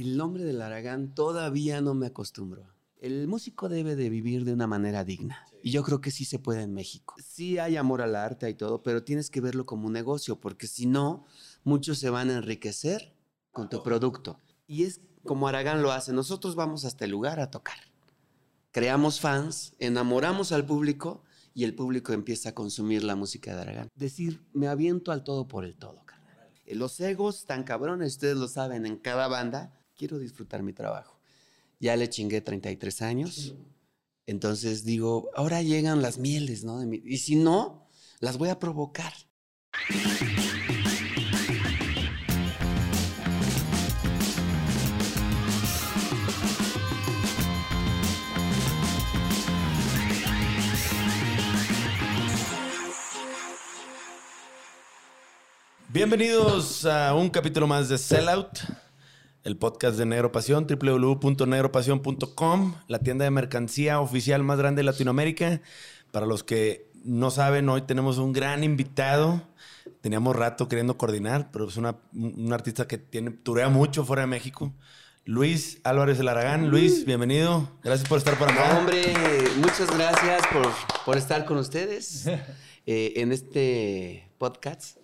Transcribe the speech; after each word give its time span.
El 0.00 0.16
nombre 0.16 0.44
del 0.44 0.62
Aragán 0.62 1.12
todavía 1.12 1.80
no 1.80 1.92
me 1.92 2.06
acostumbro. 2.06 2.72
El 3.00 3.26
músico 3.26 3.68
debe 3.68 3.96
de 3.96 4.08
vivir 4.10 4.44
de 4.44 4.52
una 4.52 4.68
manera 4.68 5.02
digna. 5.02 5.44
Y 5.60 5.72
yo 5.72 5.82
creo 5.82 6.00
que 6.00 6.12
sí 6.12 6.24
se 6.24 6.38
puede 6.38 6.62
en 6.62 6.72
México. 6.72 7.16
Sí 7.20 7.58
hay 7.58 7.76
amor 7.76 8.00
al 8.00 8.14
arte 8.14 8.48
y 8.48 8.54
todo, 8.54 8.80
pero 8.84 9.02
tienes 9.02 9.28
que 9.28 9.40
verlo 9.40 9.66
como 9.66 9.88
un 9.88 9.92
negocio, 9.92 10.38
porque 10.38 10.68
si 10.68 10.86
no, 10.86 11.26
muchos 11.64 11.98
se 11.98 12.10
van 12.10 12.30
a 12.30 12.36
enriquecer 12.36 13.12
con 13.50 13.68
tu 13.68 13.82
producto. 13.82 14.38
Y 14.68 14.84
es 14.84 15.00
como 15.24 15.48
Aragán 15.48 15.82
lo 15.82 15.90
hace. 15.90 16.12
Nosotros 16.12 16.54
vamos 16.54 16.84
hasta 16.84 17.04
el 17.04 17.10
lugar 17.10 17.40
a 17.40 17.50
tocar. 17.50 17.78
Creamos 18.70 19.18
fans, 19.18 19.74
enamoramos 19.80 20.52
al 20.52 20.64
público 20.64 21.24
y 21.54 21.64
el 21.64 21.74
público 21.74 22.12
empieza 22.12 22.50
a 22.50 22.54
consumir 22.54 23.02
la 23.02 23.16
música 23.16 23.52
de 23.56 23.62
Aragán. 23.62 23.88
Decir, 23.96 24.46
me 24.52 24.68
aviento 24.68 25.10
al 25.10 25.24
todo 25.24 25.48
por 25.48 25.64
el 25.64 25.76
todo, 25.76 26.04
carnal. 26.04 26.52
Los 26.68 27.00
egos 27.00 27.46
tan 27.46 27.64
cabrones, 27.64 28.12
ustedes 28.12 28.36
lo 28.36 28.46
saben, 28.46 28.86
en 28.86 28.96
cada 28.96 29.26
banda, 29.26 29.74
quiero 29.98 30.18
disfrutar 30.18 30.62
mi 30.62 30.72
trabajo. 30.72 31.18
Ya 31.80 31.96
le 31.96 32.08
chingué 32.08 32.40
33 32.40 33.02
años. 33.02 33.54
Entonces 34.26 34.84
digo, 34.84 35.30
ahora 35.34 35.60
llegan 35.62 36.00
las 36.00 36.18
mieles, 36.18 36.64
¿no? 36.64 36.82
y 36.92 37.18
si 37.18 37.34
no, 37.34 37.88
las 38.20 38.38
voy 38.38 38.48
a 38.48 38.58
provocar. 38.58 39.12
Bienvenidos 55.90 56.84
a 56.84 57.14
un 57.14 57.30
capítulo 57.30 57.66
más 57.66 57.88
de 57.88 57.98
Sellout, 57.98 58.60
el 59.44 59.56
podcast 59.56 59.96
de 59.96 60.06
Negro 60.06 60.32
Pasión, 60.32 60.66
www.negropasión.com, 60.66 62.74
la 62.86 62.98
tienda 62.98 63.24
de 63.24 63.30
mercancía 63.30 64.00
oficial 64.00 64.42
más 64.42 64.58
grande 64.58 64.80
de 64.80 64.84
Latinoamérica. 64.84 65.60
Para 66.10 66.26
los 66.26 66.44
que 66.44 66.90
no 67.04 67.30
saben, 67.30 67.68
hoy 67.68 67.82
tenemos 67.82 68.18
un 68.18 68.32
gran 68.32 68.64
invitado. 68.64 69.42
Teníamos 70.00 70.36
rato 70.36 70.68
queriendo 70.68 70.98
coordinar, 70.98 71.50
pero 71.50 71.68
es 71.68 71.76
una, 71.76 71.96
un 72.12 72.52
artista 72.52 72.86
que 72.86 72.98
tiene, 72.98 73.30
turea 73.30 73.68
mucho 73.68 74.04
fuera 74.04 74.22
de 74.22 74.28
México. 74.28 74.72
Luis 75.24 75.80
Álvarez 75.84 76.16
del 76.16 76.28
Aragán. 76.28 76.70
Luis, 76.70 77.04
bienvenido. 77.04 77.70
Gracias 77.82 78.08
por 78.08 78.16
estar 78.16 78.38
por 78.38 78.50
acá. 78.50 78.78
hombre, 78.78 79.12
muchas 79.56 79.94
gracias 79.94 80.46
por, 80.46 80.68
por 81.04 81.18
estar 81.18 81.44
con 81.44 81.58
ustedes 81.58 82.26
eh, 82.86 83.12
en 83.16 83.32
este 83.32 84.30
podcast. 84.38 84.96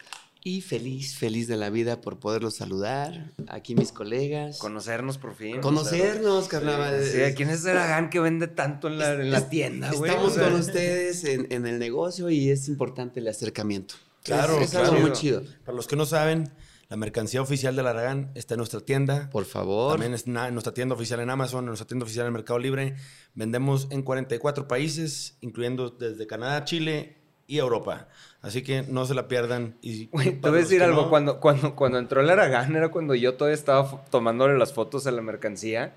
Y 0.46 0.60
feliz, 0.60 1.16
feliz 1.16 1.48
de 1.48 1.56
la 1.56 1.70
vida 1.70 2.02
por 2.02 2.20
poderlos 2.20 2.56
saludar. 2.56 3.32
Aquí 3.48 3.74
mis 3.74 3.92
colegas. 3.92 4.58
Conocernos 4.58 5.16
por 5.16 5.34
fin. 5.34 5.62
Conocernos, 5.62 6.48
carnaval. 6.48 7.02
Sí, 7.02 7.18
¿quién 7.34 7.48
es 7.48 7.64
Aragán 7.64 8.10
que 8.10 8.20
vende 8.20 8.46
tanto 8.46 8.88
en 8.88 8.98
la, 8.98 9.14
en 9.14 9.30
la 9.30 9.48
tienda, 9.48 9.90
güey? 9.92 10.10
Estamos 10.10 10.36
con 10.36 10.52
ustedes 10.52 11.24
en, 11.24 11.46
en, 11.50 11.66
el 11.66 11.78
negocio 11.78 12.28
y 12.28 12.50
es 12.50 12.68
importante 12.68 13.20
el 13.20 13.28
acercamiento. 13.28 13.94
Claro, 14.22 14.58
es, 14.58 14.64
es 14.64 14.70
claro. 14.72 14.88
algo 14.88 15.00
muy 15.00 15.12
chido. 15.12 15.42
Para 15.64 15.76
los 15.76 15.86
que 15.86 15.96
no 15.96 16.04
saben, 16.04 16.52
la 16.90 16.98
mercancía 16.98 17.40
oficial 17.40 17.74
del 17.74 17.86
Aragán 17.86 18.30
está 18.34 18.52
en 18.52 18.58
nuestra 18.58 18.80
tienda. 18.80 19.30
Por 19.30 19.46
favor. 19.46 19.92
También 19.92 20.12
está 20.12 20.48
en 20.48 20.52
nuestra 20.52 20.74
tienda 20.74 20.94
oficial 20.94 21.20
en 21.20 21.30
Amazon, 21.30 21.60
en 21.60 21.68
nuestra 21.68 21.86
tienda 21.86 22.04
oficial 22.04 22.26
en 22.26 22.34
Mercado 22.34 22.58
Libre. 22.58 22.96
Vendemos 23.32 23.88
en 23.90 24.02
44 24.02 24.68
países, 24.68 25.38
incluyendo 25.40 25.88
desde 25.88 26.26
Canadá, 26.26 26.66
Chile 26.66 27.23
y 27.46 27.58
Europa. 27.58 28.08
Así 28.42 28.62
que 28.62 28.82
no 28.82 29.06
se 29.06 29.14
la 29.14 29.28
pierdan. 29.28 29.76
Y 29.80 30.06
Güey, 30.08 30.40
te 30.40 30.48
voy 30.48 30.58
a 30.58 30.62
decir 30.62 30.82
algo. 30.82 31.02
No... 31.02 31.10
Cuando, 31.10 31.40
cuando, 31.40 31.74
cuando 31.74 31.98
entró 31.98 32.20
el 32.20 32.30
Aragán 32.30 32.74
era 32.76 32.90
cuando 32.90 33.14
yo 33.14 33.34
todavía 33.34 33.54
estaba 33.54 34.04
tomándole 34.10 34.58
las 34.58 34.72
fotos 34.72 35.06
a 35.06 35.10
la 35.10 35.22
mercancía. 35.22 35.94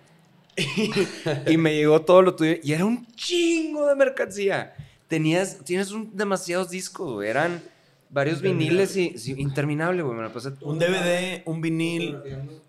y 1.48 1.58
me 1.58 1.76
llegó 1.76 2.02
todo 2.02 2.22
lo 2.22 2.36
tuyo. 2.36 2.56
Y 2.64 2.74
era 2.74 2.86
un 2.86 3.06
chingo 3.16 3.86
de 3.88 3.96
mercancía. 3.96 4.74
Tenías, 5.08 5.60
tienes 5.64 5.92
un, 5.92 6.16
demasiados 6.16 6.70
discos, 6.70 7.14
güey. 7.14 7.30
Eran 7.30 7.62
varios 8.10 8.42
viniles 8.42 8.96
y, 8.96 9.18
sí, 9.18 9.36
interminable, 9.38 10.02
güey. 10.02 10.16
Me 10.16 10.24
la 10.24 10.32
pasé 10.32 10.50
un 10.62 10.80
DVD, 10.80 11.44
un 11.46 11.62
vinil. 11.62 12.18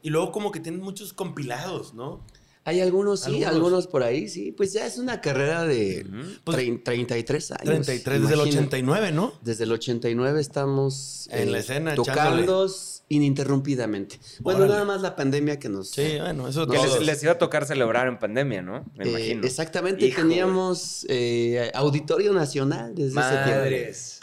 Y 0.03 0.11
luego 0.11 0.33
como 0.33 0.51
que 0.51 0.61
tienen 0.61 0.81
muchos 0.81 1.13
compilados, 1.13 1.95
¿no? 1.95 2.21
Hay 2.69 2.83
algunos, 2.83 3.21
sí, 3.21 3.27
algunos. 3.27 3.55
algunos. 3.55 3.87
por 3.87 4.03
ahí, 4.03 4.29
sí. 4.29 4.53
Pues 4.53 4.75
ya 4.75 4.85
es 4.85 4.99
una 4.99 5.23
carrera 5.23 5.65
de 5.65 6.05
uh 6.07 6.13
-huh. 6.13 6.41
pues, 6.45 6.57
33 6.85 7.53
años. 7.53 7.65
33 7.65 8.21
desde 8.21 8.35
el 8.35 8.41
89, 8.41 9.13
¿no? 9.13 9.33
Desde 9.41 9.65
el 9.65 9.73
89 9.73 10.39
estamos 10.39 11.29
en 11.33 11.49
eh, 11.49 11.51
la 11.53 11.59
escena, 11.61 11.95
tocando 11.95 12.69
ininterrumpidamente. 13.09 14.21
Bueno, 14.41 14.61
Órale. 14.61 14.75
nada 14.75 14.85
más 14.85 15.01
la 15.01 15.17
pandemia 15.17 15.59
que 15.59 15.71
nos. 15.71 15.89
Sí, 15.89 16.19
bueno, 16.21 16.47
eso 16.47 16.67
que 16.67 16.77
les, 16.77 17.01
les, 17.01 17.23
iba 17.23 17.33
a 17.33 17.39
tocar 17.39 17.65
celebrar 17.65 18.07
en 18.07 18.19
pandemia, 18.19 18.61
¿no? 18.61 18.85
Me 18.97 19.05
eh, 19.05 19.09
imagino. 19.09 19.47
Exactamente, 19.47 20.07
Hijo, 20.07 20.21
teníamos 20.21 21.07
eh, 21.09 21.71
Auditorio 21.75 22.35
Nacional 22.35 22.95
desde 22.95 23.15
Madres. 23.15 23.39
ese 23.47 24.11
tiempo. 24.11 24.18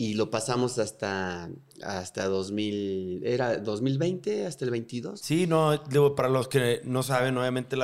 Y 0.00 0.14
lo 0.14 0.30
pasamos 0.30 0.78
hasta, 0.78 1.50
hasta 1.82 2.24
2000, 2.24 3.20
era 3.22 3.58
2020, 3.58 4.46
hasta 4.46 4.64
el 4.64 4.70
22. 4.70 5.20
Sí, 5.20 5.46
no, 5.46 5.76
digo, 5.76 6.14
para 6.14 6.30
los 6.30 6.48
que 6.48 6.80
no 6.84 7.02
saben, 7.02 7.36
obviamente 7.36 7.76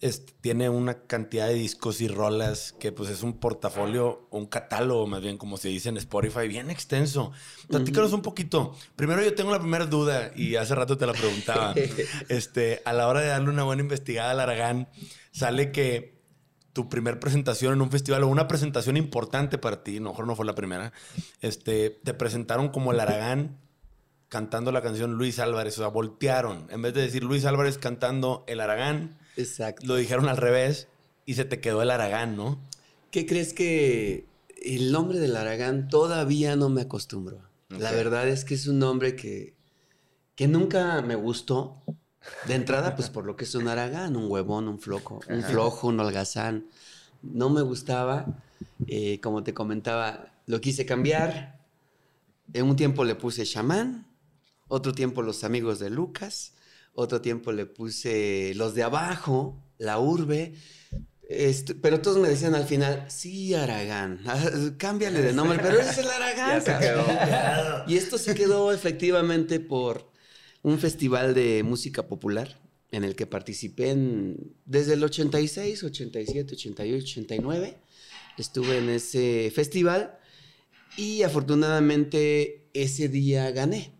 es, 0.00 0.26
tiene 0.40 0.68
una 0.68 1.04
cantidad 1.06 1.46
de 1.46 1.54
discos 1.54 2.00
y 2.00 2.08
rolas 2.08 2.74
que 2.80 2.90
pues 2.90 3.08
es 3.08 3.22
un 3.22 3.34
portafolio, 3.38 4.26
un 4.32 4.46
catálogo 4.46 5.06
más 5.06 5.22
bien, 5.22 5.38
como 5.38 5.58
se 5.58 5.68
dice 5.68 5.90
en 5.90 5.96
Spotify, 5.98 6.48
bien 6.48 6.72
extenso. 6.72 7.30
Platícanos 7.68 8.10
uh 8.10 8.14
-huh. 8.14 8.16
un 8.16 8.22
poquito. 8.22 8.74
Primero 8.96 9.22
yo 9.22 9.32
tengo 9.32 9.52
la 9.52 9.60
primera 9.60 9.86
duda 9.86 10.32
y 10.34 10.56
hace 10.56 10.74
rato 10.74 10.98
te 10.98 11.06
la 11.06 11.12
preguntaba. 11.12 11.72
este, 12.28 12.82
a 12.84 12.92
la 12.92 13.06
hora 13.06 13.20
de 13.20 13.28
darle 13.28 13.50
una 13.50 13.62
buena 13.62 13.82
investigada 13.82 14.32
al 14.32 14.40
Aragán, 14.40 14.88
sale 15.30 15.70
que 15.70 16.15
tu 16.76 16.90
primer 16.90 17.18
presentación 17.18 17.72
en 17.72 17.80
un 17.80 17.90
festival 17.90 18.22
o 18.24 18.28
una 18.28 18.46
presentación 18.46 18.98
importante 18.98 19.56
para 19.56 19.82
ti, 19.82 19.98
mejor 19.98 20.26
no 20.26 20.36
fue 20.36 20.44
la 20.44 20.54
primera, 20.54 20.92
este, 21.40 21.88
te 21.88 22.12
presentaron 22.12 22.68
como 22.68 22.92
el 22.92 23.00
Aragán 23.00 23.56
cantando 24.28 24.72
la 24.72 24.82
canción 24.82 25.14
Luis 25.14 25.38
Álvarez, 25.38 25.78
o 25.78 25.80
sea, 25.80 25.88
voltearon. 25.88 26.66
En 26.68 26.82
vez 26.82 26.92
de 26.92 27.00
decir 27.00 27.24
Luis 27.24 27.46
Álvarez 27.46 27.78
cantando 27.78 28.44
el 28.46 28.60
Aragán, 28.60 29.16
Exacto. 29.38 29.86
lo 29.86 29.96
dijeron 29.96 30.28
al 30.28 30.36
revés 30.36 30.88
y 31.24 31.32
se 31.32 31.46
te 31.46 31.62
quedó 31.62 31.80
el 31.80 31.90
Aragán, 31.90 32.36
¿no? 32.36 32.60
¿Qué 33.10 33.24
crees 33.24 33.54
que 33.54 34.26
el 34.62 34.92
nombre 34.92 35.18
del 35.18 35.34
Aragán 35.34 35.88
todavía 35.88 36.56
no 36.56 36.68
me 36.68 36.82
acostumbro? 36.82 37.40
Okay. 37.70 37.78
La 37.78 37.92
verdad 37.92 38.28
es 38.28 38.44
que 38.44 38.52
es 38.52 38.66
un 38.66 38.80
nombre 38.80 39.16
que, 39.16 39.54
que 40.34 40.46
nunca 40.46 41.00
me 41.00 41.14
gustó. 41.14 41.82
De 42.46 42.54
entrada, 42.54 42.94
pues 42.94 43.10
por 43.10 43.24
lo 43.24 43.36
que 43.36 43.44
es 43.44 43.54
un 43.54 43.68
aragán, 43.68 44.16
un 44.16 44.30
huevón, 44.30 44.68
un 44.68 44.78
flojo, 44.78 45.20
un 45.28 45.42
flojo, 45.42 45.88
un 45.88 46.00
holgazán. 46.00 46.66
No 47.22 47.50
me 47.50 47.62
gustaba. 47.62 48.26
Eh, 48.86 49.20
como 49.20 49.42
te 49.42 49.54
comentaba, 49.54 50.32
lo 50.46 50.60
quise 50.60 50.86
cambiar. 50.86 51.60
En 52.52 52.66
un 52.66 52.76
tiempo 52.76 53.04
le 53.04 53.16
puse 53.16 53.44
chamán, 53.44 54.06
otro 54.68 54.92
tiempo 54.92 55.22
los 55.22 55.42
amigos 55.44 55.78
de 55.80 55.90
Lucas, 55.90 56.52
otro 56.94 57.20
tiempo 57.20 57.52
le 57.52 57.66
puse 57.66 58.52
los 58.54 58.74
de 58.74 58.84
abajo, 58.84 59.60
la 59.78 59.98
urbe. 59.98 60.54
Este, 61.28 61.74
pero 61.74 62.00
todos 62.00 62.18
me 62.18 62.28
decían 62.28 62.54
al 62.54 62.66
final, 62.66 63.04
sí, 63.08 63.52
Aragán, 63.54 64.20
cámbiale 64.78 65.22
de 65.22 65.32
nombre, 65.32 65.58
pero 65.60 65.80
ese 65.80 65.90
es 65.90 65.98
el 65.98 66.08
Aragán. 66.08 67.84
Y 67.88 67.96
esto 67.96 68.16
se 68.16 68.34
quedó 68.34 68.72
efectivamente 68.72 69.58
por 69.58 70.12
un 70.66 70.80
festival 70.80 71.32
de 71.32 71.62
música 71.62 72.08
popular 72.08 72.60
en 72.90 73.04
el 73.04 73.14
que 73.14 73.24
participé 73.24 73.90
en, 73.90 74.52
desde 74.64 74.94
el 74.94 75.04
86, 75.04 75.84
87, 75.84 76.54
88, 76.54 77.04
89. 77.04 77.76
Estuve 78.36 78.78
en 78.78 78.90
ese 78.90 79.52
festival 79.54 80.18
y 80.96 81.22
afortunadamente 81.22 82.68
ese 82.74 83.08
día 83.08 83.48
gané. 83.52 83.92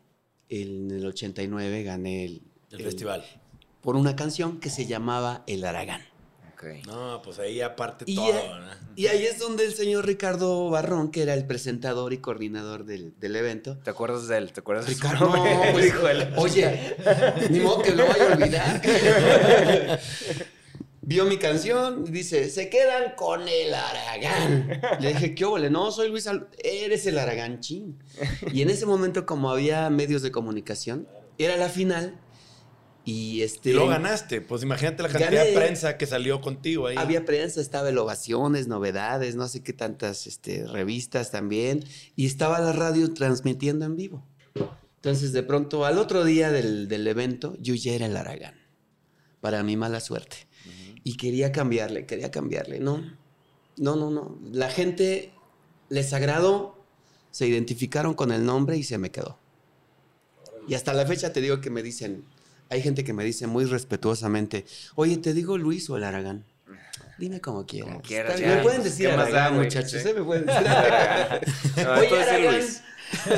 En 0.48 0.90
el 0.90 1.06
89 1.06 1.84
gané 1.84 2.24
el, 2.24 2.42
el, 2.72 2.80
el 2.80 2.84
festival. 2.84 3.24
Por 3.80 3.94
una 3.94 4.16
canción 4.16 4.58
que 4.58 4.68
se 4.68 4.86
llamaba 4.86 5.44
El 5.46 5.64
Aragán. 5.64 6.02
No, 6.86 7.20
pues 7.22 7.38
ahí 7.38 7.60
aparte 7.60 8.04
y 8.06 8.14
todo. 8.14 8.28
A, 8.28 8.60
¿no? 8.60 8.70
Y 8.96 9.08
ahí 9.08 9.24
es 9.24 9.38
donde 9.38 9.64
el 9.64 9.74
señor 9.74 10.06
Ricardo 10.06 10.70
Barrón, 10.70 11.10
que 11.10 11.22
era 11.22 11.34
el 11.34 11.46
presentador 11.46 12.12
y 12.12 12.18
coordinador 12.18 12.84
del, 12.84 13.14
del 13.18 13.36
evento. 13.36 13.78
¿Te 13.78 13.90
acuerdas 13.90 14.26
de 14.28 14.38
él? 14.38 14.52
¿Te 14.52 14.60
acuerdas 14.60 14.86
de 14.86 14.94
Ricardo? 14.94 15.28
No, 15.36 15.62
pues, 15.72 15.92
oye, 16.36 16.96
ni 17.50 17.60
modo 17.60 17.82
que 17.82 17.92
lo 17.92 18.06
vaya 18.06 18.30
a 18.30 18.32
olvidar. 18.34 18.82
Vio 21.08 21.24
mi 21.24 21.36
canción, 21.36 22.04
dice, 22.10 22.50
se 22.50 22.68
quedan 22.68 23.14
con 23.14 23.46
el 23.46 23.72
Aragán. 23.72 24.80
Le 24.98 25.10
dije, 25.10 25.36
¿qué 25.36 25.44
óvole? 25.44 25.70
No, 25.70 25.92
soy 25.92 26.08
Luis, 26.08 26.26
Al 26.26 26.48
eres 26.58 27.06
el 27.06 27.16
Aragán 27.20 27.60
chin. 27.60 27.96
Y 28.52 28.62
en 28.62 28.70
ese 28.70 28.86
momento, 28.86 29.24
como 29.24 29.50
había 29.52 29.88
medios 29.88 30.22
de 30.22 30.32
comunicación, 30.32 31.06
era 31.38 31.56
la 31.56 31.68
final 31.68 32.18
y, 33.06 33.42
este, 33.42 33.70
y 33.70 33.72
lo 33.72 33.86
ganaste. 33.86 34.40
Pues 34.40 34.64
imagínate 34.64 35.04
la 35.04 35.08
cantidad 35.08 35.30
gané, 35.30 35.50
de 35.50 35.56
prensa 35.56 35.96
que 35.96 36.06
salió 36.06 36.40
contigo 36.40 36.88
ahí. 36.88 36.96
Había 36.98 37.24
prensa, 37.24 37.60
estaba 37.60 37.88
el 37.88 37.96
Ovaciones, 37.98 38.66
Novedades, 38.66 39.36
no 39.36 39.46
sé 39.46 39.62
qué 39.62 39.72
tantas 39.72 40.26
este, 40.26 40.66
revistas 40.66 41.30
también. 41.30 41.84
Y 42.16 42.26
estaba 42.26 42.58
la 42.58 42.72
radio 42.72 43.14
transmitiendo 43.14 43.84
en 43.84 43.94
vivo. 43.94 44.26
Entonces, 44.96 45.32
de 45.32 45.44
pronto, 45.44 45.84
al 45.84 45.98
otro 45.98 46.24
día 46.24 46.50
del, 46.50 46.88
del 46.88 47.06
evento, 47.06 47.56
yo 47.60 47.76
ya 47.76 47.92
era 47.92 48.06
el 48.06 48.16
Aragán. 48.16 48.56
Para 49.40 49.62
mi 49.62 49.76
mala 49.76 50.00
suerte. 50.00 50.48
Y 51.04 51.16
quería 51.16 51.52
cambiarle, 51.52 52.06
quería 52.06 52.32
cambiarle. 52.32 52.80
No, 52.80 53.00
no, 53.76 53.94
no, 53.94 54.10
no. 54.10 54.36
La 54.50 54.68
gente 54.68 55.32
les 55.90 56.12
agradó, 56.12 56.84
se 57.30 57.46
identificaron 57.46 58.14
con 58.14 58.32
el 58.32 58.44
nombre 58.44 58.76
y 58.76 58.82
se 58.82 58.98
me 58.98 59.12
quedó. 59.12 59.38
Y 60.66 60.74
hasta 60.74 60.92
la 60.92 61.06
fecha 61.06 61.32
te 61.32 61.40
digo 61.40 61.60
que 61.60 61.70
me 61.70 61.84
dicen, 61.84 62.24
hay 62.68 62.82
gente 62.82 63.04
que 63.04 63.12
me 63.12 63.24
dice 63.24 63.46
muy 63.46 63.64
respetuosamente, 63.64 64.64
oye, 64.94 65.16
¿te 65.18 65.32
digo 65.34 65.58
Luis 65.58 65.88
o 65.90 65.96
el 65.96 66.04
Aragán? 66.04 66.44
Dime 67.18 67.40
como 67.40 67.64
quieras. 67.64 67.88
Como 67.90 68.02
quieras, 68.02 68.38
ya. 68.38 68.56
Me 68.56 68.62
pueden 68.62 68.82
decir 68.82 69.08
¿Qué 69.08 69.16
más 69.16 69.30
da, 69.32 69.46
Aragán, 69.46 69.54
güey? 69.54 69.64
muchachos. 69.66 70.02
Sí. 70.02 70.08
¿eh? 70.08 70.14
Me 70.14 70.22
pueden 70.22 70.44
decir 70.46 70.68
Aragán. 70.68 71.40
No, 71.76 71.92
Oye, 71.92 72.22
Aragán. 72.22 72.54
Luis. 72.56 72.82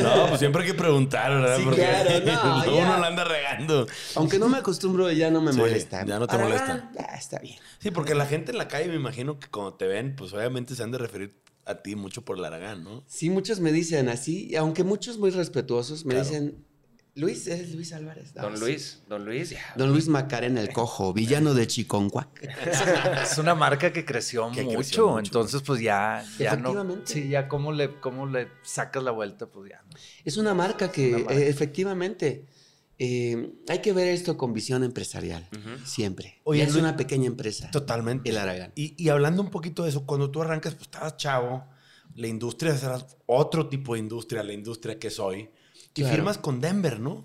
No, 0.03 0.27
pues 0.29 0.39
siempre 0.41 0.63
hay 0.63 0.69
que 0.69 0.75
preguntar, 0.75 1.31
¿verdad? 1.31 1.59
Sí, 1.59 1.63
Porque 1.65 1.83
claro, 1.83 2.65
no, 2.67 2.77
uno 2.79 2.99
la 2.99 3.07
anda 3.07 3.25
regando. 3.25 3.87
Aunque 4.17 4.39
no 4.39 4.49
me 4.49 4.59
acostumbro, 4.59 5.13
ya 5.13 5.31
no 5.31 5.41
me 5.43 5.53
Sí, 5.53 5.59
molesta. 5.59 6.05
ya 6.07 6.19
no 6.19 6.27
te 6.27 6.35
Aragán, 6.37 6.51
molesta. 6.69 6.91
Ya, 6.99 7.15
está 7.17 7.39
bien. 7.39 7.59
Sí, 7.79 7.91
porque 7.91 8.15
la 8.15 8.27
gente 8.27 8.51
en 8.51 8.59
la 8.59 8.67
calle 8.67 8.89
me 8.89 8.95
imagino 8.97 9.39
que 9.39 9.49
cuando 9.49 9.75
te 9.75 9.87
ven, 9.87 10.17
pues 10.17 10.33
obviamente 10.33 10.75
se 10.75 10.83
han 10.83 10.91
de 10.91 10.99
referir 10.99 11.41
a 11.67 11.77
ti 11.83 11.95
mucho 11.97 12.25
por 12.25 12.39
el 12.39 12.45
Aragán, 12.47 12.83
¿no? 12.83 13.05
Sí, 13.07 13.29
muchos 13.31 13.61
me 13.61 13.71
dicen 13.71 14.09
así, 14.09 14.49
y 14.51 14.57
aunque 14.57 14.85
muchos 14.85 15.19
muy 15.19 15.31
respetuosos 15.31 16.05
me 16.07 16.15
Claro. 16.15 16.27
dicen, 16.29 16.65
Luis, 17.19 17.47
es 17.49 17.75
Luis 17.75 17.93
Álvarez. 17.93 18.33
Ah, 18.37 18.43
Don 18.43 18.57
sí. 18.57 18.61
Luis, 18.61 19.03
don 19.09 19.25
Luis, 19.25 19.51
ya. 19.51 19.61
Don 19.77 19.91
Luis 19.91 20.09
Macarena 20.09 20.61
el 20.61 20.73
Cojo, 20.73 21.13
villano 21.13 21.53
de 21.55 21.67
Chiconcuac. 21.67 22.29
Es 23.23 23.37
una 23.39 23.55
marca 23.55 23.93
que 23.93 24.05
creció, 24.05 24.51
Que 24.53 24.63
mucho, 24.63 24.77
creció 24.77 25.09
mucho. 25.09 25.19
entonces 25.27 25.63
pues 25.63 25.81
ya, 25.81 26.25
ya 26.39 26.57
no. 26.57 26.71
Efectivamente. 26.71 27.13
Sí, 27.13 27.29
ya 27.29 27.49
cómo 27.49 27.73
le, 27.73 27.99
cómo 28.01 28.27
le 28.27 28.49
sacas 28.63 29.03
la 29.03 29.11
vuelta, 29.11 29.47
pues 29.47 29.71
ya. 29.71 29.83
no. 29.83 29.97
Es 30.25 30.37
una 30.37 30.55
marca 30.55 30.91
que 30.93 31.09
Una 31.15 31.19
marca. 31.25 31.35
eh, 31.35 31.49
efectivamente 31.49 32.47
eh, 33.01 33.53
hay 33.69 33.79
que 33.81 33.93
ver 33.93 34.09
esto 34.09 34.37
con 34.37 34.53
visión 34.53 34.83
empresarial, 34.83 35.49
siempre. 35.85 36.41
Oye, 36.45 36.63
es 36.63 36.73
Luis- 36.73 36.83
una 36.83 36.97
pequeña 36.97 37.27
empresa. 37.27 37.71
Totalmente. 37.71 38.29
El 38.31 38.39
Aragán. 38.39 38.73
Y, 38.75 38.95
y 39.03 39.09
hablando 39.09 39.43
un 39.43 39.51
poquito 39.51 39.85
de 39.85 39.91
eso, 39.91 40.05
cuando 40.07 40.31
tú 40.31 40.43
arrancas, 40.43 40.75
pues 40.75 40.87
estabas 40.87 41.17
chavo, 41.17 41.65
la 42.15 42.27
industria 42.27 42.75
era 42.75 42.99
otro 43.27 43.69
tipo 43.69 43.95
de 43.95 44.01
industria, 44.01 44.43
la 44.43 44.53
industria 44.53 44.99
que 44.99 45.09
es 45.09 45.19
Y 45.99 46.03
Claro. 46.03 46.17
firmas 46.17 46.39
con 46.39 46.61
Denver, 46.61 47.01
¿no? 47.01 47.25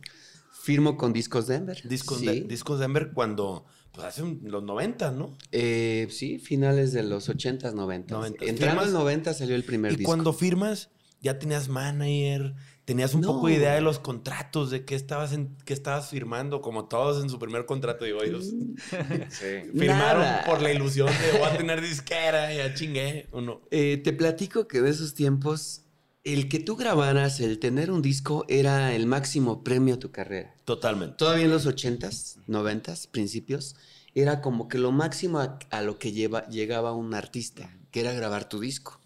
Firmo 0.62 0.98
con 0.98 1.14
Discos 1.14 1.48
Denver. 1.48 1.81
Discos, 1.88 2.20
sí. 2.20 2.25
de- 2.25 2.42
Discos 2.42 2.80
Denver 2.80 3.12
cuando, 3.14 3.66
pues 3.92 4.08
hace 4.08 4.24
un- 4.24 4.42
los 4.46 4.64
90, 4.64 5.12
¿no? 5.12 5.38
Eh, 5.52 6.08
sí, 6.10 6.40
finales 6.40 6.94
de 6.94 7.04
los 7.04 7.28
80s, 7.30 7.74
90s. 7.74 8.18
90s. 8.18 8.48
Entrando 8.50 8.84
en 8.86 8.94
90 8.94 9.34
salió 9.34 9.56
el 9.56 9.64
primer 9.64 9.92
Y 9.92 9.96
disco. 9.98 10.10
cuando 10.10 10.31
firmas, 10.34 10.90
ya 11.22 11.38
tenías 11.40 11.68
manager, 11.70 12.54
tenías 12.86 13.14
un 13.14 13.22
No. 13.22 13.28
poco 13.28 13.48
de 13.48 13.54
idea 13.56 13.75
de 13.75 13.81
los 13.81 14.00
contratos, 14.00 14.70
de 14.72 14.84
qué 14.84 14.96
estabas, 14.96 15.31
en, 15.34 15.56
qué 15.66 15.74
estabas 15.74 16.10
firmando, 16.10 16.62
como 16.62 16.86
todos 16.90 17.24
en 17.24 17.30
su 17.30 17.40
primer 17.40 17.66
contrato, 17.66 18.04
digo, 18.06 18.22
ellos 18.24 18.46
Sí. 19.30 19.70
firmaron 19.78 20.22
Nada. 20.24 20.44
por 20.46 20.62
la 20.62 20.72
ilusión 20.74 21.08
de 21.08 21.38
voy 21.40 21.48
a 21.48 21.58
tener 21.58 21.81
disquera, 21.81 22.54
ya 22.54 22.74
chingué, 22.74 23.28
o 23.31 23.40
no. 23.42 23.62
Eh, 23.72 24.02
te 24.04 24.12
platico 24.14 24.68
que 24.68 24.81
de 24.81 24.90
esos 24.90 25.14
tiempos, 25.14 25.82
el 26.24 26.48
que 26.48 26.60
tú 26.60 26.75
grabaras, 26.75 27.40
el 27.40 27.60
tener 27.60 27.92
un 27.92 28.02
disco, 28.02 28.46
era 28.48 28.96
el 28.96 29.06
máximo 29.06 29.64
premio 29.64 29.96
a 29.96 30.00
tu 30.00 30.12
carrera. 30.12 30.56
Totalmente. 30.64 31.16
Todavía 31.18 31.46
en 31.46 31.52
los 31.52 31.68
80s, 31.68 32.38
90s, 32.48 33.08
principios, 33.10 33.75
era 34.16 34.42
como 34.42 34.68
que 34.68 34.78
lo 34.78 34.92
máximo 34.92 35.40
a, 35.40 35.60
a 35.70 35.81
lo 35.81 36.00
que 36.00 36.12
lleva, 36.12 36.48
llegaba 36.48 36.94
un 36.94 37.14
artista, 37.14 37.75
que 37.92 38.00
era 38.00 38.14
grabar 38.14 38.48
tu 38.48 38.60
disco. 38.60 39.00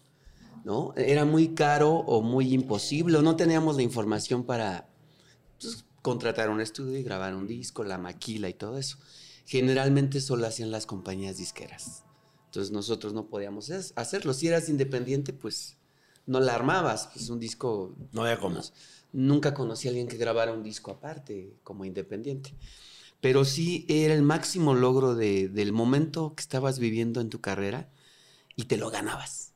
¿No? 0.64 0.92
Era 0.96 1.24
muy 1.24 1.54
caro 1.54 1.90
o 1.90 2.20
muy 2.20 2.52
imposible, 2.52 3.16
o 3.16 3.22
no 3.22 3.36
teníamos 3.36 3.76
la 3.76 3.82
información 3.82 4.44
para 4.44 4.88
pues, 5.58 5.86
contratar 6.02 6.50
un 6.50 6.60
estudio 6.60 6.98
y 6.98 7.02
grabar 7.02 7.34
un 7.34 7.46
disco, 7.46 7.84
la 7.84 7.96
maquila 7.96 8.48
y 8.48 8.54
todo 8.54 8.76
eso. 8.76 8.98
Generalmente 9.46 10.20
solo 10.20 10.46
hacían 10.46 10.70
las 10.70 10.84
compañías 10.84 11.38
disqueras. 11.38 12.04
Entonces 12.46 12.70
nosotros 12.70 13.14
no 13.14 13.28
podíamos 13.28 13.70
hacerlo. 13.70 14.34
Si 14.34 14.46
eras 14.46 14.68
independiente, 14.68 15.32
pues 15.32 15.77
no 16.28 16.40
la 16.40 16.54
armabas. 16.54 17.08
Pues 17.12 17.28
un 17.30 17.40
disco 17.40 17.94
No 18.12 18.22
había 18.22 18.38
cómo. 18.38 18.60
Nunca 19.12 19.54
conocí 19.54 19.88
a 19.88 19.90
alguien 19.90 20.06
que 20.08 20.16
grabara 20.16 20.52
un 20.52 20.62
disco 20.62 20.90
aparte, 20.90 21.54
como 21.64 21.84
independiente. 21.84 22.54
Pero 23.20 23.44
sí 23.44 23.84
era 23.88 24.14
el 24.14 24.22
máximo 24.22 24.74
logro 24.74 25.14
de- 25.14 25.48
del 25.48 25.72
momento 25.72 26.34
que 26.36 26.42
estabas 26.42 26.78
viviendo 26.78 27.20
en 27.20 27.30
tu 27.30 27.40
carrera 27.40 27.88
y 28.56 28.64
te 28.64 28.76
lo 28.76 28.90
ganabas. 28.90 29.52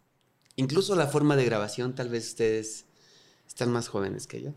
Incluso 0.56 0.96
la 0.96 1.06
forma 1.06 1.36
de 1.36 1.44
grabación, 1.44 1.94
tal 1.94 2.08
vez 2.08 2.28
ustedes 2.28 2.86
están 3.48 3.72
más 3.72 3.88
jóvenes 3.88 4.26
que 4.26 4.42
yo. 4.42 4.52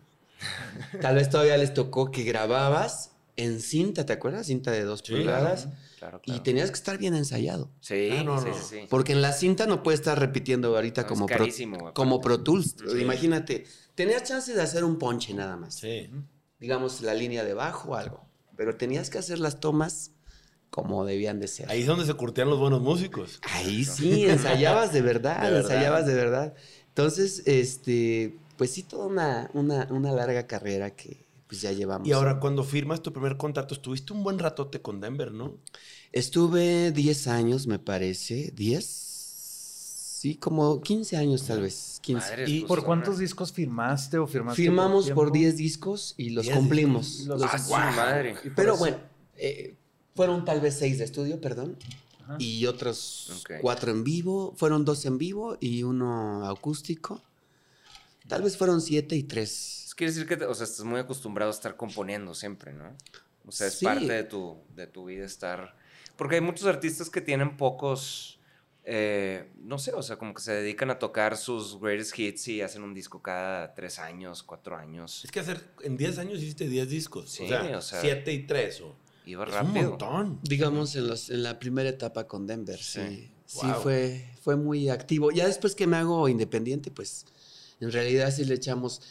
Tal 1.02 1.16
vez 1.16 1.30
todavía 1.30 1.58
les 1.58 1.74
tocó 1.74 2.12
que 2.12 2.24
grababas 2.24 3.12
en 3.38 3.60
cinta, 3.62 4.06
¿te 4.06 4.14
acuerdas? 4.14 4.48
Cinta 4.48 4.72
de 4.72 4.84
dos 4.84 5.02
Sí, 5.02 5.14
pulgadas. 5.14 5.64
Claro, 5.64 5.78
Y 6.24 6.26
claro. 6.32 6.42
tenías 6.44 6.70
que 6.70 6.76
estar 6.76 6.98
bien 6.98 7.16
ensayado. 7.16 7.70
Sí, 7.82 8.10
Ah, 8.12 8.24
no, 8.24 8.40
sí, 8.42 8.48
no. 8.50 8.54
sí, 8.56 8.62
sí. 8.70 8.80
Porque 8.90 9.14
en 9.14 9.22
la 9.22 9.32
cinta 9.34 9.66
no 9.68 9.84
puedes 9.84 10.00
estar 10.02 10.20
repitiendo 10.20 10.76
ahorita 10.76 11.04
No, 11.04 11.08
como, 11.08 11.28
es 11.30 11.36
Pro, 11.36 11.94
como 11.94 12.22
Pro 12.22 12.42
Tools. 12.44 12.76
Sí. 12.92 13.02
Imagínate, 13.02 13.66
tenías 13.96 14.24
chance 14.24 14.54
de 14.54 14.62
hacer 14.62 14.84
un 14.84 14.98
ponche 14.98 15.34
nada 15.34 15.58
más 15.58 15.76
Sí. 15.76 16.10
digamos, 16.60 17.02
la 17.02 17.14
línea 17.14 17.44
de 17.44 17.54
bajo 17.54 17.92
o 17.92 17.96
algo. 17.96 18.26
Pero 18.58 18.76
tenías 18.78 19.10
que 19.10 19.18
hacer 19.18 19.40
las 19.40 19.60
tomas 19.60 20.12
como 20.70 21.06
debían 21.06 21.40
de 21.40 21.48
ser. 21.48 21.70
Ahí 21.70 21.82
es 21.82 21.88
donde 21.88 22.06
se 22.06 22.14
curtían 22.16 22.50
los 22.50 22.60
buenos 22.60 22.82
músicos. 22.82 23.40
Ahí 23.54 23.84
sí, 23.86 24.26
ensayabas 24.26 24.92
de 24.94 25.02
verdad, 25.02 25.42
De 25.44 25.52
verdad. 25.52 25.72
ensayabas 25.72 26.06
de 26.06 26.14
verdad. 26.16 26.54
Entonces, 26.90 27.44
este, 27.46 28.38
pues 28.58 28.72
sí, 28.72 28.84
toda 28.84 29.08
una, 29.08 29.50
una, 29.54 29.88
una 29.92 30.12
larga 30.12 30.48
carrera 30.48 30.96
que 30.96 31.26
pues 31.48 31.62
ya 31.62 31.72
llevamos. 31.72 32.08
Y 32.08 32.12
ahora, 32.12 32.40
cuando 32.40 32.64
firmas 32.64 33.02
tu 33.02 33.14
primer 33.14 33.38
contrato, 33.38 33.76
estuviste 33.76 34.14
un 34.14 34.24
buen 34.24 34.40
ratote 34.40 34.82
con 34.82 35.00
Denver, 35.00 35.32
¿no? 35.32 35.60
Estuve 36.20 36.94
10 36.94 37.28
años, 37.28 37.68
me 37.68 37.78
parece. 37.78 38.54
¿10? 38.56 38.82
Sí, 38.82 40.36
como 40.38 40.82
15 40.82 41.18
años 41.18 41.46
tal 41.46 41.62
vez. 41.62 42.00
15. 42.02 42.30
Madres, 42.30 42.50
¿Y 42.50 42.60
pues, 42.62 42.68
por 42.70 42.86
cuántos 42.86 43.18
discos 43.18 43.52
firmaste 43.52 44.18
o 44.18 44.26
firmaste? 44.26 44.62
Firmamos 44.62 45.12
por 45.12 45.32
tiempo? 45.34 45.50
10 45.50 45.58
discos 45.58 46.14
y 46.16 46.30
los 46.30 46.46
10 46.46 46.56
cumplimos. 46.56 47.06
discos. 47.18 47.28
Los- 47.28 47.42
Los- 47.42 47.52
Ah, 47.54 47.60
su 47.60 47.72
madre. 47.98 48.36
Pero 48.56 48.78
bueno, 48.78 48.98
eh, 49.36 49.76
fueron 50.16 50.46
tal 50.46 50.62
vez 50.62 50.76
6 50.80 51.00
de 51.00 51.04
estudio, 51.04 51.40
perdón. 51.42 51.78
Ajá. 52.24 52.38
y 52.40 52.66
otros 52.66 53.30
Ok. 53.42 53.52
cuatro 53.62 53.92
en 53.92 54.04
vivo. 54.04 54.52
Fueron 54.58 54.84
dos 54.84 55.06
en 55.06 55.20
vivo 55.20 55.58
y 55.60 55.84
uno 55.84 56.48
acústico. 56.50 57.22
Tal 58.28 58.42
vez 58.42 58.58
fueron 58.58 58.82
siete 58.82 59.16
y 59.16 59.22
tres. 59.22 59.84
Eso 59.86 59.96
quiere 59.96 60.12
decir 60.12 60.28
que, 60.28 60.36
te- 60.38 60.46
o 60.46 60.56
sea, 60.56 60.64
estás 60.64 60.84
muy 60.86 61.00
acostumbrado 61.00 61.52
a 61.52 61.54
estar 61.54 61.76
componiendo 61.78 62.34
siempre, 62.34 62.74
¿no? 62.74 62.98
O 63.46 63.52
sea, 63.52 63.68
es 63.68 63.76
Sí. 63.76 63.86
parte 63.86 64.08
de 64.12 64.24
tu, 64.24 64.58
de 64.76 64.88
tu 64.88 65.06
vida 65.06 65.24
estar... 65.24 65.76
Porque 66.18 66.36
hay 66.36 66.42
muchos 66.42 66.68
artistas 66.68 67.10
que 67.10 67.22
tienen 67.22 67.58
pocos, 67.58 68.40
eh, 68.84 69.52
no 69.64 69.78
sé, 69.80 69.92
o 69.94 70.02
sea, 70.04 70.18
como 70.18 70.34
que 70.34 70.42
se 70.42 70.54
dedican 70.54 70.90
a 70.92 71.00
tocar 71.00 71.38
sus 71.38 71.80
greatest 71.80 72.18
hits 72.18 72.48
y 72.48 72.62
hacen 72.62 72.84
un 72.84 72.94
disco 72.94 73.22
cada 73.22 73.74
tres 73.74 74.00
años, 74.00 74.44
cuatro 74.44 74.78
años. 74.78 75.24
Es 75.26 75.32
que 75.32 75.40
hacer, 75.40 75.62
en 75.84 75.98
10 75.98 76.18
años 76.20 76.40
hiciste 76.40 76.68
10 76.68 76.90
discos. 76.90 77.30
Sí, 77.32 77.44
o 77.44 77.48
sea, 77.48 77.78
o 77.78 77.82
sea, 77.82 78.02
7 78.02 78.32
y 78.34 78.46
3. 78.48 78.82
O, 78.82 78.96
Iba 79.26 79.44
es 79.46 79.50
un 79.50 79.56
rápido. 79.56 79.90
montón. 79.90 80.40
Digamos 80.44 80.96
en, 80.96 81.08
los, 81.08 81.30
en 81.30 81.44
la 81.44 81.58
primera 81.60 81.90
etapa 81.90 82.28
con 82.28 82.46
Denver. 82.48 82.78
Sí, 82.82 83.32
Sí. 83.48 83.68
fue, 83.84 84.28
fue 84.42 84.56
muy 84.56 84.90
activo. 84.90 85.32
Ya 85.32 85.46
después 85.48 85.76
que 85.76 85.86
me 85.88 85.98
hago 85.98 86.28
independiente, 86.30 86.90
pues 86.92 87.26
en 87.80 87.92
realidad 87.92 88.32
sí 88.32 88.44
le 88.46 88.56
echamos. 88.56 89.02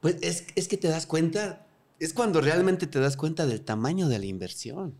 Pues 0.00 0.16
es, 0.20 0.44
es 0.56 0.68
que 0.68 0.76
te 0.76 0.88
das 0.88 1.06
cuenta. 1.06 1.66
Es 1.98 2.12
cuando 2.12 2.40
realmente 2.40 2.86
te 2.86 2.98
das 2.98 3.16
cuenta 3.16 3.46
del 3.46 3.60
tamaño 3.62 4.08
de 4.08 4.18
la 4.18 4.26
inversión. 4.26 4.94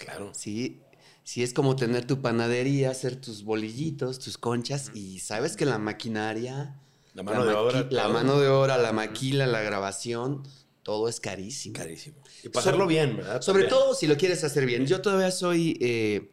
Claro. 0.00 0.32
Sí, 0.34 0.80
sí 1.24 1.42
es 1.42 1.52
como 1.52 1.76
tener 1.76 2.06
tu 2.06 2.20
panadería, 2.22 2.90
hacer 2.90 3.16
tus 3.16 3.44
bolillitos, 3.44 4.18
tus 4.18 4.38
conchas 4.38 4.90
y 4.94 5.18
sabes 5.20 5.56
que 5.56 5.66
la 5.66 5.78
maquinaria, 5.78 6.80
La 7.14 7.22
mano 7.22 7.44
de 7.44 7.54
obra. 7.54 7.86
la 7.90 8.08
mano 8.08 8.40
de 8.40 8.48
obra, 8.48 8.78
la 8.78 8.92
maquila, 8.92 9.46
la 9.46 9.60
grabación, 9.60 10.42
todo 10.82 11.08
es 11.08 11.20
carísimo. 11.20 11.74
Carísimo. 11.74 12.16
Y 12.42 12.46
Sobre- 12.46 12.58
hacerlo 12.58 12.86
bien, 12.86 13.18
¿verdad? 13.18 13.42
Sobre 13.42 13.64
todo 13.64 13.94
si 13.94 14.06
lo 14.06 14.16
quieres 14.16 14.42
hacer 14.44 14.64
bien. 14.66 14.86
Yo 14.86 15.02
todavía 15.02 15.30
soy 15.30 15.76
eh, 15.80 16.32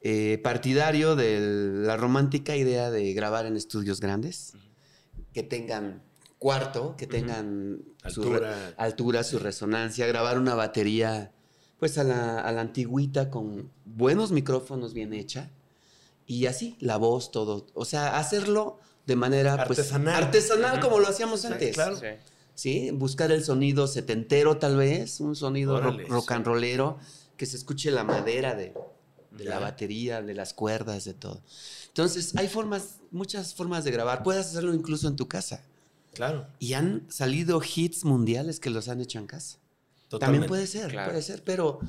eh, 0.00 0.40
partidario 0.42 1.14
de 1.14 1.38
la 1.86 1.96
romántica 1.96 2.56
idea 2.56 2.90
de 2.90 3.12
grabar 3.12 3.44
en 3.46 3.56
estudios 3.56 4.00
grandes, 4.00 4.54
que 5.34 5.42
tengan 5.42 6.02
cuarto, 6.38 6.96
que 6.96 7.06
tengan 7.06 7.82
su 8.08 8.22
Altura. 8.22 8.74
altura, 8.78 9.22
su 9.22 9.38
resonancia, 9.38 10.06
grabar 10.06 10.38
una 10.38 10.54
batería 10.54 11.32
pues 11.82 11.98
a 11.98 12.04
la, 12.04 12.38
a 12.38 12.52
la 12.52 12.60
antigüita 12.60 13.28
con 13.28 13.68
buenos 13.84 14.30
micrófonos 14.30 14.94
bien 14.94 15.12
hecha 15.12 15.50
y 16.28 16.46
así, 16.46 16.76
la 16.78 16.96
voz, 16.96 17.32
todo. 17.32 17.66
O 17.74 17.84
sea, 17.84 18.18
hacerlo 18.20 18.78
de 19.04 19.16
manera 19.16 19.64
pues, 19.66 19.80
Artesanal. 19.80 20.22
artesanal 20.22 20.78
como 20.78 21.00
lo 21.00 21.08
hacíamos 21.08 21.40
Sí, 21.40 21.48
antes. 21.48 21.74
claro. 21.74 21.96
Sí. 21.96 22.06
¿sí? 22.54 22.90
Buscar 22.92 23.32
el 23.32 23.42
sonido 23.42 23.88
setentero 23.88 24.58
tal 24.58 24.76
vez, 24.76 25.18
un 25.18 25.34
sonido 25.34 25.80
ro- 25.80 25.98
rock 26.06 26.30
and 26.30 26.46
rollero, 26.46 26.98
que 27.36 27.46
se 27.46 27.56
escuche 27.56 27.90
la 27.90 28.04
madera 28.04 28.54
de, 28.54 28.72
de 29.32 29.44
la 29.44 29.58
batería, 29.58 30.22
de 30.22 30.34
las 30.34 30.54
cuerdas, 30.54 31.04
de 31.04 31.14
todo. 31.14 31.42
Entonces, 31.88 32.36
hay 32.36 32.46
formas, 32.46 33.00
muchas 33.10 33.54
formas 33.56 33.82
de 33.82 33.90
grabar. 33.90 34.22
Puedes 34.22 34.46
hacerlo 34.46 34.72
incluso 34.72 35.08
en 35.08 35.16
tu 35.16 35.26
casa. 35.26 35.64
Claro. 36.14 36.46
Y 36.60 36.74
han 36.74 37.06
salido 37.10 37.60
hits 37.60 38.04
mundiales 38.04 38.60
que 38.60 38.70
los 38.70 38.86
han 38.88 39.00
hecho 39.00 39.18
en 39.18 39.26
casa. 39.26 39.58
Totalmente. 40.12 40.46
También 40.46 40.48
puede 40.48 40.66
ser, 40.66 40.90
Claro. 40.90 41.10
puede 41.10 41.22
ser, 41.22 41.42
pero 41.42 41.80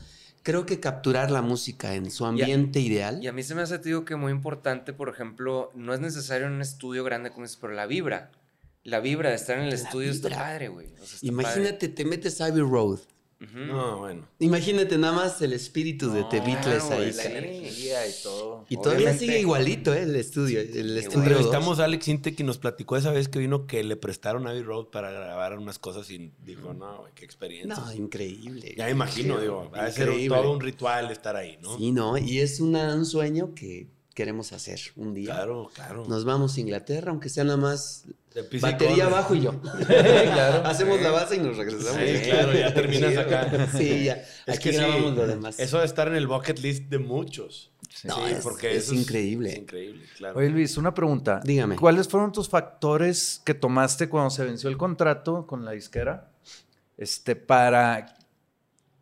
creo 0.43 0.65
que 0.65 0.79
capturar 0.79 1.29
la 1.29 1.41
música 1.41 1.93
en 1.95 2.09
su 2.09 2.25
ambiente 2.25 2.79
ideal. 2.79 3.23
Y 3.23 3.27
a 3.27 3.33
mí 3.33 3.43
se 3.43 3.53
me 3.53 3.61
hace, 3.61 3.79
te 3.79 3.89
digo, 3.89 4.05
que 4.05 4.15
muy 4.15 4.31
importante, 4.31 4.93
por 4.93 5.09
ejemplo, 5.09 5.71
no 5.75 5.93
es 5.93 5.99
necesario 5.99 6.47
un 6.47 6.61
estudio 6.61 7.03
grande 7.03 7.31
como 7.31 7.45
es, 7.45 7.55
pero 7.57 7.73
la 7.73 7.85
vibra. 7.85 8.31
La 8.83 8.99
vibra 8.99 9.29
de 9.29 9.35
estar 9.35 9.57
en 9.57 9.63
el 9.63 9.69
La 9.69 9.75
estudio 9.75 10.11
está 10.11 10.29
padre, 10.29 10.67
güey. 10.69 10.87
O 11.01 11.05
sea, 11.05 11.15
está 11.15 11.25
Imagínate, 11.25 11.87
te 11.89 12.05
metes 12.05 12.41
a 12.41 12.45
Abbey 12.45 12.61
Road. 12.61 12.99
No, 13.67 13.99
bueno. 13.99 14.27
Imagínate 14.39 14.97
nada 14.97 15.13
más 15.13 15.41
el 15.41 15.53
espíritu 15.53 16.11
de 16.11 16.23
The 16.29 16.39
Beatles 16.41 16.83
ahí. 16.91 17.11
la 17.13 17.23
energía 17.25 18.07
y 18.07 18.11
todo. 18.23 18.65
Y 18.69 18.75
todavía 18.77 18.95
Obviamente. 19.11 19.25
sigue 19.25 19.39
igualito, 19.39 19.93
¿eh? 19.93 20.03
El 20.03 20.15
estudio. 20.15 20.59
El 20.61 20.97
estudio. 20.97 21.19
Entrevistamos 21.19 21.79
a 21.79 21.85
Alex 21.85 22.07
Intec 22.07 22.39
y 22.39 22.43
nos 22.43 22.57
platicó 22.57 22.97
esa 22.97 23.11
vez 23.11 23.27
que 23.27 23.39
vino 23.39 23.67
que 23.67 23.83
le 23.83 23.95
prestaron 23.95 24.47
Abbey 24.47 24.63
Road 24.63 24.87
para 24.87 25.11
grabar 25.11 25.57
unas 25.57 25.79
cosas 25.79 26.09
y 26.11 26.31
dijo, 26.45 26.73
no, 26.73 26.99
güey, 27.01 27.13
qué 27.15 27.25
experiencia. 27.25 27.75
No, 27.83 27.93
increíble. 27.93 28.73
ya 28.77 28.85
me 28.85 28.91
imagino, 28.91 29.33
Increíble, 29.35 29.41
digo, 29.63 29.71
ha 29.73 29.85
de 29.85 29.91
ser 29.91 30.07
increíble. 30.09 30.37
todo 30.37 30.51
un 30.51 30.61
ritual 30.61 31.11
estar 31.11 31.35
ahí, 31.35 31.57
¿no? 31.61 31.77
Sí, 31.77 31.91
no, 31.91 32.17
y 32.17 32.39
es 32.39 32.59
una- 32.59 32.95
un 32.95 33.05
sueño 33.05 33.53
que 33.55 33.87
queremos 34.13 34.53
hacer 34.53 34.79
un 34.95 35.13
día. 35.13 35.33
Claro, 35.33 35.69
claro. 35.73 36.05
Nos 36.07 36.25
vamos 36.25 36.55
a 36.55 36.59
Inglaterra, 36.59 37.11
aunque 37.11 37.29
sea 37.29 37.43
nada 37.43 37.57
más 37.57 38.05
batería 38.61 39.05
abajo 39.05 39.35
y 39.35 39.41
yo. 39.41 39.53
Hacemos 40.63 41.01
la 41.01 41.11
base 41.11 41.35
y 41.35 41.39
nos 41.39 41.57
regresamos. 41.57 42.01
Sí, 42.01 42.29
claro, 42.29 42.53
ya 42.53 42.73
terminas 42.73 43.11
Sí, 43.11 43.17
acá. 43.17 43.67
Sí, 43.77 44.03
ya. 44.05 44.13
Es 44.45 44.55
Aquí 44.55 44.63
que 44.69 44.71
sí, 44.71 44.77
grabamos 44.77 45.15
lo 45.15 45.27
demás. 45.27 45.59
Eso 45.59 45.79
de 45.79 45.85
estar 45.85 46.07
en 46.07 46.15
el 46.15 46.27
bucket 46.27 46.59
list 46.59 46.83
de 46.89 46.99
muchos. 46.99 47.71
No, 48.03 48.15
Sí, 48.27 48.33
es- 48.33 48.43
porque 48.43 48.75
es 48.75 48.85
eso 48.85 48.95
increíble. 48.95 49.51
Es 49.51 49.57
increíble, 49.59 50.03
claro. 50.17 50.39
Oye, 50.39 50.49
Luis, 50.49 50.77
una 50.77 50.93
pregunta. 50.93 51.39
Dígame. 51.43 51.75
¿Cuáles 51.75 52.07
fueron 52.07 52.31
tus 52.31 52.49
factores 52.49 53.41
que 53.45 53.53
tomaste 53.53 54.09
cuando 54.09 54.29
se 54.29 54.43
venció 54.43 54.69
el 54.69 54.77
contrato 54.77 55.45
con 55.45 55.63
la 55.63 55.71
disquera? 55.71 56.31
Este, 56.97 57.35
para, 57.35 58.17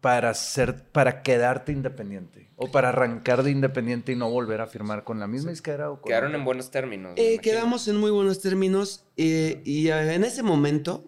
para 0.01 0.33
ser, 0.33 0.83
para 0.89 1.21
quedarte 1.21 1.71
independiente. 1.71 2.49
O 2.63 2.69
para 2.71 2.89
arrancar 2.89 3.41
de 3.41 3.49
independiente 3.49 4.11
y 4.11 4.15
no 4.15 4.29
volver 4.29 4.61
a 4.61 4.67
firmar 4.67 5.03
con 5.03 5.19
la 5.19 5.25
misma 5.25 5.49
disquera 5.49 5.89
o 5.89 5.99
con 5.99 6.09
Quedaron 6.09 6.35
en 6.35 6.45
buenos 6.45 6.69
términos. 6.69 7.13
Eh, 7.15 7.39
quedamos 7.39 7.87
en 7.87 7.97
muy 7.97 8.11
buenos 8.11 8.39
términos 8.39 9.03
eh, 9.17 9.61
y 9.65 9.87
eh, 9.87 10.13
en 10.13 10.23
ese 10.23 10.43
momento 10.43 11.05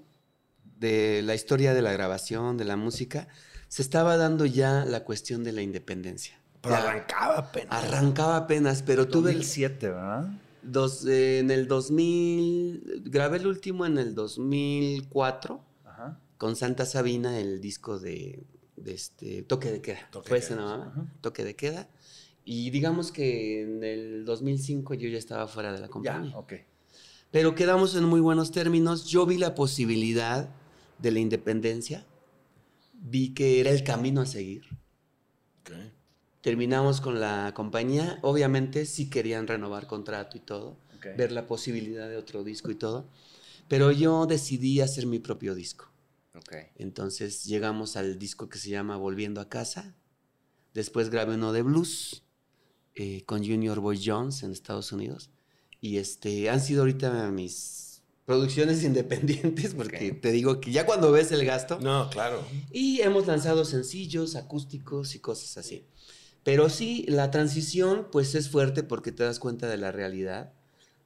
de 0.79 1.21
la 1.21 1.35
historia 1.35 1.75
de 1.75 1.83
la 1.83 1.93
grabación, 1.93 2.57
de 2.57 2.65
la 2.65 2.75
música, 2.75 3.27
se 3.67 3.83
estaba 3.83 4.17
dando 4.17 4.45
ya 4.45 4.83
la 4.85 5.03
cuestión 5.03 5.43
de 5.43 5.51
la 5.51 5.61
independencia. 5.61 6.39
Pero 6.61 6.75
Ya 6.75 6.81
arrancaba 6.81 7.37
apenas. 7.37 7.83
Arrancaba 7.83 8.37
apenas, 8.37 8.81
pero 8.81 9.07
tuve 9.07 9.29
el 9.29 9.37
2007, 9.37 9.89
¿verdad? 9.89 10.29
dos, 10.63 11.05
eh, 11.05 11.39
en 11.39 11.51
el 11.51 11.67
2000, 11.67 13.03
grabé 13.05 13.37
el 13.37 13.47
último 13.47 13.85
en 13.85 13.97
el 13.97 14.15
2004 14.15 15.61
Ajá. 15.85 16.19
con 16.37 16.55
Santa 16.55 16.85
Sabina, 16.85 17.37
el 17.39 17.61
disco 17.61 17.99
de, 17.99 18.43
de 18.75 18.93
este, 18.93 19.43
Toque 19.43 19.71
de 19.71 19.81
Queda. 19.81 20.09
Toque 20.11 20.29
Fue 20.29 20.39
de 20.39 20.45
ese 20.45 20.53
Ajá. 20.53 20.93
Toque 21.21 21.43
de 21.43 21.55
Queda. 21.55 21.89
Y 22.45 22.69
digamos 22.71 23.11
que 23.11 23.61
en 23.61 23.83
el 23.83 24.25
2005 24.25 24.93
yo 24.95 25.07
ya 25.09 25.17
estaba 25.17 25.47
fuera 25.47 25.71
de 25.71 25.79
la 25.79 25.87
Ya, 25.87 25.91
compañía. 25.91 26.37
ok. 26.37 26.53
Pero 27.31 27.55
quedamos 27.55 27.95
en 27.95 28.03
muy 28.05 28.19
buenos 28.21 28.51
términos. 28.51 29.05
Yo 29.05 29.25
vi 29.25 29.37
la 29.37 29.55
posibilidad 29.55 30.49
de 30.99 31.11
la 31.11 31.19
independencia. 31.19 32.05
Vi 32.93 33.33
que 33.33 33.59
era 33.59 33.71
el 33.71 33.83
camino 33.83 34.21
a 34.21 34.25
seguir. 34.25 34.63
Terminamos 36.41 36.99
con 36.99 37.19
la 37.19 37.53
compañía. 37.55 38.19
Obviamente 38.21 38.85
sí 38.85 39.09
querían 39.09 39.47
renovar 39.47 39.87
contrato 39.87 40.37
y 40.37 40.41
todo. 40.41 40.77
Ver 41.17 41.31
la 41.31 41.47
posibilidad 41.47 42.07
de 42.09 42.17
otro 42.17 42.43
disco 42.43 42.71
y 42.71 42.75
todo. 42.75 43.07
Pero 43.67 43.91
yo 43.91 44.25
decidí 44.25 44.81
hacer 44.81 45.05
mi 45.05 45.19
propio 45.19 45.55
disco. 45.55 45.89
Entonces 46.75 47.43
llegamos 47.45 47.95
al 47.95 48.17
disco 48.17 48.49
que 48.49 48.57
se 48.57 48.69
llama 48.69 48.97
Volviendo 48.97 49.41
a 49.41 49.49
casa. 49.49 49.95
Después 50.73 51.09
grabé 51.09 51.35
uno 51.35 51.53
de 51.53 51.61
blues 51.61 52.23
eh, 52.95 53.23
con 53.25 53.45
Junior 53.45 53.79
Boy 53.79 54.01
Jones 54.03 54.43
en 54.43 54.51
Estados 54.51 54.91
Unidos. 54.91 55.29
Y 55.79 55.97
este, 55.97 56.49
han 56.49 56.61
sido 56.61 56.81
ahorita 56.81 57.29
mis 57.31 58.01
producciones 58.25 58.83
independientes 58.85 59.75
porque 59.75 60.11
te 60.11 60.31
digo 60.31 60.59
que 60.59 60.71
ya 60.71 60.85
cuando 60.85 61.11
ves 61.11 61.31
el 61.31 61.45
gasto... 61.45 61.79
No, 61.79 62.09
claro. 62.09 62.43
Y 62.71 63.01
hemos 63.01 63.27
lanzado 63.27 63.65
sencillos, 63.65 64.35
acústicos 64.35 65.15
y 65.15 65.19
cosas 65.19 65.57
así. 65.57 65.85
Pero 66.43 66.69
sí, 66.69 67.05
la 67.07 67.31
transición 67.31 68.07
pues 68.11 68.35
es 68.35 68.49
fuerte 68.49 68.83
porque 68.83 69.11
te 69.11 69.23
das 69.23 69.39
cuenta 69.39 69.67
de 69.67 69.77
la 69.77 69.91
realidad, 69.91 70.53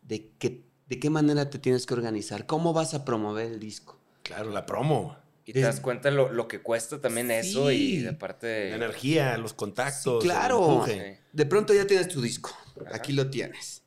de, 0.01 0.31
que, 0.39 0.65
de 0.87 0.99
qué 0.99 1.09
manera 1.09 1.49
te 1.49 1.59
tienes 1.59 1.85
que 1.85 1.93
organizar, 1.93 2.47
cómo 2.47 2.73
vas 2.73 2.93
a 2.93 3.05
promover 3.05 3.51
el 3.51 3.59
disco. 3.59 3.99
Claro, 4.27 4.51
la 4.51 4.65
promo. 4.65 5.17
Y 5.45 5.53
te 5.53 5.59
Es- 5.59 5.65
das 5.65 5.79
cuenta 5.79 6.11
lo, 6.11 6.31
lo 6.31 6.47
que 6.47 6.61
cuesta 6.61 6.99
también 6.99 7.31
eso 7.31 7.71
y 7.71 7.97
de 7.99 8.13
parte 8.13 8.69
La 8.69 8.75
energía, 8.75 9.37
los 9.37 9.53
contactos. 9.53 10.21
Sí, 10.21 10.27
claro. 10.29 10.85
De 11.31 11.45
pronto 11.45 11.73
ya 11.73 11.87
tienes 11.87 12.09
tu 12.09 12.21
disco, 12.21 12.51
Ajá. 12.85 12.95
aquí 12.97 13.13
lo 13.13 13.29
tienes. 13.29 13.83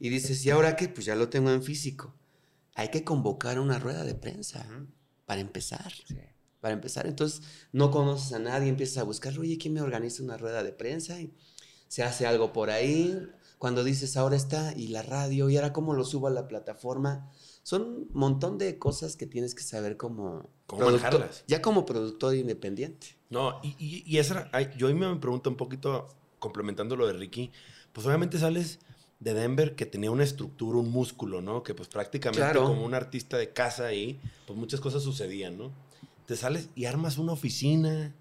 Y 0.00 0.08
dices, 0.08 0.44
¿y 0.46 0.50
ahora 0.50 0.76
qué? 0.76 0.88
Pues 0.88 1.04
ya 1.06 1.14
lo 1.14 1.28
tengo 1.28 1.50
en 1.50 1.62
físico. 1.62 2.14
Hay 2.74 2.88
que 2.88 3.04
convocar 3.04 3.60
una 3.60 3.78
rueda 3.78 4.04
de 4.04 4.14
prensa 4.14 4.66
para 5.26 5.40
empezar. 5.40 5.92
Sí. 6.08 6.16
Para 6.60 6.72
empezar, 6.72 7.06
entonces 7.06 7.42
no 7.72 7.90
conoces 7.90 8.32
a 8.32 8.38
nadie, 8.38 8.68
empiezas 8.70 8.96
a 8.98 9.02
buscar, 9.02 9.38
oye, 9.38 9.58
¿quién 9.58 9.74
me 9.74 9.82
organiza 9.82 10.22
una 10.22 10.38
rueda 10.38 10.62
de 10.62 10.72
prensa? 10.72 11.20
Y 11.20 11.34
se 11.88 12.02
hace 12.02 12.26
algo 12.26 12.52
por 12.54 12.70
ahí. 12.70 13.28
Cuando 13.58 13.84
dices, 13.84 14.16
ahora 14.16 14.36
está, 14.36 14.72
y 14.74 14.88
la 14.88 15.02
radio, 15.02 15.50
y 15.50 15.56
ahora 15.56 15.72
cómo 15.74 15.92
lo 15.92 16.04
subo 16.04 16.26
a 16.28 16.30
la 16.30 16.48
plataforma. 16.48 17.30
Son 17.64 17.82
un 17.82 18.08
montón 18.12 18.58
de 18.58 18.78
cosas 18.78 19.16
que 19.16 19.26
tienes 19.26 19.54
que 19.54 19.62
saber 19.62 19.96
como, 19.96 20.48
Cómo 20.66 20.82
productor- 20.82 20.92
manejarlas. 20.92 21.44
ya 21.48 21.60
como 21.62 21.84
productor 21.84 22.36
independiente. 22.36 23.16
No, 23.30 23.58
y, 23.62 23.74
y, 23.78 24.04
y 24.06 24.18
esa 24.18 24.48
yo 24.76 24.86
ahí 24.88 24.94
me 24.94 25.16
pregunto 25.16 25.48
un 25.50 25.56
poquito, 25.56 26.06
complementando 26.38 26.94
lo 26.94 27.06
de 27.06 27.14
Ricky, 27.14 27.50
pues 27.92 28.06
obviamente 28.06 28.38
sales 28.38 28.78
de 29.18 29.32
Denver 29.32 29.74
que 29.76 29.86
tenía 29.86 30.10
una 30.10 30.24
estructura, 30.24 30.78
un 30.78 30.90
músculo, 30.90 31.40
¿no? 31.40 31.62
Que 31.62 31.74
pues 31.74 31.88
prácticamente 31.88 32.40
Claro. 32.42 32.64
como 32.64 32.84
un 32.84 32.92
artista 32.94 33.38
de 33.38 33.52
casa 33.54 33.86
ahí, 33.86 34.20
pues 34.46 34.58
muchas 34.58 34.80
cosas 34.80 35.02
sucedían, 35.02 35.56
¿no? 35.56 35.72
Te 36.26 36.36
sales 36.36 36.68
y 36.74 36.84
armas 36.84 37.16
una 37.18 37.32
oficina. 37.32 38.14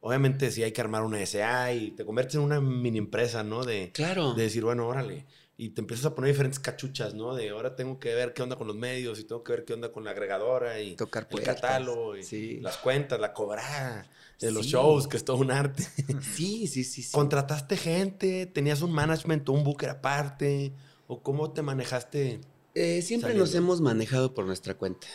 Obviamente 0.00 0.50
sí 0.50 0.62
hay 0.64 0.72
que 0.72 0.80
armar 0.80 1.02
una 1.04 1.20
SA 1.20 1.72
y 1.74 1.92
te 1.92 2.04
conviertes 2.04 2.34
en 2.36 2.40
una 2.40 2.60
mini 2.60 2.98
empresa, 2.98 3.44
¿no? 3.44 3.62
De, 3.64 3.92
Claro. 3.92 4.34
de 4.34 4.42
decir, 4.42 4.64
bueno, 4.64 4.88
órale. 4.88 5.26
Y 5.62 5.68
te 5.70 5.82
empiezas 5.82 6.06
a 6.06 6.14
poner 6.14 6.30
diferentes 6.30 6.58
cachuchas, 6.58 7.12
¿no? 7.12 7.34
De 7.34 7.50
ahora 7.50 7.76
tengo 7.76 7.98
que 8.00 8.14
ver 8.14 8.32
qué 8.32 8.40
onda 8.42 8.56
con 8.56 8.66
los 8.66 8.76
medios 8.76 9.18
y 9.20 9.24
tengo 9.24 9.44
que 9.44 9.52
ver 9.52 9.64
qué 9.66 9.74
onda 9.74 9.92
con 9.92 10.04
la 10.04 10.12
agregadora 10.12 10.80
y 10.80 10.96
Tocar 10.96 11.28
el 11.30 11.42
catálogo 11.42 12.16
y 12.16 12.24
Sí. 12.24 12.60
las 12.62 12.78
cuentas, 12.78 13.20
la 13.20 13.34
cobrada 13.34 14.08
de 14.40 14.52
los 14.52 14.64
shows, 14.64 15.06
que 15.06 15.18
es 15.18 15.24
todo 15.24 15.36
un 15.36 15.50
arte. 15.50 15.86
Sí, 16.34 16.66
sí, 16.66 16.82
sí. 16.82 17.02
sí. 17.02 17.12
¿Contrataste 17.12 17.76
gente? 17.76 18.46
¿Tenías 18.46 18.80
un 18.80 18.90
management 18.92 19.46
o 19.50 19.52
un 19.52 19.62
booker 19.62 19.90
aparte? 19.90 20.72
¿O 21.06 21.20
cómo 21.22 21.52
te 21.52 21.60
manejaste? 21.60 22.40
Eh, 22.74 23.02
siempre 23.02 23.32
saliendo. 23.32 23.44
nos 23.44 23.54
hemos 23.54 23.82
manejado 23.82 24.32
por 24.32 24.46
nuestra 24.46 24.74
cuenta. 24.78 25.08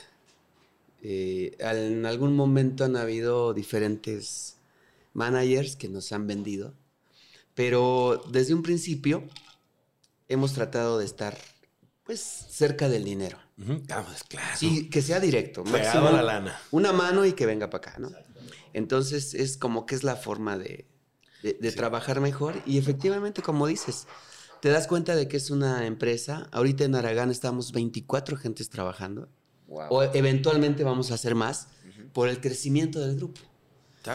Eh, 1.02 1.56
en 1.60 2.06
algún 2.06 2.36
momento 2.36 2.84
han 2.84 2.98
habido 2.98 3.56
diferentes 3.56 4.58
managers 5.14 5.76
que 5.76 5.90
nos 5.90 6.12
han 6.12 6.28
vendido, 6.28 6.76
pero 7.56 8.22
desde 8.32 8.54
un 8.54 8.62
principio 8.62 9.24
hemos 10.28 10.54
tratado 10.54 10.98
de 11.00 11.06
estar 11.06 11.38
pues 12.04 12.20
cerca 12.20 12.88
del 12.88 13.04
dinero. 13.04 13.38
Ujú, 13.58 13.82
ah, 13.90 14.04
pues, 14.08 14.24
claro. 14.24 14.56
Sí, 14.58 14.90
que 14.90 15.02
sea 15.02 15.20
directo. 15.20 15.64
Pegado 15.64 15.84
máximo 15.84 16.08
a 16.08 16.12
la 16.12 16.22
lana. 16.22 16.60
Una 16.72 16.94
mano 16.94 17.26
y 17.26 17.34
que 17.34 17.46
venga 17.46 17.70
para 17.70 17.90
acá, 17.90 18.00
¿no? 18.00 18.12
Entonces 18.74 19.34
es 19.34 19.58
como 19.58 19.86
que 19.86 19.96
es 19.96 20.04
la 20.04 20.16
forma 20.16 20.58
de, 20.58 20.88
de- 21.42 21.54
de 21.54 21.72
Sí. 21.72 21.78
trabajar 21.78 22.20
mejor 22.22 22.62
y 22.66 22.78
efectivamente, 22.78 23.42
como 23.42 23.66
dices, 23.68 24.08
te 24.62 24.70
das 24.70 24.88
cuenta 24.88 25.16
de 25.16 25.28
que 25.28 25.38
es 25.38 25.50
una 25.50 25.86
empresa. 25.88 26.48
Ahorita 26.52 26.84
en 26.84 26.96
Aragán 26.96 27.32
estamos 27.32 27.72
24 27.72 28.38
gentes 28.38 28.70
trabajando 28.70 29.30
Wow. 29.68 29.88
o 29.90 30.04
eventualmente 30.04 30.84
vamos 30.84 31.10
a 31.10 31.16
hacer 31.16 31.34
más 31.34 31.70
por 32.14 32.30
el 32.30 32.40
crecimiento 32.40 33.00
del 33.00 33.16
grupo. 33.16 33.42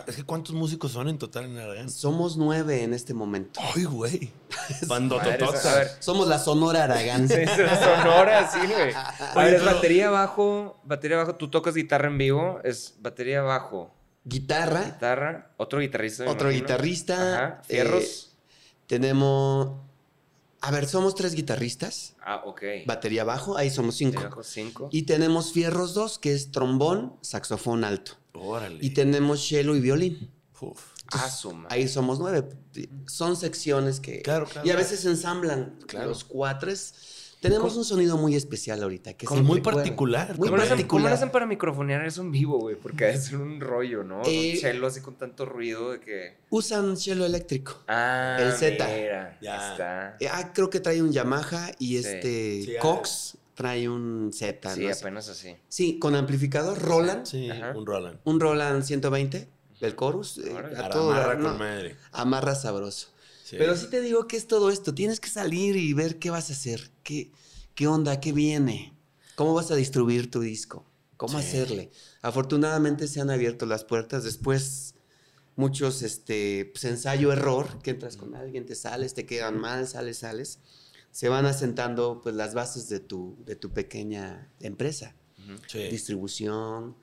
Es 0.07 0.17
que 0.17 0.25
¿cuántos 0.25 0.55
músicos 0.55 0.93
son 0.93 1.09
en 1.09 1.19
total 1.19 1.47
en 1.47 1.59
Aragán? 1.59 1.91
Somos 1.91 2.37
nueve 2.37 2.83
en 2.85 2.95
este 2.95 3.13
momento. 3.15 3.61
¡Ay, 3.75 3.85
güey! 3.85 4.33
Somos 6.01 6.29
la 6.29 6.39
Sonora 6.39 6.85
Aragán. 6.85 7.29
Sí, 7.29 7.35
es 7.35 7.51
sonora, 7.51 8.51
sí, 8.51 8.59
güey. 8.67 8.93
A 8.95 9.35
ver, 9.37 9.55
es 9.55 9.65
batería 9.65 10.11
bajo, 10.11 10.81
batería 10.85 11.17
bajo. 11.19 11.35
Tú 11.35 11.49
tocas 11.51 11.75
guitarra 11.75 12.09
en 12.09 12.19
vivo, 12.19 12.61
es 12.65 12.95
batería 13.01 13.43
bajo, 13.43 13.95
Guitarra, 14.25 14.83
guitarra, 14.83 15.51
otro 15.57 15.81
guitarrista. 15.81 16.25
otro 16.25 16.51
imagino. 16.51 16.67
guitarrista. 16.67 17.35
Ajá, 17.35 17.63
fierros. 17.65 18.03
eh, 18.03 18.37
tenemos... 18.87 19.73
A 20.63 20.71
ver, 20.71 20.87
somos 20.87 21.15
tres 21.15 21.35
guitarristas. 21.35 22.15
ah, 22.23 22.43
ok. 22.45 22.63
Batería 22.87 23.25
bajo, 23.25 23.57
ahí 23.57 23.71
somos 23.71 23.95
Batería 23.95 24.11
cinco. 24.21 24.29
bajo, 24.29 24.43
cinco. 24.45 24.89
Y 24.93 25.03
tenemos 25.05 25.53
fierros 25.53 25.95
dos, 25.95 26.19
que 26.19 26.35
es 26.35 26.51
trombón, 26.53 27.17
saxofón 27.23 27.83
alto. 27.85 28.20
Órale. 28.33 28.79
Y 28.81 28.91
tenemos 28.91 29.47
cello 29.47 29.75
y 29.77 29.81
violín. 29.81 30.31
Uf. 30.61 30.81
ah, 31.13 31.29
su 31.31 31.53
madre. 31.53 31.69
Ahí 31.75 31.89
somos 31.89 32.19
nueve. 32.21 32.45
Son 33.07 33.35
secciones 33.37 33.99
que... 33.99 34.21
Claro, 34.23 34.47
claro. 34.47 34.67
Y 34.67 34.71
a 34.71 34.77
veces 34.77 35.05
ensamblan 35.07 35.77
Claro. 35.87 36.09
los 36.09 36.23
cuatres. 36.25 36.95
Tenemos 37.41 37.75
un 37.77 37.87
sonido 37.87 38.19
muy 38.19 38.37
especial 38.37 38.83
ahorita. 38.83 39.15
Que 39.15 39.25
Como 39.25 39.43
muy 39.43 39.63
particular. 39.63 40.37
Muy 40.39 40.51
¿Cómo 40.51 40.61
hacen, 40.61 40.69
cómo 40.69 40.77
particular. 40.77 41.13
hacen 41.15 41.31
para 41.31 41.47
microfonear 41.47 42.05
eso 42.05 42.21
en 42.21 42.31
vivo, 42.31 42.59
güey? 42.59 42.77
Porque 42.77 43.07
debe 43.07 43.19
ser 43.19 43.37
un 43.39 43.59
rollo, 43.59 44.05
¿no? 44.05 44.21
Eh, 44.27 44.53
un 44.57 44.61
cello 44.61 44.87
así 44.87 45.01
con 45.01 45.17
tanto 45.17 45.47
ruido 45.47 45.93
de 45.93 46.01
que... 46.01 46.37
Usan 46.51 46.99
cielo 46.99 47.25
eléctrico. 47.25 47.83
Ah, 47.89 48.37
el 48.41 48.53
Z. 48.53 48.87
Mira, 48.87 49.39
Ya. 49.41 49.73
está. 49.73 50.17
Eh, 50.21 50.29
Ah, 50.31 50.53
creo 50.53 50.69
que 50.69 50.81
trae 50.81 51.01
un 51.03 51.13
Yamaha 51.13 51.71
y 51.79 51.89
Sí. 51.89 51.97
este 51.97 52.63
Sí, 52.63 52.77
ah. 52.77 52.81
Cox 52.83 53.39
trae 53.55 53.89
un 53.89 54.31
Z. 54.33 54.75
Sí, 54.75 54.81
no 54.87 54.95
sé. 54.95 55.01
apenas 55.01 55.29
así. 55.29 55.57
Sí, 55.69 55.99
con 55.99 56.15
amplificador 56.15 56.79
Roland. 56.81 57.27
Sí, 57.27 57.51
Ajá. 57.51 57.73
un 57.77 57.87
Roland. 57.87 58.19
Un 58.25 58.41
Roland 58.41 58.83
120 58.83 59.49
del 59.81 59.97
Chorus. 59.97 60.39
eh, 60.39 60.55
a 60.77 60.89
todo 60.89 61.13
Amarra 61.13 61.35
¿no? 61.37 61.55
madre. 61.59 61.97
Amarra 62.13 62.55
sabroso. 62.55 63.09
Sí. 63.45 63.57
Pero 63.59 63.77
sí 63.77 63.89
te 63.89 64.01
digo 64.01 64.27
que 64.29 64.37
es 64.37 64.47
todo 64.47 64.71
esto. 64.71 64.95
Tienes 64.95 65.19
que 65.21 65.29
salir 65.29 65.77
y 65.77 65.93
ver 65.93 66.19
qué 66.19 66.31
vas 66.31 66.51
a 66.51 66.53
hacer. 66.53 66.91
¿Qué, 67.03 67.33
qué 67.75 67.87
onda? 67.87 68.21
¿Qué 68.21 68.33
viene? 68.33 68.95
¿Cómo 69.35 69.55
vas 69.55 69.71
a 69.71 69.75
distribuir 69.77 70.31
tu 70.31 70.41
disco? 70.41 70.85
¿Cómo 71.17 71.41
Sí. 71.41 71.47
hacerle? 71.49 71.91
Afortunadamente 72.23 73.09
se 73.09 73.21
han 73.21 73.29
abierto 73.31 73.67
las 73.67 73.85
puertas. 73.85 74.23
Después, 74.25 74.95
muchos 75.57 76.03
este, 76.03 76.71
pues, 76.73 76.85
ensayo-error, 76.85 77.83
que 77.83 77.91
entras 77.91 78.17
con 78.17 78.35
alguien, 78.35 78.65
te 78.67 78.75
sales, 78.75 79.15
te 79.15 79.27
quedan 79.27 79.59
mal, 79.59 79.87
sales, 79.89 80.19
sales. 80.19 80.61
Se 81.11 81.29
van 81.29 81.47
asentando 81.47 82.21
pues, 82.23 82.35
las 82.35 82.55
bases 82.55 82.89
de 82.89 83.01
tu, 83.01 83.37
de 83.45 83.57
tu 83.57 83.71
pequeña 83.71 84.53
empresa. 84.61 85.15
Sí. 85.67 85.79
Distribución, 85.91 86.95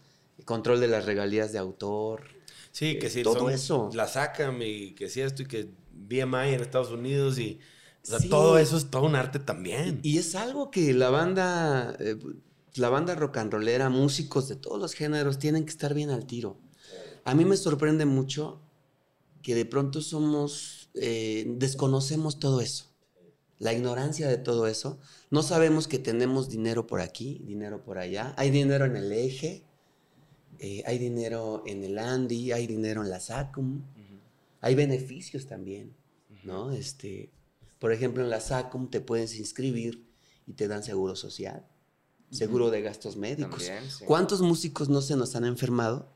control 0.45 0.79
de 0.79 0.87
las 0.87 1.05
regalías 1.05 1.51
de 1.51 1.57
autor. 1.59 2.23
Sí, 2.71 2.99
que 2.99 3.09
sí. 3.09 3.23
todo 3.23 3.39
son- 3.39 3.51
eso. 3.51 3.89
La 3.93 4.07
sacan 4.07 4.61
y 4.61 4.93
que 4.93 5.09
sí 5.09 5.19
esto 5.21 5.41
y 5.43 5.45
que 5.47 5.69
BMI 5.93 6.53
en 6.53 6.61
Estados 6.61 6.91
Unidos 6.91 7.37
y... 7.39 7.59
O 8.03 8.09
sea, 8.09 8.19
Sí. 8.19 8.29
todo 8.29 8.57
eso 8.57 8.77
es 8.77 8.89
todo 8.89 9.03
un 9.05 9.15
arte 9.15 9.39
también. 9.39 9.99
Y 10.03 10.17
es 10.17 10.33
algo 10.35 10.71
que 10.71 10.93
la 10.93 11.09
banda, 11.09 11.93
eh, 11.99 12.15
la 12.75 12.87
banda 12.87 13.15
rock 13.15 13.37
and 13.37 13.51
rollera, 13.51 13.89
músicos 13.89 14.47
de 14.47 14.55
todos 14.55 14.79
los 14.79 14.93
géneros 14.93 15.39
tienen 15.39 15.65
que 15.65 15.71
estar 15.71 15.93
bien 15.93 16.09
al 16.11 16.25
tiro. 16.25 16.57
A 17.25 17.33
mí 17.35 17.43
me 17.43 17.57
sorprende 17.57 18.05
mucho 18.05 18.61
que 19.41 19.55
de 19.55 19.65
pronto 19.65 19.99
somos, 20.01 20.89
eh, 20.93 21.45
desconocemos 21.57 22.39
todo 22.39 22.61
eso. 22.61 22.85
La 23.59 23.73
ignorancia 23.73 24.27
de 24.27 24.37
todo 24.37 24.67
eso. 24.67 24.99
No 25.31 25.41
sabemos 25.41 25.87
que 25.87 25.99
tenemos 25.99 26.49
dinero 26.49 26.85
por 26.85 27.01
aquí, 27.01 27.41
dinero 27.45 27.83
por 27.83 27.97
allá. 27.97 28.33
Hay 28.37 28.51
dinero 28.51 28.85
en 28.85 28.95
el 28.95 29.11
eje, 29.11 29.63
eh, 30.59 30.83
hay 30.85 30.97
dinero 30.97 31.63
en 31.65 31.83
el 31.83 31.97
Andy, 31.97 32.51
hay 32.51 32.67
dinero 32.67 33.01
en 33.03 33.09
la 33.09 33.19
SACUM. 33.19 33.81
Hay 34.61 34.75
beneficios 34.75 35.45
también, 35.45 35.95
¿no? 36.43 36.71
Este, 36.71 37.31
por 37.79 37.91
ejemplo, 37.91 38.23
en 38.23 38.29
la 38.29 38.41
SACUM 38.41 38.89
te 38.89 39.01
puedes 39.01 39.37
inscribir 39.37 40.07
y 40.47 40.53
te 40.53 40.67
dan 40.67 40.83
seguro 40.83 41.15
social, 41.15 41.65
seguro 42.31 42.71
de 42.71 42.81
gastos 42.81 43.17
médicos. 43.17 43.65
También, 43.65 43.89
sí. 43.89 44.05
¿Cuántos 44.05 44.41
músicos 44.41 44.89
no 44.89 45.01
se 45.01 45.15
nos 45.15 45.35
han 45.35 45.45
enfermado? 45.45 46.11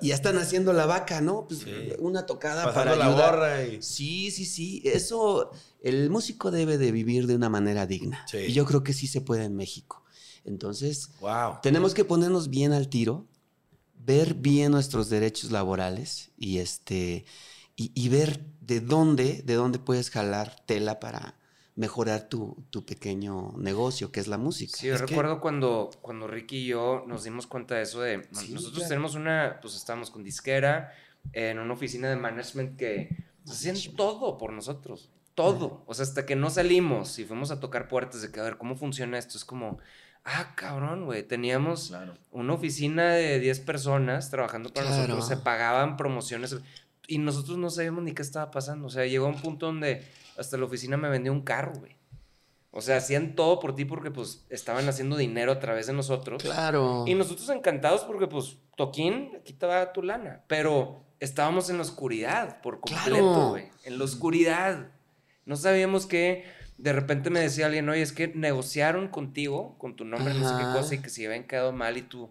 Y 0.00 0.08
ya 0.08 0.14
están 0.14 0.36
haciendo 0.38 0.72
la 0.72 0.86
vaca, 0.86 1.20
¿no? 1.20 1.46
Pues 1.48 1.60
Sí. 1.60 1.70
una 1.98 2.26
tocada 2.26 2.64
Pasando 2.64 2.84
para 2.92 2.96
la 2.96 3.06
ayudar. 3.06 3.34
gorra 3.36 3.62
y... 3.64 3.82
Sí, 3.82 4.30
sí, 4.30 4.44
sí. 4.44 4.82
Eso, 4.84 5.50
el 5.82 6.10
músico 6.10 6.50
debe 6.50 6.78
de 6.78 6.92
vivir 6.92 7.26
de 7.26 7.34
una 7.36 7.48
manera 7.48 7.86
digna. 7.86 8.24
Sí. 8.30 8.38
Y 8.38 8.52
yo 8.52 8.64
creo 8.64 8.82
que 8.82 8.92
sí 8.92 9.06
se 9.06 9.20
puede 9.20 9.44
en 9.44 9.56
México. 9.56 10.04
Entonces, 10.44 11.10
Wow. 11.20 11.56
tenemos 11.62 11.94
que 11.94 12.04
ponernos 12.04 12.48
bien 12.48 12.72
al 12.72 12.88
tiro, 12.88 13.26
ver 13.94 14.34
bien 14.34 14.72
nuestros 14.72 15.10
derechos 15.10 15.50
laborales 15.50 16.30
y 16.38 16.58
este 16.58 17.24
y, 17.76 17.92
y 17.94 18.08
ver 18.08 18.44
de 18.60 18.80
dónde, 18.80 19.42
de 19.44 19.54
dónde 19.54 19.78
puedes 19.78 20.10
jalar 20.10 20.56
tela 20.66 20.98
para 20.98 21.37
mejorar 21.78 22.28
tu, 22.28 22.56
tu 22.70 22.84
pequeño 22.84 23.52
negocio, 23.56 24.10
que 24.10 24.18
es 24.18 24.26
la 24.26 24.36
música. 24.36 24.76
Sí, 24.76 24.88
yo 24.88 24.94
Es 24.96 25.00
que- 25.02 25.06
recuerdo 25.06 25.40
cuando, 25.40 25.90
cuando 26.02 26.26
Ricky 26.26 26.56
y 26.58 26.66
yo 26.66 27.04
nos 27.06 27.22
dimos 27.22 27.46
cuenta 27.46 27.76
de 27.76 27.82
eso 27.82 28.00
de... 28.00 28.26
Sí, 28.32 28.52
nosotros 28.52 28.78
claro. 28.80 28.88
tenemos 28.88 29.14
una... 29.14 29.58
Pues 29.62 29.76
estábamos 29.76 30.10
con 30.10 30.24
disquera 30.24 30.92
en 31.32 31.58
una 31.60 31.72
oficina 31.74 32.08
de 32.08 32.16
management 32.16 32.76
que 32.76 33.16
hacían 33.48 33.76
todo 33.96 34.38
por 34.38 34.52
nosotros. 34.52 35.10
Todo. 35.36 35.84
O 35.86 35.94
sea, 35.94 36.02
hasta 36.02 36.26
que 36.26 36.34
no 36.34 36.50
salimos 36.50 37.16
y 37.20 37.24
fuimos 37.24 37.52
a 37.52 37.60
tocar 37.60 37.86
puertas 37.86 38.22
de 38.22 38.32
que, 38.32 38.40
a 38.40 38.42
ver, 38.42 38.58
¿cómo 38.58 38.74
funciona 38.76 39.16
esto? 39.16 39.36
Es 39.38 39.44
como... 39.44 39.78
Ah, 40.24 40.54
cabrón, 40.56 41.04
güey. 41.04 41.22
Teníamos 41.22 41.88
Claro. 41.88 42.14
una 42.32 42.54
oficina 42.54 43.12
de 43.14 43.38
10 43.38 43.60
personas 43.60 44.30
trabajando 44.30 44.70
para 44.74 44.88
Claro. 44.88 45.02
nosotros. 45.14 45.28
Se 45.28 45.36
pagaban 45.36 45.96
promociones 45.96 46.56
y 47.06 47.18
nosotros 47.18 47.56
no 47.56 47.70
sabíamos 47.70 48.02
ni 48.02 48.12
qué 48.14 48.22
estaba 48.22 48.50
pasando. 48.50 48.88
O 48.88 48.90
sea, 48.90 49.06
llegó 49.06 49.26
a 49.26 49.28
un 49.30 49.40
punto 49.40 49.66
donde 49.66 50.04
hasta 50.38 50.56
la 50.56 50.64
oficina 50.64 50.96
me 50.96 51.08
vendió 51.08 51.32
un 51.32 51.42
carro, 51.42 51.72
güey. 51.78 51.96
O 52.70 52.80
sea, 52.80 52.98
hacían 52.98 53.34
todo 53.34 53.58
por 53.60 53.74
ti 53.74 53.84
porque 53.84 54.10
pues 54.10 54.44
estaban 54.50 54.88
haciendo 54.88 55.16
dinero 55.16 55.52
a 55.52 55.58
través 55.58 55.86
de 55.86 55.92
nosotros. 55.94 56.42
Claro. 56.42 57.04
Y 57.06 57.14
nosotros 57.14 57.48
encantados 57.48 58.02
porque 58.04 58.26
pues, 58.26 58.58
Toquín, 58.76 59.32
aquí 59.40 59.52
te 59.52 59.66
va 59.66 59.92
tu 59.92 60.02
lana. 60.02 60.44
Pero 60.46 61.02
estábamos 61.18 61.70
en 61.70 61.76
la 61.76 61.82
oscuridad 61.82 62.60
por 62.60 62.80
completo, 62.80 63.10
Claro. 63.10 63.48
güey. 63.50 63.68
En 63.84 63.98
la 63.98 64.04
oscuridad. 64.04 64.88
No 65.46 65.56
sabíamos 65.56 66.06
que 66.06 66.44
de 66.76 66.92
repente 66.92 67.30
me 67.30 67.40
decía 67.40 67.66
alguien, 67.66 67.88
oye, 67.88 68.02
es 68.02 68.12
que 68.12 68.28
negociaron 68.28 69.08
contigo, 69.08 69.76
con 69.78 69.96
tu 69.96 70.04
nombre, 70.04 70.34
no 70.34 70.48
sé 70.48 70.54
qué 70.58 70.78
cosa, 70.78 70.94
y 70.94 70.98
que 70.98 71.08
se 71.10 71.26
habían 71.26 71.44
quedado 71.44 71.72
mal 71.72 71.96
y 71.96 72.02
tú, 72.02 72.30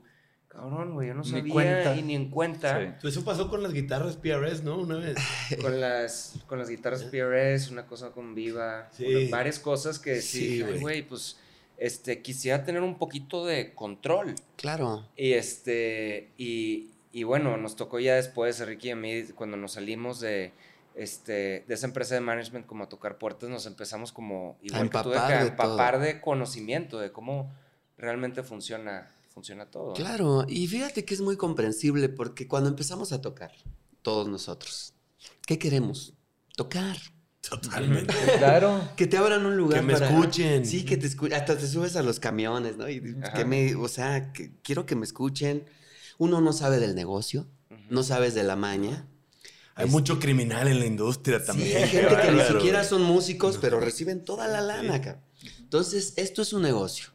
cabrón, 0.57 0.93
güey, 0.93 1.07
yo 1.09 1.13
no 1.13 1.21
Ni 1.21 1.29
sabía 1.29 1.53
cuenta. 1.53 1.95
y 1.95 2.01
ni 2.01 2.15
en 2.15 2.29
cuenta. 2.29 2.79
Sí. 2.81 2.93
Pues 3.01 3.13
eso 3.15 3.23
pasó 3.23 3.49
con 3.49 3.61
las 3.63 3.73
guitarras 3.73 4.17
PRS, 4.17 4.63
¿no? 4.63 4.77
Una 4.79 4.97
vez. 4.97 5.15
Con 5.61 5.79
las, 5.79 6.33
con 6.47 6.57
las 6.59 6.69
guitarras 6.69 7.03
PRS, 7.03 7.69
una 7.71 7.85
cosa 7.85 8.11
con 8.11 8.33
Viva, 8.35 8.89
Sí. 8.91 9.29
varias 9.29 9.59
cosas 9.59 9.99
que 9.99 10.21
sí, 10.21 10.39
Sí, 10.39 10.47
dije, 10.57 10.65
"Ay, 10.73 10.79
güey. 10.79 11.07
pues 11.07 11.37
este, 11.77 12.21
quisiera 12.23 12.63
tener 12.63 12.81
un 12.81 12.97
poquito 12.97 13.45
de 13.45 13.73
control. 13.75 14.33
Claro. 14.55 15.05
Y 15.15 15.33
este, 15.33 16.31
y, 16.37 16.89
y 17.11 17.23
bueno, 17.23 17.55
nos 17.57 17.75
tocó 17.75 17.99
ya 17.99 18.15
después, 18.15 18.59
a 18.61 18.65
Ricky 18.65 18.87
y 18.87 18.91
a 18.91 18.95
mí, 18.95 19.23
cuando 19.35 19.57
nos 19.57 19.73
salimos 19.73 20.19
de, 20.19 20.53
este, 20.95 21.63
de 21.67 21.73
esa 21.75 21.85
empresa 21.85 22.15
de 22.15 22.21
management 22.21 22.65
como 22.65 22.85
a 22.85 22.89
tocar 22.89 23.19
puertas, 23.19 23.49
nos 23.51 23.67
empezamos 23.67 24.11
como, 24.11 24.57
igual 24.63 24.89
que 24.89 24.97
tú, 25.03 25.09
de 25.11 25.17
que 25.17 25.21
empapar 25.21 25.33
a 25.33 25.43
de 25.43 25.49
empapar 25.49 25.99
de 25.99 26.19
conocimiento, 26.21 26.97
de 26.99 27.11
cómo 27.11 27.53
realmente 27.99 28.41
funciona, 28.41 29.11
funciona 29.37 29.69
todo. 29.69 29.93
Claro. 29.93 30.45
Y 30.47 30.65
fíjate 30.67 31.05
que 31.05 31.13
es 31.13 31.21
muy 31.21 31.37
comprensible 31.37 32.09
porque 32.09 32.47
cuando 32.47 32.69
empezamos 32.69 33.11
a 33.11 33.21
tocar, 33.21 33.51
todos 34.01 34.27
nosotros, 34.27 34.95
¿qué 35.45 35.59
queremos? 35.59 36.15
Tocar. 36.55 36.97
Totalmente. 37.47 38.15
Claro. 38.39 38.81
Que 38.97 39.05
te 39.05 39.15
abran 39.15 39.45
un 39.45 39.55
lugar 39.55 39.81
Que 39.81 39.85
me 39.85 39.93
para- 39.93 40.09
escuchen. 40.09 40.65
Sí, 40.65 40.83
que 40.85 40.97
te 40.97 41.05
escuchen. 41.05 41.33
Hasta 41.37 41.55
te 41.55 41.67
subes 41.67 41.95
a 41.95 42.01
los 42.01 42.19
camiones, 42.19 42.77
¿no? 42.77 42.89
Y 42.89 43.15
Ajá. 43.21 43.33
que 43.37 43.45
me, 43.45 43.75
o 43.75 43.87
sea, 43.87 44.33
que 44.33 44.51
quiero 44.63 44.87
que 44.87 44.95
me 44.95 45.05
escuchen. 45.05 45.65
Uno 46.17 46.41
no 46.41 46.51
sabe 46.51 46.79
del 46.79 46.95
negocio, 46.95 47.47
no 47.91 48.01
sabes 48.01 48.33
de 48.33 48.41
la 48.43 48.55
maña. 48.55 49.07
Hay 49.75 49.87
mucho 49.87 50.17
criminal 50.19 50.67
en 50.67 50.79
la 50.79 50.87
industria 50.87 51.39
Sí, 51.39 51.45
también. 51.45 51.77
hay 51.77 51.89
gente 51.89 52.15
que 52.23 52.31
ni 52.31 52.41
siquiera 52.41 52.83
son 52.83 53.03
músicos, 53.03 53.59
pero 53.61 53.79
reciben 53.79 54.25
toda 54.25 54.47
la 54.47 54.61
lana, 54.61 54.99
cabrón. 54.99 55.23
Entonces, 55.59 56.13
esto 56.17 56.41
es 56.41 56.53
un 56.53 56.63
negocio. 56.63 57.09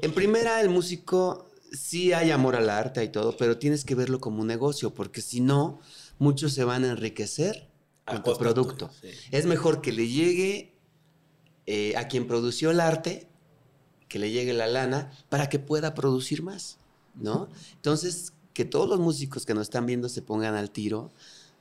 En 0.00 0.12
primera, 0.12 0.60
el 0.60 0.68
músico 0.70 1.47
sí 1.72 2.12
hay 2.12 2.30
amor 2.30 2.56
al 2.56 2.70
arte 2.70 3.02
y 3.04 3.08
todo, 3.08 3.36
pero 3.36 3.58
tienes 3.58 3.84
que 3.84 3.94
verlo 3.94 4.20
como 4.20 4.40
un 4.40 4.46
negocio, 4.46 4.94
porque 4.94 5.20
si 5.20 5.40
no, 5.40 5.80
muchos 6.18 6.52
se 6.52 6.64
van 6.64 6.84
a 6.84 6.90
enriquecer 6.90 7.68
A 8.06 8.14
con 8.14 8.22
tu 8.22 8.38
producto. 8.38 8.90
sí. 9.00 9.08
Es 9.30 9.46
mejor 9.46 9.80
que 9.80 9.92
le 9.92 10.08
llegue 10.08 10.74
eh, 11.66 11.96
a 11.96 12.08
quien 12.08 12.26
produció 12.26 12.70
el 12.70 12.80
arte, 12.80 13.28
que 14.08 14.18
le 14.18 14.30
llegue 14.30 14.54
la 14.54 14.66
lana, 14.66 15.12
para 15.28 15.48
que 15.48 15.58
pueda 15.58 15.94
producir 15.94 16.42
más, 16.42 16.78
¿no? 17.14 17.48
Entonces, 17.74 18.32
que 18.54 18.64
todos 18.64 18.88
los 18.88 18.98
músicos 18.98 19.44
que 19.44 19.54
nos 19.54 19.64
están 19.64 19.86
viendo 19.86 20.08
se 20.08 20.22
pongan 20.22 20.54
al 20.54 20.70
tiro 20.70 21.12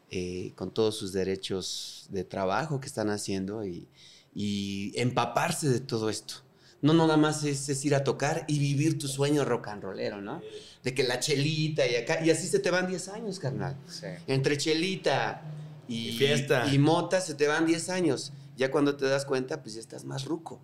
eh, 0.10 0.54
con 0.56 0.72
todos 0.72 0.96
sus 0.96 1.12
derechos 1.12 2.08
de 2.10 2.24
trabajo 2.24 2.80
que 2.80 2.88
están 2.88 3.10
haciendo 3.10 3.66
y, 3.66 3.88
y 4.34 4.94
empaparse 4.96 5.68
de 5.68 5.82
todo 5.82 6.10
esto. 6.10 6.36
No, 6.82 6.94
no 6.94 7.08
nada 7.08 7.18
más 7.18 7.44
es, 7.44 7.70
es 7.70 7.84
ir 7.86 7.96
a 7.96 8.04
tocar 8.04 8.46
y 8.48 8.60
vivir 8.60 9.00
tu 9.00 9.08
sueño 9.08 9.44
rock 9.46 9.70
and 9.70 9.84
rollero, 9.84 10.22
¿no? 10.22 10.42
De 10.84 10.94
que 10.94 11.04
la 11.04 11.20
chelita 11.20 11.88
y 11.88 11.96
acá, 11.96 12.24
y 12.24 12.30
así 12.30 12.48
se 12.48 12.60
te 12.60 12.70
van 12.72 12.88
10 12.88 13.08
años, 13.10 13.40
carnal. 13.40 13.76
Sí. 13.90 14.06
Entre 14.28 14.58
chelita 14.58 15.42
y, 15.88 16.10
Y 16.10 16.18
fiesta. 16.18 16.68
y 16.72 16.78
mota 16.78 17.20
se 17.22 17.34
te 17.34 17.48
van 17.48 17.66
10 17.66 17.90
años. 17.90 18.32
Ya 18.58 18.72
cuando 18.72 18.96
te 18.96 19.06
das 19.06 19.26
cuenta, 19.26 19.62
pues 19.62 19.76
ya 19.76 19.82
estás 19.82 20.06
más 20.06 20.26
ruco. 20.26 20.62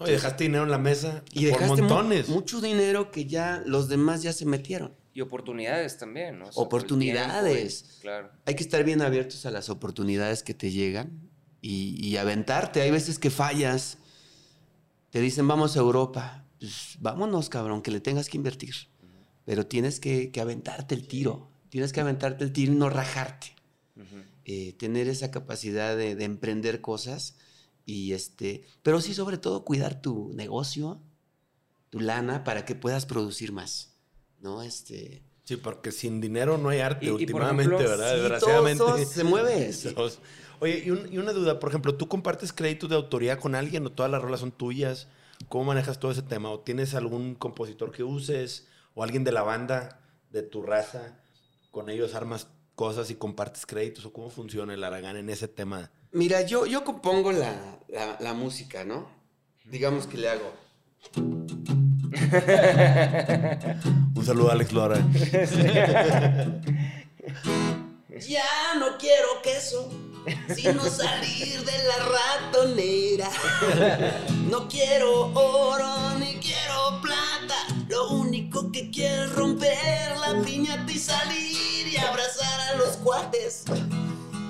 Oye, 0.00 0.12
dejaste 0.12 0.44
dinero 0.44 0.62
en 0.64 0.70
la 0.70 0.78
mesa 0.78 1.24
Y 1.32 1.46
por 1.50 1.58
dejaste 1.60 1.82
mu- 1.82 1.88
montones. 1.88 2.28
mucho 2.28 2.60
dinero 2.60 3.10
que 3.10 3.24
ya 3.26 3.62
los 3.66 3.88
demás 3.88 4.22
ya 4.22 4.32
se 4.32 4.44
metieron. 4.44 4.94
Y 5.12 5.20
oportunidades 5.22 5.98
también, 5.98 6.38
¿no? 6.38 6.46
O 6.48 6.52
sea, 6.52 6.62
Oportunidades. 6.62 7.82
tiempo 7.82 8.00
claro. 8.02 8.30
Hay 8.46 8.54
que 8.54 8.62
estar 8.62 8.84
bien 8.84 9.02
abiertos 9.02 9.44
a 9.46 9.50
las 9.50 9.68
oportunidades 9.70 10.42
que 10.44 10.54
te 10.54 10.70
llegan 10.70 11.28
y, 11.60 11.98
y 12.06 12.16
aventarte. 12.16 12.80
Hay 12.82 12.90
veces 12.90 13.18
que 13.18 13.30
fallas. 13.30 13.97
Te 15.10 15.20
dicen, 15.20 15.46
vamos 15.48 15.76
a 15.76 15.80
Europa. 15.80 16.44
Pues 16.58 16.96
vámonos, 17.00 17.48
cabrón, 17.48 17.82
que 17.82 17.90
le 17.90 18.00
tengas 18.00 18.28
que 18.28 18.36
invertir. 18.36 18.74
Pero 19.44 19.66
tienes 19.66 20.00
que, 20.00 20.30
que 20.30 20.40
aventarte 20.40 20.94
el 20.94 21.06
tiro. 21.08 21.48
Tienes 21.70 21.92
que 21.92 22.00
aventarte 22.00 22.44
el 22.44 22.52
tiro 22.52 22.72
y 22.72 22.76
no 22.76 22.88
rajarte. 22.90 23.54
Eh, 24.44 24.72
tener 24.78 25.08
esa 25.08 25.30
capacidad 25.30 25.96
de, 25.96 26.14
de 26.16 26.24
emprender 26.24 26.80
cosas 26.80 27.36
Y 27.84 28.12
este, 28.12 28.64
pero 28.82 29.00
sí, 29.00 29.12
sobre 29.12 29.36
todo, 29.38 29.64
cuidar 29.64 30.00
tu 30.00 30.32
negocio, 30.34 31.00
tu 31.90 32.00
lana, 32.00 32.44
para 32.44 32.64
que 32.64 32.74
puedas 32.74 33.04
producir 33.06 33.52
más. 33.52 33.94
¿No? 34.40 34.62
Este. 34.62 35.22
Sí, 35.44 35.56
porque 35.56 35.90
sin 35.92 36.20
dinero 36.20 36.58
no 36.58 36.68
hay 36.68 36.80
arte 36.80 37.06
Y- 37.06 37.08
y, 37.08 37.10
por 37.12 37.20
últimamente, 37.20 37.74
ejemplo, 37.74 37.88
¿verdad? 37.90 38.14
sí, 38.14 38.20
Desgraciadamente. 38.20 38.78
todo- 38.84 38.96
todo 38.96 39.06
se 39.06 39.24
mueve, 39.24 39.72
sí. 39.72 39.94
Oye, 40.60 40.82
y, 40.84 40.90
un- 40.90 41.12
y 41.12 41.18
una 41.18 41.32
duda, 41.32 41.58
por 41.60 41.68
ejemplo, 41.70 41.94
¿tú 41.94 42.08
compartes 42.08 42.52
créditos 42.52 42.90
de 42.90 42.96
autoría 42.96 43.38
con 43.38 43.54
alguien 43.54 43.86
o 43.86 43.92
todas 43.92 44.10
las 44.10 44.20
rolas 44.22 44.40
son 44.40 44.50
tuyas? 44.52 45.06
¿Cómo 45.48 45.64
manejas 45.64 46.00
todo 46.00 46.10
ese 46.10 46.22
tema? 46.22 46.50
¿O 46.50 46.60
tienes 46.60 46.94
algún 46.94 47.34
compositor 47.36 47.92
que 47.92 48.02
uses 48.02 48.66
o 48.94 49.04
alguien 49.04 49.22
de 49.24 49.32
la 49.32 49.42
banda 49.42 50.00
de 50.30 50.42
tu 50.42 50.62
raza? 50.62 51.16
¿Con 51.70 51.88
ellos 51.90 52.14
armas 52.14 52.48
cosas 52.74 53.10
y 53.10 53.14
compartes 53.14 53.66
créditos? 53.66 54.04
¿O 54.04 54.12
cómo 54.12 54.30
funciona 54.30 54.74
el 54.74 54.82
Aragán 54.82 55.16
en 55.16 55.30
ese 55.30 55.46
tema? 55.48 55.90
Mira, 56.10 56.40
yo, 56.42 56.66
yo 56.66 56.82
compongo 56.84 57.30
la, 57.32 57.78
la- 57.88 58.16
la 58.18 58.34
música, 58.34 58.84
¿no? 58.84 59.08
Digamos 59.64 60.06
que 60.06 60.16
le 60.18 60.28
hago. 60.30 60.52
Un 64.14 64.24
saludo 64.24 64.48
a 64.48 64.52
Alex 64.52 64.72
Lora. 64.72 64.98
Ya 68.26 68.42
no 68.80 68.98
quiero 68.98 69.28
queso, 69.44 69.88
sino 70.54 70.84
salir 70.84 71.64
de 71.64 71.78
la 71.84 71.96
ratonera. 72.06 73.30
No 74.50 74.68
quiero 74.68 75.32
oro 75.34 76.18
ni 76.18 76.34
quiero 76.36 77.00
plata. 77.00 77.54
Lo 77.88 78.10
único 78.10 78.70
que 78.72 78.90
quiero 78.90 79.24
es 79.24 79.32
romper 79.34 80.16
la 80.18 80.42
piñata 80.42 80.90
y 80.90 80.98
salir 80.98 81.88
y 81.88 81.96
abrazar 81.96 82.60
a 82.72 82.74
los 82.76 82.96
cuates. 82.98 83.64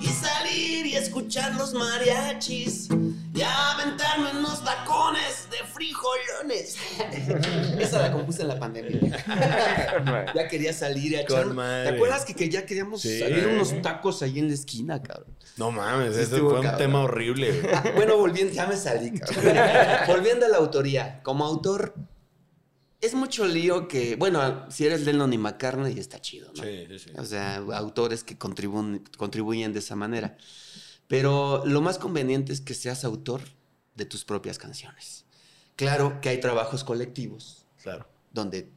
Y 0.01 0.07
salir 0.07 0.87
y 0.87 0.97
escuchar 0.97 1.55
los 1.57 1.75
mariachis. 1.75 2.89
Y 3.35 3.43
aventarme 3.43 4.31
unos 4.39 4.65
tacones 4.65 5.49
de 5.51 5.59
Esa 7.79 8.03
la 8.03 8.13
compuse 8.13 8.43
en 8.43 8.49
la 8.49 8.59
pandemia. 8.59 8.99
Ya 10.35 10.49
quería 10.49 10.73
salir 10.73 11.17
a 11.17 11.21
echar. 11.23 11.47
¿Te 11.55 11.89
acuerdas 11.89 12.25
que, 12.25 12.35
que 12.35 12.49
ya 12.49 12.65
queríamos 12.67 13.01
Sí. 13.03 13.19
salir 13.19 13.47
unos 13.47 13.81
tacos 13.83 14.23
ahí 14.23 14.39
en 14.39 14.49
la 14.49 14.55
esquina, 14.55 15.03
cabrón? 15.03 15.35
No 15.57 15.71
mames, 15.71 16.15
Sí 16.15 16.21
ese 16.23 16.35
estuvo 16.35 16.51
fue 16.51 16.59
un 16.61 16.65
cabrón. 16.65 16.79
tema 16.79 17.01
horrible. 17.03 17.53
güey. 17.61 17.75
Ah, 17.75 17.93
bueno, 17.95 18.17
volviendo, 18.17 18.53
ya 18.53 18.67
me 18.67 18.77
salí, 18.77 19.13
cabrón. 19.19 19.57
Volviendo 20.07 20.47
a 20.47 20.49
la 20.49 20.57
autoría. 20.59 21.23
Como 21.23 21.45
autor, 21.45 21.95
es 23.01 23.15
mucho 23.15 23.47
lío 23.47 23.89
que, 23.89 24.17
bueno, 24.17 24.67
si 24.71 24.87
eres 24.87 25.03
Lennon 25.03 25.33
y 25.33 25.39
McCartney 25.39 25.99
está 25.99 26.21
chido, 26.21 26.53
¿no? 26.57 26.63
Sí, 26.63 26.87
sí, 26.89 26.99
sí. 26.99 27.11
O 27.17 27.25
sea, 27.25 27.57
autores 27.75 28.25
que 28.25 28.37
contribuyen, 28.39 29.05
contribuyen 29.17 29.73
de 29.73 29.79
esa 29.81 29.97
manera. 29.97 30.37
Pero 31.07 31.63
lo 31.65 31.81
más 31.81 31.99
conveniente 31.99 32.53
es 32.53 32.61
que 32.61 32.75
seas 32.75 33.05
autor 33.05 33.41
de 33.95 34.05
tus 34.05 34.25
propias 34.25 34.59
canciones. 34.59 35.25
Claro 35.79 36.21
que 36.21 36.29
hay 36.29 36.41
trabajos 36.41 36.83
colectivos 36.85 37.65
Claro. 37.83 38.07
donde 38.33 38.69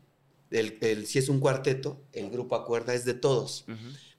el, 0.51 0.77
el- 0.81 1.07
si 1.07 1.17
es 1.19 1.27
un 1.29 1.39
cuarteto, 1.39 1.99
el 2.13 2.29
grupo 2.29 2.55
acuerda 2.55 2.93
es 2.93 3.03
de 3.05 3.13
todos. 3.15 3.65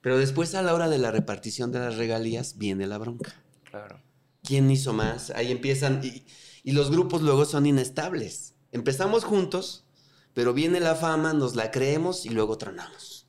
Pero 0.01 0.17
después 0.17 0.53
a 0.53 0.61
la 0.61 0.73
hora 0.73 0.89
de 0.89 0.97
la 0.97 1.09
repartición 1.11 1.71
de 1.71 1.79
las 1.79 1.95
regalías 1.95 2.57
viene 2.57 2.85
la 2.87 2.97
bronca. 2.97 3.33
Claro. 3.71 4.01
¿Quién 4.43 4.69
hizo 4.69 4.91
más? 4.91 5.29
Ahí 5.31 5.51
empiezan 5.51 6.01
y, 6.03 6.25
y 6.63 6.73
los 6.73 6.91
grupos 6.91 7.21
luego 7.21 7.45
son 7.45 7.65
inestables. 7.65 8.53
Empezamos 8.73 9.23
juntos, 9.23 9.85
pero 10.33 10.53
viene 10.53 10.81
la 10.81 10.95
fama, 10.95 11.31
nos 11.33 11.55
la 11.55 11.71
creemos 11.71 12.25
y 12.25 12.29
luego 12.29 12.57
tronamos. 12.57 13.27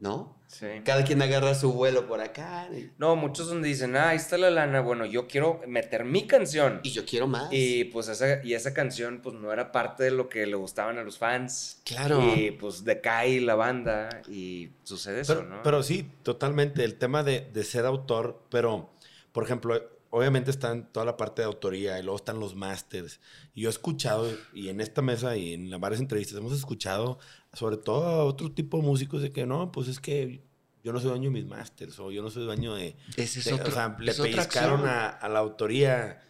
¿No? 0.00 0.36
Sí. 0.52 0.66
Cada 0.84 1.02
quien 1.02 1.22
agarra 1.22 1.54
su 1.54 1.72
vuelo 1.72 2.06
por 2.06 2.20
acá 2.20 2.68
y, 2.76 2.90
No, 2.98 3.16
muchos 3.16 3.48
donde 3.48 3.68
dicen, 3.68 3.96
ah, 3.96 4.10
ahí 4.10 4.16
está 4.18 4.36
la 4.36 4.50
lana, 4.50 4.82
bueno, 4.82 5.06
yo 5.06 5.26
quiero 5.26 5.62
meter 5.66 6.04
mi 6.04 6.26
canción. 6.26 6.80
y 6.82 6.90
yo 6.90 7.06
quiero 7.06 7.26
más. 7.26 7.48
Y 7.50 7.84
pues 7.84 8.08
esa, 8.08 8.44
y 8.44 8.52
esa 8.52 8.74
canción 8.74 9.20
pues 9.22 9.34
no 9.34 9.50
era 9.50 9.72
parte 9.72 10.04
de 10.04 10.10
lo 10.10 10.28
que 10.28 10.46
le 10.46 10.54
gustaban 10.54 10.98
a 10.98 11.04
los 11.04 11.16
fans. 11.16 11.80
Claro. 11.84 12.22
Y 12.36 12.50
pues 12.50 12.84
decae 12.84 13.40
la 13.40 13.54
banda 13.54 14.20
y 14.28 14.70
sucede 14.82 15.22
eso, 15.22 15.36
Pero, 15.36 15.48
¿no? 15.48 15.62
pero 15.62 15.82
sí, 15.82 16.10
totalmente. 16.22 16.84
El 16.84 16.96
tema 16.96 17.22
de, 17.22 17.48
de 17.50 17.64
ser 17.64 17.86
autor, 17.86 18.42
pero, 18.50 18.90
por 19.32 19.44
ejemplo, 19.44 19.82
obviamente 20.10 20.50
está 20.50 20.70
en 20.72 20.84
toda 20.84 21.06
la 21.06 21.16
parte 21.16 21.40
de 21.40 21.46
autoría 21.46 21.98
y 21.98 22.02
luego 22.02 22.16
están 22.18 22.38
los 22.38 22.54
masters. 22.54 23.18
Y 23.54 23.62
yo 23.62 23.70
he 23.70 23.72
escuchado, 23.72 24.30
y 24.52 24.68
en 24.68 24.82
esta 24.82 25.00
mesa 25.00 25.34
y 25.38 25.54
en 25.54 25.70
varias 25.80 26.02
entrevistas 26.02 26.36
hemos 26.36 26.52
escuchado, 26.52 27.18
sobre 27.52 27.76
todo 27.76 28.04
a 28.06 28.24
otro 28.24 28.50
tipo 28.52 28.78
de 28.78 28.82
músicos, 28.84 29.22
de 29.22 29.32
que 29.32 29.46
no, 29.46 29.70
pues 29.72 29.88
es 29.88 30.00
que 30.00 30.42
yo 30.84 30.92
no 30.92 31.00
soy 31.00 31.10
dueño 31.10 31.24
de 31.30 31.34
mis 31.42 31.46
masters 31.46 31.98
o 32.00 32.10
yo 32.10 32.22
no 32.22 32.30
soy 32.30 32.44
dueño 32.44 32.74
de... 32.74 32.96
Ese 33.16 33.38
es 33.40 33.44
de- 33.44 33.52
otro- 33.54 33.68
o 33.68 33.74
sea, 33.74 33.96
le 34.00 34.14
pellizcaron 34.14 34.86
a, 34.86 35.08
a 35.08 35.28
la 35.28 35.38
autoría. 35.38 36.20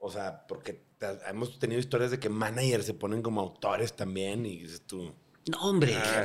O 0.00 0.10
sea, 0.10 0.46
porque 0.46 0.84
hemos 1.28 1.58
tenido 1.58 1.80
historias 1.80 2.10
de 2.10 2.18
que 2.18 2.28
managers 2.28 2.86
se 2.86 2.94
ponen 2.94 3.20
como 3.22 3.40
autores 3.40 3.94
también 3.94 4.46
y 4.46 4.60
dices 4.60 4.82
tú... 4.86 5.12
No, 5.50 5.58
hombre. 5.62 5.94
Ah, 5.96 6.24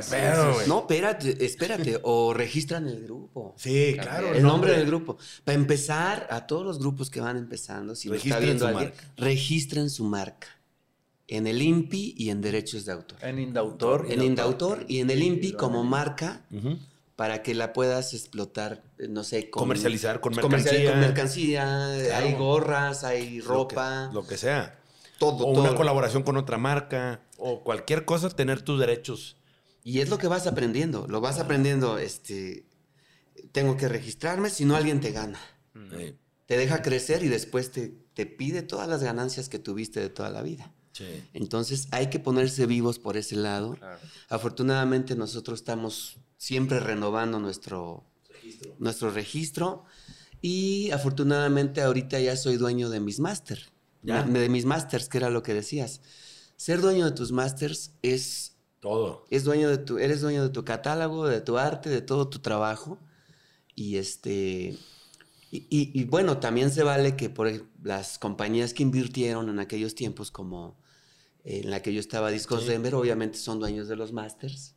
güey? 0.54 0.68
no, 0.68 0.80
espérate, 0.80 1.44
espérate. 1.44 1.98
o 2.02 2.34
registran 2.34 2.86
el 2.88 3.04
grupo. 3.04 3.54
Sí, 3.56 3.96
claro. 3.98 4.34
el 4.34 4.42
nombre 4.42 4.72
del 4.76 4.86
grupo. 4.86 5.16
Para 5.44 5.54
empezar, 5.56 6.26
a 6.30 6.46
todos 6.46 6.64
los 6.66 6.78
grupos 6.78 7.08
que 7.08 7.20
van 7.22 7.38
empezando, 7.38 7.94
si 7.94 8.08
lo 8.08 8.16
está 8.16 8.38
Registren 8.38 8.44
viendo 8.44 8.64
su 8.64 8.68
alguien, 8.68 8.90
marca. 8.94 9.14
registren 9.16 9.88
su 9.90 10.04
marca. 10.04 10.46
En 11.26 11.46
el 11.46 11.62
INPI 11.62 12.14
y 12.18 12.30
en 12.30 12.40
derechos 12.42 12.84
de 12.84 12.92
autor. 12.92 13.18
En 13.22 13.38
Indautor. 13.38 14.06
En 14.10 14.22
Indautor 14.22 14.84
y 14.88 14.98
en 15.00 15.10
el 15.10 15.22
INPI 15.22 15.52
como 15.52 15.82
marca 15.84 16.44
para 17.16 17.42
que 17.42 17.54
la 17.54 17.72
puedas 17.72 18.12
explotar, 18.12 18.82
eh, 18.98 19.06
no 19.08 19.22
sé, 19.24 19.48
con, 19.48 19.60
Comercializar 19.62 20.20
con 20.20 20.34
mercancía. 20.34 20.90
con 20.90 21.00
mercancía, 21.00 21.96
Claro. 22.06 22.26
hay 22.26 22.32
gorras, 22.34 23.04
hay 23.04 23.36
Lo 23.38 23.42
que- 23.42 23.48
ropa, 23.48 24.10
Lo 24.12 24.26
que, 24.26 24.36
sea. 24.36 24.78
todo, 25.18 25.46
O 25.46 25.52
todo. 25.54 25.62
una 25.62 25.74
colaboración 25.76 26.24
con 26.24 26.36
otra 26.36 26.58
marca. 26.58 27.20
O 27.38 27.62
cualquier 27.62 28.04
cosa, 28.04 28.28
tener 28.30 28.62
tus 28.62 28.78
derechos. 28.80 29.36
Y 29.84 30.00
es 30.00 30.08
lo 30.10 30.18
que 30.18 30.26
vas 30.28 30.46
aprendiendo, 30.46 31.06
lo 31.08 31.20
vas 31.20 31.38
aprendiendo, 31.38 31.98
este, 31.98 32.66
tengo 33.52 33.76
que 33.76 33.88
registrarme, 33.88 34.50
si 34.50 34.64
no 34.64 34.76
alguien 34.76 35.00
te 35.00 35.12
gana. 35.12 35.38
Sí. 35.96 36.16
Te 36.46 36.56
deja 36.58 36.82
crecer 36.82 37.22
y 37.22 37.28
después 37.28 37.70
te, 37.70 37.94
te 38.14 38.26
pide 38.26 38.62
todas 38.62 38.88
las 38.88 39.02
ganancias 39.02 39.48
que 39.48 39.58
tuviste 39.58 40.00
de 40.00 40.10
toda 40.10 40.30
la 40.30 40.42
vida. 40.42 40.73
Sí. 40.94 41.04
Entonces 41.34 41.88
hay 41.90 42.08
que 42.08 42.18
ponerse 42.20 42.66
vivos 42.66 42.98
por 42.98 43.16
ese 43.16 43.36
lado. 43.36 43.74
Claro. 43.74 43.98
Afortunadamente 44.28 45.16
nosotros 45.16 45.58
estamos 45.58 46.16
siempre 46.38 46.78
renovando 46.80 47.38
nuestro 47.40 48.04
registro. 48.30 48.74
nuestro 48.78 49.10
registro 49.10 49.84
y 50.40 50.90
afortunadamente 50.92 51.82
ahorita 51.82 52.20
ya 52.20 52.36
soy 52.36 52.56
dueño 52.58 52.90
de 52.90 53.00
mis 53.00 53.18
máster, 53.18 53.70
de 54.02 54.48
mis 54.48 54.64
masters, 54.66 55.08
que 55.08 55.18
era 55.18 55.30
lo 55.30 55.42
que 55.42 55.52
decías. 55.54 56.00
Ser 56.56 56.80
dueño 56.80 57.06
de 57.06 57.12
tus 57.12 57.32
masters 57.32 57.90
es, 58.02 58.52
Todo. 58.80 59.24
es 59.30 59.42
dueño 59.44 59.68
de 59.68 59.78
tu, 59.78 59.98
eres 59.98 60.20
dueño 60.20 60.42
de 60.44 60.50
tu 60.50 60.64
catálogo, 60.64 61.26
de 61.26 61.40
tu 61.40 61.58
arte, 61.58 61.90
de 61.90 62.02
todo 62.02 62.28
tu 62.28 62.38
trabajo 62.38 62.98
y 63.74 63.96
este 63.96 64.78
y, 65.50 65.66
y- 65.70 65.90
y 66.00 66.04
bueno 66.04 66.38
también 66.38 66.70
se 66.70 66.82
vale 66.84 67.16
que 67.16 67.30
por 67.30 67.50
las 67.82 68.18
compañías 68.18 68.74
que 68.74 68.82
invirtieron 68.84 69.48
en 69.48 69.58
aquellos 69.58 69.94
tiempos 69.94 70.30
como 70.30 70.76
en 71.44 71.70
la 71.70 71.80
que 71.82 71.92
yo 71.92 72.00
estaba 72.00 72.30
Discos 72.30 72.62
Sí. 72.62 72.68
Denver 72.68 72.94
obviamente 72.94 73.38
son 73.38 73.58
dueños 73.60 73.86
de 73.88 73.96
los 73.96 74.12
masters 74.12 74.74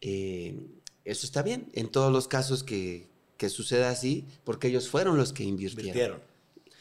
Eh, 0.00 0.66
eso 1.04 1.26
está 1.26 1.42
bien 1.42 1.68
en 1.74 1.88
todos 1.90 2.12
los 2.12 2.28
casos 2.28 2.62
que, 2.62 3.08
que 3.38 3.48
suceda 3.48 3.90
así 3.90 4.26
porque 4.44 4.68
ellos 4.68 4.88
fueron 4.88 5.16
los 5.16 5.32
que 5.32 5.44
invirtieron, 5.44 6.20
Invirtieron. 6.20 6.22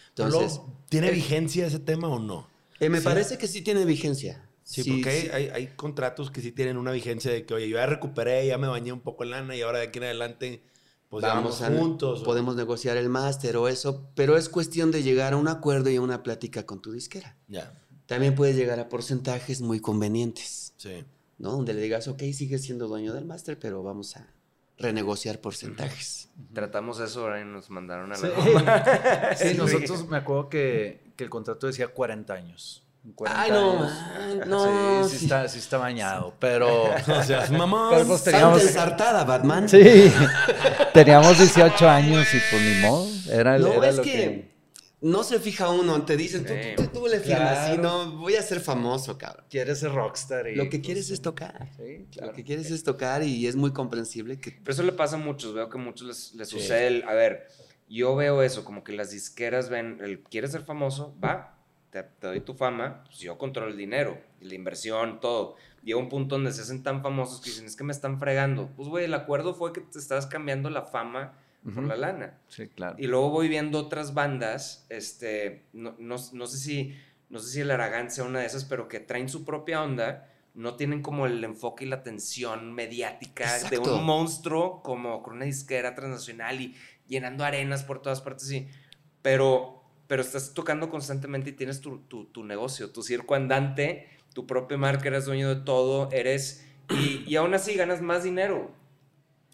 entonces 0.09 0.59
¿Tiene 0.89 1.11
vigencia 1.11 1.67
ese 1.67 1.79
tema 1.79 2.07
o 2.09 2.19
no? 2.19 2.47
eh, 2.79 2.89
me 2.89 2.99
sí. 2.99 3.03
parece 3.05 3.37
que 3.37 3.47
sí 3.47 3.61
tiene 3.61 3.85
vigencia 3.85 4.49
Sí, 4.65 4.83
porque 4.85 5.09
hay, 5.09 5.27
hay- 5.27 5.49
hay 5.49 5.67
contratos 5.75 6.31
que 6.31 6.41
sí 6.41 6.53
tienen 6.53 6.77
una 6.77 6.91
vigencia 6.93 7.29
de 7.31 7.45
que, 7.45 7.53
oye, 7.53 7.67
yo 7.67 7.75
ya 7.75 7.85
recuperé, 7.85 8.47
ya 8.47 8.57
me 8.57 8.67
bañé 8.67 8.93
un 8.93 9.01
poco 9.01 9.25
en 9.25 9.31
lana 9.31 9.55
y 9.57 9.61
ahora 9.61 9.79
de 9.79 9.87
aquí 9.87 9.97
en 9.99 10.05
adelante, 10.05 10.63
pues 11.09 11.21
vamos 11.23 11.59
vamos 11.59 11.61
a 11.61 11.77
juntos. 11.77 12.21
o- 12.21 12.23
podemos 12.23 12.55
negociar 12.55 12.95
el 12.97 13.09
máster 13.09 13.57
o 13.57 13.67
eso 13.67 14.09
pero 14.15 14.37
es 14.37 14.47
cuestión 14.49 14.89
de 14.91 15.03
llegar 15.03 15.33
a 15.33 15.37
un 15.37 15.49
acuerdo 15.49 15.89
y 15.89 15.97
a 15.97 16.01
una 16.01 16.23
plática 16.23 16.65
con 16.65 16.81
tu 16.81 16.91
disquera 16.93 17.37
Ya, 17.49 17.82
También 18.05 18.35
puedes 18.35 18.55
llegar 18.55 18.79
a 18.79 18.89
porcentajes 18.89 19.61
muy 19.61 19.79
convenientes, 19.79 20.73
sí. 20.77 21.03
¿no? 21.37 21.51
Donde 21.51 21.73
le 21.73 21.81
digas, 21.81 22.07
ok, 22.07 22.21
sigues 22.33 22.63
siendo 22.63 22.87
dueño 22.87 23.13
del 23.13 23.25
máster, 23.25 23.57
pero 23.57 23.81
vamos 23.83 24.17
a 24.17 24.27
renegociar 24.77 25.39
porcentajes. 25.39 26.29
Tratamos 26.53 26.99
eso 26.99 27.21
ahora 27.21 27.41
y 27.41 27.45
nos 27.45 27.69
mandaron 27.69 28.11
a 28.11 28.17
la 28.17 29.35
Sí. 29.37 29.49
Sí, 29.49 29.57
nosotros 29.57 30.07
me 30.07 30.17
acuerdo 30.17 30.49
que, 30.49 31.11
que 31.15 31.23
el 31.23 31.29
contrato 31.29 31.67
decía 31.67 31.87
40 31.87 32.33
años. 32.33 32.79
40 33.15 33.41
Ay, 33.41 33.51
no, 33.51 33.83
años. 33.83 34.47
no. 34.47 35.03
Sí, 35.03 35.09
sí, 35.11 35.17
sí. 35.19 35.25
Está, 35.25 35.47
sí 35.49 35.59
está 35.59 35.77
bañado, 35.77 36.33
pero... 36.39 36.83
O 36.83 37.23
sea, 37.23 37.47
mamá. 37.51 37.89
Pero 37.91 38.05
pues 38.07 38.21
Santa 38.21 38.31
teníamos... 38.31 38.61
ensartada, 38.63 39.23
Batman. 39.25 39.67
Sí, 39.69 40.11
teníamos 40.93 41.37
18 41.37 41.89
años 41.89 42.25
y 42.33 42.37
pues 42.49 42.61
ni 42.61 42.81
modo. 42.81 43.07
Era, 43.29 43.57
No, 43.57 43.73
era 43.73 43.89
es 43.89 43.97
lo 43.97 44.03
que, 44.03 44.11
que... 44.11 44.52
no 45.03 45.23
se 45.23 45.39
fija 45.39 45.69
uno, 45.69 46.03
te 46.05 46.17
dicen, 46.17 46.45
tú, 46.45 46.53
tú, 46.75 46.83
tú, 46.89 46.99
tú 47.01 47.07
le 47.07 47.19
firmas, 47.19 47.67
Claro. 47.75 47.81
no, 47.83 48.11
voy 48.17 48.35
a 48.35 48.41
ser 48.41 48.59
famoso, 48.61 49.17
cabrón. 49.17 49.45
Quieres 49.49 49.79
ser 49.79 49.91
rockstar 49.91 50.47
y... 50.47 50.55
Lo 50.55 50.63
que 50.63 50.77
pues, 50.77 50.81
quieres 50.85 51.09
es 51.11 51.21
tocar. 51.21 51.69
Sí, 51.77 51.99
Lo 51.99 52.09
claro. 52.09 52.33
que 52.33 52.43
quieres 52.43 52.71
es 52.71 52.83
tocar 52.83 53.21
y 53.23 53.45
es 53.45 53.55
muy 53.55 53.71
comprensible 53.73 54.39
que... 54.39 54.51
Pero 54.51 54.71
eso 54.71 54.83
le 54.83 54.93
pasa 54.93 55.17
a 55.17 55.19
muchos, 55.19 55.53
veo 55.53 55.69
que 55.69 55.77
a 55.77 55.81
muchos 55.81 56.07
les, 56.07 56.33
les 56.35 56.47
Sí. 56.49 56.57
sucede 56.59 56.87
el, 56.87 57.03
a 57.03 57.13
ver, 57.13 57.47
yo 57.89 58.15
veo 58.15 58.41
eso, 58.41 58.63
como 58.65 58.83
que 58.83 58.93
las 58.93 59.11
disqueras 59.11 59.69
ven, 59.69 59.99
el, 60.01 60.21
¿quieres 60.23 60.51
ser 60.53 60.63
famoso? 60.63 61.13
Va, 61.23 61.57
te, 61.89 62.01
te 62.03 62.27
doy 62.27 62.39
tu 62.39 62.53
fama, 62.53 63.03
pues 63.05 63.19
yo 63.19 63.37
controlo 63.37 63.69
el 63.71 63.77
dinero, 63.77 64.19
la 64.41 64.55
inversión, 64.55 65.19
todo. 65.19 65.57
Llega 65.83 65.99
un 65.99 66.07
punto 66.07 66.35
donde 66.35 66.53
se 66.53 66.61
hacen 66.61 66.81
tan 66.81 67.03
famosos 67.03 67.41
que 67.41 67.49
dicen, 67.49 67.65
es 67.65 67.75
que 67.75 67.83
me 67.83 67.91
están 67.91 68.19
fregando. 68.19 68.69
Pues, 68.75 68.87
güey, 68.87 69.03
el 69.05 69.13
acuerdo 69.13 69.53
fue 69.53 69.73
que 69.73 69.81
te 69.81 69.99
estabas 69.99 70.25
cambiando 70.27 70.69
la 70.69 70.83
fama 70.83 71.37
por 71.63 71.79
Ujú. 71.79 71.87
la 71.87 71.95
lana. 71.95 72.37
Sí, 72.47 72.67
claro. 72.67 72.95
Y 72.99 73.07
luego 73.07 73.29
voy 73.29 73.47
viendo 73.47 73.79
otras 73.79 74.13
bandas, 74.13 74.85
este, 74.89 75.65
no, 75.73 75.95
no, 75.97 76.15
no 76.33 76.47
sé 76.47 76.57
si, 76.57 76.95
no 77.29 77.39
sé 77.39 77.49
si 77.51 77.61
el 77.61 77.71
Aragán 77.71 78.11
sea 78.11 78.25
una 78.25 78.39
de 78.39 78.45
esas, 78.45 78.65
pero 78.65 78.87
que 78.87 78.99
traen 78.99 79.29
su 79.29 79.45
propia 79.45 79.81
onda, 79.81 80.29
no 80.53 80.75
tienen 80.75 81.01
como 81.01 81.25
el 81.25 81.43
enfoque 81.43 81.85
y 81.85 81.87
la 81.87 81.97
atención 81.97 82.73
mediática 82.73 83.51
de 83.57 83.77
Exacto. 83.77 83.95
un 83.95 84.05
monstruo 84.05 84.83
como 84.83 85.23
con 85.23 85.37
una 85.37 85.45
disquera 85.45 85.95
transnacional 85.95 86.61
y 86.61 86.75
llenando 87.07 87.43
arenas 87.43 87.83
por 87.83 88.01
todas 88.01 88.21
partes, 88.21 88.47
sí. 88.47 88.67
Pero, 89.21 89.83
pero 90.07 90.21
estás 90.21 90.53
tocando 90.53 90.89
constantemente 90.89 91.51
y 91.51 91.53
tienes 91.53 91.81
tu, 91.81 91.99
tu, 91.99 92.25
tu 92.25 92.43
negocio, 92.43 92.91
tu 92.91 93.01
circo 93.01 93.35
andante, 93.35 94.09
tu 94.33 94.45
propia 94.45 94.77
marca, 94.77 95.07
eres 95.07 95.25
dueño 95.25 95.49
de 95.53 95.61
todo, 95.63 96.09
eres... 96.11 96.65
Y, 96.89 97.23
y 97.25 97.37
aún 97.37 97.53
así 97.53 97.75
ganas 97.75 98.01
más 98.01 98.23
dinero 98.23 98.69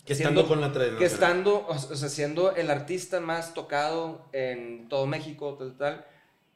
Que 0.09 0.13
estando 0.13 0.41
Siendo- 0.41 0.47
con 0.55 0.59
la 0.61 0.71
tradición. 0.73 0.97
que 0.99 1.05
estando, 1.05 1.67
o 1.67 1.77
sea, 1.77 2.09
siendo 2.09 2.55
el 2.55 2.71
artista 2.71 3.19
más 3.19 3.53
tocado 3.53 4.27
en 4.33 4.89
todo 4.89 5.05
México, 5.05 5.55
tal, 5.59 5.77
tal, 5.77 6.05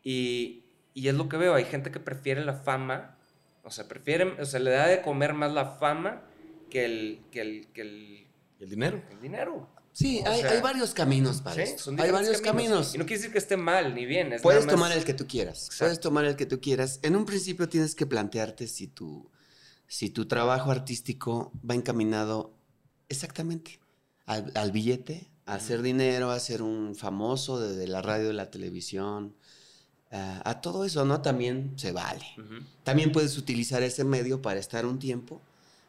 y, 0.03 0.63
y 0.95 1.07
es 1.07 1.13
lo 1.13 1.29
que 1.29 1.37
veo, 1.37 1.53
hay 1.53 1.65
gente 1.65 1.91
que 1.91 1.99
prefiere 1.99 2.43
la 2.43 2.53
fama, 2.55 3.15
o 3.63 3.69
sea, 3.69 3.87
prefiere, 3.87 4.41
o 4.41 4.45
sea, 4.45 4.59
le 4.59 4.71
da 4.71 4.87
de 4.87 5.01
comer 5.03 5.33
más 5.35 5.51
la 5.53 5.65
fama 5.77 6.23
que 6.71 6.83
el, 6.85 7.21
que 7.31 7.41
el, 7.41 7.67
que 7.73 7.81
el, 7.81 8.27
El 8.59 8.69
dinero. 8.71 9.03
el 9.11 9.21
dinero. 9.21 9.69
Sí, 9.91 10.23
hay, 10.25 10.41
sea, 10.41 10.49
hay 10.53 10.61
varios 10.61 10.91
caminos 10.95 11.41
para 11.41 11.63
¿sí? 11.67 11.75
Hay 11.99 12.09
varios 12.09 12.41
caminos. 12.41 12.95
Y 12.95 12.97
no 12.97 13.05
quiere 13.05 13.17
decir 13.19 13.31
que 13.31 13.37
esté 13.37 13.55
mal 13.57 13.93
ni 13.93 14.07
bien. 14.07 14.33
Es 14.33 14.41
Puedes 14.41 14.65
nada 14.65 14.75
más- 14.77 14.81
tomar 14.89 14.97
el 14.97 15.05
que 15.05 15.13
tú 15.13 15.27
quieras. 15.27 15.65
Exacto. 15.65 15.83
Puedes 15.85 15.99
tomar 15.99 16.25
el 16.25 16.35
que 16.35 16.47
tú 16.47 16.59
quieras. 16.59 16.99
En 17.03 17.15
un 17.15 17.25
principio 17.25 17.69
tienes 17.69 17.93
que 17.93 18.07
plantearte 18.07 18.65
si 18.65 18.87
tu, 18.87 19.29
si 19.85 20.09
tu 20.09 20.25
trabajo 20.27 20.71
artístico 20.71 21.51
va 21.69 21.75
encaminado 21.75 22.55
exactamente 23.09 23.79
al, 24.25 24.51
al 24.55 24.71
billete, 24.71 25.27
a 25.45 25.55
hacer 25.55 25.81
dinero, 25.81 26.31
a 26.31 26.39
ser 26.39 26.61
un 26.61 26.95
famoso 26.95 27.59
de, 27.59 27.75
de 27.75 27.87
la 27.87 28.01
radio, 28.01 28.27
de 28.27 28.33
la 28.33 28.49
televisión, 28.49 29.33
a, 30.11 30.47
a 30.49 30.61
todo 30.61 30.85
eso, 30.85 31.05
¿no? 31.05 31.21
También 31.21 31.73
se 31.75 31.91
vale. 31.91 32.25
Ujú. 32.37 32.63
También 32.83 33.11
puedes 33.11 33.37
utilizar 33.37 33.83
ese 33.83 34.03
medio 34.03 34.41
para 34.41 34.59
estar 34.59 34.85
un 34.85 34.99
tiempo 34.99 35.41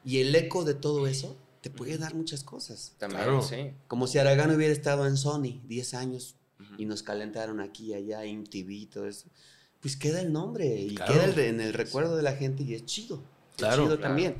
y 0.05 0.18
el 0.20 0.35
eco 0.35 0.64
de 0.64 0.74
todo 0.74 1.07
eso 1.07 1.37
te 1.61 1.70
puede 1.70 1.96
dar 1.98 2.14
muchas 2.14 2.42
cosas. 2.42 2.92
También, 2.98 3.22
Claro. 3.22 3.42
sí. 3.42 3.70
Como 3.88 4.07
si 4.07 4.18
Aragán 4.18 4.55
hubiera 4.55 4.72
estado 4.72 5.07
en 5.07 5.16
Sony 5.16 5.61
10 5.66 5.94
años 5.94 6.35
Ujú. 6.61 6.74
y 6.79 6.85
nos 6.87 7.03
calentaron 7.03 7.61
aquí 7.61 7.92
y 7.92 7.94
allá, 7.94 8.24
MTV 8.24 8.70
y 8.70 8.87
todo 8.87 9.07
eso. 9.07 9.29
Pues 9.81 9.96
queda 9.96 10.20
el 10.20 10.33
nombre 10.33 10.66
y 10.77 10.94
Claro. 10.94 11.12
queda 11.12 11.24
el 11.27 11.38
en 11.38 11.61
el 11.61 11.72
recuerdo 11.74 12.16
de 12.16 12.22
la 12.22 12.33
gente 12.35 12.62
y 12.64 12.74
es 12.74 12.85
chido. 12.87 13.16
Es 13.53 13.57
Claro. 13.59 13.85
chido 13.85 13.96
Claro. 13.96 14.00
también. 14.03 14.37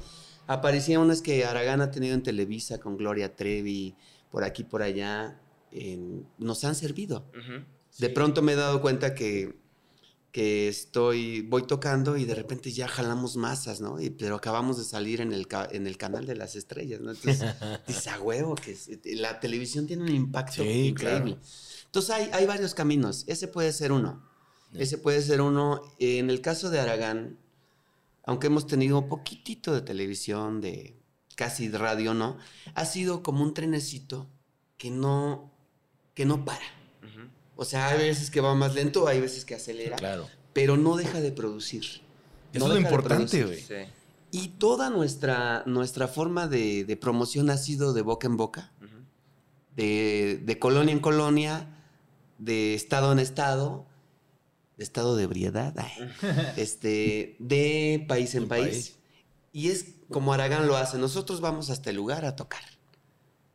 Aparecían 0.46 1.00
unas 1.00 1.22
que 1.22 1.44
Aragán 1.44 1.80
ha 1.80 1.90
tenido 1.90 2.14
en 2.14 2.22
Televisa 2.22 2.78
con 2.78 2.96
Gloria 2.96 3.35
Trevi, 3.35 3.94
por 4.30 4.44
aquí, 4.44 4.64
por 4.64 4.83
allá. 4.83 5.40
en- 5.76 6.24
nos 6.38 6.62
han 6.64 6.76
servido. 6.76 7.24
De 7.98 8.09
pronto 8.11 8.42
me 8.42 8.52
he 8.52 8.54
dado 8.57 8.80
cuenta 8.80 9.12
que, 9.14 9.59
que 10.30 10.68
estoy, 10.68 11.40
voy 11.42 11.62
tocando 11.66 12.16
y 12.16 12.24
de 12.24 12.35
repente 12.37 12.70
ya 12.70 12.87
jalamos 12.87 13.37
masas, 13.37 13.80
¿no? 13.80 14.00
Y- 14.00 14.11
pero 14.11 14.37
acabamos 14.37 14.78
de 14.78 14.85
salir 14.85 15.20
en 15.20 15.33
el, 15.33 15.48
en 15.72 15.87
el 15.88 15.96
canal 15.96 16.26
de 16.26 16.37
las 16.37 16.54
estrellas, 16.54 17.00
¿no? 17.00 17.11
Entonces, 17.11 17.44
dices, 17.88 18.07
a 18.07 18.20
huevo, 18.20 18.54
que 18.54 18.70
es- 18.72 18.88
la 19.04 19.40
televisión 19.40 19.87
tiene 19.88 20.04
un 20.04 20.11
impacto 20.14 20.62
Sí, 20.62 20.88
increíble. 20.88 21.38
Entonces, 21.87 22.11
hay, 22.11 22.30
hay 22.33 22.46
varios 22.46 22.72
caminos. 22.74 23.24
Ese 23.26 23.48
puede 23.48 23.72
ser 23.72 23.90
uno. 23.90 24.22
Ese 24.74 24.98
puede 24.98 25.22
ser 25.22 25.40
uno. 25.40 25.80
En 25.98 26.30
el 26.30 26.40
caso 26.40 26.70
de 26.70 26.78
Aragán, 26.80 27.38
aunque 28.26 28.46
hemos 28.48 28.66
tenido 28.66 28.98
un 28.98 29.08
poquitito 29.08 29.72
de 29.74 29.80
televisión, 29.82 30.60
de 30.60 30.96
casi 31.37 31.68
de 31.68 31.78
radio, 31.78 32.14
¿no? 32.14 32.37
Ha 32.74 32.84
sido 32.84 33.22
como 33.22 33.42
un 33.42 33.54
trenecito 33.54 34.28
que 34.76 34.90
no, 34.90 35.50
que 36.14 36.24
no 36.24 36.44
para. 36.44 36.64
O 37.56 37.64
sea, 37.64 37.88
hay 37.90 37.98
veces 38.08 38.30
que 38.30 38.40
va 38.40 38.54
más 38.56 38.74
lento, 38.74 39.06
hay 39.06 39.20
veces 39.20 39.44
que 39.44 39.54
acelera, 39.54 39.94
Claro. 39.96 40.26
pero 40.52 40.76
no 40.76 40.96
deja 40.96 41.20
de 41.20 41.30
producir. 41.30 41.84
Eso 42.52 42.66
No 42.66 42.66
es 42.66 42.72
lo 42.72 42.80
importante, 42.80 43.44
güey. 43.44 43.60
Sí. 43.60 43.74
Y 44.32 44.48
toda 44.58 44.90
nuestra, 44.90 45.62
nuestra 45.66 46.08
forma 46.08 46.48
de, 46.48 46.84
de 46.84 46.96
promoción 46.96 47.50
ha 47.50 47.56
sido 47.56 47.92
de 47.92 48.02
boca 48.02 48.26
en 48.26 48.37
boca, 48.37 48.72
de, 49.76 50.40
de 50.44 50.58
colonia 50.58 50.92
en 50.92 50.98
colonia, 51.00 51.68
de 52.38 52.74
estado 52.74 53.12
en 53.12 53.20
estado, 53.20 53.87
de 54.76 54.84
estado 54.84 55.16
de 55.16 55.24
ebriedad, 55.24 55.74
este, 56.56 57.37
de 57.38 58.04
país 58.08 58.34
en 58.34 58.48
país. 58.48 58.66
país. 58.66 58.98
Y 59.52 59.70
es 59.70 59.94
como 60.10 60.32
Aragán 60.32 60.66
lo 60.66 60.76
hace. 60.76 60.98
Nosotros 60.98 61.40
vamos 61.40 61.70
hasta 61.70 61.90
el 61.90 61.96
lugar 61.96 62.24
a 62.24 62.34
tocar. 62.34 62.62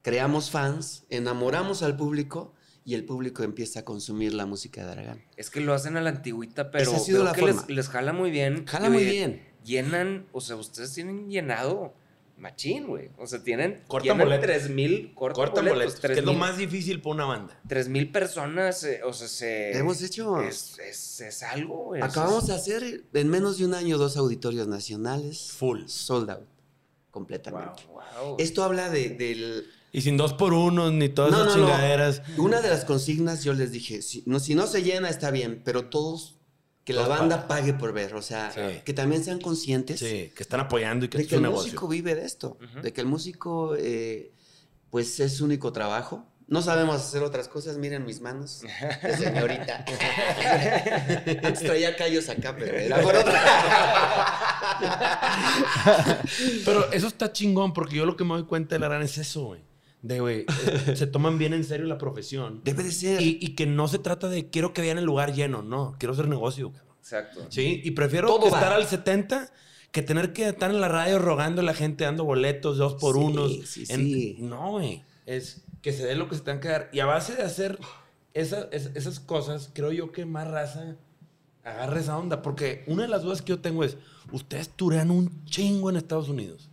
Creamos 0.02 0.50
fans, 0.50 1.04
enamoramos 1.10 1.84
al 1.84 1.98
público 1.98 2.54
y 2.86 2.94
el 2.96 3.04
público 3.04 3.44
empieza 3.44 3.82
a 3.82 3.86
consumir 3.86 4.34
la 4.34 4.46
música 4.46 4.86
de 4.86 4.92
Aragán. 4.94 5.24
Es 5.36 5.50
que 5.50 5.60
lo 5.60 5.74
hacen 5.74 5.98
a 5.98 6.02
la 6.02 6.10
antigüita, 6.10 6.72
pero 6.72 6.92
que 7.36 7.42
les, 7.42 7.70
les 7.70 7.90
jala 7.90 8.14
muy 8.14 8.32
bien. 8.32 8.66
Jala 8.66 8.90
muy 8.90 9.04
bien. 9.04 9.46
Llenan, 9.66 10.26
o 10.32 10.40
sea, 10.40 10.56
ustedes 10.56 10.94
tienen 10.94 11.30
llenado 11.30 11.94
machín, 12.40 12.88
güey. 12.88 13.10
O 13.18 13.28
sea, 13.28 13.44
tienen 13.44 13.84
Cortan 13.88 14.14
llenan 14.18 14.28
boletos. 14.28 14.46
3 14.46 14.70
mil, 14.70 15.14
cortan, 15.14 15.36
Corta 15.36 15.62
boletos, 15.62 15.78
boletos, 15.80 16.00
que 16.00 16.14
es 16.20 16.24
lo 16.26 16.32
mil- 16.32 16.40
más 16.40 16.58
difícil 16.58 17.02
para 17.02 17.16
una 17.16 17.26
banda. 17.26 17.60
tres 17.68 17.88
mil 17.90 18.12
personas, 18.12 18.84
eh, 18.84 19.02
o 19.06 19.14
sea, 19.14 19.28
se... 19.28 19.78
Hemos 19.78 20.02
hecho... 20.02 20.42
Es, 20.42 20.80
es, 20.80 21.22
es 21.22 21.44
algo, 21.44 21.86
güey. 21.86 22.02
Acabamos 22.02 22.48
de 22.48 22.54
hacer 22.56 23.04
en 23.14 23.30
menos 23.30 23.58
de 23.58 23.66
un 23.66 23.74
año 23.74 23.98
dos 23.98 24.18
auditorios 24.18 24.68
nacionales. 24.68 25.52
Full. 25.52 25.88
Sold 25.88 26.30
out. 26.32 26.48
Completamente. 27.12 27.84
Wow. 27.92 28.36
Esto 28.40 28.64
habla 28.64 28.90
de, 28.90 29.10
del... 29.10 29.66
Y 29.92 30.02
sin 30.02 30.18
dos 30.18 30.34
por 30.34 30.54
uno, 30.54 30.92
ni 30.92 31.10
todas 31.10 31.32
No, 31.32 31.42
esas 31.44 31.56
no, 31.58 31.62
no. 31.64 31.68
chingaderas. 31.68 32.22
Una 32.38 32.62
de 32.62 32.70
las 32.70 32.86
consignas 32.86 33.44
yo 33.44 33.54
les 33.54 33.72
dije, 33.72 34.04
si 34.04 34.22
no, 34.28 34.40
si 34.40 34.54
no 34.54 34.68
se 34.68 34.84
llena 34.84 35.10
está 35.10 35.32
bien, 35.32 35.62
pero 35.66 35.90
todos, 35.90 36.36
que 36.90 36.94
la 36.96 37.08
banda 37.08 37.48
pague 37.48 37.74
por 37.74 37.94
ver. 37.94 38.16
O 38.16 38.22
sea, 38.24 38.52
Sí. 38.52 38.82
que 38.84 38.94
también 38.94 39.24
sean 39.24 39.40
conscientes 39.40 40.00
Sí, 40.00 40.32
que 40.36 40.42
están 40.42 40.60
apoyando 40.60 41.06
y 41.06 41.10
que 41.10 41.18
de 41.20 41.24
esto 41.24 41.30
que 41.30 41.36
es 41.36 41.40
el 41.40 41.46
un 41.46 41.52
negocio. 41.52 41.68
músico 41.68 41.88
vive 41.88 42.16
de 42.16 42.26
esto. 42.26 42.58
De 42.82 42.92
que 42.92 43.02
el 43.02 43.06
músico, 43.08 43.76
eh, 43.78 44.32
pues 44.90 45.20
es 45.20 45.38
su 45.38 45.46
único 45.46 45.72
trabajo. 45.72 46.26
No 46.48 46.64
sabemos 46.64 46.96
hacer 46.96 47.22
otras 47.22 47.48
cosas. 47.48 47.78
Miren 47.78 48.06
mis 48.08 48.22
manos. 48.22 48.62
De 49.04 49.18
señorita. 49.18 49.86
Antes 51.44 51.60
traía 51.60 51.96
callos 51.96 52.28
acá, 52.28 52.56
pero 52.58 52.76
era 52.76 53.00
por 53.02 53.16
otra. 53.16 53.40
Pero 56.66 56.92
eso 56.92 57.06
está 57.06 57.32
chingón, 57.32 57.72
porque 57.74 57.98
yo 57.98 58.06
lo 58.08 58.16
que 58.16 58.24
me 58.24 58.34
doy 58.34 58.46
cuenta 58.46 58.74
de 58.76 58.80
la 58.80 58.88
gran 58.88 59.04
es 59.04 59.16
eso, 59.20 59.44
güey. 59.46 59.62
De, 60.02 60.20
güey, 60.22 60.46
eh, 60.48 60.96
se 60.96 61.08
toman 61.08 61.38
bien 61.38 61.54
en 61.54 61.64
serio 61.64 61.86
la 61.86 61.98
profesión. 61.98 62.62
Debe 62.64 62.84
de 62.84 62.92
ser. 62.92 63.22
Y, 63.22 63.38
y 63.42 63.56
que 63.56 63.66
no 63.66 63.88
se 63.88 64.00
trata 64.00 64.30
de 64.30 64.50
quiero 64.50 64.74
que 64.74 64.82
vean 64.82 64.98
el 64.98 65.06
lugar 65.06 65.34
lleno, 65.34 65.62
no. 65.62 65.96
Quiero 66.00 66.14
hacer 66.14 66.28
negocio. 66.28 66.72
Exacto. 67.02 67.46
Sí, 67.50 67.82
y 67.84 67.92
prefiero 67.92 68.28
Todo 68.28 68.44
que 68.46 68.50
va. 68.52 68.58
estar 68.60 68.74
al 68.74 68.86
70 68.86 69.52
que 69.92 70.02
tener 70.04 70.32
que 70.34 70.48
estar 70.48 70.70
en 70.70 70.80
la 70.82 70.88
radio 70.88 71.18
rogando 71.20 71.62
a 71.62 71.64
la 71.64 71.74
gente 71.74 72.04
dando 72.04 72.24
boletos 72.24 72.78
dos 72.78 72.94
por 72.96 73.16
Sí, 73.16 73.22
unos. 73.22 73.52
sí, 73.68 73.84
En- 73.90 74.06
sí. 74.06 74.38
No, 74.40 74.72
güey. 74.74 75.04
Es 75.26 75.64
que 75.82 75.92
se 75.94 76.06
dé 76.06 76.16
lo 76.16 76.30
que 76.30 76.36
se 76.36 76.42
tengan 76.42 76.60
que 76.62 76.68
dar. 76.70 76.90
Y 76.94 77.00
a 77.00 77.06
base 77.06 77.36
de 77.36 77.42
hacer 77.44 77.80
esa- 78.34 78.68
es- 78.72 78.92
esas 78.96 79.20
cosas, 79.20 79.70
creo 79.74 79.92
yo 79.92 80.12
que 80.12 80.26
más 80.26 80.48
raza 80.48 80.96
agarre 81.64 82.00
esa 82.02 82.18
onda. 82.18 82.42
Porque 82.42 82.84
una 82.88 83.04
de 83.04 83.10
las 83.10 83.24
dudas 83.24 83.42
que 83.42 83.50
yo 83.50 83.60
tengo 83.60 83.84
es, 83.84 83.98
ustedes 84.32 84.70
turean 84.70 85.10
un 85.12 85.44
chingo 85.46 85.90
en 85.90 85.96
Estados 85.98 86.30
Unidos. 86.30 86.69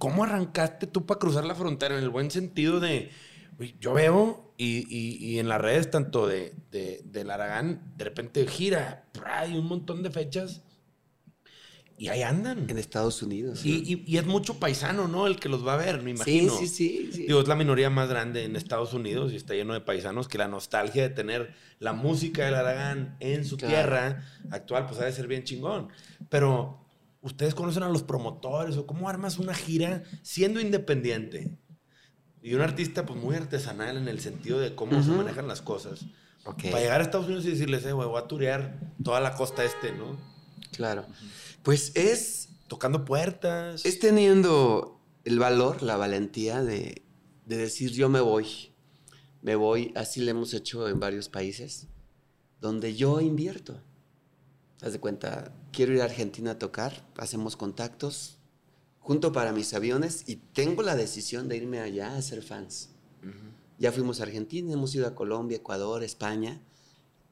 ¿Cómo 0.00 0.24
arrancaste 0.24 0.88
tú 0.88 1.06
para 1.06 1.20
cruzar 1.20 1.44
la 1.44 1.54
frontera? 1.54 1.96
En 1.96 2.02
el 2.02 2.08
buen 2.10 2.30
sentido 2.32 2.80
de, 2.80 3.10
yo 3.78 3.92
veo 3.92 4.54
y, 4.56 4.78
y- 4.88 5.16
y 5.24 5.38
en 5.38 5.48
las 5.48 5.60
redes 5.60 5.90
tanto 5.90 6.26
de, 6.26 6.54
de, 6.72 7.02
del 7.04 7.30
Aragán, 7.30 7.92
de 7.96 8.04
repente 8.06 8.46
gira, 8.46 9.04
hay 9.24 9.56
un 9.56 9.66
montón 9.66 10.02
de 10.02 10.10
fechas 10.10 10.62
y 11.98 12.08
ahí 12.08 12.22
andan. 12.22 12.64
En 12.70 12.78
Estados 12.78 13.22
Unidos. 13.22 13.62
Y, 13.62 13.72
y- 13.92 14.04
y 14.06 14.16
es 14.16 14.24
mucho 14.24 14.58
paisano, 14.58 15.06
¿no? 15.06 15.26
El 15.26 15.38
que 15.38 15.50
los 15.50 15.66
va 15.66 15.74
a 15.74 15.76
ver, 15.76 16.00
me 16.02 16.12
sí, 16.12 16.16
imagino. 16.16 16.56
sí, 16.56 16.66
sí, 16.66 17.10
sí. 17.12 17.26
Digo, 17.26 17.40
es 17.42 17.48
la 17.48 17.56
minoría 17.56 17.90
más 17.90 18.08
grande 18.08 18.44
en 18.44 18.56
Estados 18.56 18.94
Unidos 18.94 19.32
y 19.32 19.36
está 19.36 19.52
lleno 19.52 19.74
de 19.74 19.82
paisanos 19.82 20.26
que 20.26 20.38
la 20.38 20.48
nostalgia 20.48 21.02
de 21.02 21.10
tener 21.10 21.54
la 21.78 21.92
música 21.92 22.46
del 22.46 22.54
Aragán 22.54 23.16
en 23.20 23.44
su 23.44 23.58
Claro. 23.58 23.74
tierra 23.74 24.24
actual, 24.50 24.86
pues 24.86 24.98
ha 25.00 25.04
de 25.04 25.12
ser 25.12 25.26
bien 25.26 25.44
chingón. 25.44 25.88
Pero, 26.30 26.86
¿ustedes 27.22 27.54
conocen 27.54 27.82
a 27.82 27.88
los 27.88 28.02
promotores 28.02 28.76
o 28.76 28.86
cómo 28.86 29.08
armas 29.08 29.38
una 29.38 29.54
gira 29.54 30.02
siendo 30.22 30.60
independiente? 30.60 31.58
Y 32.42 32.54
un 32.54 32.62
artista, 32.62 33.04
pues 33.04 33.20
muy 33.20 33.36
artesanal 33.36 33.96
en 33.98 34.08
el 34.08 34.20
sentido 34.20 34.58
de 34.58 34.74
cómo 34.74 35.02
se 35.02 35.10
manejan 35.10 35.46
las 35.46 35.60
cosas. 35.60 36.06
Para 36.44 36.80
llegar 36.80 37.00
a 37.00 37.04
Estados 37.04 37.26
Unidos 37.26 37.44
y 37.44 37.50
decirles, 37.50 37.84
eh, 37.84 37.92
voy 37.92 38.18
a 38.18 38.26
turear 38.26 38.94
toda 39.04 39.20
la 39.20 39.34
costa 39.34 39.64
este, 39.64 39.92
¿no? 39.92 40.18
claro. 40.72 41.04
Pues 41.62 41.92
es, 41.94 42.48
Tocando 42.68 43.04
puertas. 43.04 43.84
es 43.84 43.98
teniendo 43.98 45.00
el 45.24 45.38
valor, 45.38 45.82
la 45.82 45.96
valentía 45.96 46.62
de, 46.62 47.02
de 47.44 47.56
decir 47.58 47.90
yo 47.90 48.08
me 48.08 48.20
voy. 48.20 48.72
me 49.42 49.56
voy, 49.56 49.92
así 49.96 50.20
lo 50.22 50.30
hemos 50.30 50.54
hecho 50.54 50.88
en 50.88 50.98
varios 50.98 51.28
países, 51.28 51.88
donde 52.60 52.94
yo 52.94 53.20
invierto. 53.20 53.82
Haz 54.80 54.92
de 54.92 55.00
cuenta, 55.00 55.52
quiero 55.72 55.92
ir 55.92 56.00
a 56.02 56.04
Argentina 56.04 56.52
a 56.52 56.58
tocar, 56.58 57.04
hacemos 57.16 57.56
contactos, 57.56 58.36
junto 58.98 59.32
para 59.32 59.52
mis 59.52 59.72
aviones 59.74 60.24
y 60.26 60.36
tengo 60.36 60.82
la 60.82 60.94
decisión 60.96 61.48
de 61.48 61.56
irme 61.56 61.80
allá 61.80 62.16
a 62.16 62.22
ser 62.22 62.42
fans. 62.42 62.90
Ya 63.78 63.92
fuimos 63.92 64.20
a 64.20 64.24
Argentina, 64.24 64.72
hemos 64.72 64.94
ido 64.94 65.06
a 65.06 65.14
Colombia, 65.14 65.56
Ecuador, 65.56 66.04
España. 66.04 66.60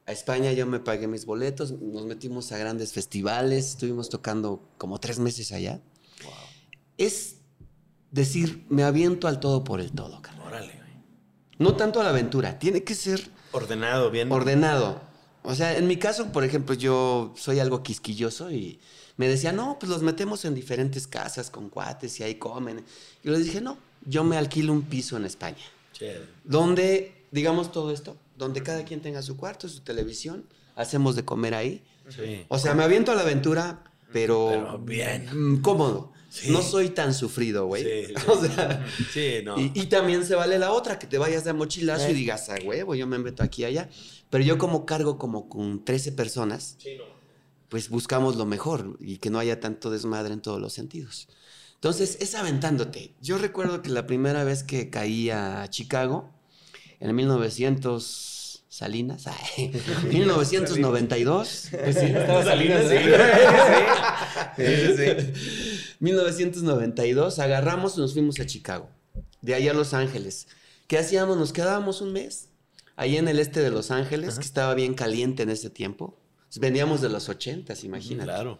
A 0.07 0.11
España 0.11 0.51
yo 0.51 0.65
me 0.65 0.79
pagué 0.79 1.07
mis 1.07 1.25
boletos, 1.25 1.71
nos 1.71 2.05
metimos 2.05 2.51
a 2.51 2.57
grandes 2.57 2.91
festivales, 2.91 3.69
estuvimos 3.69 4.09
tocando 4.09 4.67
como 4.79 4.99
tres 4.99 5.19
meses 5.19 5.51
allá. 5.51 5.79
Es 6.97 7.35
decir, 8.11 8.65
me 8.69 8.83
aviento 8.83 9.27
al 9.27 9.39
todo 9.39 9.63
por 9.63 9.79
el 9.79 9.91
todo, 9.91 10.21
carnal. 10.21 10.47
Órale, 10.47 10.73
güey. 10.73 10.89
No 11.59 11.75
tanto 11.75 12.01
a 12.01 12.03
la 12.03 12.09
aventura, 12.09 12.57
tiene 12.57 12.83
que 12.83 12.95
ser 12.95 13.29
Ordenado, 13.51 14.09
bien. 14.09 14.31
ordenado. 14.31 14.99
O 15.43 15.55
sea, 15.55 15.77
en 15.77 15.87
mi 15.87 15.97
caso, 15.97 16.31
por 16.31 16.43
ejemplo, 16.43 16.75
yo 16.75 17.33
soy 17.37 17.59
algo 17.59 17.81
quisquilloso 17.81 18.51
y 18.51 18.79
me 19.17 19.27
decía, 19.27 19.51
no, 19.51 19.77
pues 19.79 19.89
los 19.89 20.01
metemos 20.01 20.45
en 20.45 20.53
diferentes 20.55 21.07
casas 21.07 21.49
con 21.49 21.69
cuates 21.69 22.19
y 22.19 22.23
ahí 22.23 22.35
comen. 22.35 22.83
Y 23.23 23.29
les 23.29 23.45
dije, 23.45 23.61
no, 23.61 23.77
yo 24.05 24.23
me 24.23 24.37
alquilo 24.37 24.73
un 24.73 24.83
piso 24.83 25.17
en 25.17 25.25
España, 25.25 25.57
Chévere. 25.93 26.25
donde, 26.43 27.25
digamos 27.31 27.71
todo 27.71 27.91
esto, 27.91 28.15
donde 28.37 28.63
cada 28.63 28.83
quien 28.85 29.01
tenga 29.01 29.21
su 29.21 29.37
cuarto, 29.37 29.67
su 29.69 29.81
televisión, 29.81 30.45
hacemos 30.75 31.15
de 31.15 31.25
comer 31.25 31.53
ahí. 31.55 31.83
Sí. 32.09 32.45
O 32.47 32.57
sea, 32.57 32.73
me 32.73 32.83
aviento 32.83 33.11
a 33.11 33.15
la 33.15 33.21
aventura, 33.21 33.83
pero, 34.11 34.47
Pero 34.49 34.77
bien. 34.79 35.29
mm, 35.31 35.61
cómodo. 35.61 36.11
Sí. 36.29 36.51
No 36.51 36.61
soy 36.61 36.89
tan 36.89 37.13
sufrido, 37.13 37.65
güey. 37.65 37.83
Sí, 37.83 38.13
sí. 38.15 38.23
O 38.27 38.39
sea, 38.45 38.85
Sí, 39.13 39.33
no. 39.43 39.59
y, 39.59 39.71
y 39.73 39.85
también 39.87 40.25
se 40.25 40.35
vale 40.35 40.59
la 40.59 40.71
otra, 40.71 40.99
que 40.99 41.07
te 41.07 41.17
vayas 41.17 41.43
de 41.43 41.53
mochilazo 41.53 42.05
Eh. 42.05 42.11
y 42.11 42.13
digas, 42.13 42.49
a 42.49 42.55
huevo, 42.63 42.93
yo 42.95 43.07
me 43.07 43.17
meto 43.17 43.41
aquí 43.43 43.63
y 43.63 43.65
allá. 43.65 43.89
Pero 44.29 44.43
yo 44.43 44.57
como 44.59 44.85
cargo 44.85 45.17
como 45.17 45.49
con 45.49 45.83
13 45.83 46.11
personas, 46.11 46.75
Sí, 46.77 46.97
no. 46.97 47.03
pues 47.67 47.89
buscamos 47.89 48.35
lo 48.35 48.45
mejor 48.45 48.95
y 48.99 49.17
que 49.17 49.29
no 49.31 49.39
haya 49.39 49.59
tanto 49.59 49.89
desmadre 49.89 50.33
en 50.33 50.41
todos 50.41 50.61
los 50.61 50.71
sentidos. 50.73 51.27
Entonces, 51.75 52.17
es 52.19 52.35
aventándote. 52.35 53.15
Yo 53.21 53.37
recuerdo 53.37 53.81
que 53.81 53.89
la 53.89 54.05
primera 54.05 54.43
vez 54.43 54.63
que 54.63 54.89
caí 54.89 55.29
a 55.31 55.65
Chicago, 55.69 56.29
en 56.99 57.07
el 57.07 57.13
1900 57.15 58.38
Salinas, 58.69 59.25
ay, 59.25 59.71
1992. 60.11 61.69
Pues 61.71 61.95
sí, 61.99 62.05
estaba 62.05 62.43
Salinas, 62.43 62.85
sí. 64.55 64.63
Sí, 64.63 64.95
sí, 64.95 65.33
sí. 65.33 65.95
1992, 65.99 67.39
agarramos 67.39 67.97
y 67.97 68.01
nos 68.01 68.13
fuimos 68.13 68.39
a 68.39 68.45
Chicago. 68.45 68.89
De 69.41 69.55
ahí 69.55 69.67
a 69.67 69.73
Los 69.73 69.95
Ángeles. 69.95 70.47
¿Qué 70.87 70.99
hacíamos? 70.99 71.35
Nos 71.37 71.51
quedábamos 71.51 72.01
un 72.01 72.13
mes. 72.13 72.49
Ahí 72.95 73.17
en 73.17 73.27
el 73.27 73.39
este 73.39 73.61
de 73.61 73.71
Los 73.71 73.89
Ángeles, 73.91 74.35
que 74.35 74.45
estaba 74.45 74.75
bien 74.75 74.93
caliente 74.93 75.43
en 75.43 75.49
ese 75.49 75.69
tiempo. 75.69 76.19
Veníamos 76.59 77.01
de 77.01 77.09
los 77.09 77.27
80, 77.27 77.73
imagínate. 77.83 78.25
Claro. 78.25 78.59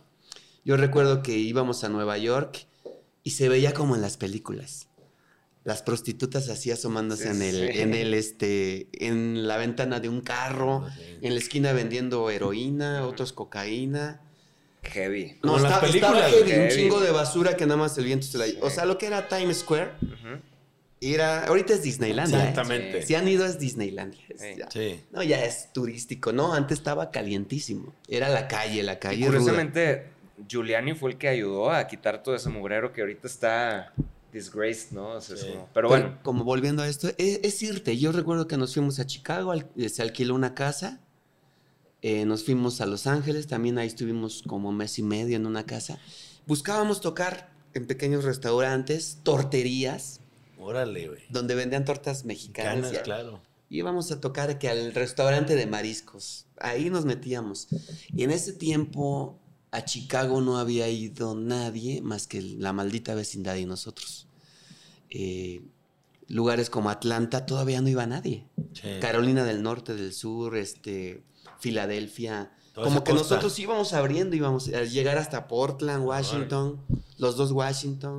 Yo 0.65 0.75
recuerdo 0.75 1.21
que 1.21 1.37
íbamos 1.37 1.83
a 1.83 1.89
Nueva 1.89 2.17
York 2.17 2.65
y 3.23 3.31
se 3.31 3.47
veía 3.47 3.73
como 3.73 3.95
en 3.95 4.01
las 4.01 4.17
películas. 4.17 4.88
Las 5.69 5.84
prostitutas 5.84 6.49
así 6.49 6.71
asomándose 6.71 7.25
Sí, 7.25 7.29
en 7.29 7.41
el, 7.43 7.71
sí. 7.73 7.79
en 7.82 7.93
el, 7.93 8.13
este, 8.15 8.88
en 8.93 9.47
la 9.47 9.58
ventana 9.58 9.99
de 9.99 10.10
un 10.10 10.21
carro, 10.21 10.88
en 11.21 11.34
la 11.36 11.39
esquina 11.39 11.73
vendiendo 11.73 12.27
heroína, 12.32 13.05
otros 13.05 13.34
cocaína. 13.34 14.19
Heavy. 14.82 15.38
No, 15.43 15.51
Como 15.53 15.60
las 15.60 15.84
estaba, 15.93 16.21
heavy, 16.23 16.53
un 16.53 16.69
chingo 16.69 16.99
de 16.99 17.12
basura 17.12 17.55
que 17.55 17.67
nada 17.67 17.77
más 17.77 17.95
el 17.99 18.05
viento 18.05 18.25
se 18.25 18.39
la... 18.39 18.45
Sí. 18.47 18.58
O 18.62 18.71
sea, 18.71 18.86
lo 18.86 18.97
que 18.97 19.05
era 19.05 19.27
Times 19.27 19.58
Square, 19.60 19.91
era... 21.01 21.45
Ahorita 21.45 21.73
es 21.73 21.84
Disneylandia, 21.84 22.38
¿eh? 22.39 22.49
Exactamente. 22.49 23.01
Si 23.03 23.13
han 23.13 23.27
ido 23.27 23.45
es 23.45 23.60
Disneylandia. 23.60 24.21
es 24.29 24.41
Sí. 24.41 24.47
ya- 24.58 24.71
Sí. 24.71 25.01
No, 25.12 25.21
ya 25.21 25.45
es 25.45 25.71
turístico, 25.71 26.32
¿no? 26.34 26.53
Antes 26.55 26.79
estaba 26.79 27.12
calientísimo. 27.12 27.93
Era 28.08 28.29
la 28.29 28.47
calle, 28.47 28.82
la 28.82 28.93
Y 28.93 28.97
calle 28.97 29.17
ruda. 29.27 29.38
curiosamente, 29.38 30.08
Giuliani 30.47 30.93
fue 30.95 31.12
el 31.12 31.17
que 31.19 31.27
ayudó 31.27 31.69
a 31.71 31.86
quitar 31.86 32.23
todo 32.23 32.34
ese 32.36 32.49
mugrero 32.49 32.91
que 32.91 33.01
ahorita 33.01 33.27
está 33.27 33.93
disgraced, 34.31 34.91
¿no? 34.91 35.09
O 35.15 35.21
sea, 35.21 35.35
es 35.35 35.41
Sí. 35.41 35.47
como- 35.51 35.69
pero 35.73 35.87
bueno, 35.89 36.19
como 36.23 36.43
volviendo 36.43 36.81
a 36.83 36.87
esto, 36.87 37.09
es, 37.17 37.39
es 37.43 37.61
irte. 37.63 37.97
Yo 37.97 38.11
recuerdo 38.11 38.47
que 38.47 38.57
nos 38.57 38.73
fuimos 38.73 38.99
a 38.99 39.05
Chicago, 39.05 39.51
al- 39.51 39.69
se 39.89 40.01
alquiló 40.01 40.35
una 40.35 40.53
casa. 40.55 41.01
eh, 42.01 42.23
nos 42.23 42.45
fuimos 42.45 42.79
a 42.79 42.85
Los 42.85 43.07
Ángeles, 43.07 43.47
también 43.47 43.77
ahí 43.77 43.87
estuvimos 43.87 44.41
como 44.47 44.71
mes 44.71 44.97
y 44.99 45.03
medio 45.03 45.35
en 45.35 45.45
una 45.45 45.65
casa. 45.65 45.99
Buscábamos 46.47 47.01
tocar 47.01 47.51
en 47.73 47.87
pequeños 47.87 48.23
restaurantes, 48.23 49.17
torterías, 49.23 50.21
Órale, 50.57 51.09
güey. 51.09 51.21
donde 51.29 51.55
vendían 51.55 51.83
tortas 51.83 52.23
mexicanas. 52.23 52.75
Canas, 52.75 52.91
ya. 52.93 53.01
claro. 53.03 53.41
Íbamos 53.69 54.11
a 54.13 54.21
tocar 54.21 54.57
que 54.59 54.69
al 54.69 54.93
restaurante 54.93 55.55
de 55.55 55.65
mariscos. 55.67 56.45
Ahí 56.61 56.89
nos 56.89 57.03
metíamos. 57.03 57.67
Y 58.15 58.23
en 58.23 58.31
ese 58.31 58.53
tiempo 58.53 59.37
a 59.71 59.86
Chicago 59.86 60.41
no 60.41 60.58
había 60.58 60.89
ido 60.89 61.36
nadie 61.36 62.01
más 62.01 62.27
que 62.27 62.41
la 62.41 62.73
maldita 62.73 63.13
vecindad 63.15 63.55
y 63.55 63.65
nosotros. 63.65 64.27
Eh, 65.10 65.62
lugares 66.27 66.69
como 66.69 66.89
Atlanta 66.89 67.45
todavía 67.45 67.82
no 67.82 67.89
iba 67.89 68.05
nadie. 68.05 68.45
Sí. 68.73 68.88
Carolina 69.01 69.43
del 69.43 69.62
Norte, 69.63 69.95
del 69.95 70.13
Sur, 70.13 70.55
este, 70.58 71.23
Filadelfia. 71.60 72.51
Toda 72.73 72.88
como 72.88 73.03
que 73.03 73.12
costa. 73.12 73.36
nosotros 73.36 73.58
íbamos 73.60 73.93
abriendo, 73.93 74.36
íbamos 74.36 74.67
a 74.69 74.84
llegar 74.84 75.17
hasta 75.17 75.47
Portland, 75.47 76.05
Washington, 76.05 76.79
los 77.17 77.36
dos. 77.36 77.51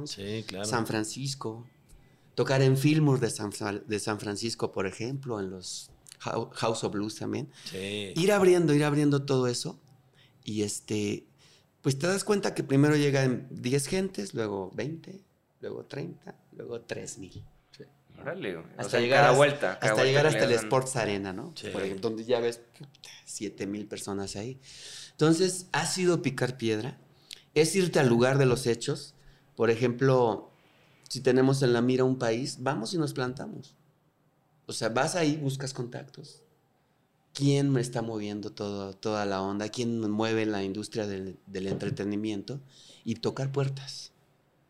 Sí, 0.07 0.45
claro. 0.47 0.65
San 0.65 0.87
Francisco. 0.87 1.67
Tocar 2.35 2.63
en 2.63 2.77
Fillmore 2.77 3.21
de 3.21 3.31
San, 3.31 3.53
de 3.87 3.99
San 3.99 4.19
Francisco, 4.19 4.73
por 4.73 4.87
ejemplo, 4.87 5.41
en 5.41 5.51
los 5.51 5.91
Hou- 6.25 6.51
House 6.53 6.85
of 6.85 6.93
Blues 6.93 7.17
también. 7.17 7.51
Sí. 7.65 8.13
Ir 8.17 8.33
abriendo, 8.33 8.73
ir 8.75 8.85
abriendo 8.85 9.23
todo 9.25 9.47
eso. 9.47 9.79
Y 10.45 10.63
este, 10.63 11.25
pues 11.83 11.99
te 11.99 12.07
das 12.07 12.25
cuenta 12.25 12.55
que 12.55 12.63
primero 12.63 12.97
llegan 12.97 13.47
10 13.51 13.87
gentes, 13.87 14.35
luego 14.35 14.71
20, 14.75 15.21
luego 15.61 15.85
30, 15.85 16.35
luego 16.53 16.81
3000. 16.83 17.45
órale, 18.21 18.53
güey. 18.55 18.65
O 18.65 18.69
Hasta 18.77 18.91
sea, 18.91 19.01
llegar 19.01 19.19
cada 19.21 19.29
hasta- 19.29 19.37
vuelta. 19.39 19.59
cada 19.61 19.73
Hasta 19.75 19.93
vuelta 19.95 20.05
llegar 20.05 20.27
hasta 20.27 20.45
el 20.45 20.53
Sports 20.53 20.97
Arena, 20.97 21.33
¿no? 21.33 21.53
Sí. 21.57 21.69
Por 21.73 21.83
ejemplo, 21.83 22.11
donde 22.11 22.25
ya 22.25 22.39
ves 22.41 22.61
7 23.25 23.67
mil 23.67 23.87
personas 23.87 24.37
ahí. 24.37 24.61
Entonces, 25.13 25.67
ha 25.73 25.87
sido 25.87 26.21
picar 26.23 26.57
piedra. 26.59 26.99
Es 27.55 27.75
irte 27.75 27.99
al 27.99 28.09
lugar 28.09 28.37
de 28.39 28.45
los 28.47 28.67
hechos. 28.67 29.15
Por 29.57 29.71
ejemplo, 29.71 30.51
si 31.09 31.21
tenemos 31.23 31.63
en 31.63 31.73
la 31.73 31.81
mira 31.81 32.05
un 32.05 32.19
país, 32.19 32.59
vamos 32.61 32.93
y 32.95 32.99
nos 32.99 33.15
plantamos. 33.15 33.75
O 34.67 34.73
sea, 34.73 34.91
vas 34.91 35.17
ahí, 35.17 35.37
buscas 35.37 35.73
contactos. 35.75 36.43
¿Quién 37.33 37.71
me 37.71 37.81
está 37.81 38.03
moviendo 38.03 38.51
todo, 38.53 38.95
toda 38.95 39.25
la 39.27 39.41
onda? 39.43 39.69
¿Quién 39.69 40.01
mueve 40.11 40.47
la 40.47 40.63
industria 40.63 41.07
del, 41.07 41.39
del 41.47 41.67
entretenimiento? 41.69 42.61
Y 43.05 43.17
tocar 43.17 43.53
puertas. 43.53 44.13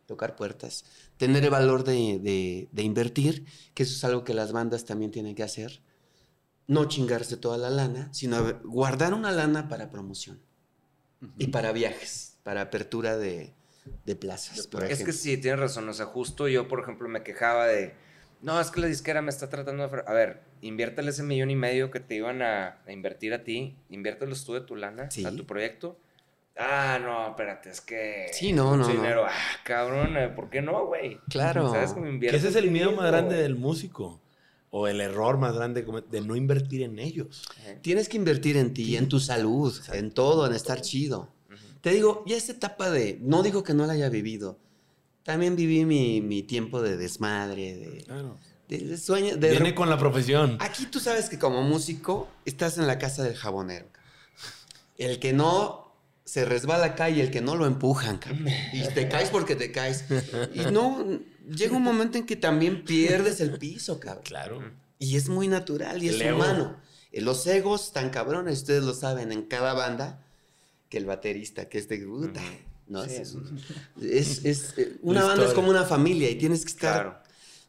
Tocar 0.06 0.36
puertas. 0.36 0.84
Tener 1.16 1.44
el 1.44 1.50
valor 1.50 1.84
de, 1.84 2.18
de- 2.20 2.68
de 2.72 2.82
invertir, 2.82 3.46
que 3.74 3.84
eso 3.84 3.94
es 3.94 4.04
algo 4.04 4.24
que 4.24 4.34
las 4.34 4.52
bandas 4.52 4.84
también 4.84 5.10
tienen 5.10 5.34
que 5.34 5.42
hacer. 5.44 5.80
No 6.68 6.86
chingarse 6.86 7.36
toda 7.36 7.58
la 7.58 7.70
lana, 7.70 8.08
sino 8.12 8.60
guardar 8.64 9.14
una 9.14 9.32
lana 9.32 9.68
para 9.68 9.90
promoción. 9.90 10.40
Y 11.38 11.48
para 11.48 11.72
viajes, 11.72 12.38
para 12.44 12.62
apertura 12.62 13.16
de, 13.18 13.52
de 14.06 14.16
plazas, 14.16 14.66
por 14.66 14.84
Es 14.88 15.00
ejemplo. 15.00 15.06
que 15.06 15.12
sí, 15.12 15.36
tienes 15.38 15.60
razón. 15.60 15.88
O 15.88 15.92
sea, 15.94 16.06
justo 16.06 16.48
yo, 16.48 16.68
por 16.68 16.80
ejemplo, 16.80 17.08
me 17.08 17.22
quejaba 17.22 17.66
de. 17.66 17.94
No, 18.42 18.60
es 18.60 18.70
que 18.70 18.80
la 18.80 18.86
disquera 18.86 19.22
me 19.22 19.30
está 19.30 19.48
tratando 19.48 19.82
de. 19.82 19.88
ofre-". 19.88 20.04
A 20.06 20.12
ver, 20.12 20.40
inviértele 20.62 21.10
ese 21.10 21.22
millón 21.22 21.50
y 21.50 21.56
medio 21.56 21.90
que 21.90 22.00
te 22.00 22.14
iban 22.14 22.42
a, 22.42 22.78
a 22.86 22.92
invertir 22.92 23.34
a 23.34 23.44
ti. 23.44 23.76
Inviértelos 23.90 24.44
tú 24.44 24.54
de 24.54 24.60
tu 24.62 24.76
lana 24.76 25.10
Sí. 25.10 25.24
a 25.24 25.30
tu 25.34 25.44
proyecto. 25.46 25.98
Ah, 26.56 26.98
no, 27.00 27.28
espérate, 27.28 27.70
es 27.70 27.80
que. 27.80 28.26
Sí, 28.32 28.52
no, 28.52 28.76
no, 28.76 28.86
no. 28.86 28.88
dinero. 28.88 29.24
Ah, 29.26 29.30
cabrón, 29.64 30.16
eh, 30.16 30.28
¿por 30.28 30.50
qué 30.50 30.60
no, 30.60 30.86
güey? 30.86 31.18
Claro. 31.30 31.70
¿Sabes 31.70 31.92
cómo 31.92 32.04
Que 32.04 32.10
inviertes? 32.12 32.40
ese 32.42 32.50
es 32.50 32.56
el 32.64 32.70
miedo 32.70 32.92
más 32.92 33.06
grande 33.10 33.36
del 33.36 33.56
músico. 33.56 34.20
O 34.72 34.86
el 34.86 35.00
error 35.00 35.36
más 35.36 35.54
grande 35.56 35.84
de 36.10 36.20
no 36.20 36.36
invertir 36.36 36.82
en 36.82 37.00
ellos. 37.00 37.42
Tienes 37.82 38.08
que 38.08 38.16
invertir 38.16 38.56
en 38.56 38.72
ti, 38.72 38.96
en 38.96 39.08
tu 39.08 39.18
salud, 39.18 39.74
en 39.92 40.12
todo, 40.12 40.46
en 40.46 40.52
estar 40.54 40.80
chido. 40.80 41.32
Te 41.80 41.90
digo, 41.90 42.22
ya 42.24 42.36
esa 42.36 42.52
etapa 42.52 42.88
de, 42.88 43.18
no 43.20 43.42
digo 43.42 43.64
que 43.64 43.74
no 43.74 43.84
la 43.86 43.94
haya 43.94 44.08
vivido, 44.10 44.58
también 45.24 45.56
viví 45.56 45.84
mi, 45.84 46.20
mi 46.20 46.42
tiempo 46.42 46.80
de 46.82 46.96
desmadre, 46.96 47.76
de, 47.76 47.98
Claro. 48.04 48.38
de- 48.68 48.78
de 48.78 48.96
sueño. 48.98 49.36
De 49.36 49.50
Viene 49.50 49.74
con 49.74 49.90
la 49.90 49.98
profesión. 49.98 50.56
Aquí 50.60 50.86
tú 50.86 51.00
sabes 51.00 51.28
que 51.28 51.38
como 51.38 51.62
músico 51.62 52.28
estás 52.44 52.78
en 52.78 52.86
la 52.86 52.98
casa 52.98 53.22
del 53.22 53.34
jabonero. 53.36 53.86
El 54.98 55.18
que 55.18 55.32
no 55.32 55.92
se 56.24 56.44
resbala 56.44 56.86
acá 56.86 57.10
y 57.10 57.20
el 57.20 57.30
que 57.30 57.40
no 57.40 57.56
lo 57.56 57.66
empujan, 57.66 58.18
cabrón. 58.18 58.46
Y 58.72 58.82
te 58.94 59.08
caes 59.08 59.30
porque 59.30 59.56
te 59.56 59.72
caes. 59.72 60.04
Y 60.54 60.60
no, 60.70 61.04
llega 61.48 61.76
un 61.76 61.82
momento 61.82 62.18
en 62.18 62.26
que 62.26 62.36
también 62.36 62.84
pierdes 62.84 63.40
el 63.40 63.58
piso, 63.58 63.98
cabrón. 63.98 64.22
Claro. 64.24 64.62
Y 64.98 65.16
es 65.16 65.28
muy 65.28 65.48
natural 65.48 66.02
y 66.02 66.08
es 66.08 66.20
ego. 66.20 66.36
humano. 66.36 66.76
Eh, 67.12 67.20
Los 67.22 67.46
egos 67.46 67.86
están 67.86 68.10
cabrones, 68.10 68.58
ustedes 68.58 68.84
lo 68.84 68.94
saben, 68.94 69.32
en 69.32 69.42
cada 69.42 69.72
banda, 69.72 70.22
que 70.90 70.98
el 70.98 71.06
baterista, 71.06 71.68
que 71.68 71.78
es 71.78 71.88
de 71.88 71.98
puta, 71.98 72.42
¿no? 72.90 73.04
Sí, 73.04 73.22
es, 74.02 74.44
es 74.44 74.74
eh, 74.76 74.98
una 75.02 75.24
banda 75.24 75.46
es 75.46 75.54
como 75.54 75.70
una 75.70 75.84
familia 75.84 76.28
y 76.30 76.34
tienes 76.36 76.62
que 76.64 76.72
estar 76.72 77.02
Claro. 77.02 77.18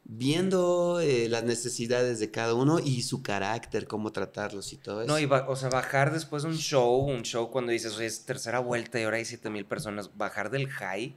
viendo 0.03 0.99
eh, 0.99 1.29
las 1.29 1.43
necesidades 1.43 2.19
de 2.19 2.31
cada 2.31 2.53
uno 2.53 2.79
y 2.79 3.03
su 3.03 3.21
carácter, 3.21 3.87
cómo 3.87 4.11
tratarlos 4.11 4.73
y 4.73 4.77
todo 4.77 5.01
eso. 5.03 5.07
No, 5.07 5.19
y 5.19 5.25
o 5.25 5.55
sea, 5.55 5.69
bajar 5.69 6.11
después 6.11 6.43
de 6.43 6.49
un 6.49 6.57
show, 6.57 6.95
un 7.09 7.21
show 7.23 7.49
cuando 7.49 7.71
dices, 7.71 7.95
oye, 7.95 8.07
es 8.07 8.25
tercera 8.25 8.59
vuelta 8.59 8.99
y 8.99 9.03
ahora 9.03 9.17
hay 9.17 9.25
7 9.25 9.49
mil 9.49 9.65
personas, 9.65 10.09
bajar 10.17 10.49
del 10.49 10.67
high 10.67 11.15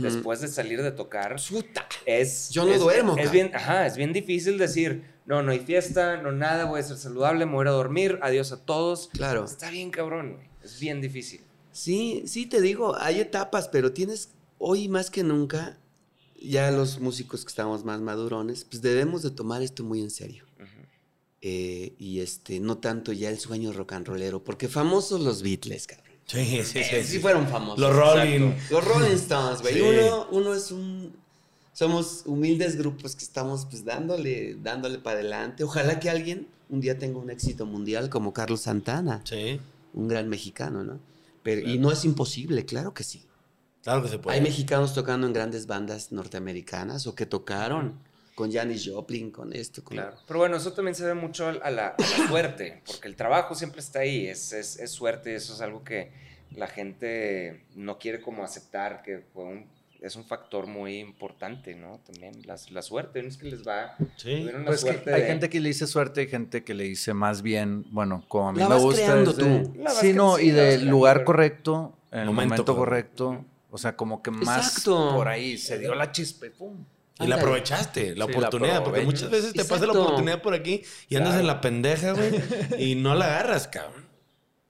después 0.00 0.40
de 0.40 0.48
salir 0.48 0.82
de 0.82 0.92
tocar 0.92 1.36
Puta. 1.46 1.86
es... 2.06 2.48
Yo 2.50 2.64
no 2.64 2.72
es- 2.72 2.80
duermo, 2.80 3.16
Es 3.18 3.30
bien, 3.30 3.50
ajá, 3.54 3.86
es 3.86 3.96
bien 3.98 4.14
difícil 4.14 4.56
decir, 4.56 5.04
no, 5.26 5.42
no 5.42 5.52
hay 5.52 5.58
fiesta, 5.60 6.16
no 6.22 6.32
nada, 6.32 6.64
voy 6.64 6.80
a 6.80 6.82
ser 6.82 6.96
saludable, 6.96 7.44
me 7.44 7.52
voy 7.52 7.60
a 7.60 7.64
ir 7.64 7.68
a 7.68 7.72
dormir, 7.72 8.18
adiós 8.22 8.50
a 8.52 8.64
todos. 8.64 9.10
Claro. 9.12 9.44
Está 9.44 9.68
bien 9.68 9.90
cabrón. 9.90 10.38
Es 10.62 10.80
bien 10.80 11.02
difícil. 11.02 11.42
Sí, 11.74 12.22
sí, 12.26 12.46
te 12.46 12.60
digo, 12.60 12.96
hay 12.96 13.18
etapas, 13.18 13.68
pero 13.68 13.92
tienes, 13.92 14.28
hoy 14.58 14.88
más 14.88 15.10
que 15.10 15.24
nunca, 15.24 15.76
ya 16.40 16.70
los 16.70 17.00
músicos 17.00 17.44
que 17.44 17.48
estamos 17.48 17.84
más 17.84 18.00
madurones, 18.00 18.64
pues 18.64 18.80
debemos 18.80 19.22
de 19.22 19.32
tomar 19.32 19.60
esto 19.60 19.82
muy 19.82 20.00
en 20.00 20.10
serio. 20.10 20.44
Eh, 21.42 21.92
y 21.98 22.20
este, 22.20 22.60
no 22.60 22.78
tanto 22.78 23.12
ya 23.12 23.28
el 23.28 23.40
sueño 23.40 23.72
rock 23.72 23.92
and 23.94 24.06
rollero, 24.06 24.42
porque 24.42 24.68
famosos 24.68 25.20
los 25.20 25.42
Beatles, 25.42 25.88
cabrón. 25.88 26.14
Sí, 26.26 26.44
sí, 26.44 26.64
sí. 26.64 26.78
Eh, 26.78 27.02
sí. 27.02 27.12
sí 27.14 27.18
fueron 27.18 27.48
famosos. 27.48 27.80
Los 27.80 27.94
Rolling. 27.94 28.52
Los 28.70 28.84
Rolling 28.84 29.16
Stones, 29.16 29.60
güey. 29.60 29.74
Sí. 29.74 29.80
Uno, 29.80 30.28
uno 30.30 30.54
es 30.54 30.70
un. 30.70 31.12
Somos 31.72 32.22
humildes 32.24 32.76
grupos 32.76 33.16
que 33.16 33.24
estamos 33.24 33.66
pues 33.66 33.84
dándole, 33.84 34.54
dándole 34.62 34.98
para 34.98 35.18
adelante. 35.18 35.64
Ojalá 35.64 35.98
que 35.98 36.08
alguien 36.08 36.46
un 36.70 36.80
día 36.80 36.98
tenga 36.98 37.18
un 37.18 37.30
éxito 37.30 37.66
mundial 37.66 38.08
como 38.08 38.32
Carlos 38.32 38.62
Santana, 38.62 39.20
Sí, 39.24 39.60
un 39.92 40.08
gran 40.08 40.28
mexicano, 40.28 40.84
¿no? 40.84 40.98
Pero, 41.44 41.60
Y 41.60 41.78
no 41.78 41.92
es 41.92 42.04
imposible, 42.04 42.64
claro 42.64 42.92
que 42.92 43.04
sí. 43.04 43.24
claro 43.84 44.02
que 44.02 44.08
se 44.08 44.18
puede. 44.18 44.36
Hay 44.36 44.42
mexicanos 44.42 44.92
tocando 44.94 45.26
en 45.28 45.32
grandes 45.32 45.66
bandas 45.68 46.10
norteamericanas 46.10 47.06
o 47.06 47.14
que 47.14 47.26
tocaron 47.26 48.00
con 48.34 48.50
Janis 48.50 48.90
Joplin, 48.92 49.30
con 49.30 49.52
esto, 49.52 49.84
con... 49.84 49.96
Claro. 49.96 50.16
Pero 50.26 50.40
bueno, 50.40 50.56
eso 50.56 50.72
también 50.72 50.96
se 50.96 51.04
ve 51.04 51.14
mucho 51.14 51.46
a 51.46 51.52
la, 51.52 51.60
a 51.60 51.70
la 51.70 51.96
suerte, 52.28 52.82
porque 52.84 53.06
el 53.06 53.14
trabajo 53.14 53.54
siempre 53.54 53.78
está 53.80 54.00
ahí, 54.00 54.26
es, 54.26 54.52
es, 54.52 54.76
es 54.80 54.90
suerte 54.90 55.36
eso 55.36 55.54
es 55.54 55.60
algo 55.60 55.84
que 55.84 56.10
la 56.56 56.66
gente 56.66 57.64
no 57.76 57.98
quiere 57.98 58.20
como 58.20 58.42
aceptar, 58.42 59.02
que 59.02 59.18
fue 59.32 59.44
un- 59.44 59.73
es 60.06 60.16
un 60.16 60.24
factor 60.24 60.66
muy 60.66 60.98
importante, 60.98 61.74
¿no? 61.74 61.98
También 62.06 62.34
la, 62.44 62.56
la 62.70 62.82
suerte, 62.82 63.22
no 63.22 63.28
es 63.28 63.36
que 63.38 63.46
les 63.50 63.66
va... 63.66 63.96
Sí. 64.16 64.46
Pues 64.66 64.84
que 64.84 64.90
hay 65.10 65.20
de- 65.22 65.26
gente 65.26 65.48
que 65.48 65.60
le 65.60 65.68
dice 65.68 65.86
suerte, 65.86 66.20
hay 66.22 66.28
gente 66.28 66.62
que 66.62 66.74
le 66.74 66.84
dice 66.84 67.14
más 67.14 67.40
bien, 67.42 67.84
bueno, 67.90 68.22
como 68.28 68.50
a 68.50 68.52
mí 68.52 68.58
La 68.58 68.68
me 68.68 68.74
vas 68.74 68.82
gusta. 68.82 69.02
creando 69.04 69.30
es 69.30 69.36
de- 69.38 69.42
tú. 69.44 69.74
La 69.78 69.84
vas 69.84 69.98
Sí, 70.00 70.12
no, 70.12 70.38
y 70.38 70.50
del 70.50 70.86
lugar 70.88 71.24
correcto, 71.24 71.96
en 72.12 72.20
el 72.20 72.26
Momento 72.26 72.54
momento, 72.54 72.76
correcto. 72.76 73.26
correcto. 73.28 73.50
O 73.70 73.78
sea, 73.78 73.96
como 73.96 74.22
que 74.22 74.30
más 74.30 74.66
Exacto. 74.68 75.14
por 75.16 75.26
ahí 75.28 75.56
se 75.58 75.78
dio 75.78 75.94
la 75.94 76.12
chispa 76.12 76.46
y 76.46 76.50
pum. 76.50 76.84
Y 77.20 77.26
la 77.26 77.36
aprovechaste, 77.36 78.14
la 78.16 78.26
Sí, 78.26 78.32
la 78.32 78.38
oportunidad, 78.38 78.84
porque 78.84 79.00
muchas 79.02 79.30
veces 79.30 79.52
te 79.52 79.64
pasa 79.64 79.86
la 79.86 79.92
oportunidad 79.92 80.42
por 80.42 80.52
aquí 80.52 80.82
y 81.08 81.16
andas 81.16 81.30
Claro. 81.30 81.40
en 81.40 81.46
la 81.46 81.60
pendeja, 81.60 82.12
güey, 82.12 82.30
y 82.78 82.94
no 82.96 83.14
la 83.14 83.26
agarras, 83.26 83.68
cabrón. 83.68 84.04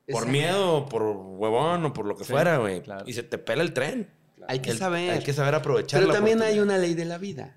Por 0.06 0.24
Exacto. 0.24 0.30
miedo, 0.30 0.86
por 0.88 1.02
huevón 1.02 1.86
o 1.86 1.92
por 1.92 2.04
lo 2.06 2.16
que 2.16 2.24
Sí, 2.24 2.32
fuera, 2.32 2.58
güey. 2.58 2.82
claro. 2.82 3.04
Y 3.06 3.14
se 3.14 3.22
te 3.22 3.38
pela 3.38 3.62
el 3.62 3.72
tren. 3.72 4.08
Hay 4.48 4.60
que 4.60 4.70
El- 4.70 4.78
saber. 4.78 5.10
Hay 5.10 5.22
que 5.22 5.32
saber 5.32 5.54
aprovechar 5.54 6.00
Pero 6.00 6.08
la 6.08 6.14
también 6.14 6.42
hay 6.42 6.58
una 6.60 6.78
ley 6.78 6.94
de 6.94 7.04
la 7.04 7.18
vida. 7.18 7.56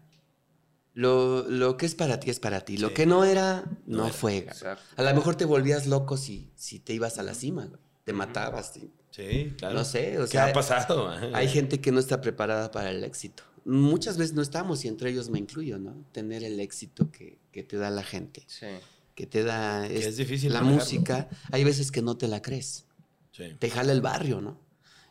Lo, 0.93 1.47
lo 1.47 1.77
que 1.77 1.85
es 1.85 1.93
para 1.95 2.19
ti 2.19 2.29
es 2.31 2.39
para 2.39 2.61
ti. 2.61 2.77
Lo 2.77 2.87
Sí. 2.89 2.93
que 2.95 3.05
no 3.05 3.23
era, 3.23 3.65
no, 3.85 4.07
No 4.07 4.09
fue. 4.09 4.47
A 4.95 5.03
lo 5.03 5.13
mejor 5.13 5.35
te 5.35 5.45
volvías 5.45 5.85
loco 5.85 6.17
si, 6.17 6.51
si 6.55 6.79
te 6.79 6.93
ibas 6.93 7.19
a 7.19 7.23
la 7.23 7.33
cima. 7.35 7.69
Te 8.03 8.13
matabas. 8.13 8.71
sí. 8.73 8.91
Sí, 9.11 9.53
claro. 9.57 9.73
No 9.75 9.83
sé, 9.83 10.19
o 10.19 10.25
¿Qué 10.25 10.31
sea, 10.31 10.45
ha 10.47 10.53
pasado? 10.53 11.09
Hay 11.33 11.47
gente 11.47 11.79
que 11.81 11.91
no 11.91 11.99
está 11.99 12.21
preparada 12.21 12.69
para 12.71 12.91
el 12.91 13.03
éxito. 13.03 13.43
Muchas 13.65 14.15
veces 14.17 14.33
no 14.35 14.41
estamos, 14.43 14.85
y 14.85 14.87
entre 14.87 15.09
ellos 15.09 15.29
me 15.29 15.39
incluyo, 15.39 15.79
¿no? 15.79 15.95
Tener 16.11 16.43
el 16.43 16.59
éxito 16.59 17.09
que, 17.11 17.39
que 17.51 17.63
te 17.63 17.77
da 17.77 17.89
la 17.89 18.03
gente, 18.03 18.43
Sí. 18.47 18.67
que 19.15 19.25
te 19.25 19.43
da 19.43 19.87
Que 19.87 19.97
es- 19.97 20.05
es 20.05 20.17
difícil 20.17 20.53
la 20.53 20.61
manejarlo. 20.61 20.83
música. 20.85 21.29
Hay 21.51 21.63
veces 21.63 21.91
que 21.91 22.01
no 22.03 22.15
te 22.17 22.27
la 22.27 22.41
crees. 22.41 22.85
Sí. 23.31 23.55
te 23.59 23.69
jala 23.69 23.91
el 23.91 24.01
barrio, 24.01 24.41
¿no? 24.41 24.59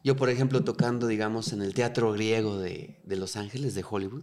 Yo, 0.07 0.15
por 0.15 0.31
ejemplo, 0.31 0.63
tocando, 0.63 1.09
digamos, 1.09 1.53
en 1.53 1.63
el 1.63 1.75
Teatro 1.75 2.13
Griego 2.13 2.59
de, 2.59 3.01
de 3.03 3.17
Los 3.17 3.35
Ángeles, 3.35 3.75
de 3.75 3.85
Hollywood, 3.91 4.23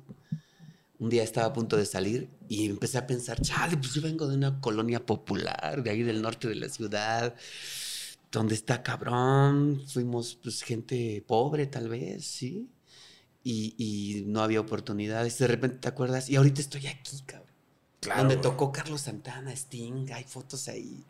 un 0.98 1.10
día 1.10 1.24
estaba 1.24 1.48
a 1.48 1.52
punto 1.52 1.76
de 1.76 1.86
salir 1.86 2.30
y 2.48 2.68
empecé 2.68 3.00
a 3.00 3.06
pensar, 3.06 3.42
chale, 3.42 3.76
pues 3.76 3.94
yo 3.94 4.02
vengo 4.02 4.30
de 4.30 4.38
una 4.38 4.62
colonia 4.62 5.06
popular, 5.06 5.84
de 5.84 5.90
ahí 5.90 6.02
del 6.02 6.22
norte 6.22 6.48
de 6.48 6.56
la 6.56 6.70
ciudad, 6.70 7.36
donde 8.32 8.56
está 8.56 8.82
cabrón, 8.82 9.84
fuimos 9.86 10.40
pues 10.42 10.62
gente 10.62 11.22
pobre 11.28 11.68
tal 11.68 11.90
vez, 11.90 12.24
¿sí? 12.24 12.70
Y, 13.44 13.76
y 13.78 14.24
no 14.26 14.42
había 14.42 14.62
oportunidades, 14.62 15.38
de 15.38 15.48
repente 15.48 15.80
te 15.80 15.90
acuerdas, 15.90 16.30
y 16.30 16.38
ahorita 16.38 16.62
estoy 16.62 16.88
aquí, 16.88 17.20
cabrón. 17.26 17.52
Claro, 18.00 18.22
donde 18.22 18.38
tocó 18.38 18.72
Carlos 18.72 19.02
Santana, 19.02 19.52
Sting, 19.52 20.14
hay 20.14 20.24
fotos 20.24 20.70
ahí. 20.70 21.04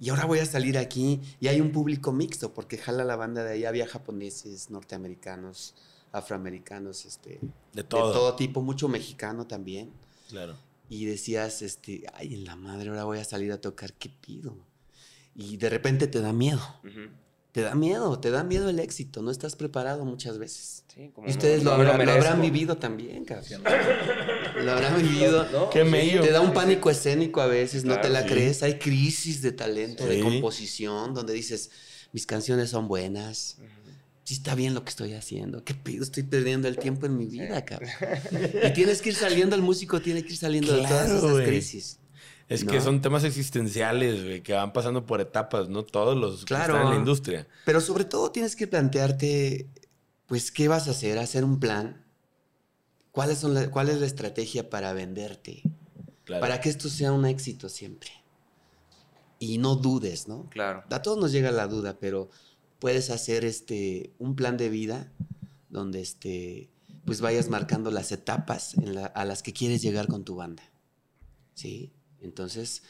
Y 0.00 0.10
ahora 0.10 0.26
voy 0.26 0.38
a 0.38 0.46
salir 0.46 0.78
aquí 0.78 1.20
y 1.40 1.48
hay 1.48 1.60
un 1.60 1.72
público 1.72 2.12
mixto 2.12 2.54
porque 2.54 2.78
jala 2.78 3.04
la 3.04 3.16
banda 3.16 3.42
de 3.42 3.52
ahí, 3.52 3.64
había 3.64 3.86
japoneses, 3.86 4.70
norteamericanos, 4.70 5.74
afroamericanos, 6.12 7.04
este, 7.04 7.40
De 7.72 7.82
todo. 7.82 8.08
de 8.08 8.14
todo 8.14 8.36
tipo, 8.36 8.62
mucho 8.62 8.88
mexicano 8.88 9.46
también. 9.46 9.90
Claro. 10.28 10.56
Y 10.88 11.04
decías, 11.04 11.62
este, 11.62 12.04
ay, 12.14 12.34
en 12.34 12.44
la 12.44 12.56
madre, 12.56 12.88
ahora 12.90 13.04
voy 13.04 13.18
a 13.18 13.24
salir 13.24 13.52
a 13.52 13.60
tocar, 13.60 13.92
¿qué 13.92 14.08
pido? 14.08 14.56
Y 15.34 15.56
de 15.56 15.68
repente 15.68 16.06
te 16.06 16.20
da 16.20 16.32
miedo. 16.32 16.60
Te 17.58 17.64
da 17.64 17.74
miedo, 17.74 18.20
te 18.20 18.30
da 18.30 18.44
miedo 18.44 18.68
el 18.68 18.78
éxito, 18.78 19.20
no 19.20 19.32
estás 19.32 19.56
preparado 19.56 20.04
muchas 20.04 20.38
veces. 20.38 20.84
Sí, 20.94 21.10
como 21.12 21.26
Y 21.26 21.32
ustedes 21.32 21.64
no- 21.64 21.70
lo, 21.76 21.90
habrán, 21.90 22.06
lo 22.06 22.12
habrán 22.12 22.40
vivido 22.40 22.76
también, 22.76 23.24
cabrón. 23.24 23.64
Lo 24.64 24.70
habrán 24.72 24.96
vivido. 25.02 25.44
¿No? 25.50 25.68
Qué 25.68 25.82
mello. 25.82 26.22
Te 26.22 26.30
da 26.30 26.40
un 26.40 26.52
pánico 26.52 26.88
escénico 26.88 27.40
a 27.40 27.46
veces, 27.46 27.84
no 27.84 28.00
te 28.00 28.10
la 28.10 28.22
sí. 28.22 28.28
crees. 28.28 28.62
Hay 28.62 28.78
crisis 28.78 29.42
de 29.42 29.50
talento, 29.50 30.06
de 30.06 30.20
composición, 30.20 31.14
donde 31.14 31.32
dices, 31.32 31.70
mis 32.12 32.26
canciones 32.26 32.70
son 32.70 32.86
buenas. 32.86 33.56
sí. 33.58 33.62
Ujú. 33.62 33.68
Sí 34.22 34.34
está 34.34 34.54
bien 34.54 34.74
lo 34.74 34.84
que 34.84 34.90
estoy 34.90 35.14
haciendo. 35.14 35.64
¿Qué 35.64 35.74
pido? 35.74 36.04
Estoy 36.04 36.22
perdiendo 36.22 36.68
el 36.68 36.76
tiempo 36.78 37.06
en 37.06 37.16
mi 37.16 37.24
vida, 37.26 37.64
cabrón. 37.64 37.90
Y 38.62 38.72
tienes 38.72 39.02
que 39.02 39.08
ir 39.08 39.14
saliendo, 39.16 39.56
el 39.56 39.62
músico 39.62 40.00
tiene 40.00 40.22
que 40.22 40.32
ir 40.34 40.36
saliendo 40.38 40.76
de 40.76 40.82
todas 40.86 41.10
esas 41.10 41.40
crisis. 41.46 41.98
Es 42.48 42.64
No. 42.64 42.72
que 42.72 42.80
son 42.80 43.02
temas 43.02 43.24
existenciales, 43.24 44.24
güey, 44.24 44.42
que 44.42 44.54
van 44.54 44.72
pasando 44.72 45.04
por 45.04 45.20
etapas, 45.20 45.68
¿no? 45.68 45.84
Todos 45.84 46.16
los 46.16 46.40
que 46.40 46.46
Claro. 46.46 46.74
están 46.74 46.86
en 46.86 46.92
la 46.94 46.98
industria. 46.98 47.46
Pero 47.66 47.80
sobre 47.80 48.04
todo 48.04 48.30
tienes 48.32 48.56
que 48.56 48.66
plantearte, 48.66 49.68
pues, 50.26 50.50
¿qué 50.50 50.66
vas 50.68 50.88
a 50.88 50.92
hacer? 50.92 51.18
Hacer 51.18 51.44
un 51.44 51.60
plan. 51.60 52.04
¿Cuáles 53.12 53.38
son 53.38 53.52
la- 53.54 53.70
¿Cuál 53.70 53.88
es 53.90 53.98
la 54.00 54.06
estrategia 54.06 54.70
para 54.70 54.92
venderte? 54.94 55.62
Claro. 56.24 56.40
Para 56.40 56.60
que 56.60 56.68
esto 56.70 56.88
sea 56.88 57.12
un 57.12 57.26
éxito 57.26 57.68
siempre. 57.68 58.10
Y 59.38 59.58
no 59.58 59.76
dudes, 59.76 60.26
¿no? 60.28 60.48
Claro. 60.50 60.84
A 60.90 61.02
todos 61.02 61.18
nos 61.18 61.32
llega 61.32 61.50
la 61.52 61.66
duda, 61.66 61.98
pero 62.00 62.30
puedes 62.78 63.10
hacer 63.10 63.44
este 63.44 64.12
un 64.18 64.36
plan 64.36 64.56
de 64.56 64.68
vida 64.68 65.12
donde 65.68 66.00
este 66.00 66.70
pues 67.04 67.20
vayas 67.22 67.48
marcando 67.48 67.90
las 67.90 68.12
etapas 68.12 68.74
en 68.74 68.94
la- 68.94 69.06
a 69.06 69.24
las 69.24 69.42
que 69.42 69.52
quieres 69.54 69.80
llegar 69.82 70.08
con 70.08 70.24
tu 70.24 70.34
banda. 70.36 70.62
¿Sí? 71.54 71.90
Entonces, 72.22 72.82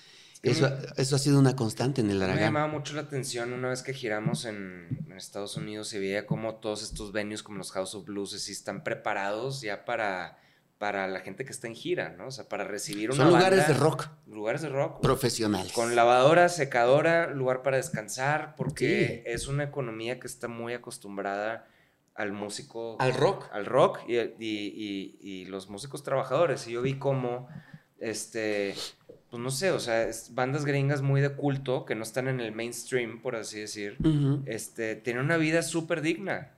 eso, 0.42 0.68
me- 0.70 0.76
eso 1.02 1.16
ha 1.16 1.18
sido 1.18 1.38
una 1.38 1.56
constante 1.56 2.00
en 2.00 2.10
el 2.10 2.18
Me 2.18 2.24
Aragán. 2.24 2.44
llamaba 2.44 2.66
mucho 2.68 2.94
la 2.94 3.02
atención 3.02 3.52
una 3.52 3.68
vez 3.70 3.82
que 3.82 3.92
giramos 3.92 4.44
en, 4.44 4.88
en 5.06 5.12
Estados 5.16 5.56
Unidos 5.56 5.92
y 5.94 5.98
veía 5.98 6.26
cómo 6.26 6.56
todos 6.56 6.82
estos 6.82 7.12
venues 7.12 7.42
como 7.42 7.58
los 7.58 7.72
House 7.72 7.94
of 7.94 8.04
Blues 8.06 8.32
están 8.48 8.84
preparados 8.84 9.60
ya 9.60 9.84
para, 9.84 10.38
para 10.78 11.08
la 11.08 11.20
gente 11.20 11.44
que 11.44 11.50
está 11.50 11.66
en 11.66 11.74
gira, 11.74 12.10
¿no? 12.10 12.28
O 12.28 12.30
sea, 12.30 12.48
para 12.48 12.62
recibir 12.64 13.10
una 13.10 13.16
Son 13.24 13.28
lugares 13.28 13.58
banda- 13.58 13.74
de 13.74 13.80
rock 13.80 14.08
Lugares 14.28 14.62
de 14.62 14.68
rock. 14.68 15.00
profesionales. 15.00 15.72
Con 15.72 15.96
lavadora, 15.96 16.48
secadora, 16.48 17.26
lugar 17.26 17.62
para 17.62 17.76
descansar, 17.78 18.54
porque 18.56 19.24
es 19.26 19.48
una 19.48 19.64
economía 19.64 20.20
que 20.20 20.28
está 20.28 20.46
muy 20.46 20.72
acostumbrada 20.72 21.66
al 22.14 22.32
músico, 22.32 22.96
Al 23.00 23.14
rock. 23.14 23.48
al 23.52 23.66
rock 23.66 24.00
y, 24.08 24.16
y- 24.18 24.28
y- 24.38 25.18
y 25.20 25.44
los 25.46 25.68
músicos 25.68 26.02
trabajadores. 26.04 26.66
Y 26.68 26.72
yo 26.72 26.82
vi 26.82 26.98
cómo, 26.98 27.48
este, 27.98 28.74
pues 29.30 29.42
no 29.42 29.50
sé, 29.50 29.70
o 29.72 29.78
sea, 29.80 30.04
es- 30.04 30.34
bandas 30.34 30.64
gringas 30.64 31.02
muy 31.02 31.20
de 31.20 31.30
culto, 31.30 31.84
que 31.84 31.94
no 31.94 32.02
están 32.02 32.28
en 32.28 32.40
el 32.40 32.52
mainstream, 32.52 33.20
por 33.20 33.36
así 33.36 33.60
decir, 33.60 33.96
este, 34.46 34.96
tienen 34.96 35.24
una 35.24 35.36
vida 35.36 35.62
súper 35.62 36.00
digna, 36.02 36.54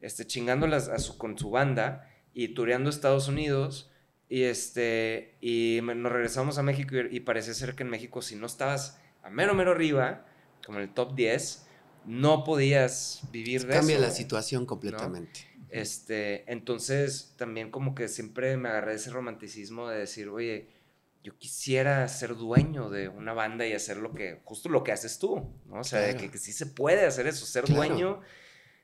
este, 0.00 0.26
chingándolas 0.26 0.88
a 0.88 0.98
su, 0.98 1.16
con 1.16 1.38
su 1.38 1.50
banda 1.50 2.08
y 2.34 2.48
tureando 2.48 2.90
Estados 2.90 3.28
Unidos. 3.28 3.88
Y, 4.28 4.44
este, 4.44 5.34
y 5.42 5.80
nos 5.82 6.10
regresamos 6.10 6.56
a 6.58 6.62
México 6.62 6.94
y, 7.10 7.16
y 7.16 7.20
parece 7.20 7.52
ser 7.54 7.74
que 7.74 7.82
en 7.82 7.90
México 7.90 8.22
si 8.22 8.34
no 8.34 8.46
estabas 8.46 8.98
a 9.22 9.28
mero, 9.30 9.54
mero 9.54 9.72
arriba, 9.72 10.24
como 10.64 10.78
en 10.78 10.84
el 10.84 10.90
top 10.94 11.14
10, 11.14 11.66
no 12.06 12.42
podías 12.42 13.22
vivir 13.30 13.66
de 13.66 13.74
Cambia 13.74 13.96
eso. 13.96 14.04
la 14.06 14.10
situación 14.10 14.64
completamente. 14.66 15.40
Este, 15.68 16.50
entonces 16.50 17.34
también 17.36 17.70
como 17.70 17.94
que 17.94 18.08
siempre 18.08 18.56
me 18.56 18.68
agarré 18.70 18.94
ese 18.94 19.10
romanticismo 19.10 19.88
de 19.88 19.98
decir, 20.00 20.28
oye, 20.28 20.68
yo 21.22 21.36
quisiera 21.38 22.06
ser 22.08 22.36
dueño 22.36 22.90
de 22.90 23.08
una 23.08 23.32
banda 23.32 23.66
y 23.66 23.72
hacer 23.72 23.96
lo 23.98 24.12
que, 24.14 24.40
justo 24.44 24.68
lo 24.68 24.82
que 24.82 24.92
haces 24.92 25.18
tú, 25.18 25.36
¿no? 25.66 25.80
O 25.80 25.84
sea, 25.84 26.02
Claro. 26.04 26.18
que, 26.20 26.30
que 26.30 26.38
sí 26.38 26.52
se 26.52 26.66
puede 26.66 27.06
hacer 27.06 27.26
eso, 27.26 27.46
ser 27.46 27.64
Claro. 27.64 27.80
dueño 27.88 28.20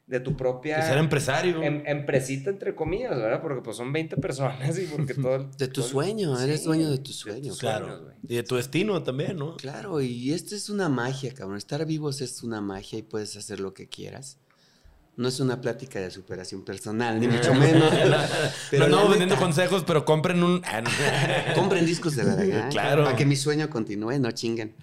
de 0.06 0.20
tu 0.20 0.36
propia... 0.36 0.76
De 0.78 0.82
ser 0.84 0.98
empresario. 0.98 1.62
em- 1.62 1.82
empresita, 1.84 2.48
entre 2.48 2.74
comillas, 2.74 3.16
¿verdad? 3.16 3.42
Porque 3.42 3.60
pues 3.60 3.76
son 3.76 3.92
20 3.92 4.16
personas 4.16 4.78
y 4.78 4.86
porque 4.86 5.12
todo... 5.14 5.50
De 5.58 5.66
tu 5.68 5.80
todo- 5.80 5.90
sueño, 5.90 6.40
eres 6.40 6.64
dueño 6.64 6.90
de 6.90 6.98
tu 6.98 7.12
sueño. 7.12 7.50
tus 7.50 7.58
claro. 7.58 7.86
sueños, 7.98 8.14
y 8.26 8.36
de 8.36 8.42
tu 8.42 8.56
destino 8.56 9.02
también, 9.02 9.36
¿no? 9.36 9.56
Claro, 9.56 10.00
y 10.00 10.32
esto 10.32 10.54
es 10.54 10.70
una 10.70 10.88
magia, 10.88 11.34
cabrón. 11.34 11.58
Estar 11.58 11.84
vivos 11.84 12.20
es 12.22 12.42
una 12.42 12.60
magia 12.62 12.98
y 12.98 13.02
puedes 13.02 13.36
hacer 13.36 13.60
lo 13.60 13.74
que 13.74 13.88
quieras. 13.88 14.38
No 15.18 15.28
es 15.28 15.40
una 15.40 15.60
plática 15.60 15.98
de 15.98 16.10
superación 16.10 16.64
personal, 16.64 17.18
ni 17.20 17.26
mucho 17.36 17.52
menos. 17.52 17.92
no 17.92 18.16
Pero 18.70 18.84
andamos 18.84 19.04
la 19.06 19.10
vendiendo 19.10 19.34
neta, 19.34 19.44
consejos, 19.44 19.84
pero 19.86 20.04
compren 20.04 20.42
un. 20.42 20.62
Ah, 20.64 20.80
no. 20.80 20.88
Compren 21.54 21.84
discos 21.84 22.16
de 22.16 22.24
Barragán. 22.24 22.70
Claro. 22.70 23.04
Para 23.04 23.16
que 23.16 23.26
mi 23.26 23.34
sueño 23.36 23.68
continúe, 23.68 24.18
no 24.20 24.30
chinguen. 24.30 24.74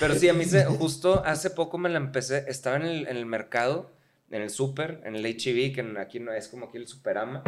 Pero 0.00 0.14
sí, 0.14 0.28
a 0.28 0.34
mí 0.34 0.44
se, 0.44 0.64
justo 0.64 1.22
hace 1.24 1.50
poco 1.50 1.78
me 1.78 1.88
la 1.88 1.98
empecé, 1.98 2.44
estaba 2.48 2.76
en 2.76 2.82
el, 2.82 3.06
en 3.08 3.16
el 3.16 3.26
mercado, 3.26 3.92
en 4.30 4.42
el 4.42 4.50
súper, 4.50 5.00
en 5.04 5.14
el 5.16 5.24
HEB, 5.24 5.72
que 5.74 5.80
en- 5.80 5.96
aquí 5.98 6.18
no 6.20 6.32
es 6.32 6.48
como 6.48 6.66
aquí 6.66 6.78
el 6.78 6.88
Superama, 6.88 7.42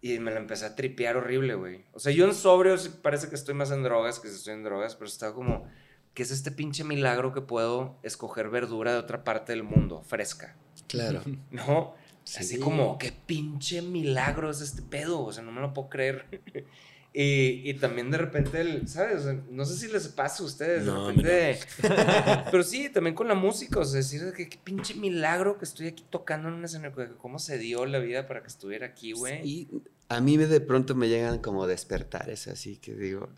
y 0.00 0.18
me 0.18 0.32
la 0.32 0.38
empecé 0.38 0.66
a 0.66 0.74
tripear 0.74 1.16
horrible, 1.16 1.54
güey. 1.54 1.84
O 1.92 2.00
sea, 2.00 2.12
yo 2.12 2.24
en 2.26 2.34
sobrio 2.34 2.76
parece 3.02 3.28
que 3.28 3.36
estoy 3.36 3.54
más 3.54 3.70
en 3.70 3.82
drogas 3.84 4.18
que 4.18 4.28
si 4.28 4.34
estoy 4.34 4.54
en 4.54 4.64
drogas, 4.64 4.96
pero 4.96 5.06
estaba 5.06 5.34
como, 5.34 5.66
¿qué 6.14 6.22
es 6.22 6.30
este 6.30 6.50
pinche 6.50 6.84
milagro 6.84 7.32
que 7.32 7.40
puedo 7.40 7.96
escoger 8.02 8.50
verdura 8.50 8.92
de 8.92 8.98
otra 8.98 9.24
parte 9.24 9.52
del 9.52 9.62
mundo, 9.62 10.02
fresca? 10.06 10.56
Claro. 10.88 11.22
¿No? 11.50 11.94
Sí. 12.24 12.38
Así 12.40 12.58
como, 12.58 12.98
qué 12.98 13.12
pinche 13.26 13.82
milagro 13.82 14.50
es 14.50 14.60
este 14.60 14.82
pedo, 14.82 15.22
o 15.24 15.32
sea, 15.32 15.42
no 15.42 15.50
me 15.52 15.60
lo 15.60 15.72
puedo 15.74 15.88
creer. 15.88 16.40
Y, 17.14 17.68
y 17.68 17.74
también 17.74 18.10
de 18.10 18.16
repente, 18.16 18.58
el, 18.62 18.88
¿sabes? 18.88 19.26
No 19.50 19.66
sé 19.66 19.76
si 19.76 19.92
les 19.92 20.08
pasa 20.08 20.42
a 20.42 20.46
ustedes, 20.46 20.84
No, 20.84 21.08
de 21.08 21.12
repente. 21.12 21.60
Pero 22.50 22.62
sí, 22.62 22.88
también 22.88 23.14
con 23.14 23.28
la 23.28 23.34
música, 23.34 23.80
o 23.80 23.84
sea, 23.84 23.98
decir 23.98 24.32
que 24.34 24.48
qué 24.48 24.56
pinche 24.56 24.94
milagro 24.94 25.58
que 25.58 25.66
estoy 25.66 25.88
aquí 25.88 26.06
tocando 26.08 26.48
en 26.48 26.54
un 26.54 26.64
escenario, 26.64 26.96
que 26.96 27.08
cómo 27.18 27.38
se 27.38 27.58
dio 27.58 27.84
la 27.84 27.98
vida 27.98 28.26
para 28.26 28.40
que 28.40 28.46
estuviera 28.48 28.86
aquí, 28.86 29.12
güey. 29.12 29.46
Y 29.46 29.68
a 30.08 30.22
mí 30.22 30.38
me- 30.38 30.46
de 30.46 30.62
pronto 30.62 30.94
me 30.94 31.10
llegan 31.10 31.40
como 31.40 31.66
despertares, 31.66 32.48
así 32.48 32.78
que 32.78 32.94
digo, 32.94 33.28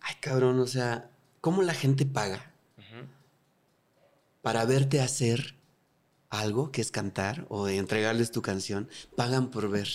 ay 0.00 0.16
cabrón, 0.20 0.58
o 0.58 0.66
sea, 0.66 1.08
¿cómo 1.42 1.60
la 1.62 1.74
gente 1.74 2.06
paga 2.06 2.54
para 4.40 4.64
verte 4.64 5.00
hacer 5.00 5.56
algo 6.30 6.72
que 6.72 6.80
es 6.80 6.90
cantar 6.90 7.46
o 7.50 7.66
de 7.66 7.76
entregarles 7.76 8.30
tu 8.30 8.40
canción? 8.40 8.88
Pagan 9.16 9.50
por 9.50 9.68
ver, 9.68 9.88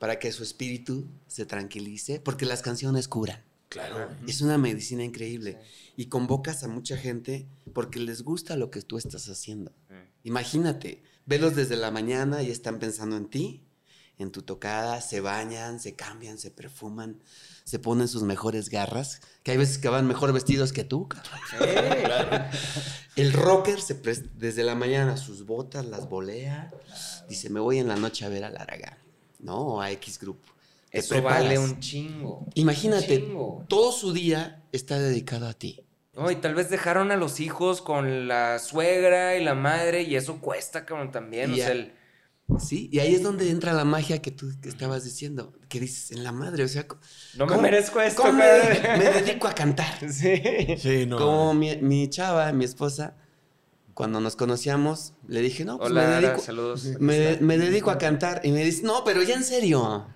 para 0.00 0.18
que 0.18 0.32
su 0.32 0.42
espíritu 0.42 1.06
se 1.28 1.46
tranquilice, 1.46 2.18
porque 2.18 2.46
las 2.46 2.62
canciones 2.62 3.06
curan. 3.06 3.44
Claro. 3.68 4.08
Es 4.26 4.40
una 4.40 4.58
medicina 4.58 5.04
increíble. 5.04 5.60
Y 5.96 6.06
convocas 6.06 6.64
a 6.64 6.68
mucha 6.68 6.96
gente 6.96 7.46
porque 7.72 8.00
les 8.00 8.22
gusta 8.22 8.56
lo 8.56 8.70
que 8.72 8.82
tú 8.82 8.98
estás 8.98 9.28
haciendo. 9.28 9.72
Imagínate, 10.24 11.04
velos 11.26 11.54
desde 11.54 11.76
la 11.76 11.90
mañana 11.90 12.42
y 12.42 12.50
están 12.50 12.78
pensando 12.78 13.16
en 13.16 13.28
ti, 13.28 13.62
en 14.20 14.30
tu 14.30 14.42
tocada, 14.42 15.00
se 15.00 15.20
bañan, 15.20 15.80
se 15.80 15.94
cambian, 15.94 16.38
se 16.38 16.50
perfuman, 16.50 17.20
se 17.64 17.78
ponen 17.78 18.06
sus 18.06 18.22
mejores 18.22 18.68
garras, 18.68 19.20
que 19.42 19.50
hay 19.52 19.56
veces 19.56 19.78
que 19.78 19.88
van 19.88 20.06
mejor 20.06 20.32
vestidos 20.32 20.72
que 20.72 20.84
tú. 20.84 21.08
cabrón. 21.08 22.44
El 23.16 23.32
rocker 23.32 23.80
se 23.80 23.94
desde 24.36 24.62
la 24.62 24.74
mañana 24.74 25.16
sus 25.16 25.44
botas 25.46 25.84
las 25.86 26.08
volea, 26.08 26.70
dice, 27.28 27.50
me 27.50 27.60
voy 27.60 27.78
en 27.78 27.88
la 27.88 27.96
noche 27.96 28.24
a 28.24 28.28
ver 28.28 28.44
a 28.44 28.50
Laragán, 28.50 28.96
¿no? 29.40 29.56
O 29.58 29.80
a 29.80 29.90
X 29.92 30.18
grupo. 30.20 30.48
Te 30.90 30.98
Eso 30.98 31.10
preparas. 31.14 31.42
vale 31.44 31.58
un 31.58 31.78
chingo. 31.80 32.46
Imagínate, 32.54 33.18
Un 33.18 33.22
chingo. 33.26 33.64
todo 33.68 33.92
su 33.92 34.12
día 34.12 34.62
está 34.72 34.98
dedicado 34.98 35.46
a 35.48 35.54
ti. 35.54 35.84
No, 36.14 36.30
y 36.30 36.36
tal 36.36 36.54
vez 36.54 36.68
dejaron 36.68 37.12
a 37.12 37.16
los 37.16 37.38
hijos 37.40 37.80
con 37.80 38.26
la 38.26 38.58
suegra 38.58 39.36
y 39.36 39.44
la 39.44 39.54
madre, 39.54 40.02
y 40.02 40.16
eso 40.16 40.40
cuesta, 40.40 40.84
cabrón, 40.84 41.12
también. 41.12 41.50
Y 41.50 41.54
o 41.54 41.56
sea, 41.64 41.72
el- 41.72 41.92
Sí, 42.58 42.88
y 42.92 42.98
ahí 42.98 43.14
es 43.14 43.22
donde 43.22 43.50
entra 43.50 43.72
la 43.72 43.84
magia 43.84 44.20
que 44.20 44.30
tú 44.30 44.50
que 44.60 44.68
estabas 44.68 45.04
diciendo, 45.04 45.52
que 45.68 45.78
dices, 45.80 46.10
en 46.12 46.24
la 46.24 46.32
madre, 46.32 46.64
o 46.64 46.68
sea, 46.68 46.86
no 47.36 47.46
me 47.46 47.50
¿cómo- 47.50 47.62
merezco 47.62 48.00
esto, 48.00 48.22
¿cómo 48.22 48.34
me, 48.34 48.44
dedico 48.44 49.46
a 49.46 49.54
cantar? 49.54 49.98
Sí. 50.10 50.42
Sí, 50.78 51.06
no. 51.06 51.16
Como 51.18 51.54
mi, 51.54 51.76
mi 51.76 52.08
chava, 52.10 52.52
mi 52.52 52.64
esposa, 52.64 53.14
cuando 53.94 54.20
nos 54.20 54.34
conocíamos, 54.36 55.12
le 55.28 55.40
dije, 55.42 55.64
no, 55.64 55.78
pues 55.78 55.90
Hola, 55.90 56.00
me 56.02 56.06
Ara, 56.08 56.20
dedico, 56.28 56.42
saludos. 56.42 56.84
Me, 56.98 57.36
me 57.40 57.58
dedico 57.58 57.90
a 57.90 57.98
cantar. 57.98 58.40
Y 58.44 58.50
me 58.52 58.64
dice, 58.64 58.82
no, 58.82 59.04
pero 59.04 59.22
ya 59.22 59.34
en 59.34 59.44
serio, 59.44 60.06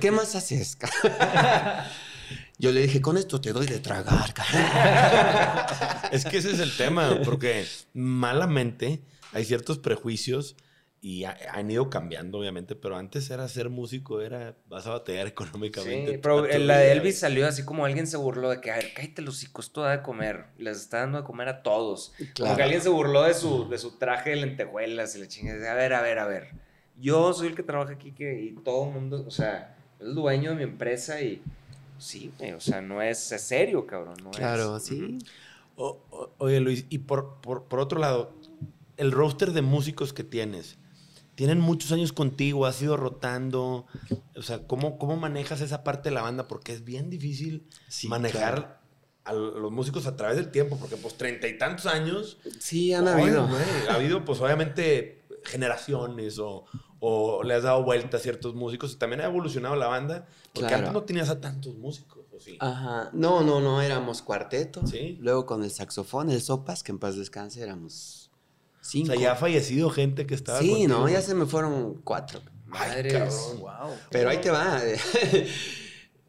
¿qué 0.00 0.10
más 0.10 0.34
haces? 0.34 0.76
Yo 2.58 2.72
le 2.72 2.82
dije, 2.82 3.00
con 3.00 3.16
esto 3.16 3.40
te 3.40 3.52
doy 3.52 3.66
de 3.66 3.78
tragar. 3.78 4.34
Es 6.10 6.24
que 6.24 6.38
ese 6.38 6.50
es 6.52 6.58
el 6.60 6.76
tema, 6.76 7.20
porque 7.24 7.66
malamente 7.94 9.02
hay 9.32 9.44
ciertos 9.44 9.78
prejuicios 9.78 10.56
y 11.00 11.24
ha- 11.24 11.36
han 11.52 11.70
ido 11.70 11.88
cambiando, 11.90 12.38
obviamente, 12.38 12.74
pero 12.74 12.96
antes 12.96 13.30
era 13.30 13.46
ser 13.48 13.68
músico, 13.70 14.20
era 14.20 14.56
vas 14.68 14.86
a 14.86 14.90
batallar 14.90 15.26
económicamente. 15.28 16.12
Sí, 16.12 16.18
pero 16.20 16.42
la 16.46 16.48
de 16.48 16.58
vida. 16.58 16.92
Elvis 16.92 17.18
salió 17.20 17.46
así 17.46 17.64
como 17.64 17.84
alguien 17.84 18.06
se 18.06 18.16
burló 18.16 18.50
de 18.50 18.60
que, 18.60 18.70
a 18.72 18.76
ver, 18.76 18.92
cállate 18.94 19.22
los 19.22 19.36
hocico, 19.36 19.60
esto 19.60 19.82
da 19.82 19.92
de 19.98 20.02
comer. 20.02 20.46
Les 20.58 20.76
está 20.78 20.98
dando 20.98 21.18
de 21.18 21.24
comer 21.24 21.48
a 21.48 21.62
todos. 21.62 22.12
Como 22.18 22.32
Claro. 22.34 22.56
que 22.56 22.62
alguien 22.64 22.82
se 22.82 22.88
burló 22.88 23.22
de 23.22 23.34
su, 23.34 23.68
de 23.68 23.78
su 23.78 23.96
traje 23.98 24.30
de 24.30 24.36
lentejuelas 24.36 25.14
y 25.14 25.20
le 25.20 25.28
chingue. 25.28 25.52
A 25.68 25.74
ver, 25.74 25.92
a 25.94 26.02
ver, 26.02 26.18
a 26.18 26.26
ver. 26.26 26.48
Yo 27.00 27.32
soy 27.32 27.46
el 27.48 27.54
que 27.54 27.62
trabaja 27.62 27.92
aquí 27.92 28.10
que, 28.10 28.40
y 28.42 28.50
todo 28.64 28.88
el 28.88 28.92
mundo, 28.94 29.24
o 29.24 29.30
sea, 29.30 29.76
es 30.00 30.06
el 30.06 30.14
dueño 30.16 30.50
de 30.50 30.56
mi 30.56 30.62
empresa 30.64 31.20
y 31.22 31.40
sí, 31.98 32.32
güey, 32.38 32.52
o 32.54 32.60
sea, 32.60 32.80
no 32.80 33.00
es, 33.02 33.30
es 33.30 33.42
serio, 33.42 33.86
cabrón. 33.86 34.16
No 34.24 34.32
Claro, 34.32 34.78
es. 34.78 34.82
sí. 34.82 35.16
O- 35.76 36.00
o- 36.10 36.30
oye, 36.38 36.58
Luis, 36.58 36.86
y 36.88 36.98
por, 36.98 37.40
por, 37.40 37.64
por 37.66 37.78
otro 37.78 38.00
lado, 38.00 38.32
el 38.96 39.12
roster 39.12 39.52
de 39.52 39.62
músicos 39.62 40.12
que 40.12 40.24
tienes, 40.24 40.76
tienen 41.38 41.60
muchos 41.60 41.92
años 41.92 42.12
contigo, 42.12 42.66
has 42.66 42.82
ido 42.82 42.96
rotando. 42.96 43.86
O 44.36 44.42
sea, 44.42 44.66
¿cómo, 44.66 44.98
cómo 44.98 45.16
manejas 45.16 45.60
esa 45.60 45.84
parte 45.84 46.08
de 46.08 46.14
la 46.16 46.22
banda? 46.22 46.48
Porque 46.48 46.72
es 46.72 46.82
bien 46.84 47.10
difícil 47.10 47.64
Sí, 47.86 48.08
manejar 48.08 48.54
claro. 48.54 48.74
a 49.22 49.32
los 49.60 49.70
músicos 49.70 50.08
a 50.08 50.16
través 50.16 50.36
del 50.36 50.50
tiempo, 50.50 50.76
porque 50.80 50.96
pues 50.96 51.14
treinta 51.16 51.46
y 51.46 51.56
tantos 51.56 51.86
años. 51.86 52.38
Sí, 52.58 52.92
han 52.92 53.06
Ay, 53.06 53.22
habido. 53.22 53.48
ha 53.88 53.94
habido, 53.94 54.24
pues 54.24 54.40
obviamente, 54.40 55.22
generaciones 55.44 56.40
o, 56.40 56.64
o 56.98 57.44
le 57.44 57.54
has 57.54 57.62
dado 57.62 57.84
vuelta 57.84 58.16
a 58.16 58.20
ciertos 58.20 58.56
músicos 58.56 58.94
y 58.94 58.96
también 58.96 59.20
ha 59.20 59.26
evolucionado 59.26 59.76
la 59.76 59.86
banda, 59.86 60.26
porque 60.52 60.66
Claro. 60.66 60.76
antes 60.78 60.92
no 60.92 61.02
tenías 61.04 61.28
a 61.28 61.40
tantos 61.40 61.76
músicos, 61.76 62.26
¿o 62.34 62.40
sí? 62.40 62.56
Ajá. 62.58 63.10
No, 63.12 63.42
no, 63.42 63.60
no, 63.60 63.80
éramos 63.80 64.22
cuarteto. 64.22 64.84
Sí. 64.88 65.16
Luego 65.20 65.46
con 65.46 65.62
el 65.62 65.70
saxofón, 65.70 66.30
el 66.30 66.42
sopas, 66.42 66.82
que 66.82 66.90
en 66.90 66.98
paz 66.98 67.14
descanse, 67.16 67.62
éramos 67.62 68.27
o 69.02 69.06
sea, 69.06 69.14
ya 69.16 69.32
ha 69.32 69.36
fallecido 69.36 69.90
gente 69.90 70.26
que 70.26 70.34
estaba 70.34 70.60
sí, 70.60 70.68
contigo. 70.70 70.88
no, 70.88 71.08
ya 71.08 71.20
se 71.22 71.34
me 71.34 71.46
fueron 71.46 72.00
cuatro. 72.02 72.40
Ay, 72.70 72.88
Madres. 72.90 73.12
cabrón. 73.12 73.60
Wow. 73.60 73.96
Pero 74.10 74.30
ahí 74.30 74.38
te 74.40 74.50
va. 74.50 74.80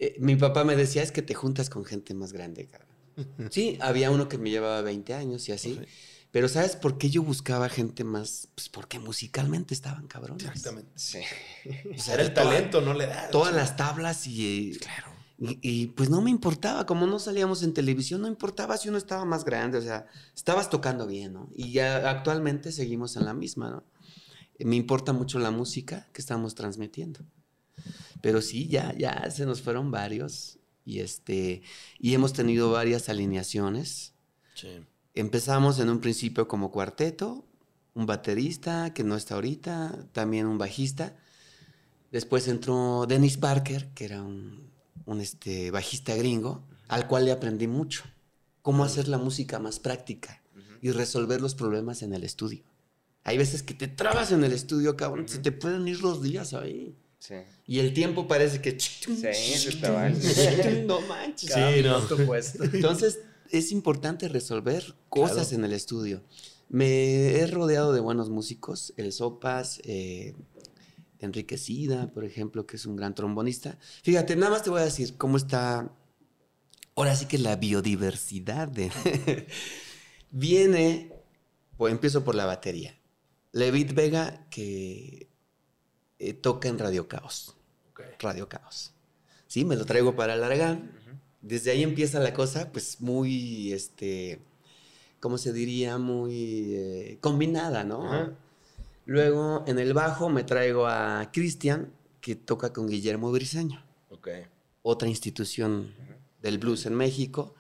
Eh, 0.02 0.16
Mi 0.20 0.36
papá 0.38 0.64
me 0.64 0.76
decía, 0.78 1.04
es 1.04 1.12
que 1.12 1.22
te 1.22 1.34
juntas 1.34 1.70
con 1.70 1.84
gente 1.84 2.14
más 2.14 2.32
grande, 2.32 2.68
cabrón. 2.68 2.90
Sí, 3.52 3.78
había 3.82 4.12
uno 4.12 4.30
que 4.30 4.38
me 4.38 4.50
llevaba 4.50 4.82
20 4.82 5.14
años 5.14 5.50
y 5.50 5.52
así. 5.52 5.74
Sí. 5.76 5.86
Pero 6.32 6.48
¿sabes 6.48 6.76
por 6.76 6.98
qué 6.98 7.10
yo 7.10 7.24
buscaba 7.24 7.68
gente 7.70 8.04
más? 8.04 8.48
Pues 8.56 8.70
porque 8.70 9.00
musicalmente 9.00 9.74
estaban 9.74 10.08
cabrones. 10.08 10.46
Exactamente. 10.46 10.92
Sí. 10.96 11.20
O 11.96 12.00
sea, 12.02 12.14
Era 12.14 12.24
el 12.24 12.34
toda- 12.34 12.46
talento, 12.52 12.82
no 12.82 12.94
le 12.94 13.08
das. 13.08 13.30
Todas 13.32 13.54
las 13.54 13.76
tablas 13.76 14.26
y, 14.28 14.78
Claro. 14.80 15.08
Y, 15.40 15.60
y, 15.62 15.88
pues 15.88 16.10
no 16.10 16.22
me 16.22 16.30
importaba, 16.30 16.86
como 16.86 17.08
no 17.08 17.18
salíamos 17.18 17.64
en 17.64 17.74
televisión, 17.74 18.22
no 18.22 18.28
importaba 18.28 18.76
si 18.78 18.90
uno 18.90 18.98
estaba 18.98 19.24
más 19.24 19.46
grande, 19.46 19.78
o 19.78 19.82
sea, 19.82 20.06
estabas 20.36 20.70
tocando 20.70 21.08
bien, 21.08 21.34
¿no? 21.34 21.50
Y 21.56 21.72
ya 21.72 22.10
actualmente 22.10 22.74
seguimos 22.74 23.16
en 23.16 23.26
la 23.26 23.34
misma, 23.34 23.70
¿no? 23.70 23.84
Me 24.60 24.76
importa 24.76 25.14
mucho 25.14 25.40
la 25.40 25.52
música 25.52 26.10
que 26.12 26.22
estamos 26.22 26.56
transmitiendo. 26.56 27.22
Pero 28.22 28.42
sí, 28.42 28.68
ya, 28.68 28.94
ya 28.98 29.32
se 29.32 29.46
nos 29.46 29.62
fueron 29.62 29.92
varios 29.92 30.60
y 30.84 31.00
este, 31.00 31.62
y 32.00 32.14
hemos 32.14 32.34
tenido 32.34 32.72
varias 32.72 33.08
alineaciones. 33.08 34.14
Sí. 34.56 34.82
Empezamos 35.14 35.80
en 35.80 35.90
un 35.90 36.02
principio 36.02 36.50
como 36.50 36.72
cuarteto, 36.72 37.46
un 37.94 38.06
baterista 38.06 38.94
que 38.94 39.06
no 39.06 39.16
está 39.16 39.36
ahorita, 39.36 40.08
también 40.12 40.48
un 40.48 40.58
bajista. 40.58 41.16
Después 42.12 42.48
entró 42.48 43.06
Dennis 43.08 43.38
Parker, 43.38 43.90
que 43.94 44.06
era 44.06 44.22
un, 44.22 44.69
un, 45.10 45.22
este, 45.22 45.72
bajista 45.72 46.16
gringo, 46.16 46.64
al 46.88 47.08
cual 47.08 47.26
le 47.26 47.32
aprendí 47.32 47.68
mucho. 47.68 48.04
Cómo 48.62 48.84
hacer 48.84 49.08
la 49.08 49.18
música 49.18 49.60
más 49.60 49.80
práctica 49.80 50.44
y 50.82 50.92
resolver 50.92 51.42
los 51.42 51.56
problemas 51.56 52.02
en 52.04 52.14
el 52.14 52.24
estudio. 52.24 52.64
Hay 53.24 53.38
veces 53.38 53.64
que 53.64 53.74
te 53.74 53.88
trabas 53.88 54.32
en 54.32 54.44
el 54.44 54.54
estudio, 54.54 54.96
cabrón, 54.96 55.28
se 55.28 55.40
te 55.40 55.52
pueden 55.52 55.88
ir 55.88 56.02
los 56.02 56.22
días 56.22 56.54
ahí. 56.54 56.96
Sí. 57.20 57.36
Y 57.66 57.80
el 57.80 57.94
tiempo 57.94 58.28
parece 58.28 58.62
que... 58.62 58.80
Sí, 58.80 58.96
no 60.86 61.02
manches. 61.02 61.54
Sí, 61.54 61.84
no. 61.84 62.02
Entonces, 62.74 63.20
es 63.52 63.72
importante 63.72 64.28
resolver 64.28 64.96
cosas 65.10 65.52
en 65.54 65.66
el 65.66 65.74
estudio. 65.74 66.22
Me 66.70 67.40
he 67.40 67.48
rodeado 67.48 67.94
de 67.94 68.00
buenos 68.00 68.30
músicos, 68.30 68.94
el 68.96 69.12
Sopas, 69.12 69.82
eh, 69.86 70.36
Enrique 71.20 71.58
Sida, 71.58 72.12
por 72.14 72.24
ejemplo, 72.24 72.66
que 72.66 72.78
es 72.78 72.86
un 72.86 72.96
gran 72.96 73.14
trombonista. 73.14 73.78
Fíjate, 74.04 74.36
nada 74.36 74.52
más 74.52 74.64
te 74.64 74.70
voy 74.70 74.82
a 74.82 74.86
decir 74.86 75.18
cómo 75.18 75.38
está, 75.38 75.92
ahora 76.96 77.16
sí 77.16 77.26
que 77.26 77.38
la 77.38 77.56
biodiversidad 77.56 78.68
de... 78.68 78.92
Viene 80.32 81.12
Pues 81.78 81.92
empiezo 81.92 82.24
por 82.24 82.36
la 82.36 82.46
batería. 82.46 82.96
Levit 83.52 83.94
Vega, 83.94 84.46
que 84.50 85.28
eh, 86.20 86.34
toca 86.34 86.70
en 86.70 86.78
Radio 86.78 87.08
Caos. 87.08 87.56
Radio 88.20 88.48
Caos. 88.48 88.94
Sí, 89.48 89.66
me 89.66 89.76
lo 89.76 89.86
traigo 89.86 90.16
para 90.16 90.36
Laragán. 90.36 90.92
Desde 91.42 91.72
ahí 91.72 91.84
empieza 91.84 92.20
la 92.20 92.34
cosa, 92.34 92.72
pues 92.72 93.00
muy, 93.00 93.72
este, 93.72 94.40
¿cómo 95.20 95.38
se 95.38 95.54
diría? 95.54 95.98
Muy 95.98 96.76
eh, 96.76 97.18
combinada, 97.22 97.84
¿no? 97.84 98.36
Luego 99.10 99.64
en 99.66 99.80
el 99.80 99.94
bajo 99.96 100.30
me 100.30 100.44
traigo 100.44 100.86
a 100.86 101.32
Cristian, 101.34 101.92
que 102.22 102.36
toca 102.36 102.72
con 102.72 102.88
Guillermo 102.88 103.32
Briseño, 103.32 103.84
Ok. 104.12 104.28
otra 104.84 105.08
institución 105.10 105.96
del 106.44 106.60
blues 106.60 106.86
en 106.86 106.94
México. 106.94 107.56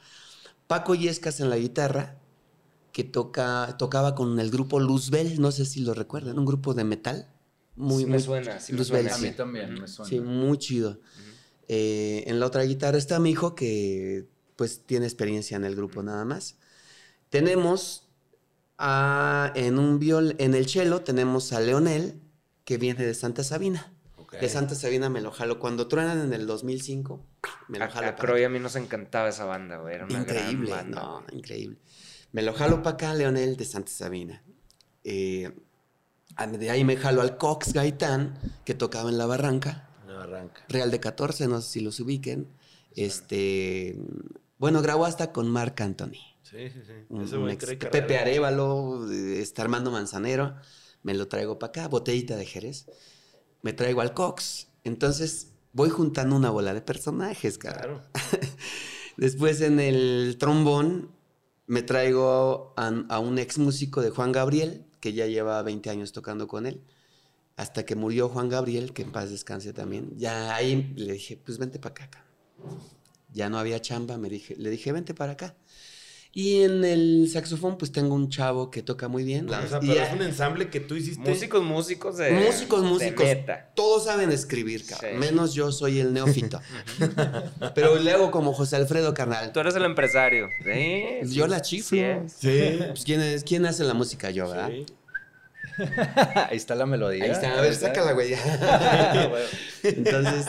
Paco 0.68 0.94
Yescas 0.94 1.40
en 1.40 1.50
la 1.50 1.58
guitarra, 1.58 2.20
que 2.94 3.04
toca, 3.04 3.78
tocaba 3.80 4.14
con 4.14 4.40
el 4.40 4.52
grupo 4.52 4.80
Luzbel, 4.80 5.42
no 5.42 5.52
sé 5.52 5.66
si 5.66 5.80
lo 5.82 5.96
recuerdan, 5.96 6.38
un 6.38 6.46
grupo 6.46 6.76
de 6.76 6.84
metal. 6.84 7.28
Muy, 7.76 8.04
Sí 8.04 8.06
me 8.06 8.12
muy- 8.18 8.22
suena, 8.22 8.60
sí 8.60 8.74
me 8.74 8.78
Luzbel, 8.78 9.02
suena. 9.10 9.16
A 9.16 9.18
sí. 9.18 9.26
mí 9.26 9.32
también 9.32 9.74
me 9.74 9.88
suena. 9.88 10.08
Sí, 10.08 10.20
muy 10.20 10.60
chido. 10.60 11.00
Eh, 11.68 12.26
en 12.28 12.40
la 12.40 12.46
otra 12.46 12.62
guitarra 12.62 13.00
está 13.00 13.20
mi 13.20 13.32
hijo, 13.32 13.56
que 13.56 14.28
pues 14.56 14.82
tiene 14.86 15.08
experiencia 15.08 15.58
en 15.58 15.64
el 15.66 15.76
grupo 15.76 16.04
nada 16.04 16.26
más. 16.26 16.58
Tenemos 17.32 18.09
a, 18.80 19.52
en 19.56 19.78
un 19.78 20.00
viol, 20.00 20.36
en 20.40 20.56
el 20.56 20.68
cello 20.68 21.02
tenemos 21.02 21.54
a 21.54 21.60
Leonel, 21.60 22.20
que 22.64 22.78
viene 22.78 23.06
de 23.06 23.14
Santa 23.14 23.44
Sabina. 23.44 23.94
De 24.40 24.48
Santa 24.48 24.76
Sabina 24.76 25.10
me 25.10 25.22
lo 25.22 25.32
jalo. 25.32 25.60
Cuando 25.60 25.88
truenan 25.88 26.20
en 26.22 26.34
el 26.34 26.48
2005, 26.48 27.26
me 27.68 27.80
lo 27.80 27.86
A, 27.86 27.90
jalo 27.90 28.08
a 28.08 28.16
Croy 28.16 28.44
a 28.44 28.50
mí 28.50 28.60
nos 28.60 28.76
encantaba 28.76 29.28
esa 29.30 29.44
banda, 29.46 29.78
güey. 29.78 29.96
Era 29.96 30.06
una 30.06 30.20
Increíble, 30.20 30.70
gran 30.70 30.92
banda. 30.92 31.02
no, 31.02 31.24
increíble. 31.36 31.78
Me 32.32 32.42
lo 32.44 32.54
jalo 32.54 32.82
para 32.82 32.94
acá, 32.94 33.14
Leonel 33.16 33.58
de 33.58 33.66
Santa 33.66 33.92
Sabina. 33.92 34.44
Eh, 35.04 35.52
de 36.58 36.70
ahí 36.70 36.84
me 36.86 36.96
jalo 36.96 37.22
al 37.22 37.38
Cox 37.38 37.74
Gaitán, 37.74 38.38
que 38.66 38.76
tocaba 38.76 39.10
en 39.10 39.18
La 39.18 39.26
Barranca. 39.26 39.90
No 40.08 40.20
arranca. 40.20 40.64
Real 40.70 40.92
de 40.92 41.00
14, 41.00 41.48
no 41.48 41.60
sé 41.62 41.70
si 41.72 41.80
los 41.82 42.00
ubiquen. 42.00 42.48
Este, 42.96 43.98
bueno, 44.58 44.82
grabó 44.82 45.06
hasta 45.06 45.32
con 45.32 45.50
Marc 45.50 45.82
Anthony. 45.82 46.29
Sí, 46.50 46.70
sí, 46.70 46.80
sí. 46.86 46.94
Un- 47.10 47.50
ex- 47.50 47.66
Pepe. 47.92 48.18
Arevalo, 48.18 49.12
eh, 49.12 49.42
está 49.42 49.62
Armando 49.62 49.92
Manzanero, 49.92 50.56
me 51.04 51.14
lo 51.14 51.28
traigo 51.28 51.60
para 51.60 51.70
acá, 51.70 51.88
botellita 51.88 52.36
de 52.36 52.46
Jerez. 52.46 52.86
Me 53.62 53.74
traigo 53.74 54.02
al 54.02 54.14
Cox. 54.14 54.68
Entonces, 54.84 55.52
voy 55.74 55.90
juntando 55.90 56.36
una 56.36 56.50
bola 56.50 56.74
de 56.74 56.82
personajes, 56.82 57.58
cara. 57.58 57.82
Claro. 57.82 58.04
Después 59.18 59.62
en 59.62 59.80
el 59.80 60.38
trombón 60.40 61.12
me 61.68 61.84
traigo 61.84 62.74
a, 62.78 62.88
a 63.10 63.20
un 63.20 63.38
ex 63.38 63.58
músico 63.58 64.02
de 64.02 64.10
Juan 64.10 64.32
Gabriel, 64.32 64.86
que 65.02 65.14
ya 65.14 65.28
lleva 65.28 65.62
20 65.62 65.90
años 65.90 66.12
tocando 66.14 66.48
con 66.48 66.66
él. 66.66 66.82
Hasta 67.58 67.86
que 67.86 67.96
murió 67.96 68.30
Juan 68.30 68.50
Gabriel, 68.50 68.94
que 68.94 69.02
en 69.04 69.12
paz 69.12 69.30
descanse 69.30 69.74
también. 69.74 70.14
Ya 70.18 70.56
ahí 70.56 70.94
le 70.96 71.14
dije, 71.14 71.38
pues 71.38 71.58
vente 71.58 71.78
para 71.80 71.94
acá. 71.94 72.10
cabrón". 72.10 72.80
Ya 73.34 73.50
no 73.50 73.60
había 73.60 73.82
chamba, 73.82 74.18
me 74.18 74.30
dije, 74.30 74.56
le 74.58 74.70
dije, 74.70 74.92
vente 74.92 75.14
para 75.14 75.34
acá. 75.34 75.56
Y 76.32 76.62
en 76.62 76.86
el 76.86 77.28
saxofón, 77.34 77.78
pues 77.80 77.92
tengo 77.92 78.14
un 78.14 78.30
chavo 78.30 78.70
que 78.70 78.84
toca 78.84 79.08
muy 79.08 79.24
bien. 79.24 79.50
O 79.50 79.68
sea, 79.68 79.80
pero 79.80 79.94
es 79.94 80.14
un 80.14 80.22
ensamble 80.22 80.70
que 80.70 80.80
tú 80.80 80.96
hiciste. 80.96 81.28
Músicos, 81.28 81.64
músicos 81.64 82.18
de. 82.18 82.32
músicos, 82.32 82.84
de 82.84 82.88
músicos. 82.88 83.26
Todos 83.74 84.06
saben 84.06 84.32
escribir, 84.32 84.86
cabrón. 84.86 85.12
Sí. 85.14 85.18
Menos 85.18 85.56
yo 85.56 85.72
soy 85.72 86.00
el 86.00 86.14
neófito. 86.14 86.62
Pero 87.76 87.98
le 87.98 88.12
hago 88.12 88.30
como 88.30 88.54
José 88.54 88.76
Alfredo 88.76 89.14
Carnal. 89.16 89.52
Tú 89.52 89.60
eres 89.60 89.76
el 89.76 89.86
empresario. 89.86 90.48
Sí. 90.64 91.04
Yo 91.36 91.48
la 91.48 91.62
chiflo. 91.62 91.90
sí 91.98 92.00
es. 92.00 92.32
Sí. 92.34 92.78
Pues, 92.90 93.04
¿quién, 93.04 93.22
es- 93.22 93.44
quién 93.44 93.66
hace 93.66 93.84
la 93.84 93.96
música? 93.96 94.30
Yo, 94.30 94.48
¿verdad? 94.50 94.70
Sí. 94.70 94.86
Ahí 96.50 96.58
está 96.58 96.76
la 96.76 96.86
melodía. 96.86 97.24
Ahí 97.24 97.32
está, 97.32 97.58
a 97.58 97.62
ver, 97.62 97.74
sácala, 97.76 98.12
güey. 98.12 98.34
Entonces, 99.84 100.46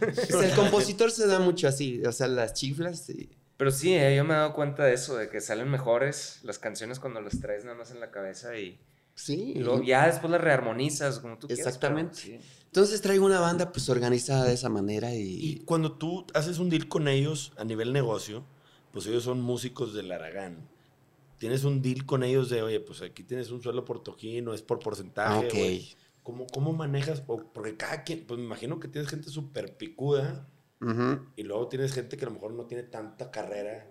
pues, 0.00 0.30
el 0.42 0.50
compositor 0.56 1.10
se 1.10 1.26
da 1.26 1.38
mucho 1.38 1.68
así, 1.68 2.02
o 2.04 2.12
sea, 2.12 2.26
las 2.28 2.54
chiflas. 2.54 3.08
y- 3.10 3.28
Pero 3.56 3.70
sí, 3.70 3.94
eh, 3.94 4.16
yo 4.16 4.24
me 4.24 4.34
he 4.34 4.36
dado 4.36 4.52
cuenta 4.54 4.84
de 4.84 4.94
eso, 4.94 5.16
de 5.16 5.28
que 5.28 5.40
salen 5.40 5.70
mejores 5.70 6.40
las 6.42 6.58
canciones 6.58 6.98
cuando 6.98 7.20
las 7.20 7.40
traes 7.40 7.64
nada 7.64 7.76
más 7.76 7.90
en 7.92 8.00
la 8.00 8.10
cabeza 8.10 8.58
y, 8.58 8.80
Sí. 9.14 9.52
y 9.54 9.60
luego 9.60 9.82
ya 9.84 10.06
después 10.08 10.30
las 10.30 10.40
rearmonizas 10.40 11.20
como 11.20 11.38
tú 11.38 11.46
quieras. 11.46 11.64
Exactamente. 11.66 12.18
pero 12.24 12.40
sí. 12.42 12.48
Entonces 12.66 13.00
traigo 13.00 13.24
una 13.24 13.38
banda 13.38 13.70
pues 13.70 13.88
organizada 13.88 14.44
de 14.44 14.54
esa 14.54 14.68
manera 14.68 15.14
Y 15.14 15.20
y... 15.20 15.58
cuando 15.60 15.92
tú 15.92 16.26
haces 16.34 16.58
un 16.58 16.68
deal 16.68 16.88
con 16.88 17.06
ellos 17.06 17.52
a 17.56 17.62
nivel 17.64 17.92
negocio, 17.92 18.44
pues 18.92 19.06
ellos 19.06 19.22
son 19.22 19.40
músicos 19.40 19.94
del 19.94 20.10
Aragán. 20.10 20.68
Tienes 21.38 21.62
un 21.62 21.80
deal 21.82 22.04
con 22.06 22.24
ellos 22.24 22.50
de, 22.50 22.62
oye, 22.62 22.80
pues 22.80 23.02
aquí 23.02 23.22
tienes 23.22 23.50
un 23.52 23.62
suelo 23.62 23.84
por 23.84 24.02
toquín, 24.02 24.44
no 24.46 24.54
es 24.54 24.62
por 24.62 24.80
porcentaje. 24.80 25.46
Ok. 25.46 25.52
güey. 25.54 25.94
¿Cómo, 26.24 26.46
¿Cómo 26.46 26.72
manejas? 26.72 27.22
O- 27.28 27.36
porque 27.52 27.76
cada 27.76 28.02
quien, 28.02 28.24
pues 28.26 28.38
me 28.40 28.46
imagino 28.46 28.80
que 28.80 28.88
tienes 28.88 29.08
gente 29.10 29.28
súper 29.30 29.76
picuda 29.76 30.48
Y 31.36 31.42
luego 31.42 31.68
tienes 31.68 31.92
gente 31.92 32.16
que 32.16 32.24
a 32.24 32.28
lo 32.28 32.34
mejor 32.34 32.52
no 32.52 32.66
tiene 32.66 32.82
tanta 32.84 33.30
carrera 33.30 33.90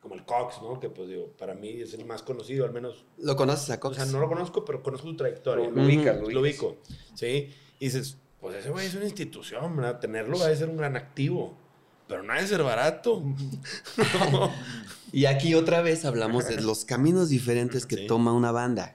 como 0.00 0.14
el 0.14 0.24
Cox, 0.24 0.62
¿no? 0.62 0.78
Que 0.80 0.88
pues 0.90 1.08
digo, 1.08 1.32
para 1.36 1.54
mí 1.54 1.80
es 1.80 1.92
el 1.94 2.04
más 2.04 2.22
conocido, 2.22 2.64
al 2.64 2.72
menos. 2.72 3.04
¿Lo 3.18 3.34
conoces 3.36 3.70
a 3.70 3.74
O 3.74 3.80
Cox? 3.80 3.96
sea, 3.96 4.06
no 4.06 4.20
lo 4.20 4.28
conozco, 4.28 4.64
pero 4.64 4.82
conozco 4.82 5.08
su 5.08 5.16
trayectoria. 5.16 5.66
Lo, 5.70 5.72
¿no? 5.82 5.82
lo 6.22 6.30
lo 6.30 6.40
ubico, 6.40 6.76
¿sí? 7.14 7.50
Y 7.80 7.84
dices, 7.86 8.16
pues 8.40 8.56
ese 8.56 8.70
güey 8.70 8.86
es 8.86 8.94
una 8.94 9.04
institución, 9.04 9.76
¿verdad? 9.76 9.98
Tenerlo 10.00 10.38
va 10.38 10.46
a 10.46 10.54
ser 10.56 10.68
un 10.68 10.76
gran 10.76 10.96
activo, 10.96 11.56
pero 12.06 12.22
no 12.22 12.32
ha 12.32 12.40
de 12.40 12.46
ser 12.46 12.62
barato. 12.62 13.22
Y 15.12 15.24
aquí 15.24 15.54
otra 15.54 15.80
vez 15.80 16.04
hablamos 16.04 16.48
de 16.48 16.60
los 16.60 16.84
caminos 16.84 17.30
diferentes 17.30 17.86
que 17.86 17.96
Sí. 17.96 18.06
toma 18.06 18.32
una 18.34 18.52
banda. 18.52 18.94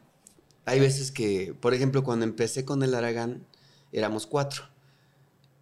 Hay 0.65 0.79
veces 0.79 1.11
que, 1.11 1.55
por 1.59 1.73
ejemplo, 1.73 2.03
cuando 2.03 2.23
empecé 2.23 2.65
con 2.65 2.83
el 2.83 2.93
Aragán, 2.93 3.45
éramos 3.91 4.27
cuatro. 4.27 4.65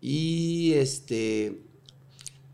Y 0.02 0.74
este. 0.74 1.62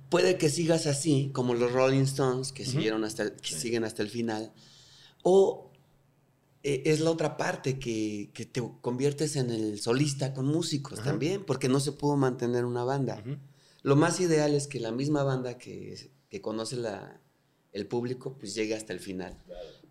Puede 0.09 0.37
que 0.37 0.49
sigas 0.49 0.85
así, 0.87 1.31
como 1.33 1.53
los 1.53 1.71
Rolling 1.73 2.01
Stones, 2.03 2.51
que, 2.53 2.65
siguieron 2.65 3.03
hasta 3.03 3.23
el- 3.23 3.33
que 3.33 3.49
Sí. 3.55 3.59
siguen 3.59 3.83
hasta 3.83 4.03
el 4.03 4.09
final. 4.09 4.53
O 5.23 5.63
eh, 6.63 6.83
es 6.85 6.99
la 7.01 7.11
otra 7.11 7.37
parte, 7.37 7.77
que, 7.79 8.29
que 8.33 8.45
te 8.45 8.61
conviertes 8.81 9.35
en 9.37 9.49
el 9.51 9.79
solista 9.79 10.33
con 10.33 10.47
músicos 10.47 11.01
también, 11.03 11.45
porque 11.45 11.69
no 11.69 11.79
se 11.79 11.91
pudo 11.93 12.15
mantener 12.17 12.65
una 12.65 12.83
banda. 12.83 13.23
Lo 13.83 13.95
más 13.95 14.19
ideal 14.19 14.53
es 14.53 14.67
que 14.67 14.79
la 14.79 14.91
misma 14.91 15.23
banda 15.23 15.57
que, 15.57 16.11
que 16.29 16.41
conoce 16.41 16.75
la, 16.77 17.21
el 17.73 17.85
público, 17.87 18.35
pues 18.37 18.53
llegue 18.55 18.75
hasta 18.75 18.91
el 18.91 18.99
final. 18.99 19.41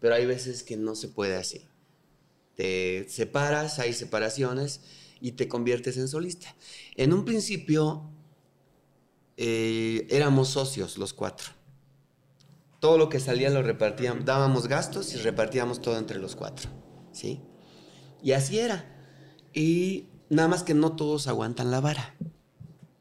Pero 0.01 0.15
hay 0.17 0.27
veces 0.27 0.63
que 0.63 0.77
no 0.77 0.95
se 0.95 1.09
puede 1.09 1.37
así. 1.37 1.67
Te 2.57 3.07
separas, 3.09 3.79
hay 3.79 3.93
separaciones 3.93 4.81
y 5.21 5.33
te 5.33 5.49
conviertes 5.49 5.97
en 5.97 6.09
solista. 6.09 6.55
En 6.97 7.13
un 7.13 7.25
principio 7.25 8.11
eh, 9.37 10.07
éramos 10.11 10.49
socios 10.49 10.99
los 10.99 11.13
cuatro. 11.13 11.51
Todo 12.81 12.99
lo 12.99 13.09
que 13.09 13.21
salía 13.21 13.51
lo 13.51 13.63
repartíamos, 13.63 14.25
dábamos 14.25 14.69
gastos 14.69 15.15
y 15.15 15.19
repartíamos 15.19 15.81
todo 15.81 15.99
entre 15.99 16.19
los 16.19 16.37
cuatro. 16.37 16.71
¿Sí? 17.13 17.41
Y 18.23 18.33
así 18.33 18.59
era. 18.59 18.93
Y 19.53 20.09
nada 20.29 20.49
más 20.49 20.63
que 20.63 20.75
no 20.75 20.97
todos 20.97 21.27
aguantan 21.27 21.71
la 21.71 21.81
vara. 21.81 22.15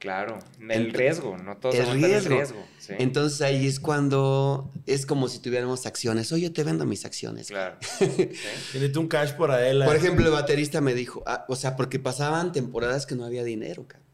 Claro, 0.05 0.37
el 0.69 0.93
riesgo, 0.93 1.35
no 1.35 1.57
todos 1.57 1.73
el 1.73 1.93
riesgo. 1.93 2.15
el 2.15 2.25
riesgo. 2.25 2.63
sí. 2.77 2.93
Entonces 2.99 3.41
ahí 3.41 3.65
es 3.65 3.79
cuando 3.79 4.71
es 4.85 5.07
como 5.07 5.27
si 5.27 5.39
tuviéramos 5.39 5.87
acciones. 5.87 6.31
Oye, 6.31 6.51
te 6.51 6.63
vendo 6.63 6.85
mis 6.85 7.05
acciones. 7.05 7.47
Claro. 7.47 7.77
Sí. 8.05 8.29
Tienes 8.71 8.95
un 8.97 9.07
cash 9.07 9.33
por 9.33 9.49
Adela. 9.49 9.85
Por 9.85 9.95
ejemplo, 9.95 10.23
el 10.23 10.31
baterista 10.31 10.79
me 10.79 10.93
dijo, 10.93 11.23
ah, 11.25 11.45
o 11.47 11.55
sea, 11.55 11.75
porque 11.75 11.97
pasaban 11.97 12.51
temporadas 12.51 13.07
que 13.07 13.15
no 13.15 13.25
había 13.25 13.43
dinero, 13.43 13.87
cabrón. 13.87 14.07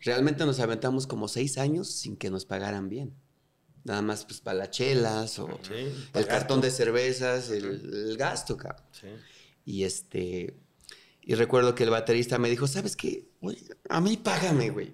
Realmente 0.00 0.46
nos 0.46 0.58
aventamos 0.58 1.06
como 1.06 1.28
seis 1.28 1.58
años 1.58 1.90
sin 1.90 2.16
que 2.16 2.30
nos 2.30 2.46
pagaran 2.46 2.88
bien. 2.88 3.14
Nada 3.84 4.00
más 4.00 4.24
pues 4.24 4.40
para 4.40 4.56
las 4.56 4.70
chelas 4.70 5.38
o 5.38 5.48
Sí, 5.62 5.74
el 5.74 5.92
para 6.12 6.26
cartón 6.26 6.62
de 6.62 6.70
cervezas, 6.70 7.50
el, 7.50 8.08
el 8.08 8.16
gasto, 8.16 8.56
cabrón. 8.56 8.86
Sí. 8.92 9.08
Y 9.66 9.84
este, 9.84 10.54
y 11.26 11.34
recuerdo 11.34 11.74
que 11.74 11.84
el 11.84 11.90
baterista 11.90 12.38
me 12.38 12.50
dijo, 12.50 12.66
¿sabes 12.66 12.96
qué? 12.96 13.28
Güey, 13.44 13.58
a 13.88 14.00
mí 14.00 14.16
págame, 14.16 14.70
güey. 14.70 14.92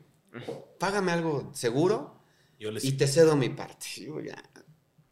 Págame 0.78 1.12
algo 1.12 1.50
seguro 1.54 2.22
Yo 2.58 2.70
les 2.70 2.84
y 2.84 2.92
te 2.92 3.06
cedo 3.06 3.34
mi 3.36 3.48
parte. 3.48 3.86
Yo 3.96 4.20
ya, 4.20 4.42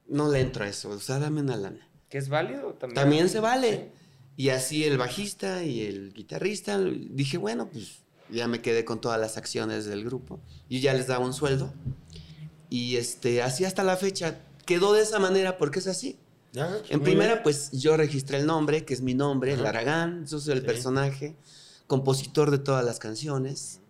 no 0.07 0.31
le 0.31 0.41
entro 0.41 0.65
a 0.65 0.69
eso, 0.69 0.91
o 0.91 0.99
sea, 1.01 1.19
dame 1.19 1.41
una 1.41 1.57
lana. 1.57 1.89
Que 2.09 2.19
es 2.19 2.29
válido 2.29 2.75
también. 2.75 2.95
También 2.95 3.29
se 3.29 3.41
vale. 3.41 3.93
Y 4.37 4.51
así 4.51 4.85
el 4.85 4.99
bajista 4.99 5.65
y 5.65 5.83
el 5.83 6.13
guitarrista, 6.15 6.79
dije, 6.81 7.39
bueno, 7.39 7.69
pues 7.71 7.99
ya 8.31 8.47
me 8.47 8.61
quedé 8.63 8.85
con 8.85 9.01
todas 9.01 9.21
las 9.21 9.37
acciones 9.37 9.85
del 9.87 10.05
grupo. 10.05 10.41
Y 10.69 10.81
ya 10.81 10.95
les 10.95 11.07
daba 11.09 11.25
un 11.25 11.35
sueldo. 11.35 11.73
Y 12.71 12.97
este, 12.97 13.43
así 13.43 13.65
hasta 13.65 13.83
la 13.83 13.97
fecha. 13.97 14.41
Quedó 14.65 14.93
de 14.93 15.03
esa 15.03 15.19
manera 15.19 15.59
porque 15.59 15.81
es 15.81 15.87
así. 15.89 16.19
Ya, 16.53 16.79
En 16.89 17.01
primera, 17.03 17.33
bien. 17.35 17.43
pues 17.43 17.73
yo 17.73 17.97
registré 17.97 18.39
el 18.39 18.47
nombre, 18.47 18.85
que 18.85 18.95
es 18.95 19.01
mi 19.03 19.15
nombre, 19.15 19.55
Ajá. 19.55 19.63
Laragán, 19.63 20.27
yo 20.27 20.39
soy 20.39 20.55
el 20.55 20.61
Sí. 20.61 20.67
personaje, 20.67 21.37
compositor 21.89 22.53
de 22.53 22.59
todas 22.59 22.85
las 22.85 23.01
canciones, 23.01 23.81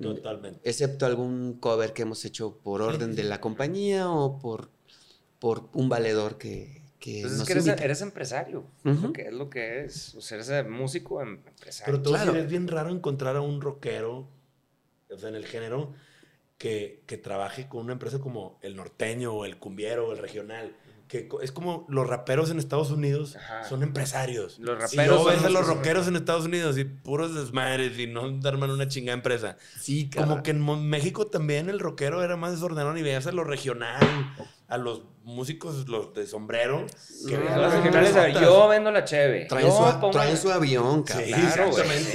Totalmente. 0.00 0.58
excepto 0.64 1.04
algún 1.04 1.58
cover 1.60 1.92
que 1.92 2.02
hemos 2.02 2.24
hecho 2.24 2.56
por 2.62 2.80
orden 2.80 3.14
de 3.14 3.24
la 3.24 3.42
compañía 3.42 4.10
o 4.10 4.38
por, 4.38 4.70
por 5.38 5.68
un 5.74 5.90
valedor 5.90 6.38
que, 6.38 6.80
que 6.98 7.20
Pues 7.20 7.32
es 7.34 7.38
nos 7.38 7.46
que 7.46 7.52
eres, 7.52 8.00
empresario, 8.00 8.64
lo 8.84 9.12
que 9.12 9.22
es 9.22 9.32
lo 9.34 9.50
que 9.50 9.84
es. 9.84 10.14
O 10.14 10.22
sea, 10.22 10.38
eres 10.38 10.66
músico 10.70 11.20
em- 11.20 11.40
empresario. 11.46 11.92
Pero 11.92 12.02
todo 12.02 12.14
Claro. 12.14 12.34
es 12.36 12.48
bien 12.48 12.68
raro 12.68 12.88
encontrar 12.90 13.36
a 13.36 13.42
un 13.42 13.60
rockero, 13.60 14.28
o 15.10 15.18
sea, 15.18 15.28
en 15.28 15.34
el 15.34 15.44
género, 15.44 15.92
que, 16.56 17.02
que 17.06 17.18
trabaje 17.18 17.68
con 17.68 17.82
una 17.82 17.94
empresa 17.94 18.20
como 18.20 18.58
el 18.62 18.76
norteño 18.76 19.34
o 19.34 19.44
el 19.44 19.58
cumbiero 19.58 20.08
o 20.08 20.12
el 20.12 20.18
regional. 20.18 20.74
Que 21.12 21.28
es 21.42 21.52
como 21.52 21.84
los 21.90 22.06
raperos 22.06 22.50
en 22.50 22.58
Estados 22.58 22.90
Unidos 22.90 23.36
Ajá. 23.36 23.64
son 23.68 23.82
empresarios. 23.82 24.58
Los 24.58 24.78
y 24.78 24.96
raperos 24.96 25.06
luego 25.08 25.24
son 25.24 25.34
ves 25.34 25.44
a 25.44 25.50
los 25.50 25.66
rockeros 25.66 26.08
en 26.08 26.16
Estados 26.16 26.46
Unidos 26.46 26.78
y 26.78 26.84
puros 26.84 27.34
desmadres 27.34 27.98
y 27.98 28.06
no 28.06 28.22
arman 28.42 28.70
una 28.70 28.88
chingada 28.88 29.14
empresa. 29.14 29.58
Sí, 29.78 30.08
cabrón. 30.08 30.30
Como 30.30 30.42
que 30.42 30.52
en 30.52 30.88
México 30.88 31.26
también 31.26 31.68
el 31.68 31.80
rockero 31.80 32.24
era 32.24 32.36
más 32.38 32.52
desordenado 32.52 32.96
y 32.96 33.02
veías 33.02 33.26
a 33.26 33.32
lo 33.32 33.44
regional, 33.44 34.00
a 34.68 34.78
los 34.78 35.02
músicos, 35.22 35.86
los 35.86 36.14
de 36.14 36.26
sombrero. 36.26 36.86
Que 37.28 37.36
No, 37.36 37.56
Los 37.60 37.74
regionales, 37.74 38.40
yo 38.40 38.68
vendo 38.68 38.90
la 38.90 39.04
cheve. 39.04 39.44
Traen, 39.50 39.66
yo 39.66 40.00
su, 40.00 40.10
traen 40.12 40.38
su 40.38 40.50
avión, 40.50 41.02
cabrón. 41.02 41.26
Sí, 41.26 41.34
Claro, 41.34 41.68
exactamente. 41.68 42.10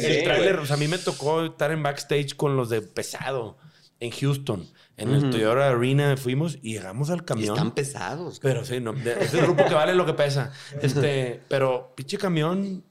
Sí, 0.00 0.06
el 0.06 0.14
sí, 0.20 0.24
tráiler, 0.24 0.52
güey. 0.54 0.64
o 0.64 0.66
sea, 0.66 0.76
a 0.76 0.78
mí 0.78 0.88
me 0.88 0.96
tocó 0.96 1.44
estar 1.44 1.70
en 1.70 1.82
backstage 1.82 2.34
con 2.34 2.56
los 2.56 2.70
de 2.70 2.80
pesado 2.80 3.58
en 4.00 4.10
Houston. 4.10 4.66
En 4.98 5.10
el 5.10 5.18
Ujú. 5.22 5.30
Toyota 5.30 5.68
Arena 5.70 6.16
fuimos 6.16 6.58
y 6.60 6.72
llegamos 6.74 7.08
al 7.10 7.20
Y 7.20 7.24
camión. 7.24 7.54
están 7.56 7.72
pesados. 7.74 8.40
Pero 8.40 8.64
sí, 8.64 8.80
no, 8.80 8.92
es 8.94 9.32
el 9.32 9.42
grupo 9.42 9.64
que 9.64 9.74
vale 9.74 9.94
lo 9.94 10.04
que 10.04 10.12
pesa. 10.14 10.52
Este, 10.82 11.40
pero 11.48 11.92
pinche 11.96 12.18
camión 12.18 12.84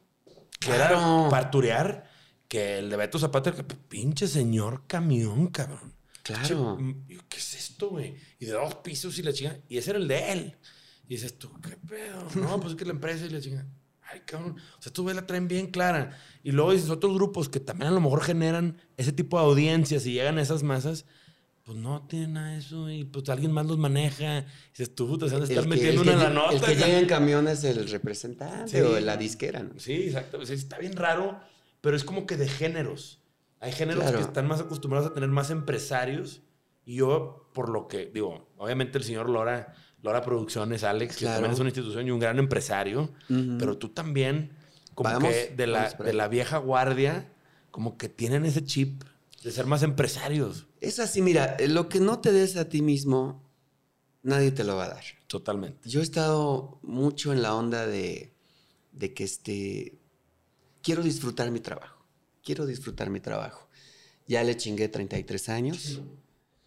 que 0.60 0.72
era 0.72 0.88
Claro. 0.88 1.28
para 1.30 1.52
turear, 1.52 2.10
que 2.48 2.80
el 2.80 2.90
de 2.90 2.96
Beto 2.98 3.20
Zapata, 3.20 3.52
que 3.52 3.64
pinche 3.64 4.28
señor 4.28 4.84
camión, 4.88 5.48
cabrón. 5.48 5.94
Claro. 6.24 6.78
Pinche- 6.78 7.04
y 7.10 7.16
yo, 7.16 7.22
¿Qué 7.30 7.38
es 7.38 7.54
esto, 7.56 7.90
güey? 7.90 8.16
Y 8.40 8.46
de 8.46 8.54
dos 8.54 8.76
pisos 8.76 9.18
y 9.20 9.24
la 9.24 9.34
chinga. 9.34 9.58
Y 9.68 9.78
ese 9.78 9.90
era 9.92 10.00
el 10.00 10.08
de 10.08 10.32
él. 10.32 10.58
Y 11.10 11.16
dices 11.16 11.38
tú, 11.38 11.52
¿qué 11.62 11.76
pedo? 11.78 12.26
No, 12.36 12.60
pues 12.60 12.72
es 12.72 12.78
que 12.78 12.86
la 12.86 12.92
empresa 12.92 13.26
y 13.26 13.30
la 13.30 13.42
chinga. 13.42 13.66
Ay, 14.10 14.22
cabrón. 14.26 14.56
O 14.80 14.82
sea, 14.82 14.94
tú 14.94 15.04
ves 15.04 15.16
la 15.18 15.26
traen 15.28 15.50
bien 15.50 15.68
clara. 15.68 16.18
Y 16.42 16.52
luego 16.54 16.72
dices 16.72 16.90
otros 16.90 17.14
grupos 17.14 17.50
que 17.50 17.60
también 17.60 17.90
a 17.90 17.94
lo 17.94 18.00
mejor 18.00 18.24
generan 18.24 18.78
ese 18.96 19.12
tipo 19.12 19.38
de 19.38 19.44
audiencias 19.46 20.06
y 20.06 20.14
llegan 20.14 20.38
a 20.38 20.42
esas 20.42 20.64
masas. 20.64 21.06
Pues 21.68 21.78
no 21.80 22.02
tienen 22.08 22.32
nada 22.34 22.52
de 22.52 22.60
eso 22.60 22.90
y 22.90 23.04
pues 23.04 23.28
alguien 23.28 23.52
más 23.52 23.66
los 23.66 23.78
maneja. 23.78 24.40
Y 24.40 24.46
dices 24.72 24.96
tú, 24.96 25.18
te 25.18 25.28
sabes 25.30 25.50
El 25.50 25.58
estar 25.58 25.64
que- 25.66 25.70
metiendo 25.70 26.02
una 26.02 26.12
que 26.14 26.18
en 26.18 26.24
la 26.24 26.30
nota. 26.30 26.56
El 26.56 26.62
que 26.62 26.76
llega 26.76 26.98
en 27.00 27.06
camión 27.08 27.48
es 27.50 27.62
el 27.66 27.90
representante 27.90 28.72
Sí. 28.72 28.80
o 28.80 28.98
la 29.02 29.18
disquera, 29.18 29.62
¿no? 29.64 29.78
Sí, 29.78 29.94
exacto. 30.06 30.38
O 30.40 30.46
sea, 30.46 30.56
está 30.56 30.78
bien 30.78 30.96
raro, 30.96 31.38
pero 31.82 31.98
es 31.98 32.06
como 32.06 32.26
que 32.26 32.38
de 32.38 32.48
géneros. 32.48 33.20
Hay 33.60 33.74
géneros 33.74 34.02
Claro. 34.04 34.18
que 34.20 34.24
están 34.24 34.48
más 34.48 34.62
acostumbrados 34.62 35.12
a 35.12 35.14
tener 35.14 35.28
más 35.30 35.50
empresarios. 35.50 36.42
Y 36.86 36.96
yo, 36.96 37.50
por 37.54 37.68
lo 37.68 37.90
que 37.90 38.06
digo, 38.14 38.48
obviamente 38.56 38.98
el 38.98 39.04
señor 39.04 39.30
Lora, 39.30 39.74
Lora 40.02 40.22
Producciones, 40.22 40.86
Alex, 40.86 41.16
que 41.18 41.26
Claro. 41.26 41.36
también 41.36 41.54
es 41.54 41.60
una 41.60 41.68
institución 41.70 42.08
y 42.08 42.12
un 42.12 42.20
gran 42.20 42.40
empresario, 42.40 43.12
pero 43.60 43.78
tú 43.78 43.90
también, 43.90 44.52
como 44.96 45.10
Vamos, 45.10 45.34
que 45.34 45.54
de 45.54 45.68
la, 45.68 45.90
de 45.92 46.14
la 46.14 46.30
vieja 46.30 46.60
guardia, 46.60 47.30
como 47.72 47.98
que 47.98 48.08
tienen 48.08 48.46
ese 48.46 48.64
chip 48.64 49.04
de 49.48 49.54
ser 49.54 49.66
más 49.66 49.82
empresarios. 49.82 50.68
Es 50.82 51.00
así, 51.00 51.22
mira, 51.22 51.56
eh, 51.58 51.70
lo 51.70 51.88
que 51.88 52.02
no 52.02 52.20
te 52.20 52.34
des 52.34 52.58
a 52.58 52.68
ti 52.68 52.82
mismo, 52.82 53.50
nadie 54.22 54.52
te 54.52 54.66
lo 54.66 54.76
va 54.76 54.86
a 54.86 54.90
dar. 54.90 55.04
Totalmente. 55.28 55.90
Yo 55.90 56.02
he 56.02 56.04
estado 56.04 56.80
mucho 56.84 57.32
en 57.32 57.42
la 57.42 57.56
onda 57.56 57.88
de, 57.88 58.34
de 58.92 59.14
que 59.14 59.24
este, 59.24 59.98
quiero 60.82 61.02
disfrutar 61.02 61.50
mi 61.50 61.62
trabajo. 61.62 62.06
Quiero 62.44 62.66
disfrutar 62.66 63.10
mi 63.10 63.22
trabajo. 63.22 63.70
Ya 64.28 64.44
le 64.44 64.58
chingué 64.58 64.90
33 64.90 65.48
años. 65.48 66.02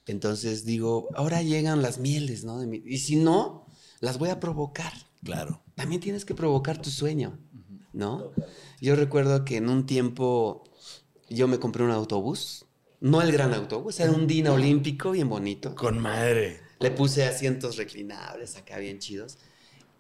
Entonces 0.07 0.65
digo, 0.65 1.09
ahora 1.15 1.43
llegan 1.43 1.83
las 1.83 1.99
mieles, 1.99 2.45
¿no? 2.45 2.59
De 2.61 2.67
mi- 2.67 2.83
y 2.87 2.97
si 2.99 3.17
no, 3.17 3.67
las 4.01 4.17
voy 4.19 4.31
a 4.31 4.41
provocar. 4.41 4.93
Claro. 5.23 5.63
También 5.75 6.01
tienes 6.01 6.25
que 6.25 6.35
provocar 6.35 6.81
tu 6.81 6.89
sueño, 6.89 7.39
¿no? 7.93 8.33
Yo 8.81 8.97
recuerdo 8.97 9.45
que 9.45 9.59
en 9.59 9.69
un 9.69 9.85
tiempo 9.85 10.65
yo 11.29 11.47
me 11.47 11.59
compré 11.59 11.85
un 11.85 11.91
autobús. 11.91 12.65
No 13.01 13.23
el 13.23 13.33
gran 13.33 13.55
autobús, 13.55 13.99
era 14.01 14.13
un 14.13 14.27
Dina 14.27 14.53
olímpico 14.53 15.13
bien 15.13 15.29
bonito. 15.29 15.75
Con 15.75 15.99
madre. 15.99 16.61
Le 16.81 16.91
puse 16.91 17.25
asientos 17.25 17.77
reclinables 17.77 18.57
acá 18.57 18.79
bien 18.79 18.99
chidos. 18.99 19.39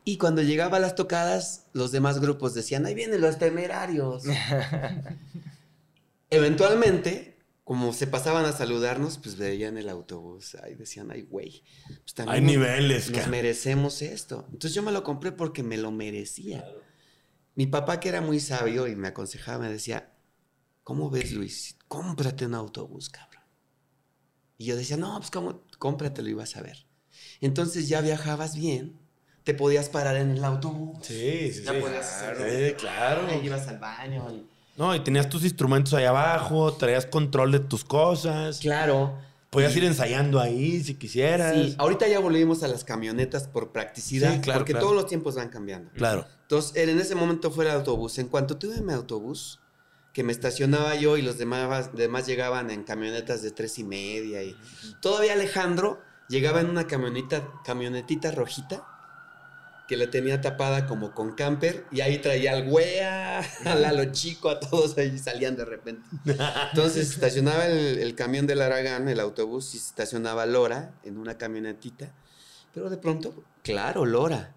Y 0.04 0.16
cuando 0.18 0.42
llegaba 0.42 0.78
a 0.78 0.80
las 0.80 0.94
tocadas, 0.94 1.66
los 1.72 1.92
demás 1.92 2.20
grupos 2.20 2.54
decían, 2.54 2.84
ahí 2.86 2.94
vienen 2.94 3.20
los 3.20 3.38
temerarios. 3.38 4.24
Eventualmente, 6.30 7.36
como 7.64 7.92
se 7.92 8.06
pasaban 8.06 8.44
a 8.44 8.52
saludarnos, 8.52 9.18
pues 9.18 9.36
veían 9.36 9.76
el 9.78 9.88
autobús. 9.88 10.54
Ahí 10.56 10.74
decían, 10.74 11.10
ay, 11.10 11.22
güey. 11.22 11.62
pues 12.02 12.14
también 12.14 12.34
Hay 12.36 12.40
nos- 12.42 12.50
niveles, 12.52 13.10
Nos 13.10 13.28
merecemos 13.28 14.02
esto. 14.02 14.46
Entonces 14.52 14.74
yo 14.74 14.82
me 14.82 14.92
lo 14.92 15.02
compré 15.04 15.32
porque 15.32 15.62
me 15.62 15.76
lo 15.76 15.90
merecía. 15.90 16.64
Mi 17.54 17.66
papá, 17.66 18.00
que 18.00 18.08
era 18.08 18.20
muy 18.20 18.40
sabio 18.40 18.86
y 18.88 18.96
me 18.96 19.08
aconsejaba, 19.08 19.58
me 19.58 19.70
decía, 19.70 20.10
¿cómo 20.90 21.08
ves, 21.08 21.30
Luis? 21.30 21.76
Cómprate 21.86 22.46
un 22.46 22.54
autobús, 22.56 23.10
cabrón. 23.10 23.44
Y 24.58 24.64
yo 24.64 24.74
decía, 24.76 24.96
no, 24.96 25.16
pues 25.18 25.30
¿cómo? 25.30 25.62
cómpratelo 25.78 26.28
y 26.28 26.34
vas 26.34 26.56
a 26.56 26.62
ver. 26.62 26.84
Entonces 27.40 27.88
ya 27.88 28.00
viajabas 28.00 28.56
bien, 28.56 28.98
te 29.44 29.54
podías 29.54 29.88
parar 29.88 30.16
en 30.16 30.32
el 30.32 30.42
autobús. 30.42 30.98
Sí, 31.06 31.52
sí, 31.52 31.62
Ya 31.62 31.74
sí. 31.74 31.78
podías 31.80 32.04
hacer- 32.04 32.70
Sí, 32.70 32.74
claro. 32.74 33.24
Ahí 33.28 33.40
ibas 33.46 33.68
al 33.68 33.78
baño. 33.78 34.26
y- 34.32 34.46
No, 34.76 34.92
y 34.96 34.98
tenías 34.98 35.28
tus 35.28 35.44
instrumentos 35.44 35.94
ahí 35.94 36.06
abajo, 36.06 36.72
traías 36.72 37.06
control 37.06 37.52
de 37.52 37.60
tus 37.60 37.84
cosas. 37.84 38.58
Claro. 38.58 39.16
Podías 39.50 39.76
ir 39.76 39.84
ensayando 39.84 40.40
ahí 40.40 40.82
si 40.82 40.94
quisieras. 40.96 41.54
Sí, 41.54 41.76
ahorita 41.78 42.08
ya 42.08 42.18
volvimos 42.18 42.64
a 42.64 42.68
las 42.68 42.82
camionetas 42.82 43.46
por 43.46 43.70
practicidad, 43.70 44.34
Sí, 44.34 44.40
claro, 44.40 44.58
porque 44.58 44.72
claro. 44.72 44.86
todos 44.86 44.96
los 45.00 45.06
tiempos 45.06 45.36
van 45.36 45.50
cambiando. 45.50 45.92
Claro. 45.92 46.26
Entonces, 46.42 46.76
en 46.76 46.98
ese 46.98 47.14
momento 47.14 47.52
fue 47.52 47.64
el 47.66 47.70
autobús. 47.70 48.18
En 48.18 48.26
cuanto 48.26 48.56
tuve 48.56 48.80
mi 48.80 48.92
autobús, 48.92 49.60
que 50.12 50.24
me 50.24 50.32
estacionaba 50.32 50.94
yo 50.96 51.16
y 51.16 51.22
los 51.22 51.38
demás, 51.38 51.94
demás 51.94 52.26
llegaban 52.26 52.70
en 52.70 52.84
camionetas 52.84 53.42
de 53.42 53.50
tres 53.50 53.78
y 53.78 53.84
media. 53.84 54.42
Y 54.42 54.56
todavía 55.00 55.34
Alejandro 55.34 56.00
llegaba 56.28 56.60
en 56.60 56.68
una 56.68 56.86
camioneta, 56.86 57.48
camionetita 57.64 58.30
rojita 58.30 58.86
que 59.90 59.96
la 59.96 60.08
tenía 60.08 60.40
tapada 60.40 60.86
como 60.86 61.12
con 61.14 61.34
camper 61.34 61.84
y 61.90 62.00
ahí 62.00 62.18
traía 62.18 62.52
al 62.52 62.68
güea, 62.68 63.40
a 63.64 63.74
Lalo 63.74 64.12
Chico, 64.12 64.48
a 64.48 64.60
todos 64.60 64.96
ahí 64.98 65.18
salían 65.18 65.56
de 65.56 65.64
repente. 65.64 66.08
Entonces 66.70 67.10
estacionaba 67.14 67.66
el, 67.66 67.98
el 67.98 68.14
camión 68.14 68.46
del 68.46 68.62
Aragán, 68.62 69.08
el 69.08 69.18
autobús, 69.18 69.74
y 69.74 69.78
estacionaba 69.78 70.46
Lora 70.46 70.92
en 71.02 71.18
una 71.18 71.36
camionetita. 71.36 72.12
Pero 72.72 72.88
de 72.88 72.98
pronto, 72.98 73.34
claro, 73.64 74.06
Lora 74.06 74.54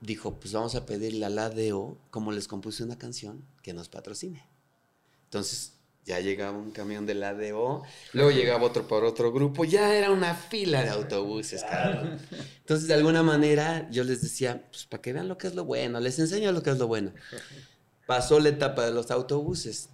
dijo, 0.00 0.34
pues 0.34 0.52
vamos 0.52 0.74
a 0.74 0.86
pedirle 0.86 1.24
a 1.24 1.30
la 1.30 1.46
ADO, 1.46 1.96
como 2.10 2.30
les 2.32 2.48
compuse 2.48 2.84
una 2.84 2.98
canción, 2.98 3.42
que 3.68 3.74
nos 3.74 3.90
patrocine. 3.90 4.42
Entonces 5.24 5.74
ya 6.06 6.20
llegaba 6.20 6.56
un 6.56 6.70
camión 6.70 7.04
de 7.04 7.14
la 7.14 7.28
ADO, 7.28 7.82
luego 8.14 8.30
llegaba 8.30 8.64
otro 8.64 8.88
por 8.88 9.04
otro 9.04 9.30
grupo, 9.30 9.62
ya 9.66 9.94
era 9.94 10.10
una 10.10 10.34
fila 10.34 10.82
de 10.82 10.88
autobuses, 10.88 11.62
cabrón. 11.64 12.18
Entonces 12.60 12.88
de 12.88 12.94
alguna 12.94 13.22
manera 13.22 13.86
yo 13.90 14.04
les 14.04 14.22
decía, 14.22 14.66
pues 14.70 14.86
para 14.86 15.02
que 15.02 15.12
vean 15.12 15.28
lo 15.28 15.36
que 15.36 15.48
es 15.48 15.54
lo 15.54 15.66
bueno, 15.66 16.00
les 16.00 16.18
enseño 16.18 16.50
lo 16.50 16.62
que 16.62 16.70
es 16.70 16.78
lo 16.78 16.86
bueno. 16.86 17.12
Pasó 18.06 18.40
la 18.40 18.48
etapa 18.48 18.86
de 18.86 18.92
los 18.92 19.10
autobuses. 19.10 19.90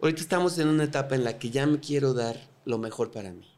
Ahorita 0.00 0.20
estamos 0.20 0.56
en 0.60 0.68
una 0.68 0.84
etapa 0.84 1.16
en 1.16 1.24
la 1.24 1.36
que 1.36 1.50
ya 1.50 1.66
me 1.66 1.80
quiero 1.80 2.14
dar 2.14 2.36
lo 2.64 2.78
mejor 2.78 3.10
para 3.10 3.32
mí. 3.32 3.50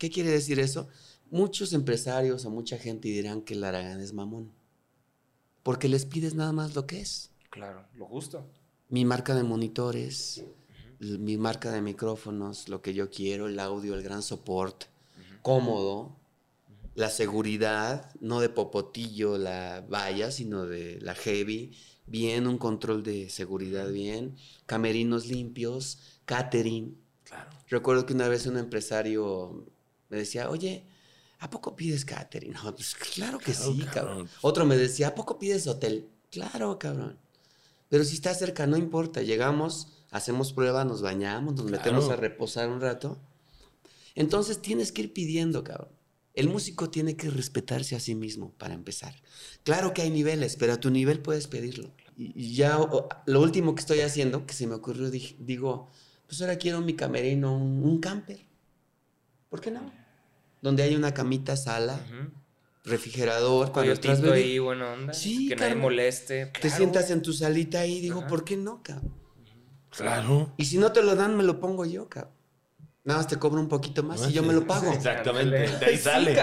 ¿Qué 0.00 0.10
quiere 0.10 0.30
decir 0.30 0.58
eso? 0.58 0.88
Muchos 1.30 1.72
empresarios 1.74 2.44
o 2.44 2.50
mucha 2.50 2.76
gente 2.76 3.06
dirán 3.06 3.42
que 3.42 3.54
el 3.54 3.62
Aragán 3.62 4.00
es 4.00 4.12
mamón. 4.12 4.50
Porque 5.62 5.88
les 5.88 6.06
pides 6.06 6.34
nada 6.34 6.50
más 6.50 6.74
lo 6.74 6.88
que 6.88 7.00
es. 7.00 7.30
Claro, 7.50 7.86
lo 7.94 8.06
justo. 8.06 8.50
Mi 8.92 9.06
marca 9.06 9.34
de 9.34 9.42
monitores, 9.42 10.44
mi 10.98 11.38
marca 11.38 11.72
de 11.72 11.80
micrófonos, 11.80 12.68
lo 12.68 12.82
que 12.82 12.92
yo 12.92 13.08
quiero, 13.08 13.46
el 13.46 13.58
audio, 13.58 13.94
el 13.94 14.02
gran 14.02 14.22
soporte, 14.22 14.84
cómodo, 15.40 16.18
la 16.94 17.08
seguridad, 17.08 18.12
no 18.20 18.40
de 18.40 18.50
popotillo 18.50 19.38
la 19.38 19.82
valla, 19.88 20.30
sino 20.30 20.66
de 20.66 21.00
la 21.00 21.14
heavy, 21.14 21.74
bien, 22.06 22.46
un 22.46 22.58
control 22.58 23.02
de 23.02 23.30
seguridad 23.30 23.90
bien, 23.90 24.36
camerinos 24.66 25.26
limpios, 25.26 26.20
catering. 26.26 26.94
Claro. 27.24 27.50
Recuerdo 27.68 28.04
que 28.04 28.12
una 28.12 28.28
vez 28.28 28.46
un 28.46 28.58
empresario 28.58 29.72
me 30.10 30.18
decía, 30.18 30.50
oye, 30.50 30.84
¿a 31.38 31.48
poco 31.48 31.74
pides 31.74 32.04
catering? 32.04 32.52
No, 32.52 32.74
pues 32.76 32.94
claro 32.94 33.38
que 33.38 33.52
Claro, 33.52 33.72
sí, 33.72 33.78
cabrón. 33.84 33.94
cabrón. 33.94 34.30
Otro 34.42 34.66
me 34.66 34.76
decía, 34.76 35.08
¿a 35.08 35.14
poco 35.14 35.38
pides 35.38 35.66
hotel? 35.66 36.10
Claro, 36.30 36.78
cabrón. 36.78 37.21
Pero 37.92 38.04
si 38.04 38.14
está 38.14 38.32
cerca, 38.32 38.66
no 38.66 38.78
importa. 38.78 39.20
Llegamos, 39.20 39.88
hacemos 40.10 40.54
prueba, 40.54 40.82
nos 40.86 41.02
bañamos, 41.02 41.52
nos 41.56 41.66
metemos 41.66 42.06
Claro. 42.06 42.18
a 42.18 42.22
reposar 42.22 42.70
un 42.70 42.80
rato. 42.80 43.20
Entonces 44.14 44.62
tienes 44.62 44.92
que 44.92 45.02
ir 45.02 45.12
pidiendo, 45.12 45.62
cabrón. 45.62 45.90
El 46.32 46.48
músico 46.48 46.88
tiene 46.88 47.16
que 47.18 47.28
respetarse 47.28 47.94
a 47.94 48.00
sí 48.00 48.14
mismo 48.14 48.52
para 48.56 48.72
empezar. 48.72 49.14
Claro 49.62 49.92
que 49.92 50.00
hay 50.00 50.08
niveles, 50.08 50.56
pero 50.56 50.72
a 50.72 50.80
tu 50.80 50.88
nivel 50.90 51.20
puedes 51.20 51.48
pedirlo. 51.48 51.90
Y 52.16 52.54
ya 52.54 52.78
lo 53.26 53.40
último 53.42 53.74
que 53.74 53.80
estoy 53.80 54.00
haciendo, 54.00 54.46
que 54.46 54.54
se 54.54 54.66
me 54.66 54.74
ocurrió, 54.74 55.10
dij- 55.10 55.36
digo, 55.38 55.90
pues 56.26 56.40
ahora 56.40 56.56
quiero 56.56 56.80
mi 56.80 56.94
camerino, 56.94 57.54
un, 57.54 57.84
un 57.84 58.00
camper. 58.00 58.40
¿Por 59.50 59.60
qué 59.60 59.70
no? 59.70 59.92
Donde 60.62 60.82
hay 60.82 60.94
una 60.96 61.12
camita, 61.12 61.58
sala. 61.58 62.00
Refrigerador 62.84 63.70
ahí, 64.32 64.58
buena 64.58 64.92
onda. 64.92 65.12
Sí, 65.14 65.48
que 65.48 65.56
nadie 65.56 65.68
cabrón. 65.70 65.82
moleste. 65.82 66.46
Te 66.46 66.60
Claro. 66.60 66.76
sientas 66.76 67.10
en 67.10 67.22
tu 67.22 67.32
salita 67.32 67.80
ahí 67.80 67.98
y 67.98 68.00
digo, 68.00 68.20
Ajá. 68.20 68.28
¿por 68.28 68.44
qué 68.44 68.56
no, 68.56 68.82
cabrón? 68.82 69.14
Claro. 69.90 70.52
Y 70.56 70.64
si 70.64 70.78
no 70.78 70.92
te 70.92 71.02
lo 71.02 71.14
dan, 71.14 71.36
me 71.36 71.42
lo 71.44 71.60
pongo 71.60 71.84
yo, 71.84 72.08
cabrón. 72.08 72.32
Nada 73.04 73.18
más 73.20 73.28
te 73.28 73.36
cobro 73.36 73.60
un 73.60 73.68
poquito 73.68 74.02
más 74.04 74.28
y 74.28 74.32
yo 74.32 74.42
me 74.42 74.52
lo 74.52 74.66
pago. 74.66 74.92
Exactamente. 74.92 75.68
De 75.78 75.86
ahí 75.86 75.98
sale. 75.98 76.36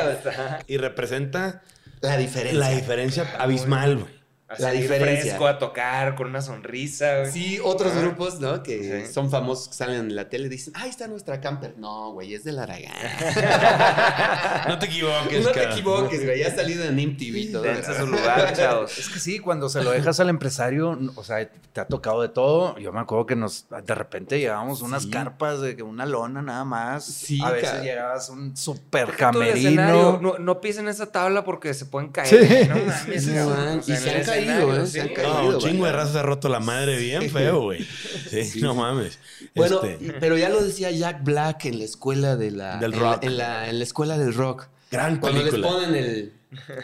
y 0.67 0.77
representa 0.77 1.63
La 2.01 2.17
diferencia. 2.17 2.59
la 2.59 2.69
diferencia 2.69 3.35
abismal, 3.39 3.97
güey. 3.99 4.18
A 4.49 4.53
La 4.53 4.57
salir 4.69 4.81
diferencia. 4.81 5.21
fresco 5.33 5.45
a 5.47 5.59
tocar 5.59 6.15
con 6.15 6.27
una 6.27 6.41
sonrisa, 6.41 7.19
güey. 7.19 7.31
Sí, 7.31 7.59
otros 7.63 7.93
Ah. 7.95 7.99
grupos, 8.01 8.39
¿no? 8.39 8.63
Que 8.63 9.05
Sí. 9.05 9.13
son 9.13 9.29
famosos, 9.29 9.67
que 9.69 9.75
salen 9.75 9.97
en 9.97 10.15
la 10.15 10.27
tele, 10.27 10.49
dicen, 10.49 10.73
ahí 10.75 10.89
está 10.89 11.07
nuestra 11.07 11.39
camper. 11.39 11.75
No, 11.77 12.11
güey, 12.13 12.33
es 12.33 12.43
de 12.43 12.53
la 12.53 12.63
Aragán. 12.63 12.91
No 14.67 14.79
te 14.79 14.85
equivoques, 14.87 15.43
no 15.45 15.51
te 15.51 15.63
equivoques, 15.63 16.25
güey, 16.25 16.39
ya 16.39 16.47
ha 16.47 16.55
salido 16.55 16.83
en 16.83 16.97
MTV 16.99 17.37
y 17.37 17.51
todo. 17.51 17.61
Dense 17.63 17.95
su 17.97 18.07
lugar, 18.07 18.53
chavos. 18.55 18.97
Es 18.97 19.09
que 19.09 19.19
sí, 19.19 19.39
cuando 19.39 19.69
se 19.69 19.83
lo 19.83 19.91
dejas 19.91 20.19
al 20.19 20.29
empresario, 20.29 20.97
o 21.15 21.23
sea, 21.23 21.47
te 21.73 21.81
ha 21.81 21.85
tocado 21.87 22.21
de 22.21 22.29
todo. 22.29 22.77
Yo 22.77 22.91
me 22.91 22.99
acuerdo 22.99 23.25
que 23.25 23.35
nos, 23.35 23.67
de 23.69 23.95
repente 23.95 24.39
llevábamos 24.39 24.81
unas 24.81 25.03
Sí. 25.03 25.09
carpas 25.11 25.61
de 25.61 25.75
que 25.75 25.83
una 25.83 26.05
lona 26.05 26.41
nada 26.41 26.65
más. 26.65 27.05
Sí, 27.05 27.39
a 27.43 27.51
veces 27.51 27.69
cara. 27.69 27.83
llegabas 27.83 28.29
un 28.29 28.55
super 28.57 29.15
camerino. 29.15 30.19
No, 30.21 30.37
no 30.39 30.61
pisen 30.61 30.87
esa 30.87 31.05
tabla 31.11 31.43
porque 31.43 31.73
se 31.73 31.85
pueden 31.85 32.09
caer. 32.09 32.27
Sí. 32.27 32.67
No 32.67 32.75
mames, 32.85 33.23
Sí, 33.23 33.31
man, 33.31 33.79
y 33.85 33.95
se 33.95 34.09
han 34.15 34.23
caído, 34.23 34.38
escenario. 34.43 34.85
Se 34.85 35.01
han 35.01 35.07
sí. 35.09 35.13
caído. 35.13 35.41
No, 35.43 35.49
un 35.49 35.57
chingo 35.59 35.85
de 35.85 35.91
vaya. 35.91 36.03
raza 36.03 36.13
se 36.13 36.19
ha 36.19 36.23
roto 36.23 36.49
la 36.49 36.59
madre 36.59 36.97
bien 36.97 37.29
feo, 37.29 37.61
güey. 37.61 37.85
Sí, 38.29 38.61
no 38.61 38.75
mames. 38.75 39.17
Bueno, 39.55 39.81
Este, 39.83 40.13
pero 40.19 40.37
ya 40.37 40.49
lo 40.49 40.63
decía 40.63 40.91
Jack 40.91 41.23
Black 41.23 41.65
en 41.65 41.79
la 41.79 41.85
escuela 41.85 42.35
de 42.35 42.51
la... 42.51 42.77
Del 42.77 42.93
en 42.93 42.99
la- 43.01 43.11
rock. 43.13 43.23
En 43.23 43.37
la, 43.37 43.69
en 43.69 43.77
la 43.79 43.83
escuela 43.83 44.17
del 44.17 44.33
rock. 44.33 44.67
gran 44.91 45.17
Cuando 45.17 45.41
les 45.43 45.51
película. 45.51 45.73
ponen 45.73 45.95
el 45.95 46.33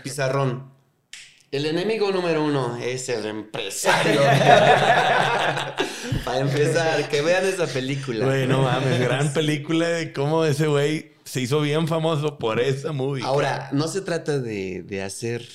pizarrón. 0.04 0.74
El 1.52 1.66
enemigo 1.68 2.12
número 2.12 2.44
uno 2.44 2.76
es 2.78 3.08
el 3.10 3.26
empresario. 3.26 4.20
Para 6.26 6.40
empezar, 6.40 7.08
que 7.10 7.22
vean 7.22 7.46
esa 7.46 7.66
película. 7.68 8.26
Güey, 8.26 8.48
no 8.48 8.64
mames, 8.64 9.00
gran 9.00 9.32
película 9.34 9.88
de 9.88 10.12
cómo 10.12 10.44
ese 10.46 10.68
güey 10.68 11.14
se 11.24 11.42
hizo 11.42 11.62
bien 11.62 11.88
famoso 11.88 12.38
por 12.38 12.60
esa 12.60 12.92
movie. 12.92 13.24
Ahora, 13.24 13.70
no 13.72 13.88
se 13.88 14.02
trata 14.02 14.40
de, 14.40 14.84
de 14.84 15.04
hacer, 15.04 15.48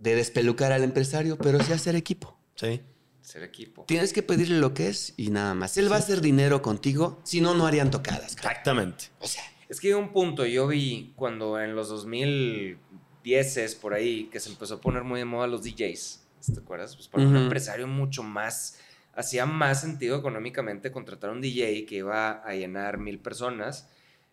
de 0.00 0.16
despelucar 0.16 0.72
al 0.72 0.82
empresario, 0.82 1.38
pero 1.38 1.62
sí 1.62 1.72
hacer 1.72 1.94
equipo. 1.94 2.36
Sí. 2.56 2.80
Ser 3.20 3.44
equipo. 3.44 3.84
Tienes 3.84 4.12
que 4.12 4.22
pedirle 4.22 4.58
lo 4.58 4.74
que 4.74 4.88
es 4.88 5.14
y 5.16 5.30
nada 5.30 5.54
más. 5.54 5.76
Él 5.76 5.92
va 5.92 5.96
a 5.96 5.98
hacer 6.00 6.20
dinero 6.20 6.62
contigo, 6.62 7.20
si 7.22 7.40
no, 7.40 7.54
no 7.54 7.66
harían 7.66 7.90
tocadas. 7.90 8.32
Exactamente. 8.32 9.04
O 9.20 9.28
sea, 9.28 9.42
Es 9.68 9.78
que 9.78 9.94
un 9.94 10.12
punto, 10.12 10.44
yo 10.46 10.66
vi 10.66 11.12
cuando 11.14 11.60
en 11.60 11.76
los 11.76 11.88
2010 11.90 13.74
por 13.76 13.94
ahí, 13.94 14.24
que 14.32 14.40
se 14.40 14.50
empezó 14.50 14.74
a 14.76 14.80
poner 14.80 15.04
muy 15.04 15.20
de 15.20 15.26
moda 15.26 15.46
los 15.46 15.62
DJs. 15.62 16.26
¿Te 16.54 16.60
acuerdas? 16.60 16.96
Pues 16.96 17.06
para 17.06 17.24
un 17.24 17.36
empresario 17.36 17.86
mucho 17.86 18.22
más, 18.22 18.78
hacía 19.14 19.44
más 19.44 19.82
sentido 19.82 20.18
económicamente 20.18 20.90
contratar 20.90 21.30
a 21.30 21.32
un 21.34 21.42
DJ 21.42 21.84
que 21.84 21.96
iba 21.96 22.30
a 22.42 22.54
llenar 22.54 22.98
mil 22.98 23.18
personas, 23.18 23.88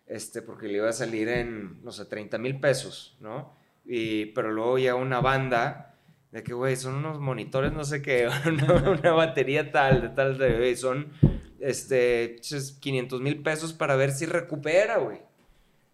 este, 0.06 0.40
porque 0.40 0.66
le 0.66 0.78
iba 0.78 0.88
a 0.88 0.94
salir 0.94 1.28
en, 1.28 1.84
no 1.84 1.92
sé, 1.92 2.06
30 2.06 2.38
mil 2.38 2.58
pesos, 2.58 3.16
¿no? 3.20 3.57
Y, 3.90 4.26
pero 4.26 4.52
luego 4.52 4.78
ya 4.78 4.94
una 4.94 5.20
banda 5.20 5.96
de 6.30 6.42
que, 6.42 6.52
güey, 6.52 6.76
son 6.76 6.96
unos 6.96 7.18
monitores, 7.18 7.72
no 7.72 7.84
sé 7.84 8.02
qué, 8.02 8.28
una, 8.46 9.12
batería 9.12 9.72
tal, 9.72 10.02
de 10.02 10.08
tal, 10.10 10.36
de, 10.36 10.58
güey, 10.58 10.76
son 10.76 11.10
este, 11.58 12.36
ches, 12.40 12.72
500 12.72 13.20
mil 13.22 13.42
pesos 13.42 13.72
para 13.72 13.96
ver 13.96 14.12
si 14.12 14.26
recupera, 14.26 14.98
güey. 14.98 15.20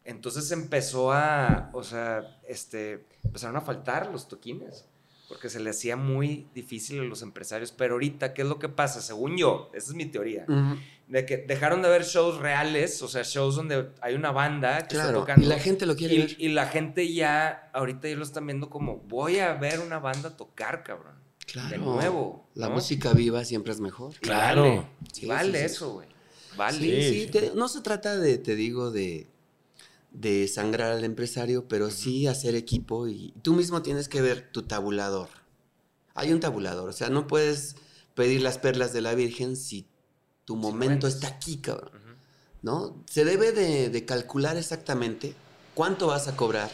Entonces 0.05 0.51
empezó 0.51 1.13
a, 1.13 1.71
o 1.73 1.85
sea, 1.85 2.41
este, 2.49 3.07
empezaron 3.23 3.57
a 3.57 3.61
faltar 3.61 4.11
los 4.11 4.29
toquines, 4.29 4.87
porque 5.35 5.49
se 5.51 5.59
le 5.59 5.71
hacía 5.71 5.97
muy 5.97 6.47
difícil 6.55 7.01
a 7.01 7.03
los 7.03 7.21
empresarios. 7.23 7.73
Pero 7.73 7.95
ahorita, 7.95 8.33
¿qué 8.35 8.43
es 8.43 8.49
lo 8.49 8.61
que 8.61 8.69
pasa? 8.69 9.01
Según 9.03 9.37
yo, 9.37 9.69
esa 9.75 9.91
es 9.91 9.95
mi 9.97 10.07
teoría, 10.07 10.47
de 11.09 11.27
que 11.27 11.39
dejaron 11.39 11.83
de 11.83 11.89
haber 11.89 12.05
shows 12.05 12.39
reales, 12.39 13.03
o 13.03 13.09
sea, 13.09 13.23
shows 13.25 13.57
donde 13.57 13.91
hay 14.01 14.15
una 14.15 14.31
banda 14.31 14.79
que 14.87 14.95
está 14.95 15.07
claro. 15.07 15.21
tocando. 15.21 15.45
Y 15.45 15.49
la 15.49 15.59
gente 15.59 15.87
lo 15.87 15.97
quiere 15.97 16.17
ver. 16.19 16.37
Y, 16.39 16.47
y 16.47 16.49
la 16.51 16.67
gente 16.69 17.13
ya, 17.13 17.69
ahorita 17.75 18.09
ya 18.09 18.15
lo 18.15 18.23
están 18.23 18.47
viendo 18.47 18.71
como, 18.71 18.99
voy 19.09 19.41
a 19.41 19.55
ver 19.55 19.81
una 19.81 19.99
banda 19.99 20.37
tocar, 20.37 20.85
cabrón. 20.85 21.15
Claro. 21.47 21.69
De 21.71 21.79
nuevo. 21.79 22.49
La 22.55 22.69
¿no? 22.69 22.77
música 22.77 23.13
viva 23.13 23.45
siempre 23.45 23.73
es 23.73 23.81
mejor. 23.81 24.13
Y 24.15 24.19
Claro. 24.19 24.63
Vale, 24.63 24.87
Sí, 25.13 25.27
vale 25.27 25.53
sí, 25.53 25.59
sí. 25.59 25.65
eso, 25.65 25.93
güey. 25.95 26.09
Vale. 26.57 26.79
Sí, 26.79 26.85
Sí, 26.91 27.03
sí, 27.03 27.21
sí. 27.25 27.31
te- 27.33 27.53
no 27.57 27.67
se 27.69 27.81
trata 27.81 28.17
de, 28.17 28.39
te 28.39 28.55
digo, 28.55 28.93
de, 28.93 29.27
de 30.15 30.49
sangrar 30.49 30.93
al 30.93 31.05
empresario, 31.05 31.69
pero 31.69 31.91
sí 31.91 32.27
hacer 32.27 32.55
equipo 32.55 33.09
y 33.09 33.35
tú 33.43 33.53
mismo 33.53 33.83
tienes 33.83 34.09
que 34.09 34.23
ver 34.23 34.51
tu 34.53 34.63
tabulador. 34.63 35.29
Hay 36.15 36.33
un 36.33 36.41
tabulador, 36.41 36.89
o 36.89 36.93
sea, 36.93 37.11
no 37.11 37.27
puedes 37.27 37.75
pedir 38.15 38.41
las 38.41 38.59
perlas 38.59 38.93
de 38.93 39.01
la 39.01 39.15
Virgen 39.15 39.57
si 39.57 39.89
tu 40.45 40.57
momento 40.57 41.09
está 41.09 41.27
aquí, 41.27 41.59
cabrón. 41.59 41.91
¿no? 42.63 43.05
Se 43.11 43.25
debe 43.25 43.53
de, 43.53 43.91
de 43.91 44.05
calcular 44.07 44.57
exactamente 44.57 45.35
cuánto 45.75 46.07
vas 46.07 46.29
a 46.29 46.37
cobrar 46.37 46.71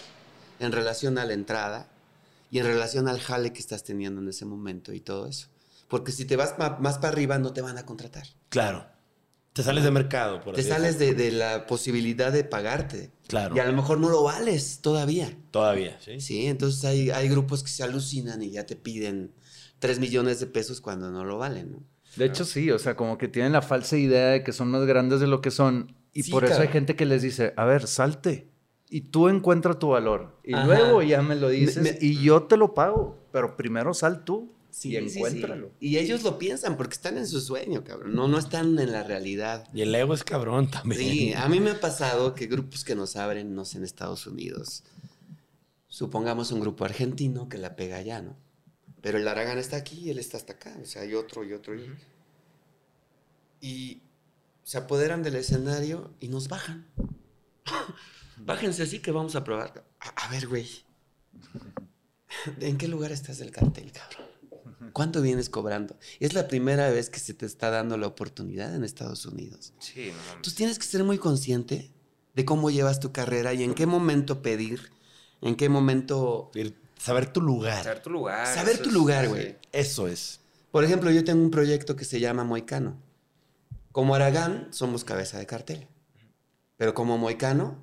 en 0.61 0.71
relación 0.71 1.19
a 1.19 1.25
la 1.25 1.33
entrada 1.33 1.89
y 2.51 2.59
en 2.59 2.67
relación 2.67 3.09
al 3.09 3.21
jale 3.21 3.53
que 3.53 3.59
estás 3.59 3.83
teniendo 3.83 4.21
en 4.21 4.29
ese 4.29 4.45
momento 4.45 4.93
y 4.93 5.01
todo 5.01 5.27
eso. 5.27 5.49
Porque 5.89 6.13
si 6.13 6.27
te 6.27 6.37
vas 6.37 6.55
más 6.59 6.99
para 6.99 7.09
arriba 7.09 7.39
no 7.39 7.53
te 7.53 7.63
van 7.63 7.79
a 7.79 7.87
contratar. 7.87 8.27
Claro. 8.51 8.87
Te 9.53 9.63
sales 9.65 9.83
de 9.85 9.91
mercado, 9.91 10.41
por 10.41 10.55
Te 10.55 10.61
así 10.61 10.71
sales 10.71 10.99
de, 10.99 11.15
de 11.15 11.33
la 11.33 11.67
posibilidad 11.67 12.33
de 12.33 12.45
pagarte. 12.45 13.11
Claro. 13.27 13.57
Y 13.57 13.59
a 13.59 13.65
lo 13.65 13.73
mejor 13.73 13.99
no 13.99 14.09
lo 14.09 14.23
vales 14.23 14.81
todavía. 14.81 15.37
Todavía, 15.51 15.99
¿sí? 16.01 16.21
Sí, 16.21 16.47
entonces 16.47 16.85
hay, 16.85 17.11
hay 17.11 17.29
grupos 17.29 17.63
que 17.65 17.71
se 17.71 17.83
alucinan 17.83 18.43
y 18.43 18.51
ya 18.53 18.65
te 18.65 18.77
piden 18.77 19.33
3 19.81 19.99
millones 19.99 20.39
de 20.41 20.47
pesos 20.47 20.81
cuando 20.81 21.11
no 21.11 21.25
lo 21.25 21.37
valen, 21.39 21.73
¿no? 21.73 21.79
De 22.17 22.25
hecho, 22.27 22.45
sí, 22.45 22.71
o 22.71 22.79
sea, 22.79 22.97
como 22.97 23.19
que 23.19 23.29
tienen 23.29 23.53
la 23.53 23.63
falsa 23.63 23.97
idea 23.97 24.29
de 24.29 24.43
que 24.45 24.53
son 24.53 24.69
más 24.71 24.85
grandes 24.85 25.21
de 25.21 25.27
lo 25.27 25.41
que 25.41 25.51
son. 25.51 25.95
Y 26.13 26.25
Sí, 26.25 26.31
por 26.31 26.45
eso 26.45 26.61
hay 26.61 26.69
gente 26.69 26.97
que 26.97 27.07
les 27.07 27.23
dice, 27.23 27.53
a 27.57 27.65
ver, 27.65 27.87
salte. 27.87 28.49
Y 28.89 29.03
tú 29.03 29.29
encuentra 29.29 29.79
tu 29.79 29.89
valor. 29.91 30.37
Y 30.43 30.55
Ajá. 30.55 30.65
luego 30.67 31.03
ya 31.03 31.23
me 31.23 31.37
lo 31.37 31.49
dices 31.49 31.77
Me- 31.83 31.93
me- 31.93 31.99
y 32.01 32.21
yo 32.23 32.45
te 32.45 32.57
lo 32.57 32.75
pago. 32.75 33.17
Pero 33.33 33.57
primero 33.57 33.95
sal 33.95 34.25
tú 34.25 34.53
Sí, 34.71 34.97
y 34.97 35.09
sí, 35.09 35.19
encuéntralo. 35.19 35.69
sí. 35.81 35.89
Y 35.89 35.99
ellos 35.99 36.23
lo 36.23 36.39
piensan 36.39 36.77
porque 36.77 36.95
están 36.95 37.19
en 37.19 37.27
su 37.27 37.41
sueño, 37.41 37.83
cabrón. 37.85 38.15
No, 38.15 38.29
no 38.29 38.39
están 38.39 38.79
en 38.79 38.93
la 38.93 39.03
realidad. 39.03 39.69
Y 39.75 39.83
el 39.83 39.95
ego 39.95 40.15
es 40.15 40.23
cabrón 40.25 40.71
también. 40.71 41.01
Sí, 41.01 41.33
a 41.35 41.49
mí 41.49 41.61
me 41.61 41.71
ha 41.71 41.81
pasado 41.81 42.35
que 42.35 42.47
grupos 42.47 42.85
que 42.85 42.95
nos 42.95 43.17
abren, 43.17 43.55
no 43.55 43.65
sé, 43.65 43.79
en 43.79 43.85
Estados 43.85 44.27
Unidos, 44.27 44.85
supongamos 45.89 46.53
un 46.53 46.61
grupo 46.61 46.85
argentino 46.85 47.49
que 47.49 47.59
la 47.59 47.75
pega 47.77 47.97
allá, 47.97 48.23
¿no? 48.23 48.37
Pero 49.03 49.19
el 49.19 49.27
Aragán 49.27 49.59
está 49.59 49.77
aquí 49.77 49.99
y 50.01 50.11
él 50.11 50.19
está 50.19 50.37
hasta 50.37 50.53
acá, 50.53 50.77
o 50.83 50.85
sea, 50.87 51.03
hay 51.03 51.15
otro 51.15 51.43
y 51.45 51.53
otro. 51.53 51.75
y- 51.75 51.91
Y 53.63 54.03
se 54.63 54.79
apoderan 54.79 55.23
del 55.23 55.35
escenario 55.37 56.15
y 56.21 56.29
nos 56.29 56.49
bajan. 56.49 56.87
Bájense 58.39 58.83
así 58.85 59.01
que 59.01 59.11
vamos 59.11 59.35
a 59.37 59.45
probar. 59.45 59.85
A, 60.01 60.09
a 60.27 60.31
ver, 60.31 60.47
güey. 60.49 60.67
¿En 62.61 62.79
qué 62.79 62.89
lugar 62.89 63.13
estás 63.13 63.39
del 63.39 63.51
cartel, 63.51 63.93
cabrón? 63.93 64.30
¿Cuánto 64.93 65.21
vienes 65.23 65.51
cobrando? 65.51 65.97
Es 66.21 66.33
la 66.35 66.49
primera 66.49 66.91
vez 66.91 67.11
que 67.11 67.21
se 67.21 67.35
te 67.35 67.47
está 67.47 67.71
dando 67.71 67.97
la 67.99 68.07
oportunidad 68.07 68.75
en 68.75 68.83
Estados 68.85 69.27
Unidos. 69.27 69.73
Sí, 69.79 70.07
no 70.09 70.13
mames. 70.15 70.27
Entonces 70.31 70.55
tienes 70.55 70.79
que 70.79 70.87
ser 70.87 71.05
muy 71.05 71.19
consciente 71.19 71.91
de 72.35 72.45
cómo 72.45 72.71
llevas 72.71 73.01
tu 73.01 73.13
carrera 73.13 73.53
y 73.55 73.63
en 73.63 73.75
qué 73.75 73.87
momento 73.87 74.43
pedir, 74.43 74.91
en 75.43 75.57
qué 75.57 75.69
momento... 75.69 76.51
Saber 76.99 77.33
tu 77.33 77.41
lugar. 77.41 77.83
Saber 77.85 78.03
tu 78.03 78.11
lugar. 78.11 78.47
Saber 78.55 78.79
tu 78.79 78.89
es- 78.89 78.95
lugar, 78.95 79.25
sí. 79.25 79.31
güey. 79.31 79.57
Eso 79.73 80.07
es. 80.09 80.41
Por 80.71 80.85
ejemplo, 80.85 81.11
yo 81.11 81.25
tengo 81.25 81.43
un 81.43 81.51
proyecto 81.51 81.97
que 81.97 82.05
se 82.05 82.21
llama 82.21 82.45
Moicano. 82.45 82.97
Como 83.93 84.15
Aragán 84.15 84.69
somos 84.71 85.05
cabeza 85.05 85.39
de 85.39 85.47
cartel. 85.47 85.89
Pero 86.77 86.95
como 86.95 87.19
Moicano, 87.19 87.77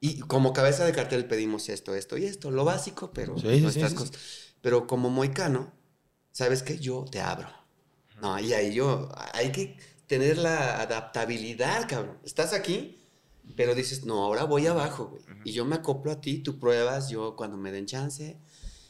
y 0.00 0.20
como 0.20 0.52
cabeza 0.52 0.84
de 0.84 0.92
cartel 0.92 1.26
pedimos 1.26 1.68
esto, 1.68 1.94
esto 1.94 2.16
y 2.18 2.24
esto, 2.24 2.50
lo 2.50 2.64
básico, 2.64 3.12
pero 3.12 3.38
Sí, 3.38 3.46
sí, 3.54 3.60
nuestras 3.60 3.92
sí. 3.92 4.10
Pero 4.60 4.86
como 4.86 5.08
Moicano, 5.10 5.72
¿sabes 6.32 6.62
qué? 6.62 6.78
Yo 6.78 7.04
te 7.10 7.20
abro. 7.20 7.48
No, 8.20 8.38
y 8.38 8.52
ahí 8.52 8.72
yo, 8.74 9.08
hay 9.34 9.50
que 9.52 9.76
tener 10.06 10.38
la 10.38 10.80
adaptabilidad, 10.80 11.88
cabrón. 11.88 12.18
Estás 12.24 12.52
aquí, 12.52 12.98
pero 13.56 13.74
dices, 13.74 14.04
no, 14.04 14.22
ahora 14.24 14.44
voy 14.44 14.66
abajo, 14.66 15.06
güey. 15.06 15.22
Y 15.44 15.52
yo 15.52 15.64
me 15.64 15.76
acoplo 15.76 16.12
a 16.12 16.20
ti, 16.20 16.38
tú 16.38 16.58
pruebas, 16.58 17.08
yo 17.08 17.34
cuando 17.36 17.56
me 17.56 17.72
den 17.72 17.86
chance, 17.86 18.36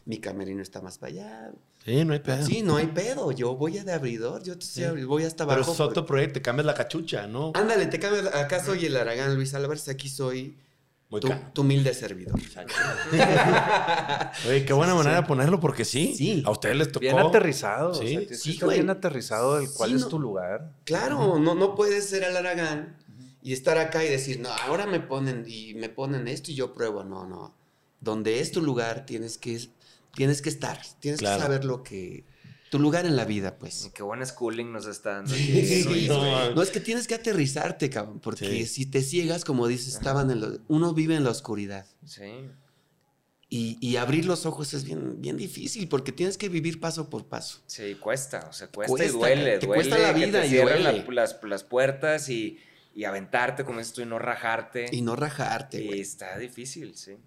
mi 0.05 0.18
camerino 0.18 0.61
está 0.62 0.80
más 0.82 0.99
para 0.99 1.12
allá. 1.12 1.53
Sí, 1.84 2.05
no 2.05 2.12
hay 2.12 2.20
pedo. 2.20 2.47
Sí, 2.47 2.62
no 2.62 2.76
hay 2.76 2.86
pedo. 2.88 3.32
Yo 3.32 3.57
voy 3.57 3.78
a 3.78 3.84
de 3.84 3.93
abridor, 3.93 4.43
yo 4.45 4.57
te 4.59 4.64
Sí. 4.66 4.84
voy 5.05 5.24
hasta 5.24 5.45
Pero 5.47 5.57
abajo. 5.62 5.72
es 5.72 5.80
otro 5.80 6.07
proyecto, 6.07 6.34
te 6.34 6.43
cambias 6.43 6.66
la 6.66 6.74
cachucha, 6.74 7.26
¿no? 7.26 7.53
Ándale, 7.55 7.86
te 7.86 7.99
cambias. 7.99 8.32
Acá 8.34 8.62
soy 8.64 8.86
el 8.86 8.97
Aragán 8.97 9.34
Luis 9.34 9.55
Álvarez, 9.55 9.88
aquí 9.88 10.09
soy 10.09 10.57
Muy 11.12 11.20
tu, 11.20 11.28
tu 11.52 11.60
humilde 11.60 11.92
servidor. 11.94 12.40
Oye, 14.48 14.64
qué 14.64 14.72
buena 14.72 14.94
manera 14.94 15.16
de 15.20 15.26
ponerlo, 15.26 15.60
porque 15.60 15.84
sí. 15.84 16.14
Sí. 16.16 16.42
A 16.46 16.50
ustedes 16.50 16.76
les 16.76 16.88
tocó. 16.88 17.00
Bien 17.00 17.18
aterrizado. 17.18 17.94
Sí. 17.94 18.16
o 18.16 18.20
sea, 18.28 18.36
Sí, 18.36 18.58
güey. 18.60 18.78
bien 18.78 18.90
aterrizado 18.90 19.56
del 19.58 19.70
cuál 19.70 19.90
Sí, 19.90 19.96
es 19.96 20.02
no. 20.02 20.08
tu 20.08 20.18
lugar. 20.18 20.72
Claro, 20.84 21.38
no, 21.38 21.54
no 21.54 21.74
puedes 21.74 22.08
ser 22.08 22.24
el 22.24 22.36
Aragán 22.36 22.96
y 23.42 23.52
estar 23.52 23.78
acá 23.78 24.04
y 24.04 24.08
decir, 24.08 24.40
no, 24.40 24.48
ahora 24.48 24.86
me 24.86 25.00
ponen 25.00 25.44
y 25.46 25.74
me 25.74 25.88
ponen 25.88 26.28
esto 26.28 26.50
y 26.50 26.54
yo 26.54 26.72
pruebo. 26.72 27.04
No, 27.04 27.26
no. 27.26 27.54
donde 28.00 28.40
es 28.40 28.50
tu 28.50 28.60
lugar, 28.62 29.06
tienes 29.06 29.38
que, 29.38 29.60
tienes 30.14 30.42
que 30.42 30.48
estar, 30.48 30.80
tienes 30.98 31.20
Claro. 31.20 31.36
que 31.36 31.42
saber 31.44 31.64
lo 31.64 31.82
que... 31.84 32.24
Tu 32.72 32.78
lugar 32.78 33.04
en 33.04 33.16
la 33.16 33.26
vida, 33.26 33.58
pues. 33.58 33.90
Qué 33.92 34.02
buen 34.02 34.24
schooling 34.24 34.72
nos 34.72 34.86
está 34.86 35.16
dando. 35.16 35.34
Aquí, 35.34 35.62
sí, 35.82 36.06
no, 36.08 36.62
es 36.62 36.70
que 36.70 36.80
tienes 36.80 37.06
que 37.06 37.14
aterrizarte, 37.14 37.90
cabrón, 37.90 38.18
porque 38.18 38.46
Sí. 38.46 38.66
si 38.66 38.86
te 38.86 39.02
ciegas, 39.02 39.44
como 39.44 39.66
dices, 39.66 39.94
estaban 39.94 40.30
en 40.30 40.40
lo- 40.40 40.58
uno 40.68 40.94
vive 40.94 41.14
en 41.14 41.22
la 41.24 41.28
oscuridad. 41.28 41.84
Sí. 42.06 42.48
Y, 43.50 43.76
y 43.86 43.96
abrir 43.96 44.24
los 44.24 44.46
ojos 44.46 44.72
es 44.72 44.84
bien, 44.84 45.20
bien 45.20 45.36
difícil, 45.36 45.86
porque 45.86 46.12
tienes 46.12 46.38
que 46.38 46.48
vivir 46.48 46.80
paso 46.80 47.10
por 47.10 47.26
paso. 47.26 47.60
Sí, 47.66 47.94
cuesta, 47.96 48.46
o 48.48 48.54
sea, 48.54 48.68
cuesta, 48.68 48.90
Cuesta, 48.90 49.06
y 49.06 49.10
duele, 49.18 49.58
te 49.58 49.66
duele 49.66 49.74
cuesta 49.82 49.98
la 49.98 50.14
que 50.14 50.24
vida 50.26 50.40
te 50.40 50.46
y 50.48 50.54
duele. 50.56 50.80
la- 50.82 50.92
las, 51.12 51.36
las 51.42 51.64
puertas 51.64 52.30
y, 52.30 52.58
y 52.94 53.04
aventarte 53.04 53.66
como 53.66 53.80
esto 53.80 54.00
y 54.00 54.06
no 54.06 54.18
rajarte. 54.18 54.86
Y 54.90 55.02
no 55.02 55.14
rajarte, 55.14 55.82
Y 55.82 55.86
güey. 55.88 56.00
está 56.00 56.38
difícil, 56.38 56.96
sí. 56.96 57.18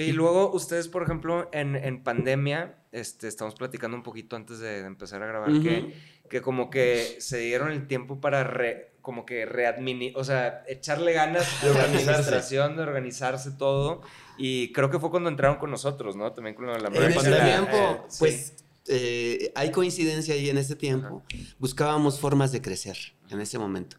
Y 0.00 0.12
luego 0.12 0.52
ustedes, 0.52 0.88
por 0.88 1.02
ejemplo, 1.02 1.48
en, 1.52 1.76
en 1.76 2.02
pandemia, 2.02 2.76
este, 2.92 3.28
estamos 3.28 3.54
platicando 3.54 3.96
un 3.96 4.02
poquito 4.02 4.36
antes 4.36 4.58
de, 4.58 4.80
de 4.82 4.86
empezar 4.86 5.22
a 5.22 5.26
grabar, 5.26 5.50
Ujú. 5.50 5.62
que, 5.62 5.94
que 6.30 6.40
como 6.42 6.70
que 6.70 7.16
se 7.20 7.38
dieron 7.38 7.70
el 7.70 7.86
tiempo 7.86 8.20
para 8.20 8.44
re- 8.44 8.92
como 9.02 9.24
que 9.24 9.46
readmini, 9.46 10.12
o 10.16 10.24
sea, 10.24 10.64
echarle 10.68 11.12
ganas 11.12 11.46
de 11.62 11.70
organizarse. 11.70 12.10
administración, 12.10 12.76
de 12.76 12.82
organizarse 12.82 13.50
todo. 13.52 14.02
Y 14.36 14.72
creo 14.72 14.90
que 14.90 14.98
fue 14.98 15.10
cuando 15.10 15.28
entraron 15.30 15.56
con 15.58 15.70
nosotros, 15.70 16.14
¿no? 16.16 16.32
También 16.32 16.54
con 16.54 16.66
lo 16.66 16.72
de 16.74 16.80
la 16.80 16.88
En 16.88 16.96
American 16.96 17.20
ese 17.26 17.30
pandemia, 17.30 17.56
tiempo, 17.56 17.76
Eh, 17.76 18.00
sí. 18.08 18.16
pues 18.18 18.52
eh, 18.90 19.52
hay 19.54 19.70
coincidencia 19.70 20.34
ahí 20.34 20.48
en 20.50 20.58
ese 20.58 20.76
tiempo. 20.76 21.22
Buscábamos 21.58 22.20
formas 22.20 22.52
de 22.52 22.62
crecer 22.62 22.96
en 23.30 23.40
ese 23.40 23.58
momento. 23.58 23.96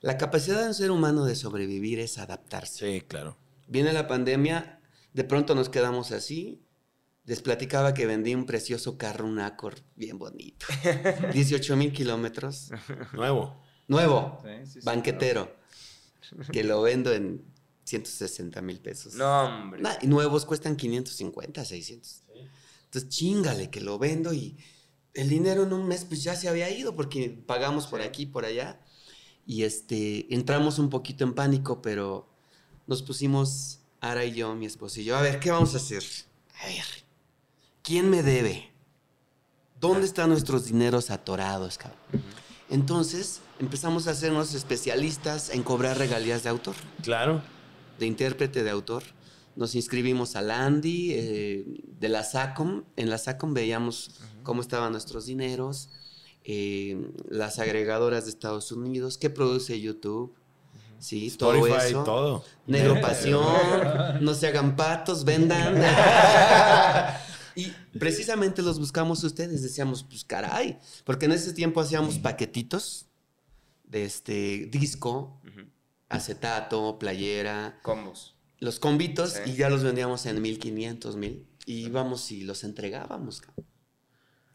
La 0.00 0.16
capacidad 0.18 0.60
de 0.62 0.68
un 0.68 0.74
ser 0.74 0.90
humano 0.90 1.24
de 1.24 1.34
sobrevivir 1.34 1.98
es 2.00 2.18
adaptarse. 2.18 2.90
Sí, 2.92 3.00
claro. 3.06 3.36
Viene 3.66 3.92
la 3.92 4.06
pandemia, 4.06 4.78
de 5.16 5.24
pronto 5.24 5.54
nos 5.54 5.70
quedamos 5.70 6.12
así. 6.12 6.62
Les 7.24 7.40
platicaba 7.40 7.94
que 7.94 8.04
vendí 8.04 8.34
un 8.34 8.44
precioso 8.44 8.98
carro, 8.98 9.26
un 9.26 9.40
Accord, 9.40 9.78
bien 9.96 10.18
bonito. 10.18 10.66
18 11.32 11.74
mil 11.74 11.92
kilómetros. 11.92 12.70
Nuevo. 13.14 13.60
Nuevo, 13.88 14.42
Sí, 14.44 14.50
sí, 14.64 14.80
sí, 14.80 14.84
banquetero. 14.84 15.56
Que 16.52 16.62
lo 16.64 16.82
vendo 16.82 17.12
en 17.14 17.42
160 17.84 18.60
mil 18.60 18.78
pesos. 18.80 19.14
No, 19.14 19.44
hombre. 19.44 19.80
Nah, 19.80 19.94
y 20.02 20.06
nuevos 20.06 20.44
cuestan 20.44 20.76
550, 20.76 21.64
600. 21.64 22.22
Entonces, 22.84 23.08
chingale, 23.08 23.70
que 23.70 23.80
lo 23.80 23.98
vendo 23.98 24.34
y 24.34 24.58
el 25.14 25.30
dinero 25.30 25.62
en 25.62 25.72
un 25.72 25.88
mes 25.88 26.04
pues 26.04 26.22
ya 26.22 26.36
se 26.36 26.48
había 26.48 26.68
ido 26.70 26.94
porque 26.94 27.30
pagamos 27.46 27.86
por 27.86 28.02
aquí, 28.02 28.26
por 28.26 28.44
allá. 28.44 28.80
Y 29.46 29.62
este, 29.62 30.32
entramos 30.34 30.78
un 30.78 30.90
poquito 30.90 31.24
en 31.24 31.34
pánico, 31.34 31.80
pero 31.80 32.28
nos 32.86 33.02
pusimos, 33.02 33.80
Ara 34.00 34.24
y 34.24 34.32
yo, 34.34 34.54
mi 34.54 34.66
esposo 34.66 35.00
y 35.00 35.04
yo, 35.04 35.16
a 35.16 35.22
ver, 35.22 35.40
¿qué 35.40 35.50
vamos 35.50 35.74
a 35.74 35.78
hacer? 35.78 36.02
A 36.62 36.66
ver, 36.66 36.84
¿quién 37.82 38.08
me 38.10 38.22
debe? 38.22 38.70
¿Dónde 39.80 40.06
están 40.06 40.30
nuestros 40.30 40.66
dineros 40.66 41.10
atorados, 41.10 41.78
cabrón? 41.78 41.98
Entonces, 42.70 43.40
empezamos 43.60 44.06
a 44.06 44.12
hacernos 44.12 44.54
especialistas 44.54 45.50
en 45.50 45.62
cobrar 45.62 45.98
regalías 45.98 46.42
de 46.42 46.48
autor 46.48 46.74
Claro. 47.02 47.42
de 47.98 48.06
intérprete 48.06 48.62
de 48.64 48.70
autor. 48.70 49.02
Nos 49.54 49.74
inscribimos 49.74 50.36
al 50.36 50.50
Andy 50.50 51.12
eh, 51.12 51.64
de 51.98 52.08
la 52.08 52.24
SACOM. 52.24 52.84
En 52.96 53.08
la 53.08 53.18
SACOM 53.18 53.54
veíamos 53.54 54.10
cómo 54.42 54.60
estaban 54.60 54.92
nuestros 54.92 55.26
dineros, 55.26 55.88
eh, 56.44 57.10
las 57.28 57.58
agregadoras 57.58 58.24
de 58.24 58.30
Estados 58.30 58.70
Unidos, 58.72 59.16
qué 59.18 59.30
produce 59.30 59.80
YouTube, 59.80 60.34
sí, 60.98 61.30
todo 61.38 61.54
Spotify, 61.54 61.88
eso. 61.88 62.04
todo. 62.04 62.44
Negro 62.66 63.00
Pasión, 63.00 63.44
no 64.24 64.34
se 64.34 64.46
hagan 64.48 64.76
patos, 64.76 65.24
vendan. 65.24 65.76
y 67.54 67.72
precisamente 67.98 68.62
los 68.62 68.78
buscamos 68.78 69.22
ustedes, 69.24 69.62
decíamos, 69.62 70.02
pues 70.04 70.24
caray, 70.24 70.78
porque 71.04 71.26
en 71.26 71.32
ese 71.32 71.52
tiempo 71.52 71.80
hacíamos 71.80 72.18
paquetitos 72.18 73.06
de 73.84 74.04
este 74.04 74.66
disco, 74.70 75.40
acetato, 76.08 76.98
playera, 76.98 77.78
Combos. 77.82 78.36
los 78.58 78.78
convitos 78.80 79.32
Sí. 79.44 79.50
y 79.50 79.54
ya 79.56 79.70
los 79.70 79.82
vendíamos 79.82 80.26
en 80.26 80.40
1500, 80.42 81.16
mil. 81.16 81.46
Y 81.66 81.86
íbamos 81.86 82.30
y 82.30 82.42
los 82.42 82.62
entregábamos. 82.64 83.42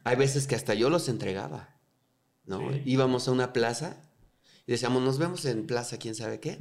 Hay 0.03 0.15
veces 0.15 0.47
que 0.47 0.55
hasta 0.55 0.73
yo 0.73 0.89
los 0.89 1.09
entregaba. 1.09 1.75
¿no? 2.45 2.71
Sí. 2.71 2.81
Íbamos 2.85 3.27
a 3.27 3.31
una 3.31 3.53
plaza 3.53 3.97
y 4.67 4.71
decíamos, 4.71 5.01
nos 5.03 5.17
vemos 5.17 5.45
en 5.45 5.65
plaza, 5.67 5.97
quién 5.97 6.15
sabe 6.15 6.39
qué. 6.39 6.59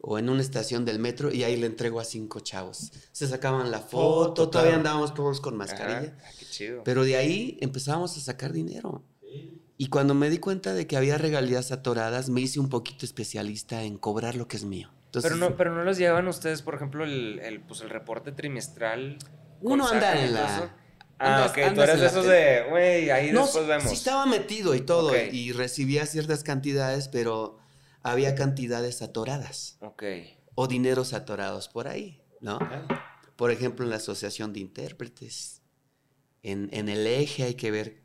O 0.00 0.18
en 0.18 0.28
una 0.28 0.42
estación 0.42 0.84
del 0.84 0.98
metro 0.98 1.32
y 1.32 1.42
ahí 1.42 1.56
le 1.56 1.66
entrego 1.66 1.98
a 2.00 2.04
cinco 2.04 2.40
chavos. 2.40 2.92
Se 3.12 3.26
sacaban 3.26 3.70
la 3.70 3.80
foto, 3.80 4.26
Foto, 4.28 4.50
todavía 4.50 4.72
claro. 4.74 4.80
andábamos 4.80 5.14
todos 5.14 5.40
con 5.40 5.56
mascarilla. 5.56 5.98
Ajá. 5.98 6.16
Ah, 6.24 6.30
qué 6.38 6.46
chido. 6.46 6.84
Pero 6.84 7.02
de 7.04 7.16
ahí 7.16 7.58
empezábamos 7.60 8.16
a 8.16 8.20
sacar 8.20 8.52
dinero. 8.52 9.02
Y 9.78 9.88
cuando 9.88 10.14
me 10.14 10.30
di 10.30 10.38
cuenta 10.38 10.74
de 10.74 10.86
que 10.86 10.96
había 10.96 11.18
regalías 11.18 11.72
atoradas, 11.72 12.28
me 12.30 12.40
hice 12.40 12.60
un 12.60 12.68
poquito 12.68 13.04
especialista 13.04 13.82
en 13.82 13.98
cobrar 13.98 14.34
lo 14.36 14.46
que 14.48 14.56
es 14.56 14.64
mío. 14.64 14.90
Entonces, 15.06 15.30
pero 15.32 15.36
no, 15.50 15.56
pero 15.56 15.74
no 15.74 15.82
les 15.84 15.98
llevan 15.98 16.28
ustedes, 16.28 16.62
por 16.62 16.74
ejemplo, 16.74 17.02
el, 17.04 17.40
el, 17.40 17.60
pues 17.62 17.80
el 17.80 17.90
reporte 17.90 18.32
trimestral. 18.32 19.18
Uno 19.60 19.86
anda 19.88 20.22
en 20.24 20.34
la- 20.34 20.56
eso? 20.56 20.70
Ah, 21.18 21.44
andas- 21.44 21.50
ok, 21.50 21.74
tú 21.74 21.80
eres 21.82 22.00
de 22.00 22.06
esos 22.06 22.26
de, 22.26 22.66
güey, 22.68 23.10
ahí 23.10 23.32
no, 23.32 23.42
después 23.42 23.66
vemos. 23.66 23.88
sí 23.88 23.94
estaba 23.94 24.26
metido 24.26 24.74
y 24.74 24.80
todo. 24.80 25.16
Y 25.16 25.52
recibía 25.52 26.04
ciertas 26.06 26.42
cantidades, 26.44 27.08
pero 27.08 27.58
había 28.02 28.34
cantidades 28.34 29.00
atoradas 29.02 29.78
Ok. 29.80 30.02
o 30.54 30.66
dineros 30.68 31.12
atorados 31.14 31.68
por 31.68 31.88
ahí, 31.88 32.22
¿no? 32.40 32.58
Por 33.36 33.50
ejemplo, 33.50 33.84
en 33.84 33.90
la 33.90 33.96
Asociación 33.96 34.52
de 34.52 34.60
Intérpretes. 34.60 35.62
En, 36.42 36.68
en 36.72 36.88
el 36.88 37.06
eje 37.06 37.42
hay 37.44 37.54
que 37.54 37.70
ver, 37.70 38.02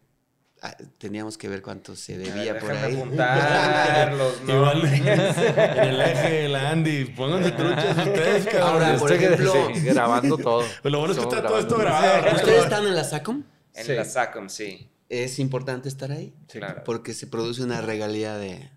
teníamos 0.98 1.38
que 1.38 1.50
ver 1.50 1.62
cuánto 1.62 1.96
se 1.96 2.18
debía 2.18 2.54
ver, 2.54 2.62
por 2.62 2.72
ahí. 2.72 2.96
apuntar 2.96 4.14
los 4.14 4.42
Igual 4.48 4.82
nombres. 4.84 5.02
en 5.38 5.80
el 5.80 6.02
eje, 6.02 6.50
la 6.50 6.70
Andy, 6.70 7.06
pónganse 7.06 7.52
truchas 7.52 7.98
ustedes, 7.98 8.46
cabrón. 8.46 8.84
Ahora, 8.84 8.98
por 9.00 9.12
Este 9.12 9.28
que- 9.28 9.34
ejemplo- 9.34 9.70
sí, 9.74 9.80
grabando 9.82 10.38
todo. 10.38 10.64
Pues 10.82 10.92
lo 10.92 11.00
bueno 11.00 11.14
es 11.14 11.20
que 11.20 11.24
está 11.26 11.42
todo 11.48 11.60
esto 11.60 11.78
grabado. 11.78 12.36
¿Ustedes 12.36 12.64
están 12.64 12.86
en 12.86 12.96
la 12.96 13.04
SACOM? 13.04 13.44
En 13.74 13.86
Sí. 13.86 13.94
la 13.94 14.06
SACOM, 14.06 14.50
sí. 14.50 14.88
Es 15.10 15.40
importante 15.40 15.90
estar 15.90 16.12
ahí 16.12 16.34
Claro. 16.48 16.84
porque 16.86 17.14
se 17.14 17.28
produce 17.28 17.64
una 17.64 17.82
regalía 17.82 18.38
de, 18.38 18.70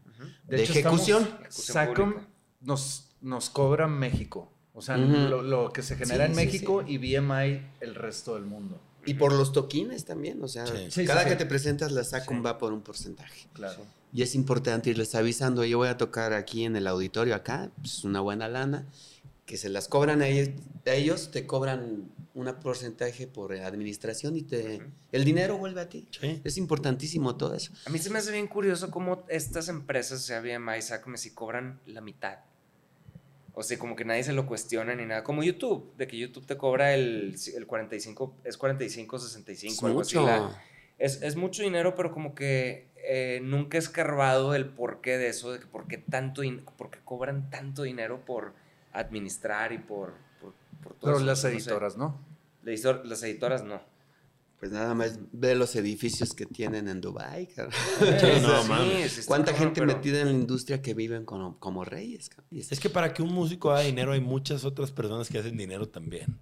De, 0.45 0.57
de 0.57 0.63
hecho, 0.63 0.73
ejecución. 0.73 1.29
SACOM 1.51 2.15
nos, 2.61 3.11
nos 3.21 3.51
cobra 3.51 3.87
México. 3.89 4.51
O 4.73 4.83
sea, 4.83 4.97
lo, 4.97 5.43
lo 5.43 5.71
que 5.73 5.83
se 5.83 5.95
genera 5.97 6.25
Sí, 6.25 6.31
en 6.33 6.37
sí, 6.39 6.45
México 6.45 6.83
sí. 6.85 6.95
y 6.95 6.99
BMI 7.19 7.63
el 7.81 7.95
resto 7.95 8.35
del 8.35 8.45
mundo. 8.45 8.81
Y 9.07 9.15
por 9.15 9.33
los 9.33 9.53
toquines 9.53 10.05
también, 10.05 10.43
o 10.43 10.49
sea, 10.49 10.67
Sí. 10.67 11.05
Cada 11.07 11.23
sí, 11.23 11.27
que 11.27 11.33
sí. 11.33 11.39
te 11.39 11.47
presentas 11.47 11.93
la 11.93 12.05
SACOM 12.05 12.39
Sí. 12.39 12.43
va 12.43 12.59
por 12.59 12.73
un 12.73 12.83
porcentaje. 12.83 13.47
Claro. 13.53 13.83
Y 14.13 14.23
es 14.23 14.35
importante 14.35 14.91
irles 14.91 15.15
avisando, 15.15 15.65
yo 15.65 15.79
voy 15.79 15.89
a 15.89 15.97
tocar 15.97 16.33
aquí 16.33 16.65
en 16.65 16.77
el 16.77 16.87
auditorio 16.87 17.35
acá, 17.35 17.71
pues 17.81 18.05
una 18.05 18.21
buena 18.21 18.49
lana, 18.49 18.87
que 19.47 19.57
se 19.57 19.69
las 19.69 19.89
cobran 19.89 20.23
a 20.23 20.29
ellos, 20.29 20.51
a 20.87 20.93
ellos 20.93 21.31
te 21.31 21.47
cobran 21.47 22.11
un 22.35 22.53
porcentaje 22.63 23.27
por 23.27 23.53
administración 23.53 24.37
y 24.37 24.43
te 24.43 24.77
Ujú. 24.77 24.85
el 25.13 25.25
dinero 25.25 25.59
vuelve 25.59 25.81
a 25.83 25.89
ti. 25.89 26.09
Sí. 26.19 26.41
Es 26.45 26.57
importantísimo 26.57 27.37
todo 27.37 27.55
eso. 27.55 27.73
A 27.87 27.91
mí 27.91 27.99
se 27.99 28.11
me 28.11 28.19
hace 28.19 28.33
bien 28.33 28.47
curioso 28.49 28.91
cómo 28.91 29.25
estas 29.29 29.69
empresas, 29.69 30.21
o 30.21 30.25
sea, 30.25 30.41
BMI, 30.41 30.81
SACOM, 30.81 31.17
si 31.17 31.31
cobran 31.31 31.81
la 31.87 32.01
mitad. 32.01 32.39
O 33.55 33.63
sea, 33.63 33.79
como 33.79 33.95
que 33.95 34.05
nadie 34.05 34.25
se 34.25 34.33
lo 34.33 34.47
cuestiona 34.47 34.95
ni 34.97 35.07
nada. 35.07 35.23
Como 35.23 35.43
YouTube, 35.45 35.95
de 35.97 36.07
que 36.09 36.19
YouTube 36.19 36.45
te 36.47 36.57
cobra 36.57 36.93
el, 36.95 37.37
el 37.57 37.67
45, 37.67 38.37
es 38.45 38.57
45, 38.57 39.19
65, 39.19 39.73
Es 39.75 39.83
algo 39.85 40.01
así. 40.01 40.17
mucho. 40.17 40.27
la- 40.27 40.63
es, 40.99 41.23
es 41.23 41.37
mucho 41.37 41.63
dinero, 41.63 41.95
pero 41.95 42.13
como 42.13 42.35
que 42.35 42.89
eh, 42.97 43.41
nunca 43.43 43.77
he 43.77 43.81
escarbado 43.81 44.55
el 44.55 44.67
porqué 44.67 45.19
de 45.19 45.29
eso, 45.29 45.53
de 45.53 45.59
que 45.61 45.67
por 45.67 45.87
qué, 45.87 45.99
tanto, 45.99 46.43
por 46.77 46.91
qué 46.91 46.99
cobran 47.05 47.51
tanto 47.51 47.83
dinero 47.83 48.25
por 48.25 48.53
administrar 48.93 49.73
y 49.73 49.79
por, 49.79 50.15
por, 50.41 50.53
por 50.83 50.93
todo 50.95 51.01
Pero 51.03 51.17
eso, 51.17 51.27
las 51.27 51.45
no 51.45 51.51
sé. 51.51 51.57
editoras, 51.57 51.97
¿no? 51.97 52.19
La 52.63 52.73
editor- 52.73 53.05
las 53.05 53.23
editoras 53.23 53.63
no. 53.65 53.81
Pues 54.65 54.73
nada 54.73 54.95
más 54.95 55.19
ve 55.31 55.55
los 55.55 55.77
edificios 55.77 56.33
que 56.33 56.47
tienen 56.47 56.89
en 56.89 57.03
Dubai. 57.03 57.49
cabrón. 57.49 57.75
Sí, 57.99 58.27
no, 58.41 58.63
Sí, 58.63 58.69
mames. 58.71 59.25
¿Cuánta 59.27 59.53
cabrón, 59.53 59.69
gente 59.75 59.81
pero- 59.83 59.95
metida 59.95 60.21
en 60.23 60.29
la 60.29 60.33
industria 60.33 60.81
que 60.81 60.95
viven 60.95 61.27
como, 61.27 61.59
como 61.61 61.85
reyes? 61.85 62.31
cabrón? 62.31 62.47
Es- 62.51 62.73
Es 62.73 62.81
que 62.81 62.89
para 62.89 63.13
que 63.13 63.21
un 63.23 63.31
músico 63.31 63.71
haga 63.73 63.81
dinero 63.83 64.13
hay 64.13 64.23
muchas 64.23 64.65
otras 64.65 64.91
personas 64.91 65.29
que 65.29 65.37
hacen 65.39 65.59
dinero 65.59 65.87
también. 65.91 66.39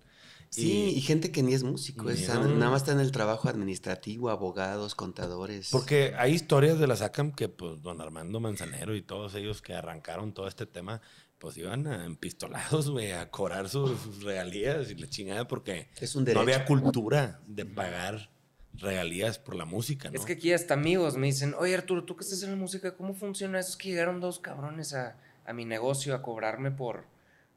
Sí, 0.50 0.70
Y- 0.70 0.98
y 0.98 1.00
gente 1.00 1.32
que 1.32 1.42
ni 1.42 1.52
es 1.52 1.64
músico, 1.64 2.04
Ni 2.04 2.12
es- 2.12 2.28
no. 2.28 2.44
nada 2.46 2.70
más 2.70 2.82
está 2.82 2.92
en 2.92 3.00
el 3.00 3.10
trabajo 3.10 3.48
administrativo, 3.48 4.30
abogados, 4.30 4.94
contadores. 4.94 5.70
Porque 5.72 6.14
hay 6.16 6.32
historias 6.34 6.78
de 6.78 6.86
la 6.86 6.94
SACAM 6.94 7.32
que, 7.32 7.48
pues, 7.48 7.82
don 7.82 8.00
Armando 8.00 8.38
Manzanero 8.38 8.94
y 8.94 9.02
todos 9.02 9.34
ellos 9.34 9.62
que 9.62 9.74
arrancaron 9.74 10.32
todo 10.32 10.46
este 10.46 10.66
tema, 10.66 11.00
pues 11.42 11.56
iban 11.58 11.88
a 11.88 12.04
empistolados, 12.04 12.88
güey, 12.88 13.10
a 13.10 13.28
cobrar 13.28 13.68
sus, 13.68 14.00
sus 14.00 14.22
regalías 14.22 14.92
y 14.92 14.94
la 14.94 15.08
chingada 15.08 15.48
porque 15.48 15.88
es 16.00 16.14
un 16.14 16.22
no 16.24 16.38
había 16.40 16.64
cultura 16.64 17.40
de 17.48 17.66
pagar 17.66 18.30
regalías 18.74 19.40
por 19.40 19.56
la 19.56 19.64
música, 19.64 20.08
¿no? 20.08 20.18
Es 20.18 20.24
que 20.24 20.34
aquí 20.34 20.52
hasta 20.52 20.74
amigos 20.74 21.16
me 21.16 21.26
dicen, 21.26 21.54
oye 21.58 21.74
Arturo, 21.74 22.04
tú 22.04 22.14
que 22.16 22.22
estás 22.22 22.44
en 22.44 22.50
la 22.50 22.56
música, 22.56 22.94
¿cómo 22.96 23.12
funciona 23.14 23.58
eso? 23.58 23.70
Es 23.70 23.76
que 23.76 23.88
llegaron 23.88 24.20
dos 24.20 24.38
cabrones 24.38 24.94
a, 24.94 25.16
a 25.44 25.52
mi 25.52 25.64
negocio 25.64 26.14
a 26.14 26.22
cobrarme 26.22 26.70
por, 26.70 27.04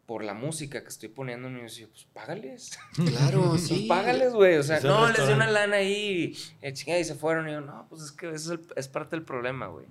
por 0.07 0.23
la 0.23 0.33
música 0.33 0.81
que 0.81 0.89
estoy 0.89 1.09
poniendo. 1.09 1.47
Y 1.49 1.53
yo 1.55 1.61
decía, 1.61 1.88
pues 1.88 2.05
págales. 2.11 2.77
Claro, 2.95 3.43
Pues 3.51 3.67
sí. 3.67 3.86
págales, 3.88 4.33
güey. 4.33 4.57
O 4.57 4.63
sea, 4.63 4.79
no, 4.81 5.07
les 5.11 5.27
di 5.27 5.31
una 5.33 5.49
lana 5.49 5.77
ahí 5.77 6.36
y, 6.61 6.65
eh, 6.65 6.73
chingada, 6.73 6.99
y 6.99 7.05
se 7.05 7.13
fueron. 7.15 7.47
Y 7.47 7.51
yo, 7.53 7.61
no, 7.61 7.86
pues 7.88 8.01
es 8.01 8.11
que 8.11 8.31
eso 8.31 8.55
es, 8.55 8.59
el- 8.59 8.67
es 8.75 8.88
parte 8.88 9.15
del 9.15 9.23
problema, 9.23 9.67
güey. 9.67 9.86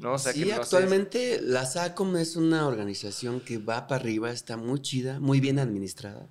No, 0.00 0.12
o 0.14 0.18
sea, 0.18 0.32
sí, 0.32 0.44
que 0.44 0.50
no 0.50 0.56
actualmente 0.56 1.40
la 1.42 1.66
SACOM 1.66 2.16
es 2.16 2.36
una 2.36 2.66
organización 2.66 3.40
que 3.40 3.58
va 3.58 3.86
para 3.86 4.00
arriba, 4.00 4.30
está 4.30 4.56
muy 4.56 4.80
chida, 4.80 5.18
muy 5.18 5.40
bien 5.40 5.58
administrada, 5.58 6.28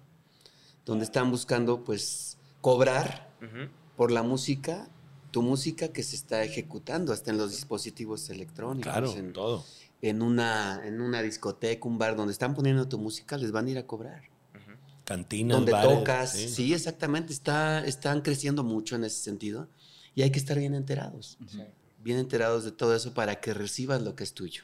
donde 0.86 1.03
están 1.03 1.32
buscando 1.32 1.84
pues 1.84 2.38
cobrar 2.61 3.30
sé. 3.39 3.45
Ujú. 3.45 3.72
por 3.95 4.11
la 4.11 4.24
música, 4.24 4.89
tu 5.32 5.41
música 5.41 5.89
que 5.89 6.03
se 6.03 6.15
está 6.15 6.43
ejecutando 6.43 7.11
hasta 7.11 7.32
en 7.32 7.38
los 7.38 7.51
dispositivos 7.51 8.30
electrónicos, 8.30 8.91
Claro, 8.91 9.13
en, 9.15 9.34
todo. 9.34 9.65
en 10.01 10.22
una, 10.22 10.82
en 10.86 11.01
una 11.01 11.22
discoteca, 11.22 11.88
un 11.88 11.97
bar 11.97 12.15
donde 12.15 12.32
están 12.32 12.55
poniendo 12.55 12.88
tu 12.88 12.97
música, 12.97 13.38
les 13.38 13.51
van 13.51 13.68
a 13.68 13.72
ir 13.72 13.78
a 13.78 13.86
cobrar. 13.86 14.22
Ujú. 14.55 14.78
Cantinas, 15.03 15.57
donde 15.57 15.72
bares, 15.74 15.97
tocas, 15.99 16.32
sí. 16.32 16.47
sí. 16.49 16.74
exactamente, 16.74 17.34
está, 17.34 17.86
están 17.86 18.22
creciendo 18.22 18.63
mucho 18.63 18.95
en 18.95 19.03
ese 19.03 19.22
sentido 19.22 19.68
y 20.15 20.22
hay 20.22 20.32
que 20.32 20.39
estar 20.39 20.57
bien 20.57 20.74
enterados. 20.74 21.38
Sí. 21.49 21.63
Bien 22.08 22.20
enterados 22.20 22.64
de 22.64 22.72
todo 22.72 22.95
eso 22.95 23.14
para 23.14 23.39
que 23.41 23.53
recibas 23.53 24.01
lo 24.01 24.16
que 24.16 24.24
es 24.24 24.34
tuyo. 24.34 24.64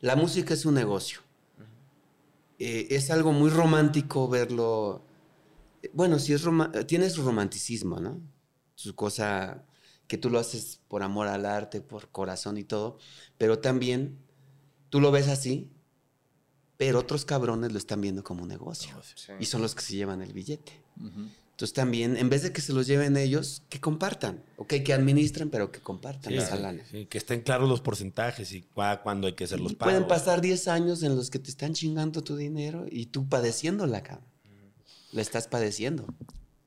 La 0.00 0.14
música 0.16 0.54
es 0.54 0.64
un 0.64 0.74
negocio. 0.74 1.20
Eh, 2.60 2.86
es 2.90 3.10
algo 3.10 3.32
muy 3.32 3.50
romántico 3.50 4.28
verlo. 4.28 5.02
Bueno, 5.92 6.18
sí 6.18 6.32
es 6.32 6.42
eh, 6.74 6.84
tiene 6.84 7.10
su 7.10 7.22
romanticismo, 7.22 8.00
¿no? 8.00 8.20
Su 8.74 8.94
cosa 8.94 9.64
que 10.06 10.18
tú 10.18 10.30
lo 10.30 10.38
haces 10.38 10.80
por 10.88 11.02
amor 11.02 11.26
al 11.28 11.44
arte, 11.46 11.80
por 11.80 12.08
corazón 12.10 12.56
y 12.58 12.64
todo, 12.64 12.98
pero 13.36 13.58
también 13.58 14.16
tú 14.88 15.00
lo 15.00 15.10
ves 15.10 15.28
así, 15.28 15.70
pero 16.76 17.00
otros 17.00 17.24
cabrones 17.24 17.72
lo 17.72 17.78
están 17.78 18.00
viendo 18.00 18.22
como 18.24 18.42
un 18.44 18.48
negocio 18.48 18.94
Sí. 19.02 19.32
y 19.40 19.44
son 19.46 19.62
los 19.62 19.74
que 19.74 19.82
se 19.82 19.96
llevan 19.96 20.22
el 20.22 20.32
billete. 20.32 20.80
Ujú. 20.96 21.28
Entonces 21.58 21.74
también, 21.74 22.16
en 22.16 22.28
vez 22.30 22.42
de 22.44 22.52
que 22.52 22.60
se 22.60 22.72
los 22.72 22.86
lleven 22.86 23.16
ellos, 23.16 23.64
que 23.68 23.80
compartan, 23.80 24.44
ok, 24.58 24.74
que 24.84 24.92
administren, 24.92 25.50
pero 25.50 25.72
que 25.72 25.80
compartan 25.80 26.32
Sí, 26.32 26.38
esa 26.38 26.54
sí, 26.54 26.62
lana. 26.62 26.84
sí, 26.88 27.06
que 27.06 27.18
estén 27.18 27.40
claros 27.40 27.68
los 27.68 27.80
porcentajes 27.80 28.52
y 28.52 28.62
cua- 28.62 29.02
cuándo 29.02 29.26
hay 29.26 29.32
que 29.32 29.42
hacer 29.42 29.58
los 29.58 29.74
pagos. 29.74 29.92
pueden 29.92 30.06
pasar 30.06 30.40
10 30.40 30.68
años 30.68 31.02
en 31.02 31.16
los 31.16 31.30
que 31.30 31.40
te 31.40 31.50
están 31.50 31.74
chingando 31.74 32.22
tu 32.22 32.36
dinero 32.36 32.86
y 32.88 33.06
tú 33.06 33.28
padeciéndola, 33.28 34.04
cabrón. 34.04 34.24
La 35.10 35.20
estás 35.20 35.48
padeciendo. 35.48 36.06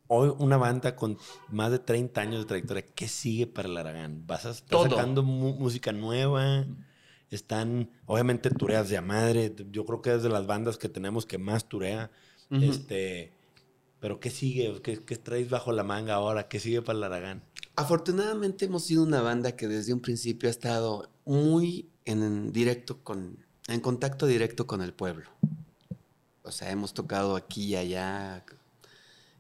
Hoy 0.08 0.34
una 0.40 0.58
banda 0.58 0.94
con 0.98 1.18
más 1.48 1.72
de 1.72 1.80
30 1.80 2.20
años 2.20 2.42
de 2.42 2.46
trayectoria, 2.48 2.86
¿qué 2.94 3.08
sigue 3.08 3.48
para 3.48 3.70
el 3.70 3.78
Aragán? 3.78 4.28
¿Vas 4.28 4.46
a 4.46 4.50
estar 4.50 4.90
sacando 4.90 5.24
música 5.24 5.94
nueva? 5.94 6.66
Están, 7.30 7.90
obviamente, 8.08 8.50
tureas 8.50 8.90
de 8.90 8.98
a 8.98 9.02
madre. 9.02 9.56
Yo 9.72 9.86
creo 9.86 10.02
que 10.02 10.14
es 10.16 10.22
de 10.22 10.28
las 10.28 10.48
bandas 10.48 10.78
que 10.78 10.90
tenemos 10.90 11.26
que 11.26 11.38
más 11.38 11.70
turea. 11.70 12.12
Este, 12.50 13.32
pero 14.02 14.20
¿qué 14.20 14.30
sigue? 14.32 14.82
¿Qué, 14.82 15.00
qué 15.06 15.16
traes 15.16 15.50
bajo 15.50 15.72
la 15.72 15.84
manga 15.84 16.16
ahora? 16.16 16.50
¿Qué 16.50 16.60
sigue 16.60 16.82
para 16.82 16.98
el 16.98 17.04
Aragán? 17.06 17.44
Afortunadamente 17.78 18.66
hemos 18.66 18.84
sido 18.84 19.04
una 19.04 19.22
banda 19.22 19.56
que 19.56 19.68
desde 19.70 19.94
un 19.94 20.02
principio 20.02 20.50
ha 20.50 20.52
estado 20.52 21.10
muy 21.24 21.88
en 22.04 22.52
directo 22.52 23.04
con, 23.04 23.38
en 23.68 23.80
contacto 23.80 24.26
directo 24.26 24.68
con 24.68 24.82
el 24.82 24.94
pueblo. 24.94 25.30
O 26.44 26.52
sea, 26.52 26.72
hemos 26.72 26.94
tocado 26.94 27.36
aquí 27.36 27.66
y 27.68 27.76
allá. 27.76 28.44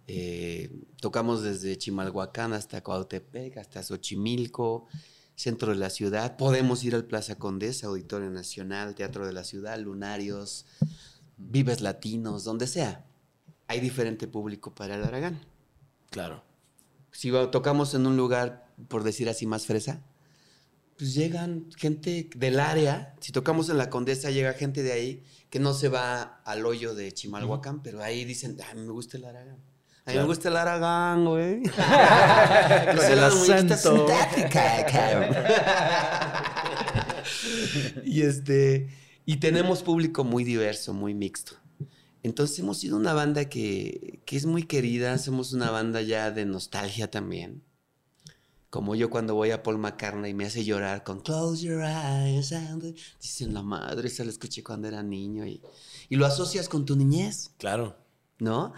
eh, 0.07 0.69
tocamos 0.99 1.41
desde 1.41 1.77
Chimalhuacán 1.77 2.53
hasta 2.53 2.81
Coautepec, 2.81 3.57
hasta 3.57 3.81
Xochimilco, 3.81 4.87
centro 5.35 5.71
de 5.71 5.77
la 5.77 5.89
ciudad. 5.89 6.37
Podemos 6.37 6.83
ir 6.83 6.93
al 6.93 7.05
Plaza 7.05 7.35
Condesa, 7.35 7.87
Auditorio 7.87 8.29
Nacional, 8.29 8.93
Teatro 8.93 9.25
de 9.25 9.33
la 9.33 9.43
Ciudad, 9.43 9.79
Lunarios, 9.79 10.65
Vives 11.37 11.81
Latinos, 11.81 12.43
donde 12.43 12.67
sea. 12.67 13.05
Hay 13.71 13.79
diferente 13.79 14.27
público 14.27 14.75
para 14.75 14.95
el 14.95 15.03
Aragán 15.05 15.39
Claro. 16.09 16.43
si 17.13 17.31
tocamos 17.51 17.93
en 17.93 18.05
un 18.05 18.17
lugar, 18.17 18.65
por 18.89 19.03
decir 19.03 19.29
así, 19.29 19.45
más 19.45 19.65
fresa, 19.65 20.01
pues 20.97 21.13
llegan 21.13 21.69
gente 21.77 22.29
del 22.35 22.59
área. 22.59 23.15
Si 23.21 23.31
tocamos 23.31 23.69
en 23.69 23.77
la 23.77 23.89
Condesa, 23.89 24.29
llega 24.29 24.51
gente 24.53 24.83
de 24.83 24.91
ahí 24.91 25.23
que 25.49 25.59
no 25.59 25.73
se 25.73 25.87
va 25.87 26.41
al 26.43 26.65
hoyo 26.65 26.93
de 26.95 27.13
Chimalhuacán, 27.13 27.81
pero 27.81 28.03
ahí 28.03 28.25
dicen, 28.25 28.57
a 28.69 28.73
mí 28.73 28.81
me 28.81 28.91
gusta 28.91 29.15
el 29.15 29.23
Aragán. 29.23 29.55
A 29.55 29.57
mí 29.57 30.03
Claro. 30.03 30.19
me 30.21 30.25
gusta 30.27 30.49
el 30.49 30.57
Aragán, 30.57 31.25
güey. 31.25 31.61
Con 31.63 31.71
el 33.11 33.23
acento. 33.23 34.05
y 38.03 38.21
este, 38.23 38.89
y 39.25 39.37
tenemos 39.37 39.81
público 39.81 40.25
muy 40.25 40.43
diverso, 40.43 40.93
muy 40.93 41.13
mixto. 41.13 41.53
Entonces 42.23 42.59
hemos 42.59 42.77
sido 42.77 42.97
una 42.97 43.13
banda 43.13 43.45
que, 43.45 44.21
que 44.25 44.37
es 44.37 44.45
muy 44.45 44.63
querida, 44.63 45.17
somos 45.17 45.53
una 45.53 45.71
banda 45.71 46.01
ya 46.01 46.31
de 46.31 46.45
nostalgia 46.45 47.09
también. 47.09 47.63
Como 48.69 48.95
yo 48.95 49.09
cuando 49.09 49.35
voy 49.35 49.51
a 49.51 49.63
Paul 49.63 49.79
McCartney 49.79 50.33
me 50.33 50.45
hace 50.45 50.63
llorar 50.63 51.03
con 51.03 51.19
Close 51.19 51.63
Your 51.63 51.83
Eyes 51.83 52.53
and... 52.53 52.95
Dicen 53.19 53.53
la 53.53 53.63
madre, 53.63 54.07
esa 54.07 54.23
la 54.23 54.29
escuché 54.29 54.63
cuando 54.63 54.87
era 54.87 55.03
niño 55.03 55.45
y, 55.45 55.61
y 56.07 56.15
lo 56.15 56.25
asocias 56.25 56.69
con 56.69 56.85
tu 56.85 56.95
niñez. 56.95 57.51
Claro. 57.57 57.97
¿no? 58.41 58.73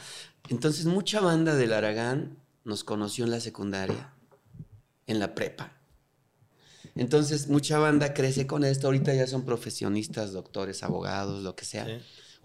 Entonces 0.50 0.86
mucha 0.86 1.22
banda 1.22 1.56
del 1.56 1.74
Aragán 1.74 2.38
nos 2.66 2.84
conoció 2.84 3.24
en 3.24 3.32
la 3.32 3.40
secundaria, 3.40 4.14
en 5.08 5.20
la 5.20 5.34
prepa. 5.34 5.72
Entonces 6.96 7.48
mucha 7.48 7.80
banda 7.80 8.14
crece 8.14 8.46
con 8.46 8.66
esto, 8.66 8.88
ahorita 8.88 9.14
ya 9.16 9.26
son 9.26 9.46
profesionistas, 9.46 10.34
doctores, 10.34 10.84
abogados, 10.84 11.42
lo 11.42 11.56
que 11.56 11.66
sea. 11.66 11.86
Sí. 11.86 11.94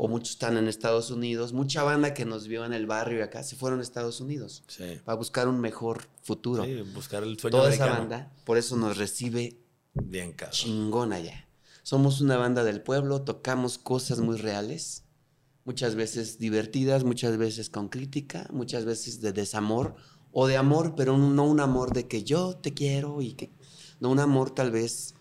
O 0.00 0.06
muchos 0.06 0.30
están 0.30 0.56
en 0.56 0.68
Estados 0.68 1.10
Unidos. 1.10 1.52
Mucha 1.52 1.82
banda 1.82 2.14
que 2.14 2.24
nos 2.24 2.46
vio 2.46 2.64
en 2.64 2.72
el 2.72 2.86
barrio 2.86 3.18
y 3.18 3.22
acá 3.22 3.42
se 3.42 3.56
fueron 3.56 3.80
a 3.80 3.82
Estados 3.82 4.20
Unidos 4.20 4.62
Sí. 4.68 4.84
para 5.04 5.16
buscar 5.16 5.48
un 5.48 5.60
mejor 5.60 6.06
futuro. 6.22 6.64
Sí, 6.64 6.82
buscar 6.94 7.24
el 7.24 7.36
sueño 7.38 7.58
Toda 7.58 7.74
esa 7.74 7.86
banda, 7.86 8.32
por 8.44 8.58
eso 8.58 8.76
nos 8.76 8.96
recibe 8.96 9.58
Bien, 9.94 10.32
cabrón. 10.32 10.52
chingón 10.54 11.12
allá. 11.12 11.48
Somos 11.82 12.20
una 12.20 12.36
banda 12.36 12.62
del 12.62 12.80
pueblo, 12.80 13.22
tocamos 13.22 13.76
cosas 13.78 14.20
muy 14.20 14.36
reales, 14.36 15.02
muchas 15.64 15.96
veces 15.96 16.38
divertidas, 16.38 17.02
muchas 17.02 17.36
veces 17.36 17.68
con 17.68 17.88
crítica, 17.88 18.46
muchas 18.52 18.84
veces 18.84 19.20
de 19.20 19.32
desamor 19.32 19.96
o 20.30 20.46
de 20.46 20.56
amor, 20.58 20.94
pero 20.96 21.18
no 21.18 21.44
un 21.44 21.58
amor 21.58 21.92
de 21.92 22.06
que 22.06 22.22
yo 22.22 22.54
te 22.56 22.72
quiero 22.72 23.20
y 23.20 23.32
que 23.32 23.50
no 23.98 24.10
un 24.10 24.20
amor 24.20 24.50
tal 24.54 24.70
vez 24.70 25.14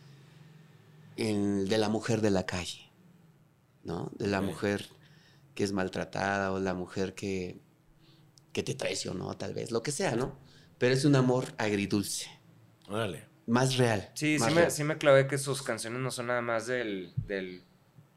el 1.15 1.67
de 1.67 1.78
la 1.80 1.89
mujer 1.89 2.21
de 2.21 2.30
la 2.32 2.45
calle, 2.45 2.86
¿no? 3.88 4.11
De 4.19 4.27
la 4.27 4.41
mujer 4.41 4.88
que 5.55 5.63
es 5.63 5.71
maltratada 5.73 6.51
o 6.53 6.59
la 6.59 6.75
mujer 6.75 7.15
que 7.15 7.59
que 8.53 8.63
te 8.63 8.73
traicionó 8.73 9.38
tal 9.38 9.53
vez, 9.53 9.69
lo 9.71 9.83
que 9.83 9.91
sea, 9.91 10.15
¿no? 10.15 10.35
Pero 10.79 10.93
es 10.93 11.05
un 11.05 11.15
amor 11.15 11.45
agridulce, 11.59 12.27
Órale. 12.88 13.25
más 13.45 13.77
real. 13.77 14.09
Sí, 14.15 14.38
más 14.39 14.49
sí 14.49 14.55
me, 14.55 14.71
sí 14.71 14.83
me 14.83 14.97
clavé 14.97 15.27
que 15.27 15.38
sus 15.38 15.61
canciones 15.61 15.99
no 16.01 16.09
son 16.09 16.27
nada 16.27 16.41
más 16.41 16.65
del, 16.65 17.13
del 17.27 17.61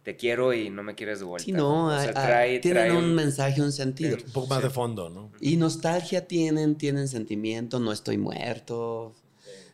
te 0.03 0.17
quiero 0.17 0.55
y 0.55 0.71
no 0.71 0.83
me 0.83 0.95
quieres 0.95 1.19
de 1.19 1.27
vuelta. 1.27 1.45
Sí, 1.45 1.53
no, 1.53 1.87
O 1.87 1.91
sea, 1.91 2.09
ah, 2.09 2.13
ah, 2.17 2.29
trae- 2.29 2.61
tienen 2.61 2.87
trae 2.87 2.97
un, 2.97 3.15
mensaje, 3.15 3.61
un 3.61 3.73
sentido. 3.73 4.17
Un 4.17 4.33
poco 4.33 4.47
más 4.49 4.63
de 4.63 4.71
fondo, 4.71 5.11
¿no? 5.11 5.31
Y 5.41 5.57
nostalgia 5.57 6.27
tienen, 6.27 6.77
tienen 6.77 7.07
sentimiento, 7.09 7.81
no 7.81 7.93
estoy 7.93 8.17
muerto, 8.17 9.15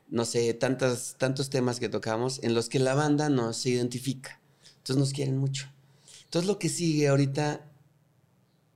no 0.09 0.25
sé, 0.25 0.53
tantos, 0.55 1.15
tantos 1.17 1.49
temas 1.49 1.79
que 1.79 1.89
tocamos 1.89 2.43
en 2.43 2.55
los 2.55 2.69
que 2.69 2.81
la 2.81 2.95
banda 2.95 3.29
no 3.29 3.53
se 3.53 3.71
identifica. 3.71 4.41
Entonces 4.79 4.97
nos 4.97 5.13
quieren 5.13 5.37
mucho. 5.39 5.69
Entonces 6.37 6.53
lo 6.53 6.59
que 6.59 6.69
sigue 6.69 7.09
ahorita 7.09 7.65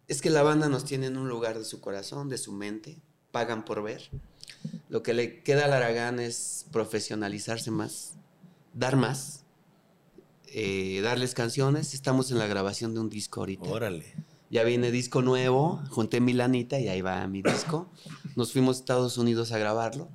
es 0.08 0.22
que 0.22 0.30
la 0.30 0.42
banda 0.42 0.70
nos 0.70 0.86
tiene 0.86 1.08
en 1.08 1.18
un 1.18 1.28
lugar 1.28 1.58
de 1.58 1.66
su 1.66 1.82
corazón, 1.82 2.30
de 2.30 2.38
su 2.38 2.52
mente, 2.52 3.02
pagan 3.32 3.66
por 3.66 3.82
ver. 3.82 4.08
Lo 4.88 5.02
que 5.02 5.12
le 5.12 5.42
queda 5.42 5.66
al 5.66 5.74
Aragán 5.74 6.20
es 6.20 6.64
profesionalizarse 6.72 7.70
más, 7.70 8.14
dar 8.72 8.96
más, 8.96 9.44
eh, 10.46 11.02
darles 11.02 11.34
canciones. 11.34 11.92
Estamos 11.92 12.30
en 12.30 12.38
la 12.38 12.46
grabación 12.46 12.94
de 12.94 13.00
un 13.00 13.10
disco 13.10 13.40
ahorita. 13.40 13.68
Órale. 13.68 14.06
Ya 14.48 14.64
viene 14.64 14.90
disco 14.90 15.20
nuevo, 15.20 15.82
junté 15.90 16.22
mi 16.22 16.32
lanita 16.32 16.80
y 16.80 16.88
ahí 16.88 17.02
va 17.02 17.26
mi 17.26 17.42
disco. 17.42 17.90
Nos 18.36 18.52
fuimos 18.54 18.78
a 18.78 18.80
Estados 18.80 19.18
Unidos 19.18 19.52
a 19.52 19.58
grabarlo. 19.58 20.08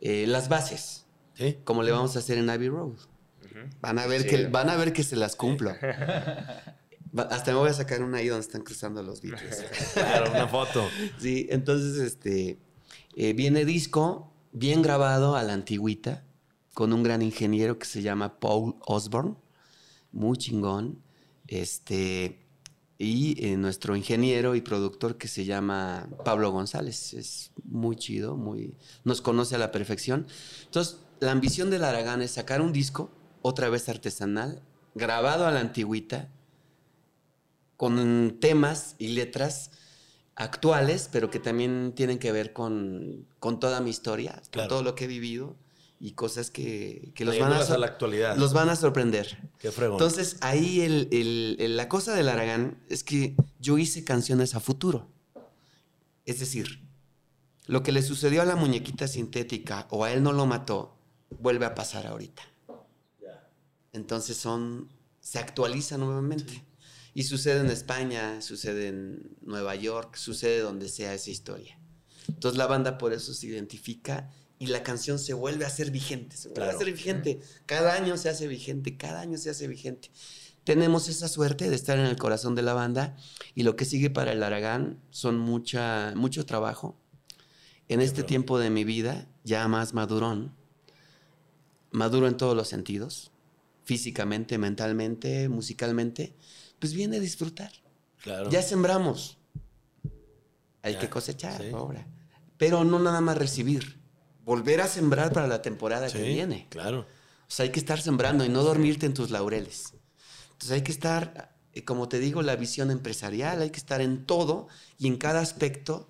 Eh, 0.00 0.26
las 0.26 0.48
bases, 0.48 1.04
¿Sí? 1.34 1.58
como 1.62 1.84
le 1.84 1.92
vamos 1.92 2.16
a 2.16 2.18
hacer 2.18 2.38
en 2.38 2.50
Abbey 2.50 2.70
Road. 2.70 2.96
Van 3.80 3.98
a 3.98 4.06
ver, 4.06 4.22
Sí. 4.22 4.28
que, 4.28 4.46
van 4.46 4.70
a 4.70 4.76
ver 4.76 4.92
que 4.92 5.02
se 5.02 5.16
las 5.16 5.36
cumplo. 5.36 5.74
Hasta 7.30 7.52
me 7.52 7.58
voy 7.58 7.70
a 7.70 7.72
sacar 7.72 8.02
una 8.02 8.18
ahí 8.18 8.28
donde 8.28 8.44
están 8.46 8.62
cruzando 8.62 9.02
los 9.02 9.22
Beatles. 9.22 9.64
Claro, 9.94 10.30
una 10.30 10.48
foto. 10.48 10.86
Sí, 11.18 11.46
entonces 11.50 11.96
este 11.98 12.58
eh, 13.14 13.32
viene 13.32 13.64
disco 13.64 14.32
bien 14.52 14.82
grabado 14.82 15.36
a 15.36 15.42
la 15.42 15.52
antigüita 15.54 16.24
con 16.74 16.92
un 16.92 17.02
gran 17.02 17.22
ingeniero 17.22 17.78
que 17.78 17.86
se 17.86 18.02
llama 18.02 18.38
Paul 18.38 18.76
Osborne, 18.86 19.34
muy 20.12 20.36
chingón. 20.36 21.02
Este 21.46 22.42
y 22.98 23.46
eh, 23.46 23.56
nuestro 23.56 23.94
ingeniero 23.94 24.54
y 24.54 24.62
productor 24.62 25.18
que 25.18 25.28
se 25.28 25.44
llama 25.44 26.08
Pablo 26.24 26.50
González, 26.50 27.12
es 27.12 27.52
muy 27.64 27.96
chido, 27.96 28.36
muy 28.36 28.74
nos 29.04 29.20
conoce 29.20 29.54
a 29.54 29.58
la 29.58 29.70
perfección. 29.70 30.26
Entonces, 30.64 30.98
la 31.20 31.30
ambición 31.32 31.70
del 31.70 31.84
Aragán 31.84 32.22
es 32.22 32.32
sacar 32.32 32.60
un 32.62 32.72
disco 32.72 33.10
otra 33.46 33.68
vez 33.68 33.88
artesanal, 33.88 34.60
grabado 34.94 35.46
a 35.46 35.50
la 35.52 35.60
antigüita 35.60 36.28
con 37.76 38.38
temas 38.40 38.94
y 38.98 39.08
letras 39.08 39.70
actuales, 40.34 41.08
pero 41.12 41.30
que 41.30 41.38
también 41.38 41.92
tienen 41.94 42.18
que 42.18 42.32
ver 42.32 42.52
con, 42.52 43.26
con 43.38 43.60
toda 43.60 43.80
mi 43.80 43.90
historia, 43.90 44.42
Claro. 44.50 44.68
con 44.68 44.78
todo 44.78 44.82
lo 44.82 44.94
que 44.94 45.04
he 45.04 45.08
vivido 45.08 45.56
y 46.00 46.12
cosas 46.12 46.50
que, 46.50 47.12
que 47.14 47.24
los, 47.24 47.38
van 47.38 47.52
a, 47.52 47.60
a 47.60 47.78
la 47.78 47.86
actualidad. 47.86 48.36
los 48.36 48.52
van 48.52 48.68
a 48.68 48.76
sorprender. 48.76 49.38
Qué 49.58 49.70
fregón. 49.70 49.94
Entonces, 49.94 50.36
ahí 50.40 50.80
el- 50.80 51.08
el- 51.10 51.56
el- 51.58 51.76
la 51.76 51.88
cosa 51.88 52.14
del 52.14 52.28
Aragán 52.28 52.78
es 52.88 53.02
que 53.04 53.34
yo 53.60 53.78
hice 53.78 54.04
canciones 54.04 54.54
a 54.54 54.60
futuro. 54.60 55.08
Es 56.26 56.40
decir, 56.40 56.82
lo 57.66 57.82
que 57.82 57.92
le 57.92 58.02
sucedió 58.02 58.42
a 58.42 58.44
la 58.44 58.56
muñequita 58.56 59.08
sintética 59.08 59.86
o 59.90 60.04
a 60.04 60.12
él 60.12 60.22
no 60.22 60.32
lo 60.32 60.44
mató, 60.46 60.96
vuelve 61.40 61.64
a 61.66 61.74
pasar 61.74 62.06
ahorita. 62.06 62.42
Entonces 63.96 64.36
son, 64.36 64.88
se 65.20 65.38
actualiza 65.38 65.98
nuevamente. 65.98 66.64
Y 67.14 67.22
sucede 67.24 67.60
en 67.60 67.70
España, 67.70 68.42
sucede 68.42 68.88
en 68.88 69.36
Nueva 69.40 69.74
York, 69.74 70.16
sucede 70.16 70.60
donde 70.60 70.88
sea 70.88 71.14
esa 71.14 71.30
historia. 71.30 71.80
Entonces 72.28 72.58
la 72.58 72.66
banda 72.66 72.98
por 72.98 73.12
eso 73.14 73.32
se 73.32 73.46
identifica 73.46 74.30
y 74.58 74.66
la 74.66 74.82
canción 74.82 75.18
se 75.18 75.32
vuelve 75.32 75.64
a 75.64 75.70
ser 75.70 75.90
vigente, 75.90 76.36
se 76.36 76.48
vuelve 76.48 76.62
Claro. 76.64 76.76
a 76.76 76.78
ser 76.78 76.92
vigente. 76.92 77.40
Cada 77.64 77.94
año 77.94 78.16
se 78.18 78.28
hace 78.28 78.46
vigente, 78.48 78.96
cada 78.98 79.20
año 79.20 79.38
se 79.38 79.48
hace 79.50 79.66
vigente. 79.66 80.10
Tenemos 80.64 81.08
esa 81.08 81.28
suerte 81.28 81.70
de 81.70 81.76
estar 81.76 81.98
en 81.98 82.06
el 82.06 82.16
corazón 82.16 82.54
de 82.54 82.62
la 82.62 82.74
banda 82.74 83.16
y 83.54 83.62
lo 83.62 83.76
que 83.76 83.84
sigue 83.84 84.10
para 84.10 84.32
el 84.32 84.42
Aragán 84.42 85.00
son 85.10 85.38
mucha, 85.38 86.12
mucho 86.16 86.44
trabajo. 86.44 86.98
En 87.88 88.00
este 88.00 88.24
tiempo 88.24 88.58
de 88.58 88.68
mi 88.68 88.84
vida, 88.84 89.28
ya 89.44 89.66
más 89.68 89.94
madurón, 89.94 90.54
maduro 91.92 92.26
en 92.26 92.36
todos 92.36 92.56
los 92.56 92.68
sentidos, 92.68 93.30
físicamente, 93.86 94.58
mentalmente, 94.58 95.48
musicalmente, 95.48 96.34
pues 96.78 96.92
viene 96.92 97.16
a 97.16 97.20
disfrutar. 97.20 97.72
claro. 98.22 98.50
Ya 98.50 98.60
sembramos. 98.60 99.38
Hay 100.82 100.94
Ya, 100.94 100.98
que 101.00 101.08
cosechar 101.08 101.62
sí. 101.62 101.70
ahora. 101.72 102.06
Pero 102.58 102.84
no 102.84 102.98
nada 102.98 103.20
más 103.20 103.38
recibir. 103.38 103.98
Volver 104.44 104.80
a 104.80 104.88
sembrar 104.88 105.32
para 105.32 105.46
la 105.46 105.62
temporada 105.62 106.08
Sí, 106.08 106.18
que 106.18 106.24
viene. 106.24 106.66
Claro. 106.68 107.00
O 107.00 107.50
sea, 107.50 107.64
hay 107.64 107.70
que 107.70 107.78
estar 107.80 108.00
sembrando 108.00 108.44
y 108.44 108.48
no 108.48 108.62
dormirte 108.62 109.06
en 109.06 109.14
tus 109.14 109.30
laureles. 109.30 109.94
Entonces 110.52 110.70
hay 110.72 110.82
que 110.82 110.92
estar, 110.92 111.54
eh, 111.72 111.84
como 111.84 112.08
te 112.08 112.18
digo, 112.18 112.42
la 112.42 112.56
visión 112.56 112.90
empresarial, 112.90 113.62
hay 113.62 113.70
que 113.70 113.78
estar 113.78 114.00
en 114.00 114.24
todo 114.26 114.66
y 114.98 115.06
en 115.06 115.16
cada 115.16 115.40
aspecto 115.40 116.08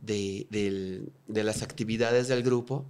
de, 0.00 0.46
del- 0.50 1.12
de 1.26 1.44
las 1.44 1.62
actividades 1.62 2.28
del 2.28 2.42
grupo. 2.44 2.86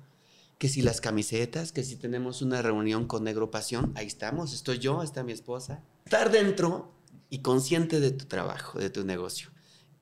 Que 0.60 0.68
si 0.68 0.82
las 0.82 1.00
camisetas, 1.00 1.72
que 1.72 1.82
si 1.82 1.96
tenemos 1.96 2.42
una 2.42 2.60
reunión 2.60 3.06
con 3.06 3.24
Negro 3.24 3.50
Pasión, 3.50 3.92
ahí 3.96 4.06
estamos, 4.06 4.52
estoy 4.52 4.78
yo, 4.78 5.02
está 5.02 5.22
mi 5.24 5.32
esposa. 5.32 5.82
Estar 6.04 6.30
dentro 6.30 6.92
y 7.30 7.38
consciente 7.40 7.98
de 7.98 8.10
tu 8.10 8.26
trabajo, 8.26 8.78
de 8.78 8.90
tu 8.90 9.02
negocio. 9.04 9.48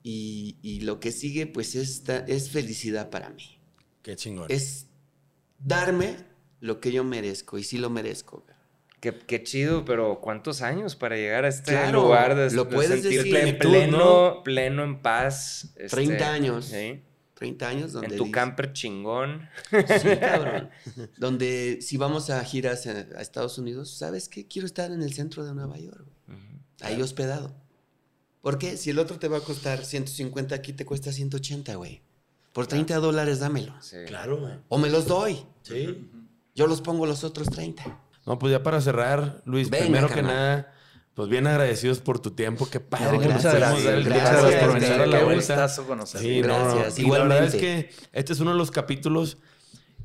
Y, 0.03 0.57
y 0.61 0.81
lo 0.81 0.99
que 0.99 1.11
sigue, 1.13 1.47
pues, 1.47 1.75
es, 1.75 2.03
es 2.27 2.49
felicidad 2.49 3.09
para 3.09 3.29
mí 3.29 3.59
Qué 4.01 4.15
chingón. 4.17 4.47
es 4.49 4.87
darme 5.59 6.17
lo 6.59 6.81
que 6.81 6.91
yo 6.91 7.03
merezco 7.05 7.57
y 7.57 7.63
sí 7.63 7.77
lo 7.77 7.89
merezco. 7.89 8.45
Qué, 8.99 9.17
qué 9.17 9.43
chido, 9.43 9.85
pero 9.85 10.19
¿cuántos 10.19 10.61
años 10.61 10.97
para 10.97 11.15
llegar 11.15 11.45
a 11.45 11.47
este 11.47 11.71
Claro, 11.71 12.01
lugar 12.03 12.35
de, 12.35 12.51
lo 12.51 12.65
de 12.65 12.75
puedes 12.75 13.01
sentirte 13.01 13.29
decir. 13.39 13.57
pleno, 13.59 13.97
¿no? 13.97 14.43
pleno 14.43 14.83
en 14.83 15.01
paz? 15.01 15.71
este, 15.77 15.87
30 15.87 16.33
años. 16.33 16.65
¿sí? 16.65 17.01
30 17.39 17.67
años 17.69 17.93
donde 17.93 18.09
En 18.09 18.17
tu 18.17 18.29
camper 18.31 18.73
chingón. 18.73 19.47
Sí, 19.71 20.09
cabrón. 20.19 20.69
donde 21.17 21.79
si 21.81 21.95
vamos 21.95 22.29
a 22.29 22.43
giras 22.43 22.85
a, 22.85 22.91
a 22.91 23.21
Estados 23.21 23.57
Unidos, 23.57 23.89
¿sabes 23.91 24.27
qué? 24.27 24.45
Quiero 24.45 24.65
estar 24.65 24.91
en 24.91 25.01
el 25.01 25.13
centro 25.13 25.45
de 25.45 25.53
Nueva 25.55 25.77
York. 25.77 26.05
güey. 26.27 26.39
Ahí 26.81 27.01
hospedado. 27.01 27.55
¿Por 28.41 28.57
qué? 28.57 28.75
Si 28.75 28.89
el 28.89 28.99
otro 28.99 29.19
te 29.19 29.29
va 29.29 29.37
a 29.37 29.41
costar 29.41 29.85
150, 29.85 30.53
aquí 30.53 30.73
te 30.73 30.85
cuesta 30.85 31.13
180, 31.13 31.75
güey. 31.75 32.01
Por 32.51 32.67
30 32.67 32.97
dólares 32.97 33.39
dámelo. 33.39 33.73
Sí. 33.81 33.97
Claro, 34.07 34.39
güey. 34.41 34.55
O 34.67 34.77
me 34.77 34.89
los 34.89 35.07
doy. 35.07 35.45
Sí. 35.61 36.09
Yo 36.55 36.67
los 36.67 36.81
pongo 36.81 37.05
los 37.05 37.23
otros 37.23 37.49
30. 37.49 38.01
No, 38.25 38.37
pues 38.37 38.51
ya 38.51 38.61
para 38.63 38.81
cerrar, 38.81 39.41
Luis, 39.45 39.69
Venga, 39.69 39.85
primero 39.85 40.09
que 40.09 40.21
nada, 40.21 40.73
pues 41.19 41.27
bien 41.27 41.47
agradecidos 41.47 41.99
por 41.99 42.19
tu 42.19 42.31
tiempo. 42.31 42.65
Qué 42.71 42.79
padre 42.79 43.17
No, 43.17 43.19
que 43.19 43.27
nos 43.27 43.43
gracias, 43.43 43.83
dar 43.83 43.93
el 43.93 44.05
gracias, 44.05 44.41
gracias 44.41 44.63
por 44.63 44.73
venir, 44.73 44.91
a 44.93 45.05
la 45.05 45.17
Qué 45.17 45.23
vuelta. 45.25 45.67
Sí, 45.67 46.41
no, 46.41 46.47
no, 46.47 46.65
no. 46.69 46.75
Gracias, 46.77 46.99
Y 46.99 47.11
la 47.11 47.23
verdad 47.23 47.43
es 47.43 47.55
que 47.55 47.89
este 48.13 48.31
es 48.31 48.39
uno 48.39 48.51
de 48.53 48.57
los 48.57 48.71
capítulos 48.71 49.37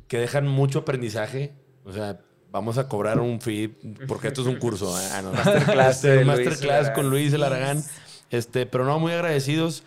que 0.09 0.19
dejan 0.19 0.49
mucho 0.49 0.81
aprendizaje. 0.81 1.55
O 1.85 1.93
sea, 1.93 2.19
vamos 2.51 2.78
a 2.78 2.89
cobrar 2.89 3.20
un 3.20 3.41
fee 3.41 3.69
porque 4.09 4.27
esto 4.27 4.41
es 4.41 4.49
un 4.49 4.57
curso. 4.57 5.01
¿eh? 5.01 5.09
Ah, 5.12 5.23
no. 5.23 5.31
Masterclass 5.31 5.95
Este, 5.99 6.15
Luis 6.16 6.27
masterclass 6.27 6.62
Elaragán. 6.65 6.95
con 6.95 7.11
Luis 7.11 7.32
El 7.32 7.43
Aragán. 7.45 7.85
Este, 8.31 8.66
pero 8.66 8.85
no, 8.85 8.99
muy 8.99 9.12
agradecidos. 9.12 9.85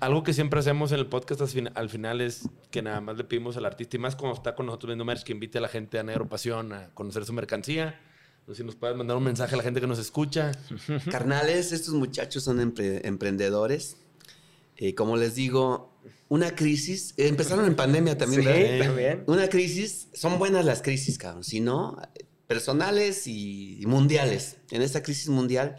Algo 0.00 0.24
que 0.24 0.34
siempre 0.34 0.60
hacemos 0.60 0.92
en 0.92 0.98
el 0.98 1.06
podcast 1.06 1.40
al 1.74 1.88
final 1.88 2.20
es 2.20 2.50
que 2.70 2.82
nada 2.82 3.00
más 3.00 3.16
le 3.16 3.24
pedimos 3.24 3.56
al 3.56 3.64
artista 3.64 3.96
y 3.96 3.98
más 3.98 4.14
cuando 4.14 4.36
está 4.36 4.54
con 4.54 4.66
nosotros 4.66 4.88
viendo 4.88 5.06
merch 5.06 5.22
que 5.22 5.32
invite 5.32 5.56
a 5.56 5.62
la 5.62 5.68
gente 5.68 5.98
a 5.98 6.02
Negro 6.02 6.28
Pasión 6.28 6.74
a 6.74 6.90
conocer 6.92 7.24
su 7.24 7.32
mercancía. 7.32 7.98
Si 8.54 8.62
nos 8.62 8.76
puedes 8.76 8.96
mandar 8.96 9.16
un 9.16 9.24
mensaje 9.24 9.54
a 9.54 9.58
la 9.58 9.64
gente 9.64 9.80
que 9.80 9.86
nos 9.86 9.98
escucha. 9.98 10.52
Carnales, 11.10 11.72
estos 11.72 11.94
muchachos 11.94 12.44
son 12.44 12.58
empre- 12.60 13.00
emprendedores. 13.04 13.96
Eh, 14.76 14.94
como 14.94 15.16
les 15.16 15.34
digo, 15.34 15.92
una 16.28 16.54
crisis. 16.54 17.14
eh, 17.16 17.28
Empezaron 17.28 17.64
en 17.66 17.74
pandemia 17.74 18.16
también, 18.16 18.42
Sí, 18.42 18.46
¿verdad? 18.48 18.86
también. 18.86 19.24
Una 19.26 19.48
crisis. 19.48 20.08
Son 20.14 20.38
buenas 20.38 20.64
las 20.64 20.80
crisis, 20.82 21.18
cabrón. 21.18 21.42
Si 21.44 21.60
no, 21.60 21.96
personales 22.46 23.26
y 23.26 23.82
mundiales. 23.86 24.58
En 24.70 24.82
esta 24.82 25.02
crisis 25.02 25.28
mundial, 25.28 25.76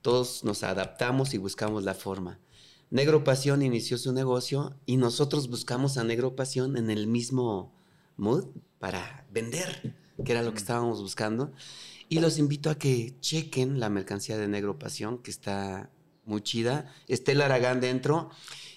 todos 0.00 0.42
nos 0.44 0.62
adaptamos 0.62 1.34
y 1.34 1.38
buscamos 1.38 1.84
la 1.84 1.94
forma. 1.94 2.38
Negro 2.88 3.24
Pasión 3.24 3.60
inició 3.62 3.98
su 3.98 4.12
negocio 4.12 4.74
y 4.86 4.96
nosotros 4.96 5.50
buscamos 5.50 5.98
a 5.98 6.04
Negro 6.04 6.34
Pasión 6.36 6.76
en 6.78 6.88
el 6.88 7.08
mismo 7.08 7.74
mood 8.16 8.46
para 8.78 9.26
vender, 9.32 9.94
que 10.24 10.32
era 10.32 10.42
lo 10.42 10.52
que 10.52 10.58
estábamos 10.58 11.02
buscando. 11.02 11.52
Y 12.08 12.20
los 12.20 12.38
invito 12.38 12.70
a 12.70 12.76
que 12.78 13.16
chequen 13.20 13.80
la 13.80 13.88
mercancía 13.90 14.36
de 14.36 14.46
Negro 14.48 14.78
Pasión, 14.78 15.18
que 15.18 15.30
está 15.30 15.90
muy 16.24 16.40
chida. 16.42 16.92
Estela 17.08 17.46
Aragán 17.46 17.80
dentro. 17.80 18.30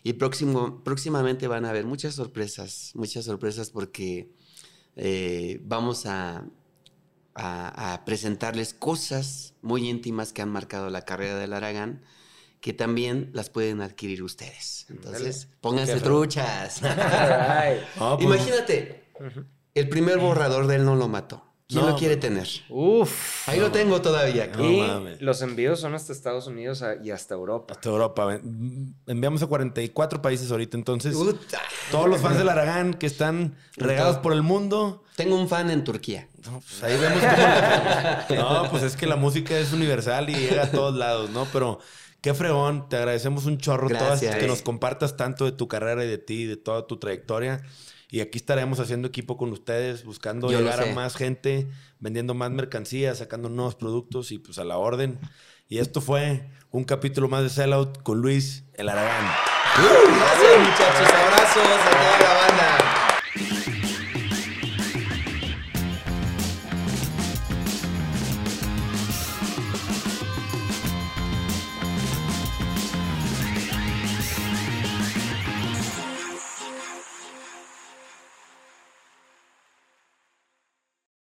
Y 0.03 0.13
próximo, 0.13 0.83
próximamente 0.83 1.47
van 1.47 1.65
a 1.65 1.69
haber 1.71 1.85
muchas 1.85 2.15
sorpresas, 2.15 2.91
muchas 2.95 3.25
sorpresas 3.25 3.69
porque 3.69 4.31
eh, 4.95 5.59
vamos 5.63 6.05
a, 6.05 6.45
a- 7.35 7.93
a 7.93 8.05
presentarles 8.05 8.73
cosas 8.73 9.53
muy 9.61 9.87
íntimas 9.89 10.33
que 10.33 10.41
han 10.41 10.49
marcado 10.49 10.89
la 10.89 11.03
carrera 11.03 11.37
del 11.37 11.53
Aragán, 11.53 12.01
que 12.61 12.73
también 12.73 13.29
las 13.33 13.49
pueden 13.49 13.81
adquirir 13.81 14.23
ustedes. 14.23 14.85
Entonces, 14.89 15.47
pónganse 15.61 15.93
Qué 15.95 15.99
truchas. 16.01 16.81
Imagínate, 18.23 19.03
el 19.75 19.89
primer 19.89 20.17
borrador 20.19 20.67
de 20.67 20.75
él 20.77 20.85
no 20.85 20.95
lo 20.95 21.07
mató. 21.07 21.48
¿Quién 21.69 21.83
No, 21.83 21.91
lo 21.91 21.95
quiere 21.97 22.17
tener? 22.17 22.47
Uf. 22.69 23.47
Ahí 23.47 23.59
lo 23.59 23.69
tengo 23.69 24.01
todavía. 24.01 24.47
No 24.47 24.67
y 24.67 24.81
mames. 24.81 25.21
los 25.21 25.39
envíos 25.43 25.79
son 25.79 25.93
hasta 25.93 26.11
Estados 26.11 26.47
Unidos 26.47 26.81
a- 26.81 26.95
y 26.95 27.11
hasta 27.11 27.35
Europa. 27.35 27.75
Hasta 27.75 27.89
Europa. 27.89 28.25
Ven- 28.25 28.95
Enviamos 29.05 29.43
a 29.43 29.45
44 29.45 30.19
países 30.19 30.49
ahorita. 30.49 30.75
Entonces, 30.77 31.15
todos 31.91 32.09
los 32.09 32.21
fans 32.21 32.39
del 32.39 32.49
Aragán 32.49 32.95
que 32.95 33.05
están 33.05 33.55
regados 33.77 34.17
por 34.17 34.33
el 34.33 34.41
mundo. 34.41 35.03
Tengo 35.15 35.35
un 35.39 35.47
fan 35.47 35.69
en 35.69 35.83
Turquía. 35.83 36.27
No, 36.43 36.59
pues 36.59 36.81
ahí 36.81 36.97
vemos 36.99 37.19
cómo. 38.27 38.41
No, 38.41 38.71
pues 38.71 38.81
es 38.81 38.95
que 38.95 39.05
la 39.05 39.15
música 39.15 39.55
es 39.59 39.71
universal 39.71 40.27
y 40.31 40.33
llega 40.33 40.63
a 40.63 40.71
todos 40.71 40.95
lados, 40.95 41.29
¿no? 41.29 41.45
Pero 41.53 41.79
qué 42.21 42.33
fregón, 42.33 42.89
te 42.89 42.95
agradecemos 42.95 43.45
un 43.45 43.59
chorro 43.59 43.89
todas 43.89 44.21
Gracias. 44.21 44.37
que 44.37 44.47
nos 44.47 44.63
compartas 44.63 45.17
tanto 45.17 45.45
de 45.45 45.51
tu 45.51 45.67
carrera 45.67 46.03
y 46.03 46.07
de 46.07 46.17
ti, 46.17 46.45
de 46.45 46.57
toda 46.57 46.87
tu 46.87 46.97
trayectoria. 46.97 47.61
Y 48.11 48.21
aquí 48.21 48.39
estaremos 48.39 48.79
haciendo 48.79 49.07
equipo 49.07 49.37
con 49.37 49.51
ustedes, 49.51 50.03
buscando 50.03 50.49
llegar 50.49 50.81
a 50.81 50.93
más 50.93 51.15
gente, 51.15 51.69
vendiendo 51.99 52.33
más 52.33 52.49
mercancías 52.49 53.19
sacando 53.19 53.49
nuevos 53.49 53.75
productos 53.75 54.31
y 54.31 54.39
pues 54.39 54.57
a 54.57 54.63
la 54.63 54.77
orden. 54.77 55.19
Y 55.67 55.77
esto 55.77 56.01
fue 56.01 56.49
un 56.71 56.85
capítulo 56.85 57.27
más 57.27 57.43
de 57.43 57.49
Sellout 57.49 58.01
con 58.01 58.19
Luis 58.19 58.63
El 58.73 58.89
Aragán. 58.89 59.31
Gracias 59.77 60.59
muchachos, 60.59 61.07
abrazos 61.13 61.63
a 61.63 61.89
toda 61.91 62.19
la 62.19 62.33
banda. 62.33 63.78